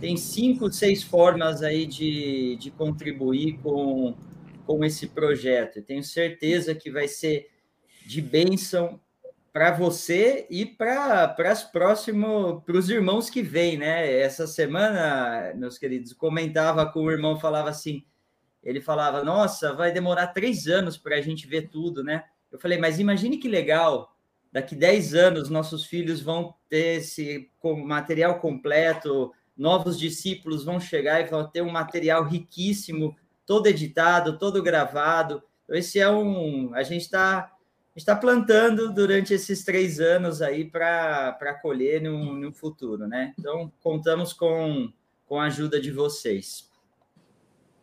tem 0.00 0.16
cinco, 0.16 0.70
seis 0.72 1.02
formas 1.02 1.62
aí 1.62 1.86
de, 1.86 2.56
de 2.56 2.70
contribuir 2.70 3.58
com, 3.62 4.14
com 4.66 4.84
esse 4.84 5.06
projeto. 5.08 5.80
Tenho 5.82 6.02
certeza 6.02 6.74
que 6.74 6.90
vai 6.90 7.06
ser 7.06 7.48
de 8.04 8.20
bênção 8.20 9.00
para 9.52 9.70
você 9.70 10.46
e 10.50 10.64
para 10.64 11.36
os 11.52 11.62
próximos, 11.62 12.62
para 12.64 12.76
os 12.76 12.88
irmãos 12.88 13.28
que 13.28 13.42
vêm, 13.42 13.76
né? 13.76 14.18
Essa 14.18 14.46
semana, 14.46 15.52
meus 15.54 15.78
queridos, 15.78 16.12
comentava 16.12 16.86
com 16.86 17.00
o 17.00 17.10
irmão, 17.10 17.38
falava 17.38 17.68
assim 17.70 18.04
ele 18.62 18.80
falava: 18.80 19.24
Nossa, 19.24 19.74
vai 19.74 19.92
demorar 19.92 20.28
três 20.28 20.66
anos 20.66 20.96
para 20.96 21.16
a 21.16 21.20
gente 21.20 21.46
ver 21.46 21.68
tudo, 21.68 22.04
né? 22.04 22.24
Eu 22.50 22.58
falei: 22.58 22.78
Mas 22.78 22.98
imagine 22.98 23.38
que 23.38 23.48
legal, 23.48 24.14
daqui 24.52 24.76
dez 24.76 25.14
anos 25.14 25.50
nossos 25.50 25.84
filhos 25.84 26.20
vão 26.20 26.54
ter 26.68 26.98
esse 26.98 27.50
material 27.84 28.38
completo, 28.38 29.32
novos 29.56 29.98
discípulos 29.98 30.64
vão 30.64 30.78
chegar 30.78 31.20
e 31.20 31.28
vão 31.28 31.48
ter 31.48 31.62
um 31.62 31.70
material 31.70 32.24
riquíssimo, 32.24 33.16
todo 33.44 33.66
editado, 33.66 34.38
todo 34.38 34.62
gravado. 34.62 35.42
Então, 35.64 35.76
esse 35.76 35.98
é 35.98 36.08
um. 36.08 36.72
A 36.74 36.82
gente 36.82 37.02
está 37.02 37.50
está 37.94 38.16
plantando 38.16 38.92
durante 38.92 39.34
esses 39.34 39.64
três 39.64 40.00
anos 40.00 40.40
aí 40.40 40.64
para 40.64 41.58
colher 41.60 42.00
no, 42.02 42.34
no 42.34 42.52
futuro, 42.52 43.06
né? 43.06 43.34
Então, 43.38 43.70
contamos 43.82 44.32
com, 44.32 44.90
com 45.26 45.38
a 45.38 45.46
ajuda 45.46 45.80
de 45.80 45.90
vocês. 45.90 46.70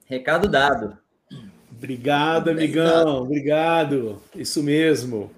Recado 0.06 0.48
dado. 0.48 0.98
Obrigado, 1.72 2.49
amigão. 2.49 3.23
Obrigado. 3.23 4.22
Isso 4.36 4.64
mesmo. 4.64 5.31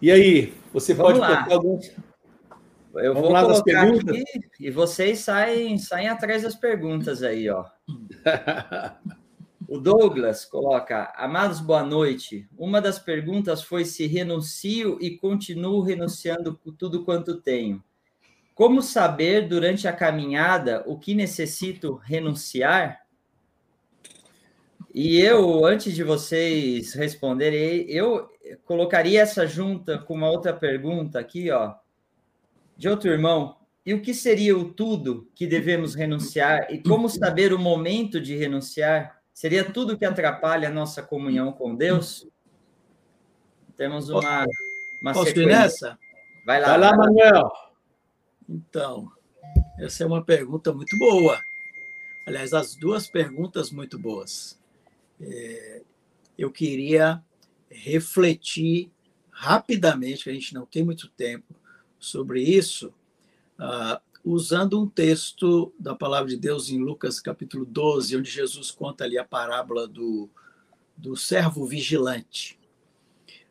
E 0.00 0.10
aí, 0.10 0.54
você 0.72 0.94
Vamos 0.94 1.18
pode 1.18 1.20
lá. 1.20 1.44
colocar 1.44 1.54
algum... 1.54 1.80
Eu 2.94 3.12
Vamos 3.12 3.28
vou 3.28 3.32
lá 3.32 3.42
colocar 3.42 3.88
aqui 3.88 4.24
e 4.60 4.70
vocês 4.70 5.18
saem, 5.18 5.76
saem 5.78 6.08
atrás 6.08 6.44
das 6.44 6.54
perguntas 6.54 7.24
aí, 7.24 7.50
ó. 7.50 7.64
O 9.66 9.78
Douglas 9.78 10.44
coloca: 10.44 11.12
Amados, 11.16 11.60
boa 11.60 11.82
noite. 11.82 12.46
Uma 12.56 12.80
das 12.80 12.98
perguntas 12.98 13.62
foi 13.62 13.84
se 13.84 14.06
renuncio 14.06 14.98
e 15.00 15.16
continuo 15.16 15.80
renunciando 15.80 16.58
tudo 16.78 17.04
quanto 17.04 17.40
tenho. 17.40 17.82
Como 18.54 18.82
saber 18.82 19.48
durante 19.48 19.88
a 19.88 19.92
caminhada 19.92 20.84
o 20.86 20.98
que 20.98 21.14
necessito 21.14 21.94
renunciar? 21.94 23.04
E 24.92 25.18
eu, 25.18 25.64
antes 25.64 25.94
de 25.94 26.04
vocês 26.04 26.92
responderem, 26.92 27.90
eu 27.90 28.28
colocaria 28.64 29.22
essa 29.22 29.46
junta 29.46 29.98
com 29.98 30.14
uma 30.14 30.30
outra 30.30 30.52
pergunta 30.52 31.18
aqui, 31.18 31.50
ó, 31.50 31.74
de 32.76 32.88
outro 32.88 33.10
irmão. 33.10 33.56
E 33.84 33.92
o 33.92 34.00
que 34.00 34.14
seria 34.14 34.56
o 34.56 34.72
tudo 34.72 35.28
que 35.34 35.46
devemos 35.46 35.94
renunciar 35.94 36.72
e 36.72 36.78
como 36.80 37.08
saber 37.08 37.52
o 37.52 37.58
momento 37.58 38.20
de 38.20 38.36
renunciar? 38.36 39.13
Seria 39.34 39.68
tudo 39.68 39.98
que 39.98 40.04
atrapalha 40.04 40.68
a 40.68 40.72
nossa 40.72 41.02
comunhão 41.02 41.52
com 41.52 41.74
Deus? 41.74 42.26
Temos 43.76 44.08
uma, 44.08 44.46
uma 45.02 45.12
Posso 45.12 45.26
sequência. 45.26 45.42
ir 45.42 45.46
nessa? 45.46 45.98
Vai 46.46 46.60
lá, 46.60 46.68
vai 46.68 46.78
lá, 46.78 46.96
Manuel. 46.96 47.52
Então, 48.48 49.10
essa 49.76 50.04
é 50.04 50.06
uma 50.06 50.24
pergunta 50.24 50.72
muito 50.72 50.96
boa. 50.96 51.40
Aliás, 52.24 52.52
as 52.54 52.76
duas 52.76 53.08
perguntas 53.08 53.72
muito 53.72 53.98
boas. 53.98 54.56
É, 55.20 55.82
eu 56.38 56.52
queria 56.52 57.20
refletir 57.68 58.92
rapidamente, 59.30 60.30
a 60.30 60.32
gente 60.32 60.54
não 60.54 60.64
tem 60.64 60.84
muito 60.84 61.08
tempo, 61.08 61.56
sobre 61.98 62.40
isso, 62.40 62.94
uh, 63.58 64.00
usando 64.24 64.80
um 64.80 64.88
texto 64.88 65.72
da 65.78 65.94
palavra 65.94 66.30
de 66.30 66.36
Deus 66.38 66.70
em 66.70 66.78
Lucas 66.78 67.20
capítulo 67.20 67.66
12, 67.66 68.16
onde 68.16 68.30
Jesus 68.30 68.70
conta 68.70 69.04
ali 69.04 69.18
a 69.18 69.24
parábola 69.24 69.86
do, 69.86 70.30
do 70.96 71.14
servo 71.14 71.66
vigilante. 71.66 72.58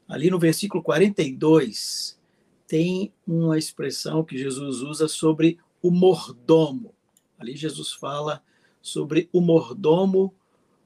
Ali 0.07 0.31
no 0.31 0.39
versículo 0.39 0.81
42, 0.81 2.19
tem 2.67 3.13
uma 3.27 3.57
expressão 3.57 4.23
que 4.23 4.35
Jesus 4.35 4.81
usa 4.81 5.07
sobre 5.07 5.59
o 5.79 5.91
mordomo. 5.91 6.95
Ali 7.37 7.55
Jesus 7.55 7.91
fala 7.91 8.43
sobre 8.81 9.29
o 9.31 9.39
mordomo 9.39 10.33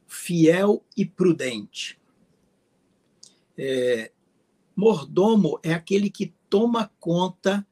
fiel 0.05 0.83
e 0.97 1.05
prudente. 1.05 1.97
É, 3.57 4.11
mordomo 4.75 5.59
é 5.63 5.73
aquele 5.73 6.09
que 6.09 6.33
toma 6.49 6.91
conta 6.99 7.65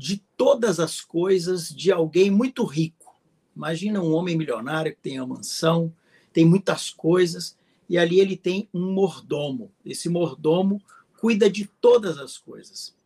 de 0.00 0.24
todas 0.34 0.80
as 0.80 1.02
coisas 1.02 1.68
de 1.68 1.92
alguém 1.92 2.30
muito 2.30 2.64
rico. 2.64 3.20
Imagina 3.54 4.00
um 4.00 4.14
homem 4.14 4.34
milionário 4.34 4.94
que 4.94 5.02
tem 5.02 5.20
uma 5.20 5.34
mansão, 5.36 5.94
tem 6.32 6.42
muitas 6.42 6.88
coisas, 6.88 7.54
e 7.86 7.98
ali 7.98 8.18
ele 8.18 8.34
tem 8.34 8.66
um 8.72 8.94
mordomo. 8.94 9.70
Esse 9.84 10.08
mordomo 10.08 10.80
cuida 11.18 11.50
de 11.50 11.66
todas 11.82 12.16
as 12.16 12.38
coisas. 12.38 12.96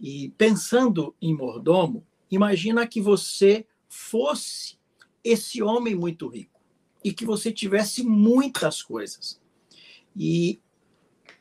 E 0.00 0.28
pensando 0.38 1.12
em 1.20 1.34
mordomo, 1.34 2.06
imagina 2.30 2.86
que 2.86 3.00
você 3.00 3.66
fosse 3.88 4.78
esse 5.24 5.60
homem 5.60 5.96
muito 5.96 6.28
rico 6.28 6.60
e 7.02 7.12
que 7.12 7.24
você 7.24 7.50
tivesse 7.50 8.04
muitas 8.04 8.80
coisas. 8.80 9.40
E 10.14 10.60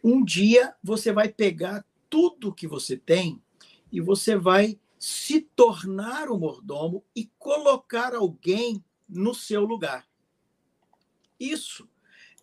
um 0.04 0.26
dia 0.26 0.74
você 0.84 1.12
vai 1.12 1.30
pegar 1.30 1.86
tudo 2.10 2.52
que 2.52 2.68
você 2.68 2.98
tem 2.98 3.40
e 3.92 4.02
você 4.02 4.36
vai 4.36 4.80
se 5.00 5.42
tornar 5.42 6.30
o 6.30 6.38
mordomo 6.38 7.04
e 7.16 7.30
colocar 7.38 8.16
alguém 8.16 8.84
no 9.08 9.34
seu 9.34 9.64
lugar. 9.64 10.08
Isso 11.40 11.88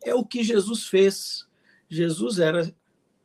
é 0.03 0.15
o 0.15 0.25
que 0.25 0.45
Jesus 0.45 0.87
fez. 0.87 1.47
Jesus 1.89 2.39
era 2.39 2.75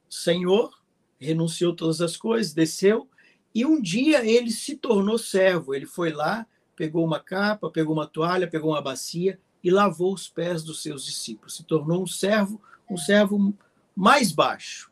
Senhor, 0.09 0.71
renunciou 1.19 1.75
todas 1.75 2.01
as 2.01 2.17
coisas, 2.17 2.53
desceu, 2.53 3.07
e 3.53 3.65
um 3.65 3.81
dia 3.81 4.25
ele 4.25 4.51
se 4.51 4.75
tornou 4.75 5.17
servo. 5.17 5.73
Ele 5.73 5.85
foi 5.85 6.11
lá, 6.11 6.47
pegou 6.75 7.05
uma 7.05 7.19
capa, 7.19 7.69
pegou 7.69 7.93
uma 7.93 8.07
toalha, 8.07 8.49
pegou 8.49 8.71
uma 8.71 8.81
bacia 8.81 9.39
e 9.63 9.69
lavou 9.69 10.13
os 10.13 10.27
pés 10.27 10.63
dos 10.63 10.81
seus 10.81 11.05
discípulos. 11.05 11.55
Se 11.55 11.63
tornou 11.63 12.03
um 12.03 12.07
servo, 12.07 12.61
um 12.89 12.97
servo 12.97 13.53
mais 13.95 14.31
baixo. 14.31 14.88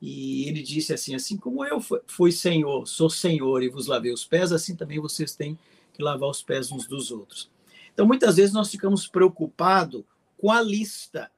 E 0.00 0.48
ele 0.48 0.62
disse 0.62 0.92
assim: 0.92 1.14
Assim 1.14 1.36
como 1.36 1.64
eu 1.64 1.80
fui 2.06 2.32
senhor, 2.32 2.86
sou 2.86 3.10
senhor 3.10 3.62
e 3.62 3.68
vos 3.68 3.86
lavei 3.86 4.12
os 4.12 4.24
pés, 4.24 4.52
assim 4.52 4.76
também 4.76 5.00
vocês 5.00 5.34
têm 5.34 5.58
que 5.92 6.02
lavar 6.02 6.28
os 6.28 6.42
pés 6.42 6.70
uns 6.70 6.86
dos 6.86 7.10
outros. 7.10 7.50
Então, 7.92 8.06
muitas 8.06 8.36
vezes 8.36 8.52
nós 8.52 8.70
ficamos 8.70 9.08
preocupados 9.08 10.04
com 10.36 10.52
a 10.52 10.62
lista. 10.62 11.30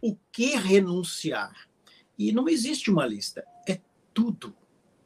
O 0.00 0.16
que 0.32 0.56
renunciar? 0.56 1.68
E 2.18 2.32
não 2.32 2.48
existe 2.48 2.90
uma 2.90 3.06
lista, 3.06 3.44
é 3.68 3.80
tudo. 4.12 4.54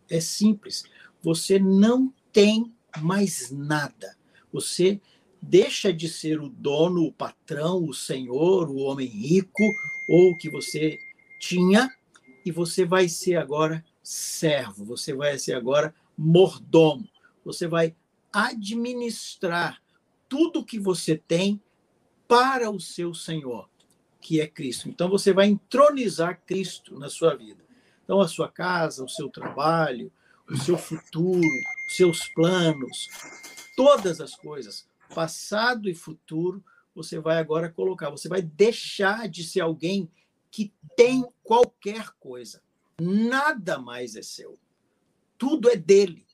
É 0.08 0.20
simples. 0.20 0.84
Você 1.22 1.58
não 1.58 2.12
tem 2.32 2.72
mais 2.98 3.50
nada. 3.50 4.16
Você 4.52 5.00
deixa 5.42 5.92
de 5.92 6.08
ser 6.08 6.40
o 6.40 6.48
dono, 6.48 7.04
o 7.04 7.12
patrão, 7.12 7.84
o 7.84 7.92
senhor, 7.92 8.70
o 8.70 8.78
homem 8.78 9.06
rico, 9.06 9.64
ou 10.08 10.30
o 10.30 10.38
que 10.38 10.48
você 10.48 10.98
tinha, 11.40 11.90
e 12.46 12.52
você 12.52 12.84
vai 12.84 13.08
ser 13.08 13.34
agora 13.34 13.84
servo, 14.00 14.84
você 14.84 15.12
vai 15.12 15.36
ser 15.36 15.54
agora 15.54 15.92
mordomo, 16.16 17.08
você 17.44 17.66
vai 17.66 17.96
administrar 18.32 19.82
tudo 20.28 20.64
que 20.64 20.78
você 20.78 21.16
tem 21.16 21.60
para 22.28 22.70
o 22.70 22.78
seu 22.78 23.12
Senhor, 23.12 23.68
que 24.20 24.40
é 24.40 24.46
Cristo. 24.46 24.88
Então 24.88 25.08
você 25.08 25.32
vai 25.32 25.48
entronizar 25.48 26.40
Cristo 26.46 26.96
na 26.96 27.10
sua 27.10 27.34
vida. 27.34 27.64
Então 28.04 28.20
a 28.20 28.28
sua 28.28 28.48
casa, 28.48 29.04
o 29.04 29.08
seu 29.08 29.28
trabalho, 29.28 30.12
o 30.48 30.56
seu 30.56 30.78
futuro, 30.78 31.42
seus 31.88 32.28
planos, 32.28 33.08
todas 33.76 34.20
as 34.20 34.36
coisas, 34.36 34.86
passado 35.12 35.88
e 35.88 35.94
futuro, 35.94 36.64
você 36.94 37.18
vai 37.18 37.38
agora 37.38 37.68
colocar, 37.68 38.08
você 38.08 38.28
vai 38.28 38.40
deixar 38.40 39.28
de 39.28 39.42
ser 39.42 39.62
alguém 39.62 40.08
que 40.56 40.72
tem 40.96 41.22
qualquer 41.44 42.12
coisa. 42.18 42.62
Nada 42.98 43.78
mais 43.78 44.16
é 44.16 44.22
seu. 44.22 44.58
Tudo 45.36 45.68
é 45.68 45.76
dele. 45.76 46.24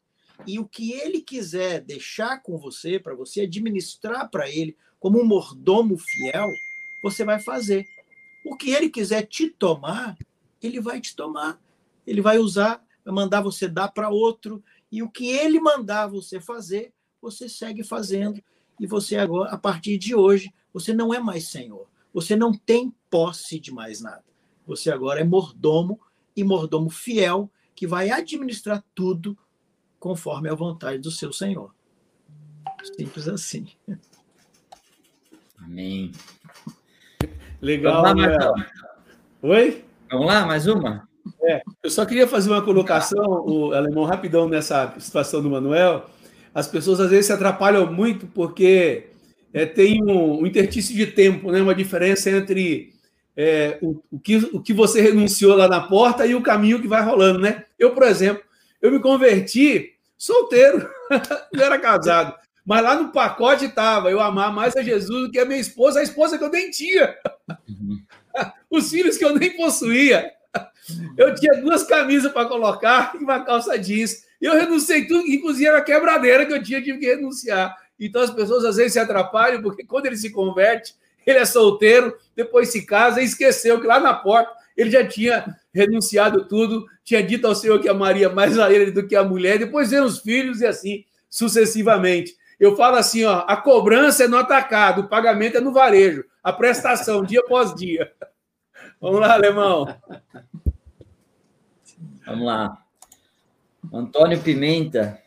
E 0.47 0.61
o 0.61 0.65
que 0.65 0.93
ele 0.93 1.21
quiser 1.21 1.81
deixar 1.81 2.41
com 2.41 2.57
você, 2.57 3.01
para 3.01 3.17
você 3.17 3.41
administrar 3.41 4.31
para 4.31 4.49
ele 4.49 4.77
como 5.01 5.21
um 5.21 5.25
mordomo 5.25 5.99
fiel, 5.99 6.47
você 7.03 7.25
vai 7.25 7.41
fazer. 7.41 7.85
O 8.47 8.57
que 8.57 8.71
ele 8.71 8.89
quiser 8.89 9.27
te 9.27 9.49
tomar, 9.51 10.17
ele 10.63 10.81
vai 10.81 11.01
te 11.01 11.17
tomar. 11.17 11.61
Ele 12.07 12.21
vai 12.21 12.39
usar, 12.39 12.81
vai 13.05 13.13
mandar 13.13 13.41
você 13.41 13.67
dar 13.67 13.89
para 13.89 14.09
outro. 14.09 14.63
E 14.93 15.03
o 15.03 15.11
que 15.11 15.31
ele 15.31 15.59
mandar 15.59 16.07
você 16.07 16.41
fazer, 16.41 16.93
você 17.21 17.49
segue 17.49 17.83
fazendo. 17.83 18.41
E 18.79 18.87
você 18.87 19.17
agora, 19.17 19.51
a 19.51 19.59
partir 19.59 19.99
de 19.99 20.15
hoje, 20.15 20.55
você 20.73 20.95
não 20.95 21.13
é 21.13 21.19
mais 21.19 21.49
senhor. 21.49 21.91
Você 22.13 22.37
não 22.37 22.53
tem 22.53 22.95
posse 23.11 23.59
de 23.59 23.73
mais 23.73 24.01
nada. 24.01 24.25
Você 24.67 24.91
agora 24.91 25.21
é 25.21 25.25
mordomo 25.25 26.01
e 26.37 26.45
mordomo 26.45 26.91
fiel 26.91 27.51
que 27.75 27.87
vai 27.87 28.11
administrar 28.11 28.85
tudo 28.95 29.37
conforme 29.99 30.49
a 30.49 30.55
vontade 30.55 30.99
do 30.99 31.11
seu 31.11 31.33
Senhor. 31.33 31.75
Simples 32.97 33.29
assim. 33.29 33.67
Amém. 35.59 36.13
Legal, 37.61 38.03
Vamos 38.03 38.27
lá, 38.27 38.55
Oi? 39.43 39.85
Vamos 40.11 40.27
lá, 40.27 40.45
mais 40.45 40.67
uma? 40.67 41.09
É, 41.43 41.63
eu 41.83 41.91
só 41.91 42.05
queria 42.05 42.27
fazer 42.27 42.51
uma 42.51 42.63
colocação, 42.63 43.25
o 43.47 43.73
alemão, 43.73 44.05
rapidão 44.05 44.49
nessa 44.49 44.93
situação 44.99 45.41
do 45.41 45.49
Manuel. 45.49 46.07
As 46.55 46.67
pessoas 46.67 47.01
às 47.01 47.11
vezes 47.11 47.27
se 47.27 47.33
atrapalham 47.33 47.91
muito 47.93 48.27
porque 48.27 49.12
é, 49.53 49.67
tem 49.67 50.03
um, 50.03 50.41
um 50.41 50.47
intertício 50.47 50.95
de 50.95 51.07
tempo, 51.07 51.51
né? 51.51 51.61
uma 51.61 51.75
diferença 51.75 52.31
entre 52.31 52.93
é, 53.37 53.79
o, 53.83 54.03
o, 54.11 54.19
que, 54.19 54.37
o 54.53 54.61
que 54.61 54.73
você 54.73 55.01
renunciou 55.01 55.57
lá 55.57 55.69
na 55.69 55.81
porta 55.81 56.27
e 56.27 56.35
o 56.35 56.43
caminho 56.43 56.81
que 56.81 56.89
vai 56.89 57.03
rolando. 57.03 57.39
Né? 57.39 57.65
Eu, 57.79 57.93
por 57.93 58.05
exemplo, 58.05 58.43
eu 58.81 58.91
me 58.91 58.99
converti 58.99 59.95
solteiro, 60.17 60.89
não 61.53 61.65
era 61.65 61.79
casado. 61.79 62.35
Mas 62.65 62.83
lá 62.83 62.95
no 62.95 63.11
pacote 63.11 63.65
estava 63.65 64.11
eu 64.11 64.21
amar 64.21 64.53
mais 64.53 64.77
a 64.77 64.83
Jesus 64.83 65.27
do 65.27 65.31
que 65.31 65.39
a 65.39 65.45
minha 65.45 65.59
esposa, 65.59 66.01
a 66.01 66.03
esposa 66.03 66.39
que 66.39 66.45
eu 66.45 66.51
nem 66.51 66.71
tinha, 66.71 67.17
os 68.71 68.89
filhos 68.89 69.17
que 69.17 69.25
eu 69.25 69.37
nem 69.37 69.57
possuía. 69.57 70.31
Eu 71.17 71.35
tinha 71.35 71.61
duas 71.61 71.83
camisas 71.83 72.33
para 72.33 72.49
colocar 72.49 73.13
e 73.15 73.19
uma 73.19 73.45
calça 73.45 73.79
jeans. 73.79 74.25
Eu 74.41 74.55
renunciei 74.55 75.07
tudo, 75.07 75.27
inclusive 75.27 75.69
a 75.69 75.81
quebradeira 75.81 76.47
que 76.47 76.53
eu 76.53 76.63
tinha, 76.63 76.83
tive 76.83 76.99
que 76.99 77.07
renunciar. 77.07 77.77
Então 78.07 78.23
as 78.23 78.31
pessoas 78.31 78.65
às 78.65 78.77
vezes 78.77 78.95
se 78.95 78.99
atrapalham, 78.99 79.63
porque 79.63 79.85
quando 79.85 80.07
ele 80.07 80.17
se 80.17 80.31
converte, 80.31 80.95
ele 81.27 81.39
é 81.39 81.45
solteiro, 81.45 82.17
depois 82.35 82.71
se 82.71 82.85
casa 82.85 83.21
e 83.21 83.25
esqueceu 83.25 83.81
que 83.81 83.87
lá 83.87 84.01
na 84.01 84.13
porta 84.13 84.53
ele 84.77 84.91
já 84.91 85.07
tinha 85.07 85.57
renunciado 85.73 86.47
tudo, 86.47 86.87
tinha 87.05 87.23
dito 87.23 87.47
ao 87.47 87.55
Senhor 87.55 87.79
que 87.81 87.89
amaria 87.89 88.29
mais 88.29 88.59
a 88.59 88.73
ele 88.73 88.91
do 88.91 89.07
que 89.07 89.15
a 89.15 89.23
mulher, 89.23 89.59
depois 89.59 89.91
veio 89.91 90.05
os 90.05 90.21
filhos 90.21 90.61
e 90.61 90.67
assim 90.67 91.05
sucessivamente. 91.29 92.37
Eu 92.59 92.77
falo 92.77 92.97
assim, 92.97 93.25
ó, 93.25 93.45
a 93.47 93.57
cobrança 93.57 94.25
é 94.25 94.29
no 94.29 94.37
atacado, 94.37 95.03
o 95.03 95.09
pagamento 95.09 95.57
é 95.57 95.61
no 95.61 95.73
varejo, 95.73 96.25
a 96.43 96.53
prestação 96.53 97.25
dia 97.25 97.41
após 97.41 97.75
dia. 97.75 98.13
Vamos 99.01 99.21
lá, 99.21 99.35
alemão. 99.35 99.87
Vamos 102.25 102.47
lá. 102.47 102.79
Antônio 103.93 104.41
Pimenta. 104.41 105.21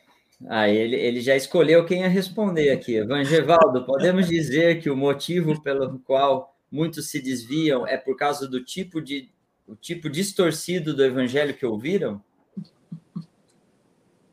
Ah, 0.47 0.67
ele, 0.67 0.95
ele 0.95 1.21
já 1.21 1.35
escolheu 1.35 1.85
quem 1.85 2.01
ia 2.01 2.09
responder 2.09 2.69
aqui. 2.71 2.95
Evangevaldo, 2.95 3.85
podemos 3.85 4.27
dizer 4.27 4.81
que 4.81 4.89
o 4.89 4.95
motivo 4.95 5.61
pelo 5.61 5.99
qual 5.99 6.55
muitos 6.71 7.09
se 7.09 7.21
desviam 7.21 7.87
é 7.87 7.97
por 7.97 8.17
causa 8.17 8.47
do 8.47 8.63
tipo 8.63 9.01
de 9.01 9.29
o 9.67 9.75
tipo 9.75 10.09
distorcido 10.09 10.95
do 10.95 11.03
evangelho 11.03 11.55
que 11.55 11.65
ouviram? 11.65 12.21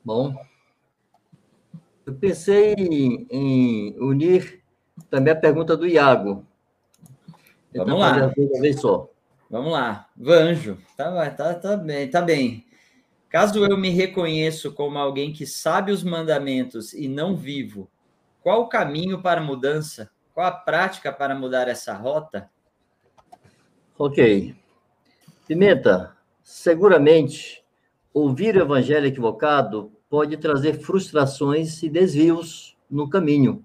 Bom, 0.04 0.34
eu 2.04 2.14
pensei 2.14 2.74
em, 2.74 3.26
em 3.30 3.98
unir 3.98 4.62
também 5.08 5.32
a 5.32 5.36
pergunta 5.36 5.76
do 5.76 5.86
Iago. 5.86 6.44
Vamos 7.74 7.98
lá. 7.98 8.32
Uma 8.36 8.60
vez 8.60 8.80
só. 8.80 9.08
Vamos 9.48 9.72
lá. 9.72 10.08
Vanjo. 10.16 10.76
Tá, 10.96 11.30
tá, 11.30 11.54
tá 11.54 11.76
bem, 11.76 12.10
tá 12.10 12.20
bem. 12.20 12.66
Caso 13.32 13.64
eu 13.64 13.78
me 13.78 13.88
reconheço 13.88 14.74
como 14.74 14.98
alguém 14.98 15.32
que 15.32 15.46
sabe 15.46 15.90
os 15.90 16.04
mandamentos 16.04 16.92
e 16.92 17.08
não 17.08 17.34
vivo, 17.34 17.90
qual 18.42 18.60
o 18.60 18.68
caminho 18.68 19.22
para 19.22 19.40
mudança? 19.40 20.10
Qual 20.34 20.46
a 20.46 20.50
prática 20.50 21.10
para 21.10 21.34
mudar 21.34 21.66
essa 21.66 21.94
rota? 21.94 22.50
Ok. 23.98 24.54
Pimenta, 25.48 26.14
seguramente 26.42 27.64
ouvir 28.12 28.54
o 28.54 28.60
evangelho 28.60 29.06
equivocado 29.06 29.90
pode 30.10 30.36
trazer 30.36 30.74
frustrações 30.74 31.82
e 31.82 31.88
desvios 31.88 32.76
no 32.90 33.08
caminho. 33.08 33.64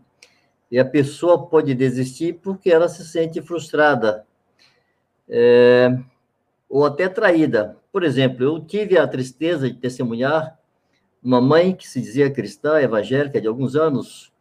E 0.72 0.80
a 0.80 0.86
pessoa 0.86 1.46
pode 1.46 1.76
desistir 1.76 2.40
porque 2.42 2.72
ela 2.72 2.88
se 2.88 3.06
sente 3.06 3.42
frustrada 3.42 4.26
é, 5.28 5.90
ou 6.70 6.86
até 6.86 7.10
traída. 7.10 7.78
Por 7.98 8.04
exemplo, 8.04 8.44
eu 8.44 8.64
tive 8.64 8.96
a 8.96 9.08
tristeza 9.08 9.68
de 9.68 9.76
testemunhar 9.76 10.56
uma 11.24 11.42
mãe 11.42 11.76
que 11.76 11.90
se 11.90 12.00
dizia 12.00 12.30
cristã, 12.30 12.80
evangélica, 12.80 13.42
de 13.42 13.48
alguns 13.48 13.76
anos, 13.76 14.32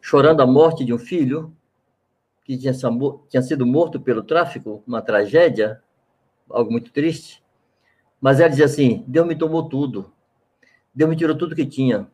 chorando 0.00 0.40
a 0.40 0.46
morte 0.46 0.84
de 0.84 0.92
um 0.92 0.98
filho 0.98 1.56
que 2.42 2.58
tinha, 2.58 2.74
sido 3.44 3.64
morto 3.64 4.00
pelo 4.00 4.24
tráfico, 4.24 4.82
uma 4.84 5.00
tragédia, 5.00 5.80
algo 6.50 6.72
muito 6.72 6.90
triste. 6.90 7.40
Mas 8.20 8.40
ela 8.40 8.48
dizia 8.48 8.64
assim: 8.64 9.04
Deus 9.06 9.24
me 9.24 9.36
tomou 9.36 9.68
tudo. 9.68 10.12
Deus 10.92 11.08
me 11.08 11.14
tirou 11.14 11.38
tudo 11.38 11.54
que 11.54 11.64
tinha. 11.64 12.10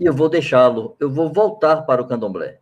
E 0.00 0.06
eu 0.06 0.14
vou 0.14 0.30
deixá-lo. 0.30 0.96
Eu 0.98 1.10
vou 1.10 1.30
voltar 1.30 1.82
para 1.82 2.00
o 2.00 2.08
candomblé. 2.08 2.60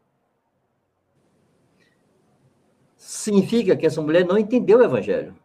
Significa 2.97 3.77
que 3.77 3.87
essa 3.87 4.03
mulher 4.03 4.27
não 4.27 4.37
entendeu 4.37 4.81
o 4.81 4.83
evangelho. 4.83 5.41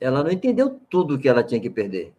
Ela 0.00 0.24
não 0.24 0.30
entendeu 0.30 0.80
tudo 0.88 1.18
que 1.18 1.28
ela 1.28 1.44
tinha 1.44 1.60
que 1.60 1.68
perder. 1.68 2.12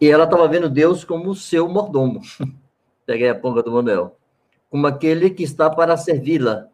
E 0.00 0.08
ela 0.08 0.24
estava 0.24 0.48
vendo 0.48 0.70
Deus 0.70 1.04
como 1.04 1.30
o 1.30 1.34
seu 1.34 1.68
mordomo. 1.68 2.20
Peguei 3.04 3.28
a 3.28 3.34
ponga 3.34 3.62
do 3.62 3.72
Manuel. 3.72 4.16
Como 4.70 4.86
aquele 4.86 5.30
que 5.30 5.42
está 5.42 5.68
para 5.68 5.96
servi-la. 5.96 6.68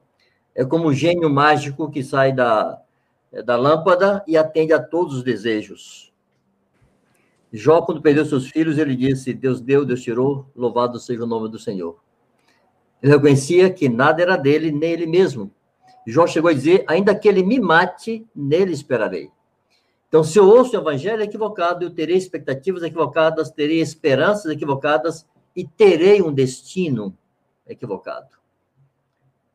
É 0.55 0.65
como 0.65 0.89
o 0.89 0.95
gênio 0.95 1.29
mágico 1.29 1.91
que 1.91 2.03
sai 2.03 2.33
da, 2.33 2.81
da 3.45 3.57
lâmpada 3.57 4.23
e 4.27 4.37
atende 4.37 4.73
a 4.73 4.83
todos 4.83 5.17
os 5.17 5.23
desejos. 5.23 6.13
Jó, 7.53 7.83
quando 7.83 8.03
perdeu 8.03 8.25
seus 8.25 8.49
filhos, 8.49 8.79
ele 8.79 8.95
disse: 8.95 9.33
Deus 9.33 9.61
deu, 9.61 9.85
Deus 9.85 10.03
tirou, 10.03 10.51
louvado 10.55 10.99
seja 10.99 11.25
o 11.25 11.27
nome 11.27 11.49
do 11.49 11.59
Senhor. 11.59 11.99
Ele 13.03 13.13
reconhecia 13.13 13.71
que 13.71 13.89
nada 13.89 14.23
era 14.23 14.37
dele, 14.37 14.71
nem 14.71 14.93
ele 14.93 15.07
mesmo. 15.07 15.51
Jó 16.07 16.27
chegou 16.27 16.51
a 16.51 16.55
dizer: 16.55 16.85
ainda 16.87 17.15
que 17.15 17.29
ele 17.29 17.43
me 17.43 17.59
mate, 17.59 18.27
nele 18.35 18.73
esperarei. 18.73 19.31
Então, 20.09 20.23
se 20.23 20.39
eu 20.39 20.49
ouço 20.49 20.77
o 20.77 20.81
evangelho 20.81 21.23
equivocado, 21.23 21.85
eu 21.85 21.91
terei 21.91 22.17
expectativas 22.17 22.83
equivocadas, 22.83 23.51
terei 23.51 23.81
esperanças 23.81 24.51
equivocadas 24.51 25.27
e 25.55 25.67
terei 25.67 26.23
um 26.23 26.33
destino 26.33 27.17
equivocado. 27.67 28.37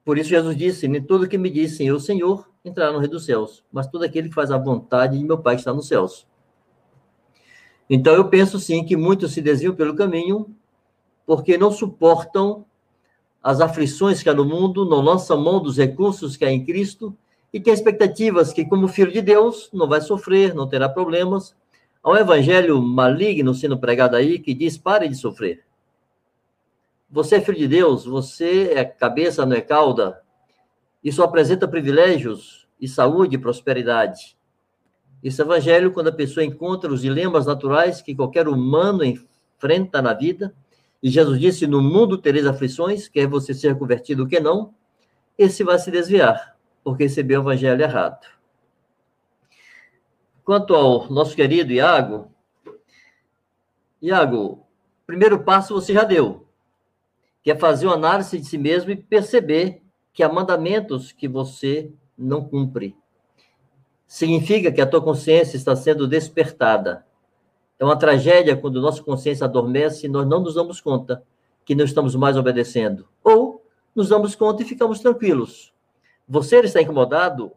Por 0.04 0.18
isso, 0.18 0.30
Jesus 0.30 0.58
disse: 0.58 0.88
Nem 0.88 1.02
tudo 1.02 1.28
que 1.28 1.38
me 1.38 1.50
diz 1.50 1.78
Senhor, 1.78 2.00
Senhor 2.00 2.50
entrará 2.66 2.92
no 2.92 3.00
reino 3.00 3.14
dos 3.14 3.26
céus, 3.26 3.64
mas 3.72 3.88
todo 3.88 4.04
aquele 4.04 4.30
que 4.30 4.36
faz 4.36 4.52
a 4.52 4.58
vontade 4.58 5.18
de 5.18 5.24
meu 5.24 5.38
Pai 5.38 5.56
que 5.56 5.62
está 5.62 5.74
nos 5.74 5.88
céus. 5.88 6.28
Então, 7.90 8.14
eu 8.14 8.30
penso 8.30 8.60
sim 8.60 8.84
que 8.86 8.96
muitos 8.96 9.34
se 9.34 9.42
desviam 9.42 9.76
pelo 9.76 9.96
caminho 9.96 10.54
porque 11.26 11.58
não 11.58 11.72
suportam 11.72 12.66
as 13.42 13.60
aflições 13.62 14.22
que 14.22 14.30
há 14.30 14.34
no 14.34 14.46
mundo, 14.46 14.86
não 14.86 15.02
lançam 15.02 15.40
mão 15.40 15.62
dos 15.62 15.78
recursos 15.78 16.38
que 16.38 16.46
há 16.46 16.52
em 16.52 16.64
Cristo 16.64 17.16
e 17.54 17.60
têm 17.60 17.74
expectativas 17.74 18.54
que, 18.54 18.66
como 18.66 18.88
filho 18.88 19.12
de 19.12 19.22
Deus, 19.22 19.70
não 19.74 19.88
vai 19.88 20.02
sofrer, 20.02 20.54
não 20.54 20.68
terá 20.68 20.88
problemas. 20.88 21.56
Há 22.02 22.12
um 22.12 22.16
evangelho 22.16 22.82
maligno 22.82 23.54
sendo 23.54 23.78
pregado 23.78 24.16
aí 24.16 24.40
que 24.40 24.54
diz: 24.54 24.78
pare 24.78 25.08
de 25.08 25.16
sofrer. 25.16 25.64
Você 27.10 27.36
é 27.36 27.42
filho 27.42 27.58
de 27.58 27.68
Deus, 27.68 28.06
você 28.06 28.72
é 28.74 28.86
cabeça, 28.86 29.46
não 29.46 29.56
é 29.56 29.62
cauda. 29.62 30.22
Isso 31.04 31.22
apresenta 31.22 31.68
privilégios 31.68 32.68
e 32.80 32.88
saúde 32.88 33.36
e 33.36 33.40
prosperidade. 33.40 34.38
Esse 35.22 35.42
evangelho, 35.42 35.92
quando 35.92 36.08
a 36.08 36.14
pessoa 36.14 36.44
encontra 36.44 36.92
os 36.92 37.02
dilemas 37.02 37.46
naturais 37.46 38.02
que 38.02 38.16
qualquer 38.16 38.48
humano 38.48 39.04
enfrenta 39.04 40.02
na 40.02 40.14
vida, 40.14 40.54
e 41.04 41.10
Jesus 41.10 41.40
disse: 41.40 41.68
No 41.68 41.82
mundo 41.82 42.18
tereis 42.18 42.46
aflições, 42.46 43.08
quer 43.08 43.28
você 43.28 43.54
ser 43.54 43.78
convertido 43.78 44.24
ou 44.24 44.42
não, 44.42 44.74
esse 45.38 45.64
vai 45.64 45.78
se 45.78 45.92
desviar, 45.92 46.51
porque 46.84 47.04
recebeu 47.04 47.40
o 47.40 47.44
evangelho 47.44 47.82
errado. 47.82 48.26
Quanto 50.44 50.74
ao 50.74 51.10
nosso 51.10 51.36
querido 51.36 51.72
Iago, 51.72 52.32
Iago, 54.02 54.66
primeiro 55.06 55.44
passo 55.44 55.74
você 55.74 55.94
já 55.94 56.04
deu, 56.04 56.48
que 57.44 57.52
é 57.52 57.56
fazer 57.56 57.86
uma 57.86 57.96
análise 57.96 58.40
de 58.40 58.46
si 58.46 58.58
mesmo 58.58 58.92
e 58.92 58.96
perceber 58.96 59.82
que 60.14 60.24
há 60.24 60.32
mandamentos 60.32 61.12
que 61.12 61.28
você 61.28 61.92
não 62.18 62.44
cumpre 62.44 62.96
significa 64.12 64.70
que 64.74 64.82
a 64.82 64.86
tua 64.86 65.02
consciência 65.02 65.56
está 65.56 65.74
sendo 65.74 66.06
despertada. 66.06 67.06
É 67.80 67.86
uma 67.86 67.96
tragédia 67.96 68.58
quando 68.58 68.82
nossa 68.82 69.02
consciência 69.02 69.46
adormece 69.46 70.06
e 70.06 70.10
nós 70.10 70.28
não 70.28 70.42
nos 70.42 70.56
damos 70.56 70.82
conta 70.82 71.24
que 71.64 71.74
não 71.74 71.86
estamos 71.86 72.14
mais 72.14 72.36
obedecendo. 72.36 73.08
Ou 73.24 73.66
nos 73.96 74.10
damos 74.10 74.36
conta 74.36 74.64
e 74.64 74.66
ficamos 74.66 75.00
tranquilos. 75.00 75.74
Você 76.32 76.62
está 76.62 76.82
incomodado 76.82 77.52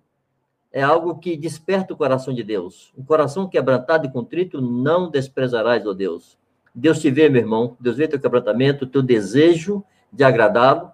é 0.73 0.83
algo 0.83 1.21
que 1.21 1.37
desperta 1.37 1.95
o 1.95 1.97
coração 1.97 2.35
de 2.35 2.43
Deus. 2.43 2.93
Um 2.99 3.05
coração 3.05 3.49
quebrantado 3.49 4.05
e 4.05 4.11
contrito 4.11 4.61
não 4.61 5.09
desprezarás, 5.09 5.87
ó 5.87 5.93
Deus. 5.93 6.37
Deus 6.75 6.99
te 6.99 7.09
vê, 7.09 7.29
meu 7.29 7.41
irmão. 7.41 7.77
Deus 7.79 7.97
vê 7.97 8.09
teu 8.09 8.19
quebrantamento, 8.19 8.85
teu 8.85 9.01
desejo 9.01 9.85
de 10.13 10.25
agradá-lo. 10.25 10.91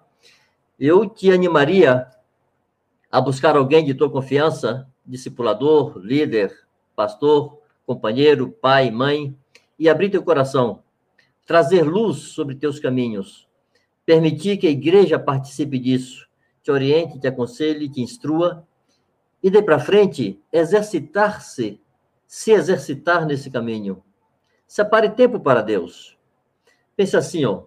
Eu 0.79 1.09
te 1.09 1.31
animaria 1.31 2.05
a 3.11 3.19
buscar 3.19 3.57
alguém 3.57 3.83
de 3.83 3.95
tua 3.95 4.11
confiança 4.11 4.87
discipulador, 5.03 5.97
líder, 5.97 6.55
pastor, 6.95 7.57
companheiro, 7.83 8.51
pai, 8.61 8.91
mãe, 8.91 9.35
e 9.79 9.89
abrir 9.89 10.11
teu 10.11 10.21
coração, 10.21 10.83
trazer 11.47 11.81
luz 11.81 12.17
sobre 12.17 12.53
teus 12.53 12.79
caminhos, 12.79 13.47
permitir 14.05 14.57
que 14.57 14.67
a 14.67 14.69
igreja 14.69 15.17
participe 15.17 15.79
disso, 15.79 16.29
te 16.61 16.71
oriente, 16.71 17.19
te 17.19 17.27
aconselhe, 17.27 17.89
te 17.89 18.01
instrua, 18.01 18.67
e 19.41 19.49
daí 19.49 19.63
para 19.63 19.79
frente, 19.79 20.39
exercitar-se, 20.51 21.81
se 22.27 22.51
exercitar 22.51 23.25
nesse 23.25 23.49
caminho. 23.49 24.03
Separe 24.67 25.09
tempo 25.09 25.39
para 25.39 25.61
Deus. 25.61 26.17
Pense 26.95 27.17
assim, 27.17 27.43
ó, 27.45 27.63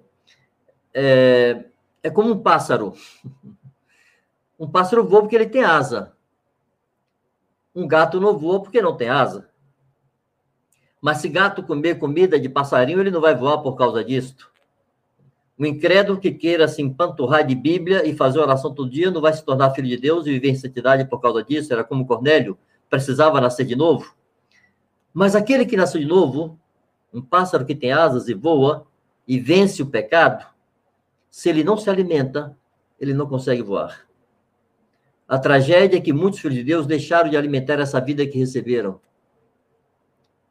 é, 0.93 1.65
é 2.03 2.11
como 2.11 2.31
um 2.31 2.39
pássaro. 2.39 2.95
Um 4.57 4.71
pássaro 4.71 5.05
voa 5.05 5.21
porque 5.21 5.35
ele 5.35 5.49
tem 5.49 5.65
asa. 5.65 6.17
Um 7.75 7.89
gato 7.89 8.21
não 8.21 8.39
voa 8.39 8.63
porque 8.63 8.81
não 8.81 8.97
tem 8.97 9.09
asa. 9.09 9.51
Mas 11.01 11.19
se 11.19 11.29
gato 11.29 11.65
comer 11.65 11.99
comida 11.99 12.39
de 12.39 12.49
passarinho, 12.49 13.01
ele 13.01 13.11
não 13.11 13.21
vai 13.21 13.35
voar 13.35 13.59
por 13.59 13.75
causa 13.77 14.03
disto. 14.05 14.54
O 15.57 15.65
incrédulo 15.65 16.19
que 16.19 16.33
queira 16.33 16.67
se 16.67 16.83
empanturrar 16.83 17.47
de 17.47 17.55
Bíblia 17.55 18.07
e 18.07 18.15
fazer 18.15 18.41
oração 18.41 18.75
todo 18.75 18.91
dia 18.91 19.11
não 19.11 19.21
vai 19.21 19.33
se 19.33 19.45
tornar 19.45 19.71
filho 19.71 19.89
de 19.89 19.97
Deus 19.97 20.27
e 20.27 20.31
viver 20.31 20.51
em 20.51 20.57
santidade 20.57 21.05
por 21.05 21.21
causa 21.21 21.45
disso. 21.45 21.73
Era 21.73 21.85
como 21.85 22.07
Cornélio, 22.07 22.59
precisava 22.91 23.41
nascer 23.41 23.65
de 23.65 23.77
novo. 23.77 24.15
Mas 25.13 25.37
aquele 25.37 25.65
que 25.65 25.77
nasceu 25.77 26.01
de 26.01 26.07
novo, 26.07 26.59
um 27.13 27.23
pássaro 27.23 27.65
que 27.65 27.75
tem 27.75 27.93
asas 27.93 28.29
e 28.29 28.35
voa 28.35 28.85
e 29.29 29.39
vence 29.39 29.81
o 29.81 29.87
pecado, 29.87 30.45
se 31.31 31.49
ele 31.49 31.63
não 31.63 31.77
se 31.77 31.89
alimenta, 31.89 32.57
ele 32.99 33.15
não 33.15 33.27
consegue 33.29 33.63
voar. 33.63 34.05
A 35.27 35.39
tragédia 35.39 35.99
é 35.99 36.01
que 36.01 36.13
muitos 36.13 36.41
filhos 36.41 36.57
de 36.57 36.65
Deus 36.65 36.87
deixaram 36.87 37.31
de 37.31 37.37
alimentar 37.37 37.79
essa 37.79 38.01
vida 38.01 38.27
que 38.27 38.39
receberam. 38.39 39.01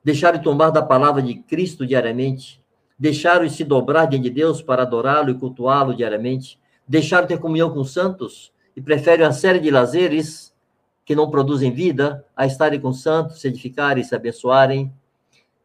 Deixaram 0.04 0.38
de 0.38 0.44
tomar 0.44 0.70
da 0.72 0.82
palavra 0.82 1.22
de 1.22 1.36
Cristo 1.36 1.86
diariamente. 1.86 2.63
Deixaram 3.04 3.46
de 3.46 3.52
se 3.52 3.66
dobrar 3.66 4.06
diante 4.06 4.24
de 4.24 4.30
Deus 4.30 4.62
para 4.62 4.84
adorá-lo 4.84 5.30
e 5.30 5.34
cultuá-lo 5.34 5.94
diariamente. 5.94 6.58
Deixaram 6.88 7.28
de 7.28 7.34
ter 7.34 7.38
comunhão 7.42 7.70
com 7.70 7.82
os 7.82 7.92
santos 7.92 8.54
e 8.78 8.82
preferem 8.82 9.26
uma 9.26 9.34
série 9.34 9.60
de 9.60 9.70
lazeres 9.70 10.56
que 11.04 11.14
não 11.14 11.30
produzem 11.30 11.74
vida 11.74 12.26
a 12.34 12.46
estarem 12.46 12.80
com 12.80 12.88
os 12.88 13.02
santos, 13.02 13.42
se 13.42 13.50
edificarem, 13.50 14.06
se 14.06 14.16
abençoarem, 14.16 14.90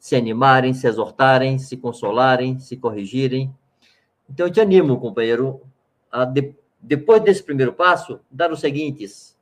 se 0.01 0.17
animarem, 0.17 0.75
se 0.75 0.89
exortarem, 0.89 1.61
se 1.61 1.77
consolarem, 1.77 2.59
se 2.59 2.77
corrigirem. 2.77 3.55
Então 4.29 4.49
eu 4.49 4.53
te 4.53 4.61
animo, 4.61 4.99
companheiro, 4.99 5.63
a 6.11 6.25
de, 6.25 6.57
depois 6.81 7.23
desse 7.23 7.45
primeiro 7.45 7.73
passo, 7.73 8.19
dar 8.29 8.51
os 8.51 8.59
seguintes: 8.59 9.39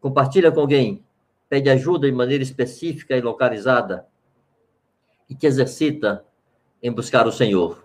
compartilha 0.00 0.50
com 0.50 0.60
alguém, 0.60 1.04
pede 1.46 1.68
ajuda 1.68 2.06
de 2.06 2.16
maneira 2.16 2.42
específica 2.42 3.14
e 3.14 3.20
localizada 3.20 4.06
e 5.28 5.34
te 5.34 5.46
exercita 5.46 6.24
em 6.82 6.92
buscar 6.92 7.26
o 7.26 7.32
Senhor. 7.32 7.84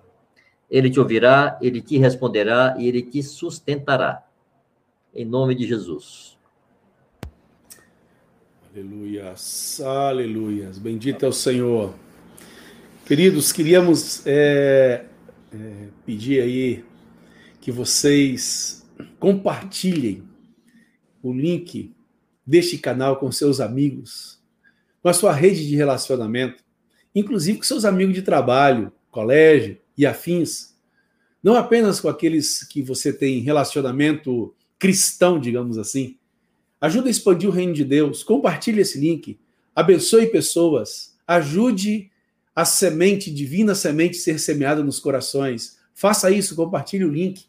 Ele 0.69 0.89
te 0.89 0.99
ouvirá, 0.99 1.57
ele 1.61 1.81
te 1.81 1.97
responderá 1.97 2.75
e 2.79 2.87
ele 2.87 3.01
te 3.01 3.21
sustentará. 3.21 4.25
Em 5.13 5.25
nome 5.25 5.53
de 5.53 5.67
Jesus. 5.67 6.37
Aleluias, 8.73 9.79
aleluias. 9.81 10.79
Bendito 10.79 11.23
é 11.25 11.27
o 11.27 11.33
Senhor. 11.33 11.93
Queridos, 13.05 13.51
queríamos 13.51 14.25
é, 14.25 15.05
é, 15.53 15.87
pedir 16.05 16.41
aí 16.41 16.85
que 17.61 17.71
vocês 17.71 18.83
compartilhem 19.19 20.23
o 21.21 21.31
link 21.31 21.93
deste 22.45 22.77
canal 22.77 23.17
com 23.17 23.31
seus 23.31 23.59
amigos, 23.59 24.41
com 25.01 25.09
a 25.09 25.13
sua 25.13 25.33
rede 25.33 25.67
de 25.67 25.75
relacionamento, 25.75 26.62
inclusive 27.13 27.57
com 27.57 27.63
seus 27.63 27.85
amigos 27.85 28.13
de 28.13 28.21
trabalho, 28.21 28.91
colégio 29.11 29.77
e 29.97 30.05
afins. 30.05 30.75
Não 31.41 31.55
apenas 31.55 31.99
com 31.99 32.07
aqueles 32.07 32.63
que 32.63 32.81
você 32.81 33.11
tem 33.11 33.39
relacionamento 33.39 34.53
cristão, 34.79 35.39
digamos 35.39 35.77
assim, 35.77 36.17
Ajude 36.83 37.07
a 37.07 37.11
expandir 37.11 37.47
o 37.47 37.51
reino 37.53 37.71
de 37.71 37.85
Deus. 37.85 38.25
Compartilhe 38.25 38.81
esse 38.81 38.99
link. 38.99 39.39
Abençoe 39.73 40.27
pessoas. 40.27 41.15
Ajude 41.25 42.11
a 42.53 42.65
semente, 42.65 43.31
divina 43.31 43.73
semente, 43.73 44.17
ser 44.17 44.37
semeada 44.37 44.83
nos 44.83 44.99
corações. 44.99 45.77
Faça 45.93 46.29
isso, 46.29 46.57
compartilhe 46.57 47.05
o 47.05 47.09
link. 47.09 47.45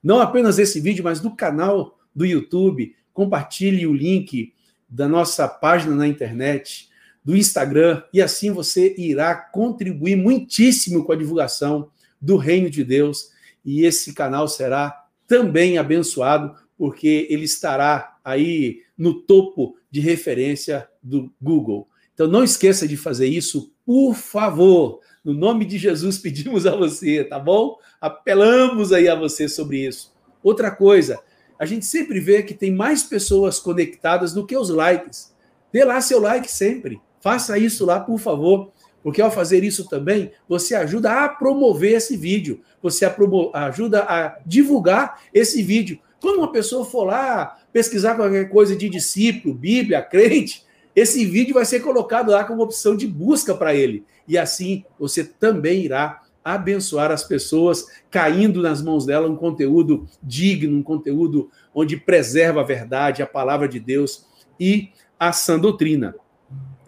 Não 0.00 0.20
apenas 0.20 0.54
desse 0.54 0.78
vídeo, 0.78 1.02
mas 1.02 1.18
do 1.18 1.34
canal 1.34 1.98
do 2.14 2.24
YouTube. 2.24 2.94
Compartilhe 3.12 3.88
o 3.88 3.92
link 3.92 4.52
da 4.88 5.08
nossa 5.08 5.48
página 5.48 5.96
na 5.96 6.06
internet, 6.06 6.88
do 7.26 7.36
Instagram, 7.36 8.04
e 8.12 8.22
assim 8.22 8.52
você 8.52 8.94
irá 8.96 9.34
contribuir 9.34 10.14
muitíssimo 10.14 11.04
com 11.04 11.10
a 11.10 11.16
divulgação 11.16 11.90
do 12.20 12.36
reino 12.36 12.70
de 12.70 12.84
Deus. 12.84 13.30
E 13.64 13.84
esse 13.84 14.14
canal 14.14 14.46
será 14.46 15.06
também 15.26 15.76
abençoado 15.76 16.54
porque 16.78 17.26
ele 17.28 17.42
estará 17.42 18.16
aí 18.24 18.82
no 18.96 19.22
topo 19.22 19.76
de 19.90 19.98
referência 19.98 20.88
do 21.02 21.28
Google. 21.42 21.88
Então 22.14 22.28
não 22.28 22.44
esqueça 22.44 22.86
de 22.86 22.96
fazer 22.96 23.26
isso, 23.26 23.74
por 23.84 24.14
favor. 24.14 25.00
No 25.24 25.34
nome 25.34 25.64
de 25.64 25.78
Jesus 25.78 26.18
pedimos 26.22 26.64
a 26.64 26.76
você, 26.76 27.24
tá 27.24 27.40
bom? 27.40 27.76
Apelamos 28.00 28.92
aí 28.92 29.08
a 29.08 29.16
você 29.16 29.48
sobre 29.48 29.84
isso. 29.84 30.14
Outra 30.44 30.70
coisa, 30.70 31.18
a 31.58 31.66
gente 31.66 31.86
sempre 31.86 32.20
vê 32.20 32.44
que 32.44 32.54
tem 32.54 32.70
mais 32.70 33.02
pessoas 33.02 33.58
conectadas 33.58 34.32
do 34.32 34.46
que 34.46 34.56
os 34.56 34.68
likes. 34.68 35.34
Dê 35.72 35.84
lá 35.84 36.00
seu 36.00 36.20
like 36.20 36.48
sempre. 36.48 37.00
Faça 37.26 37.58
isso 37.58 37.84
lá, 37.84 37.98
por 37.98 38.20
favor, 38.20 38.70
porque 39.02 39.20
ao 39.20 39.32
fazer 39.32 39.64
isso 39.64 39.88
também, 39.88 40.30
você 40.48 40.76
ajuda 40.76 41.24
a 41.24 41.28
promover 41.28 41.94
esse 41.94 42.16
vídeo, 42.16 42.60
você 42.80 43.04
ajuda 43.52 44.04
a 44.04 44.38
divulgar 44.46 45.20
esse 45.34 45.60
vídeo. 45.60 45.98
Quando 46.20 46.38
uma 46.38 46.52
pessoa 46.52 46.84
for 46.84 47.02
lá 47.02 47.58
pesquisar 47.72 48.14
qualquer 48.14 48.48
coisa 48.48 48.76
de 48.76 48.88
discípulo, 48.88 49.56
Bíblia, 49.56 50.02
crente, 50.02 50.64
esse 50.94 51.26
vídeo 51.26 51.54
vai 51.54 51.64
ser 51.64 51.80
colocado 51.80 52.30
lá 52.30 52.44
como 52.44 52.62
opção 52.62 52.96
de 52.96 53.08
busca 53.08 53.56
para 53.56 53.74
ele. 53.74 54.04
E 54.28 54.38
assim 54.38 54.84
você 54.96 55.24
também 55.24 55.84
irá 55.84 56.22
abençoar 56.44 57.10
as 57.10 57.24
pessoas, 57.24 57.86
caindo 58.08 58.62
nas 58.62 58.80
mãos 58.80 59.04
dela 59.04 59.28
um 59.28 59.34
conteúdo 59.34 60.06
digno, 60.22 60.78
um 60.78 60.82
conteúdo 60.84 61.50
onde 61.74 61.96
preserva 61.96 62.60
a 62.60 62.64
verdade, 62.64 63.20
a 63.20 63.26
palavra 63.26 63.66
de 63.66 63.80
Deus 63.80 64.24
e 64.60 64.90
a 65.18 65.32
sã 65.32 65.58
doutrina. 65.58 66.14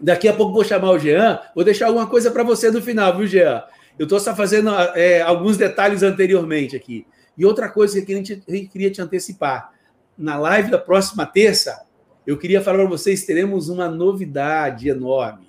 Daqui 0.00 0.28
a 0.28 0.32
pouco 0.32 0.52
vou 0.52 0.64
chamar 0.64 0.90
o 0.90 0.98
Jean, 0.98 1.40
vou 1.54 1.64
deixar 1.64 1.86
alguma 1.86 2.06
coisa 2.06 2.30
para 2.30 2.42
você 2.42 2.70
no 2.70 2.80
final, 2.80 3.16
viu, 3.16 3.26
Jean? 3.26 3.64
Eu 3.98 4.04
estou 4.04 4.20
só 4.20 4.34
fazendo 4.34 4.70
é, 4.94 5.20
alguns 5.20 5.56
detalhes 5.56 6.02
anteriormente 6.02 6.76
aqui. 6.76 7.06
E 7.36 7.44
outra 7.44 7.68
coisa 7.68 8.00
que 8.00 8.12
eu 8.12 8.22
queria 8.68 8.90
te 8.90 9.02
antecipar. 9.02 9.72
Na 10.16 10.36
live 10.36 10.70
da 10.70 10.78
próxima 10.78 11.26
terça, 11.26 11.84
eu 12.26 12.36
queria 12.36 12.60
falar 12.60 12.78
para 12.78 12.88
vocês, 12.88 13.24
teremos 13.24 13.68
uma 13.68 13.88
novidade 13.88 14.88
enorme. 14.88 15.48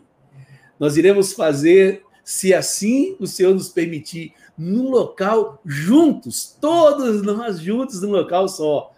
Nós 0.80 0.97
iremos 0.97 1.34
fazer, 1.34 2.03
se 2.23 2.53
assim 2.53 3.15
o 3.19 3.27
Senhor 3.27 3.53
nos 3.53 3.69
permitir, 3.69 4.34
num 4.57 4.89
local 4.89 5.61
juntos, 5.65 6.55
todos 6.59 7.21
nós 7.21 7.59
juntos 7.59 8.01
num 8.01 8.11
local 8.11 8.47
só. 8.47 8.93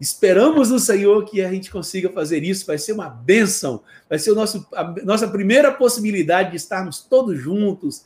Esperamos 0.00 0.70
no 0.70 0.78
Senhor 0.78 1.24
que 1.24 1.42
a 1.42 1.50
gente 1.50 1.70
consiga 1.70 2.10
fazer 2.10 2.44
isso. 2.44 2.66
Vai 2.66 2.78
ser 2.78 2.92
uma 2.92 3.08
bênção. 3.08 3.82
Vai 4.08 4.18
ser 4.18 4.30
o 4.30 4.34
nosso, 4.34 4.66
a 4.74 4.84
nossa 5.04 5.26
primeira 5.26 5.72
possibilidade 5.72 6.50
de 6.50 6.56
estarmos 6.56 7.00
todos 7.02 7.38
juntos, 7.38 8.04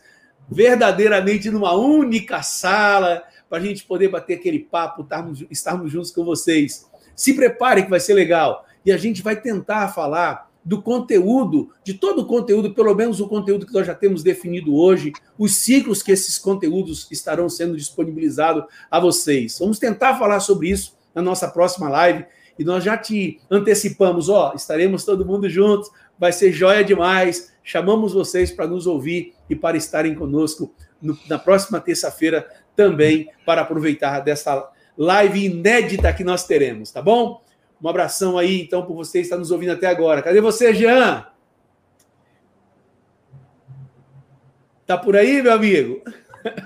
verdadeiramente 0.49 1.51
numa 1.51 1.75
única 1.75 2.43
sala, 2.43 3.23
para 3.49 3.59
a 3.59 3.61
gente 3.61 3.85
poder 3.85 4.09
bater 4.09 4.35
aquele 4.35 4.61
papo, 4.61 5.03
estarmos, 5.03 5.45
estarmos 5.51 5.91
juntos 5.91 6.13
com 6.13 6.25
vocês. 6.25 6.89
Se 7.17 7.35
prepare 7.35 7.83
que 7.83 7.91
vai 7.91 8.01
ser 8.01 8.15
legal. 8.15 8.65
E 8.87 8.93
a 8.93 8.97
gente 8.97 9.21
vai 9.23 9.39
tentar 9.39 9.89
falar 9.89 10.49
do 10.65 10.81
conteúdo, 10.81 11.71
de 11.83 11.95
todo 11.95 12.21
o 12.21 12.27
conteúdo, 12.27 12.73
pelo 12.75 12.95
menos 12.95 13.19
o 13.21 13.27
conteúdo 13.27 13.67
que 13.67 13.73
nós 13.73 13.87
já 13.87 13.95
temos 13.95 14.23
definido 14.23 14.75
hoje, 14.75 15.13
os 15.39 15.57
ciclos 15.57 16.03
que 16.03 16.13
esses 16.13 16.39
conteúdos 16.39 17.09
estarão 17.11 17.49
sendo 17.49 17.77
disponibilizados 17.77 18.65
a 18.91 19.01
vocês. 19.01 19.59
Vamos 19.59 19.79
tentar 19.79 20.19
falar 20.19 20.39
sobre 20.41 20.69
isso 20.71 21.00
na 21.15 21.23
nossa 21.23 21.49
próxima 21.49 21.89
live. 21.89 22.25
E 22.59 22.65
nós 22.65 22.85
já 22.85 22.97
te 22.97 23.41
antecipamos, 23.51 24.29
ó, 24.29 24.53
estaremos 24.55 25.05
todo 25.05 25.25
mundo 25.25 25.49
juntos, 25.49 25.91
vai 26.19 26.33
ser 26.33 26.53
joia 26.53 26.85
demais. 26.85 27.55
Chamamos 27.63 28.13
vocês 28.13 28.51
para 28.51 28.67
nos 28.67 28.87
ouvir 28.87 29.35
e 29.49 29.57
para 29.57 29.77
estarem 29.77 30.15
conosco 30.15 30.75
no, 31.01 31.19
na 31.29 31.39
próxima 31.39 31.81
terça-feira 31.81 32.47
também 32.77 33.31
para 33.47 33.63
aproveitar 33.63 34.21
dessa 34.21 34.71
live 34.97 35.47
inédita 35.47 36.13
que 36.13 36.25
nós 36.25 36.47
teremos, 36.47 36.91
tá 36.91 37.01
bom? 37.01 37.43
Um 37.83 37.89
abração 37.89 38.37
aí, 38.37 38.61
então, 38.61 38.85
por 38.85 38.95
você 38.95 39.21
estar 39.21 39.39
nos 39.39 39.51
ouvindo 39.51 39.73
até 39.73 39.87
agora. 39.87 40.21
Cadê 40.21 40.41
você, 40.41 40.75
Jean? 40.75 41.27
Tá 44.87 44.99
por 44.99 45.17
aí, 45.17 45.41
meu 45.43 45.53
amigo? 45.53 46.03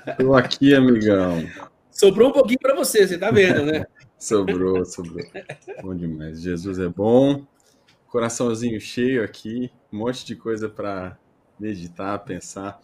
Estou 0.06 0.34
aqui, 0.34 0.74
amigão. 0.74 1.46
Sobrou 1.90 2.30
um 2.30 2.32
pouquinho 2.32 2.58
para 2.58 2.74
você, 2.74 3.06
você 3.06 3.16
tá 3.16 3.30
vendo, 3.30 3.64
né? 3.64 3.86
sobrou, 4.24 4.84
sobrou. 4.84 5.22
Bom 5.82 5.94
demais. 5.94 6.40
Jesus 6.40 6.78
é 6.78 6.88
bom. 6.88 7.46
Coraçãozinho 8.08 8.80
cheio 8.80 9.22
aqui, 9.22 9.70
um 9.92 9.98
monte 9.98 10.24
de 10.24 10.34
coisa 10.34 10.68
para 10.68 11.18
meditar, 11.60 12.18
pensar. 12.24 12.80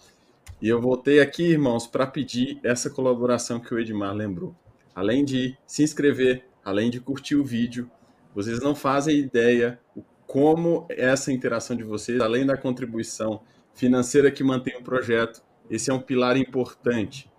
E 0.61 0.69
eu 0.69 0.81
voltei 0.81 1.21
aqui, 1.21 1.45
irmãos, 1.45 1.87
para 1.87 2.07
pedir 2.07 2.61
essa 2.63 2.91
colaboração 2.91 3.59
que 3.59 3.73
o 3.73 3.79
Edmar 3.79 4.15
lembrou. 4.15 4.55
Além 4.95 5.25
de 5.25 5.57
se 5.67 5.83
inscrever, 5.83 6.45
além 6.63 6.91
de 6.91 7.01
curtir 7.01 7.37
o 7.37 7.45
vídeo, 7.45 7.91
vocês 8.35 8.61
não 8.61 8.75
fazem 8.75 9.19
ideia 9.19 9.81
como 10.27 10.87
essa 10.91 11.33
interação 11.33 11.75
de 11.75 11.83
vocês, 11.83 12.21
além 12.21 12.45
da 12.45 12.57
contribuição 12.57 13.41
financeira 13.73 14.31
que 14.31 14.45
mantém 14.45 14.77
o 14.77 14.83
projeto, 14.83 15.43
esse 15.71 15.91
é 15.91 15.95
um 15.95 16.01
pilar 16.01 16.37
importante. 16.37 17.31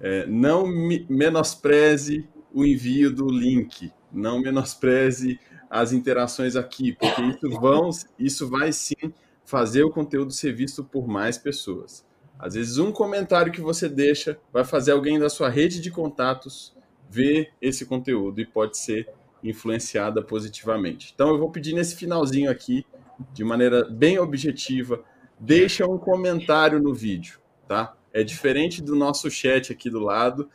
É, 0.00 0.26
não 0.26 0.66
menospreze 1.08 2.28
o 2.58 2.66
envio 2.66 3.14
do 3.14 3.28
link, 3.28 3.92
não 4.12 4.40
menospreze 4.40 5.38
as 5.70 5.92
interações 5.92 6.56
aqui, 6.56 6.92
porque 6.92 7.22
isso, 7.22 7.60
vão, 7.60 7.90
isso 8.18 8.48
vai 8.48 8.72
sim 8.72 9.12
fazer 9.44 9.84
o 9.84 9.90
conteúdo 9.90 10.32
ser 10.32 10.52
visto 10.52 10.82
por 10.82 11.06
mais 11.06 11.38
pessoas. 11.38 12.04
Às 12.36 12.54
vezes, 12.54 12.78
um 12.78 12.90
comentário 12.90 13.52
que 13.52 13.60
você 13.60 13.88
deixa 13.88 14.40
vai 14.52 14.64
fazer 14.64 14.90
alguém 14.90 15.20
da 15.20 15.30
sua 15.30 15.48
rede 15.48 15.80
de 15.80 15.88
contatos 15.88 16.76
ver 17.08 17.52
esse 17.62 17.86
conteúdo 17.86 18.40
e 18.40 18.46
pode 18.46 18.76
ser 18.76 19.08
influenciada 19.42 20.20
positivamente. 20.20 21.12
Então, 21.14 21.28
eu 21.28 21.38
vou 21.38 21.50
pedir 21.50 21.74
nesse 21.74 21.94
finalzinho 21.94 22.50
aqui, 22.50 22.84
de 23.32 23.44
maneira 23.44 23.88
bem 23.88 24.18
objetiva, 24.18 25.04
deixa 25.38 25.86
um 25.86 25.96
comentário 25.96 26.80
no 26.80 26.92
vídeo, 26.92 27.38
tá? 27.68 27.94
É 28.12 28.24
diferente 28.24 28.82
do 28.82 28.96
nosso 28.96 29.30
chat 29.30 29.72
aqui 29.72 29.88
do 29.88 30.00
lado, 30.00 30.50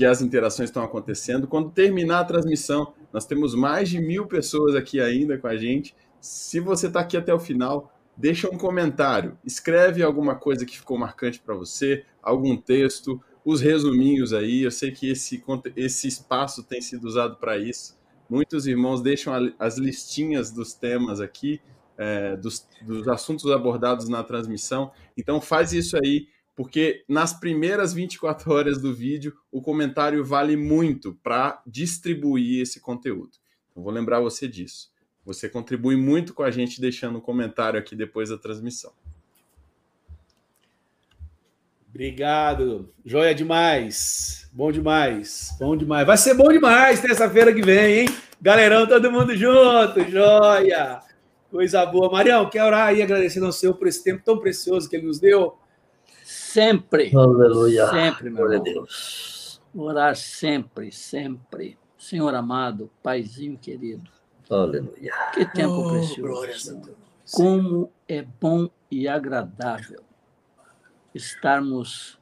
que 0.00 0.06
as 0.06 0.22
interações 0.22 0.70
estão 0.70 0.82
acontecendo. 0.82 1.46
Quando 1.46 1.70
terminar 1.70 2.20
a 2.20 2.24
transmissão, 2.24 2.94
nós 3.12 3.26
temos 3.26 3.54
mais 3.54 3.86
de 3.90 4.00
mil 4.00 4.26
pessoas 4.26 4.74
aqui 4.74 4.98
ainda 4.98 5.36
com 5.36 5.46
a 5.46 5.58
gente. 5.58 5.94
Se 6.18 6.58
você 6.58 6.86
está 6.86 7.00
aqui 7.00 7.18
até 7.18 7.34
o 7.34 7.38
final, 7.38 7.92
deixa 8.16 8.48
um 8.48 8.56
comentário, 8.56 9.36
escreve 9.44 10.02
alguma 10.02 10.34
coisa 10.34 10.64
que 10.64 10.78
ficou 10.78 10.96
marcante 10.96 11.38
para 11.38 11.54
você, 11.54 12.02
algum 12.22 12.56
texto, 12.56 13.20
os 13.44 13.60
resuminhos 13.60 14.32
aí. 14.32 14.62
Eu 14.62 14.70
sei 14.70 14.90
que 14.90 15.10
esse, 15.10 15.44
esse 15.76 16.08
espaço 16.08 16.62
tem 16.62 16.80
sido 16.80 17.04
usado 17.04 17.36
para 17.36 17.58
isso. 17.58 17.94
Muitos 18.26 18.66
irmãos 18.66 19.02
deixam 19.02 19.34
as 19.58 19.76
listinhas 19.76 20.50
dos 20.50 20.72
temas 20.72 21.20
aqui, 21.20 21.60
é, 21.98 22.38
dos, 22.38 22.66
dos 22.80 23.06
assuntos 23.06 23.50
abordados 23.50 24.08
na 24.08 24.24
transmissão. 24.24 24.92
Então 25.14 25.42
faz 25.42 25.74
isso 25.74 25.94
aí, 26.02 26.26
porque 26.60 27.06
nas 27.08 27.32
primeiras 27.32 27.94
24 27.94 28.52
horas 28.52 28.82
do 28.82 28.92
vídeo 28.92 29.34
o 29.50 29.62
comentário 29.62 30.22
vale 30.22 30.58
muito 30.58 31.14
para 31.22 31.62
distribuir 31.66 32.60
esse 32.60 32.78
conteúdo. 32.78 33.30
Então, 33.70 33.82
vou 33.82 33.90
lembrar 33.90 34.20
você 34.20 34.46
disso. 34.46 34.92
Você 35.24 35.48
contribui 35.48 35.96
muito 35.96 36.34
com 36.34 36.42
a 36.42 36.50
gente 36.50 36.78
deixando 36.78 37.16
um 37.16 37.20
comentário 37.22 37.80
aqui 37.80 37.96
depois 37.96 38.28
da 38.28 38.36
transmissão. 38.36 38.92
Obrigado. 41.88 42.92
Joia 43.06 43.34
demais. 43.34 44.46
Bom 44.52 44.70
demais. 44.70 45.56
Bom 45.58 45.74
demais. 45.74 46.06
Vai 46.06 46.18
ser 46.18 46.34
bom 46.34 46.52
demais 46.52 47.00
terça-feira 47.00 47.54
que 47.54 47.62
vem, 47.62 48.00
hein? 48.00 48.08
Galerão, 48.38 48.86
todo 48.86 49.10
mundo 49.10 49.34
junto. 49.34 50.04
Joia. 50.10 51.00
Coisa 51.50 51.86
boa. 51.86 52.12
Marião, 52.12 52.50
quer 52.50 52.64
orar 52.64 52.88
aí 52.88 53.00
agradecendo 53.00 53.46
ao 53.46 53.52
Senhor 53.52 53.72
por 53.72 53.88
esse 53.88 54.04
tempo 54.04 54.22
tão 54.22 54.38
precioso 54.38 54.90
que 54.90 54.96
ele 54.96 55.06
nos 55.06 55.18
deu? 55.18 55.58
Sempre. 56.52 57.14
Aleluia. 57.14 57.86
Sempre, 57.90 58.28
meu 58.28 58.44
Glória 58.44 58.58
Deus. 58.58 59.62
Orar 59.72 60.16
sempre, 60.16 60.90
sempre. 60.90 61.78
Senhor 61.96 62.34
amado, 62.34 62.90
Paizinho 63.00 63.56
querido. 63.56 64.10
Aleluia. 64.50 65.12
Que 65.32 65.46
tempo 65.46 65.74
oh, 65.74 65.90
precioso. 65.90 66.82
Como 67.32 67.92
é 68.08 68.22
bom 68.22 68.68
e 68.90 69.06
agradável 69.06 70.02
estarmos 71.14 72.18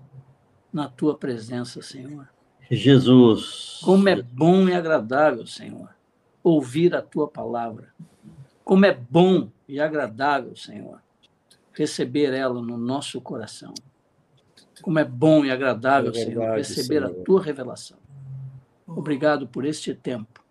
na 0.71 0.89
tua 0.89 1.17
presença, 1.17 1.81
Senhor. 1.81 2.29
Jesus. 2.71 3.81
Como 3.83 4.11
é 4.11 4.21
bom 4.21 4.69
e 4.69 4.75
agradável, 4.75 5.47
Senhor, 5.47 5.89
ouvir 6.43 6.95
a 6.95 7.01
tua 7.01 7.27
palavra. 7.27 7.95
Como 8.63 8.85
é 8.85 8.93
bom 8.93 9.51
e 9.67 9.81
agradável, 9.81 10.55
Senhor, 10.55 11.01
receber 11.73 12.35
ela 12.35 12.61
no 12.61 12.77
nosso 12.77 13.23
coração. 13.23 13.73
Como 14.83 14.99
é 14.99 15.05
bom 15.05 15.45
e 15.45 15.51
agradável, 15.51 16.11
é 16.11 16.13
verdade, 16.13 16.35
Senhor, 16.35 16.57
receber 16.57 17.07
Senhor. 17.07 17.21
a 17.21 17.25
tua 17.25 17.43
revelação. 17.43 17.99
Obrigado 18.87 19.47
por 19.47 19.65
este 19.65 19.95
tempo. 19.95 20.43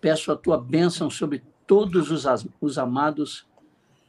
Peço 0.00 0.32
a 0.32 0.36
tua 0.36 0.58
bênção 0.58 1.10
sobre 1.10 1.42
todos 1.66 2.10
os, 2.10 2.24
os 2.60 2.78
amados 2.78 3.46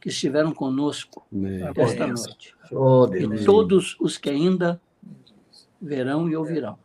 que 0.00 0.08
estiveram 0.08 0.52
conosco 0.52 1.26
Amém. 1.32 1.60
esta 1.76 2.06
noite. 2.06 2.56
Oh, 2.72 3.06
e 3.14 3.44
todos 3.44 3.96
os 4.00 4.16
que 4.16 4.30
ainda 4.30 4.80
verão 5.80 6.28
e 6.28 6.34
ouvirão. 6.34 6.78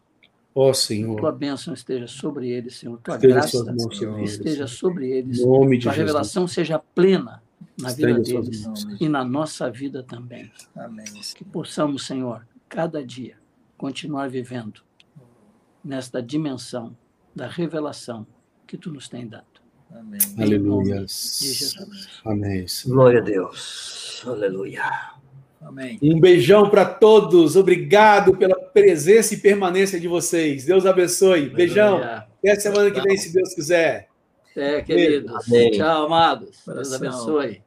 Ó 0.54 0.70
oh, 0.70 0.74
Senhor. 0.74 1.18
Tua 1.18 1.32
bênção 1.32 1.74
esteja 1.74 2.08
sobre 2.08 2.50
eles, 2.50 2.78
Senhor. 2.78 3.00
Tua 3.02 3.16
esteja 3.16 3.34
graça 3.34 3.76
Senhor, 3.94 4.20
esteja 4.22 4.68
sobre 4.68 5.10
eles. 5.10 5.46
Nome 5.46 5.78
de 5.78 5.84
Tua 5.84 5.94
Jesus. 5.94 5.98
revelação 5.98 6.48
seja 6.48 6.80
plena 6.80 7.42
na 7.80 7.90
esteja 7.90 8.16
vida 8.16 8.42
deles 8.42 8.66
e 9.00 9.10
na 9.10 9.24
nossa 9.24 9.70
vida 9.70 10.04
também. 10.04 10.52
Amém. 10.76 11.06
Que 11.36 11.44
possamos, 11.44 12.06
Senhor, 12.06 12.46
cada 12.76 13.02
dia 13.02 13.38
continuar 13.77 14.30
vivendo 14.30 14.81
nesta 15.81 16.22
dimensão 16.22 16.93
da 17.34 17.47
revelação 17.47 18.27
que 18.68 18.77
tu 18.77 18.91
nos 18.91 19.07
tem 19.07 19.26
dado. 19.26 19.45
Amém. 19.89 20.19
Aleluia. 20.38 21.06
Amém. 22.26 22.65
Glória 22.85 23.22
a 23.22 23.23
Deus. 23.23 24.22
Aleluia. 24.27 24.84
Amém. 25.61 25.97
Um 26.02 26.19
beijão 26.19 26.69
para 26.69 26.84
todos. 26.84 27.56
Obrigado 27.56 28.35
pela 28.35 28.56
presença 28.56 29.34
e 29.34 29.38
permanência 29.38 29.97
de 29.97 30.10
vocês. 30.10 30.65
Deus 30.65 30.85
abençoe. 30.85 31.30
Aleluia. 31.30 31.56
Beijão. 31.56 31.97
Até 32.03 32.60
semana 32.60 32.91
que 32.91 32.99
vem, 32.99 33.15
se 33.15 33.31
Deus 33.31 33.53
quiser. 33.53 34.10
É, 34.53 34.81
queridos. 34.81 35.47
Amém. 35.47 35.72
Tchau, 35.72 36.07
amados. 36.07 36.61
Deus 36.68 36.91
abençoe. 36.91 37.64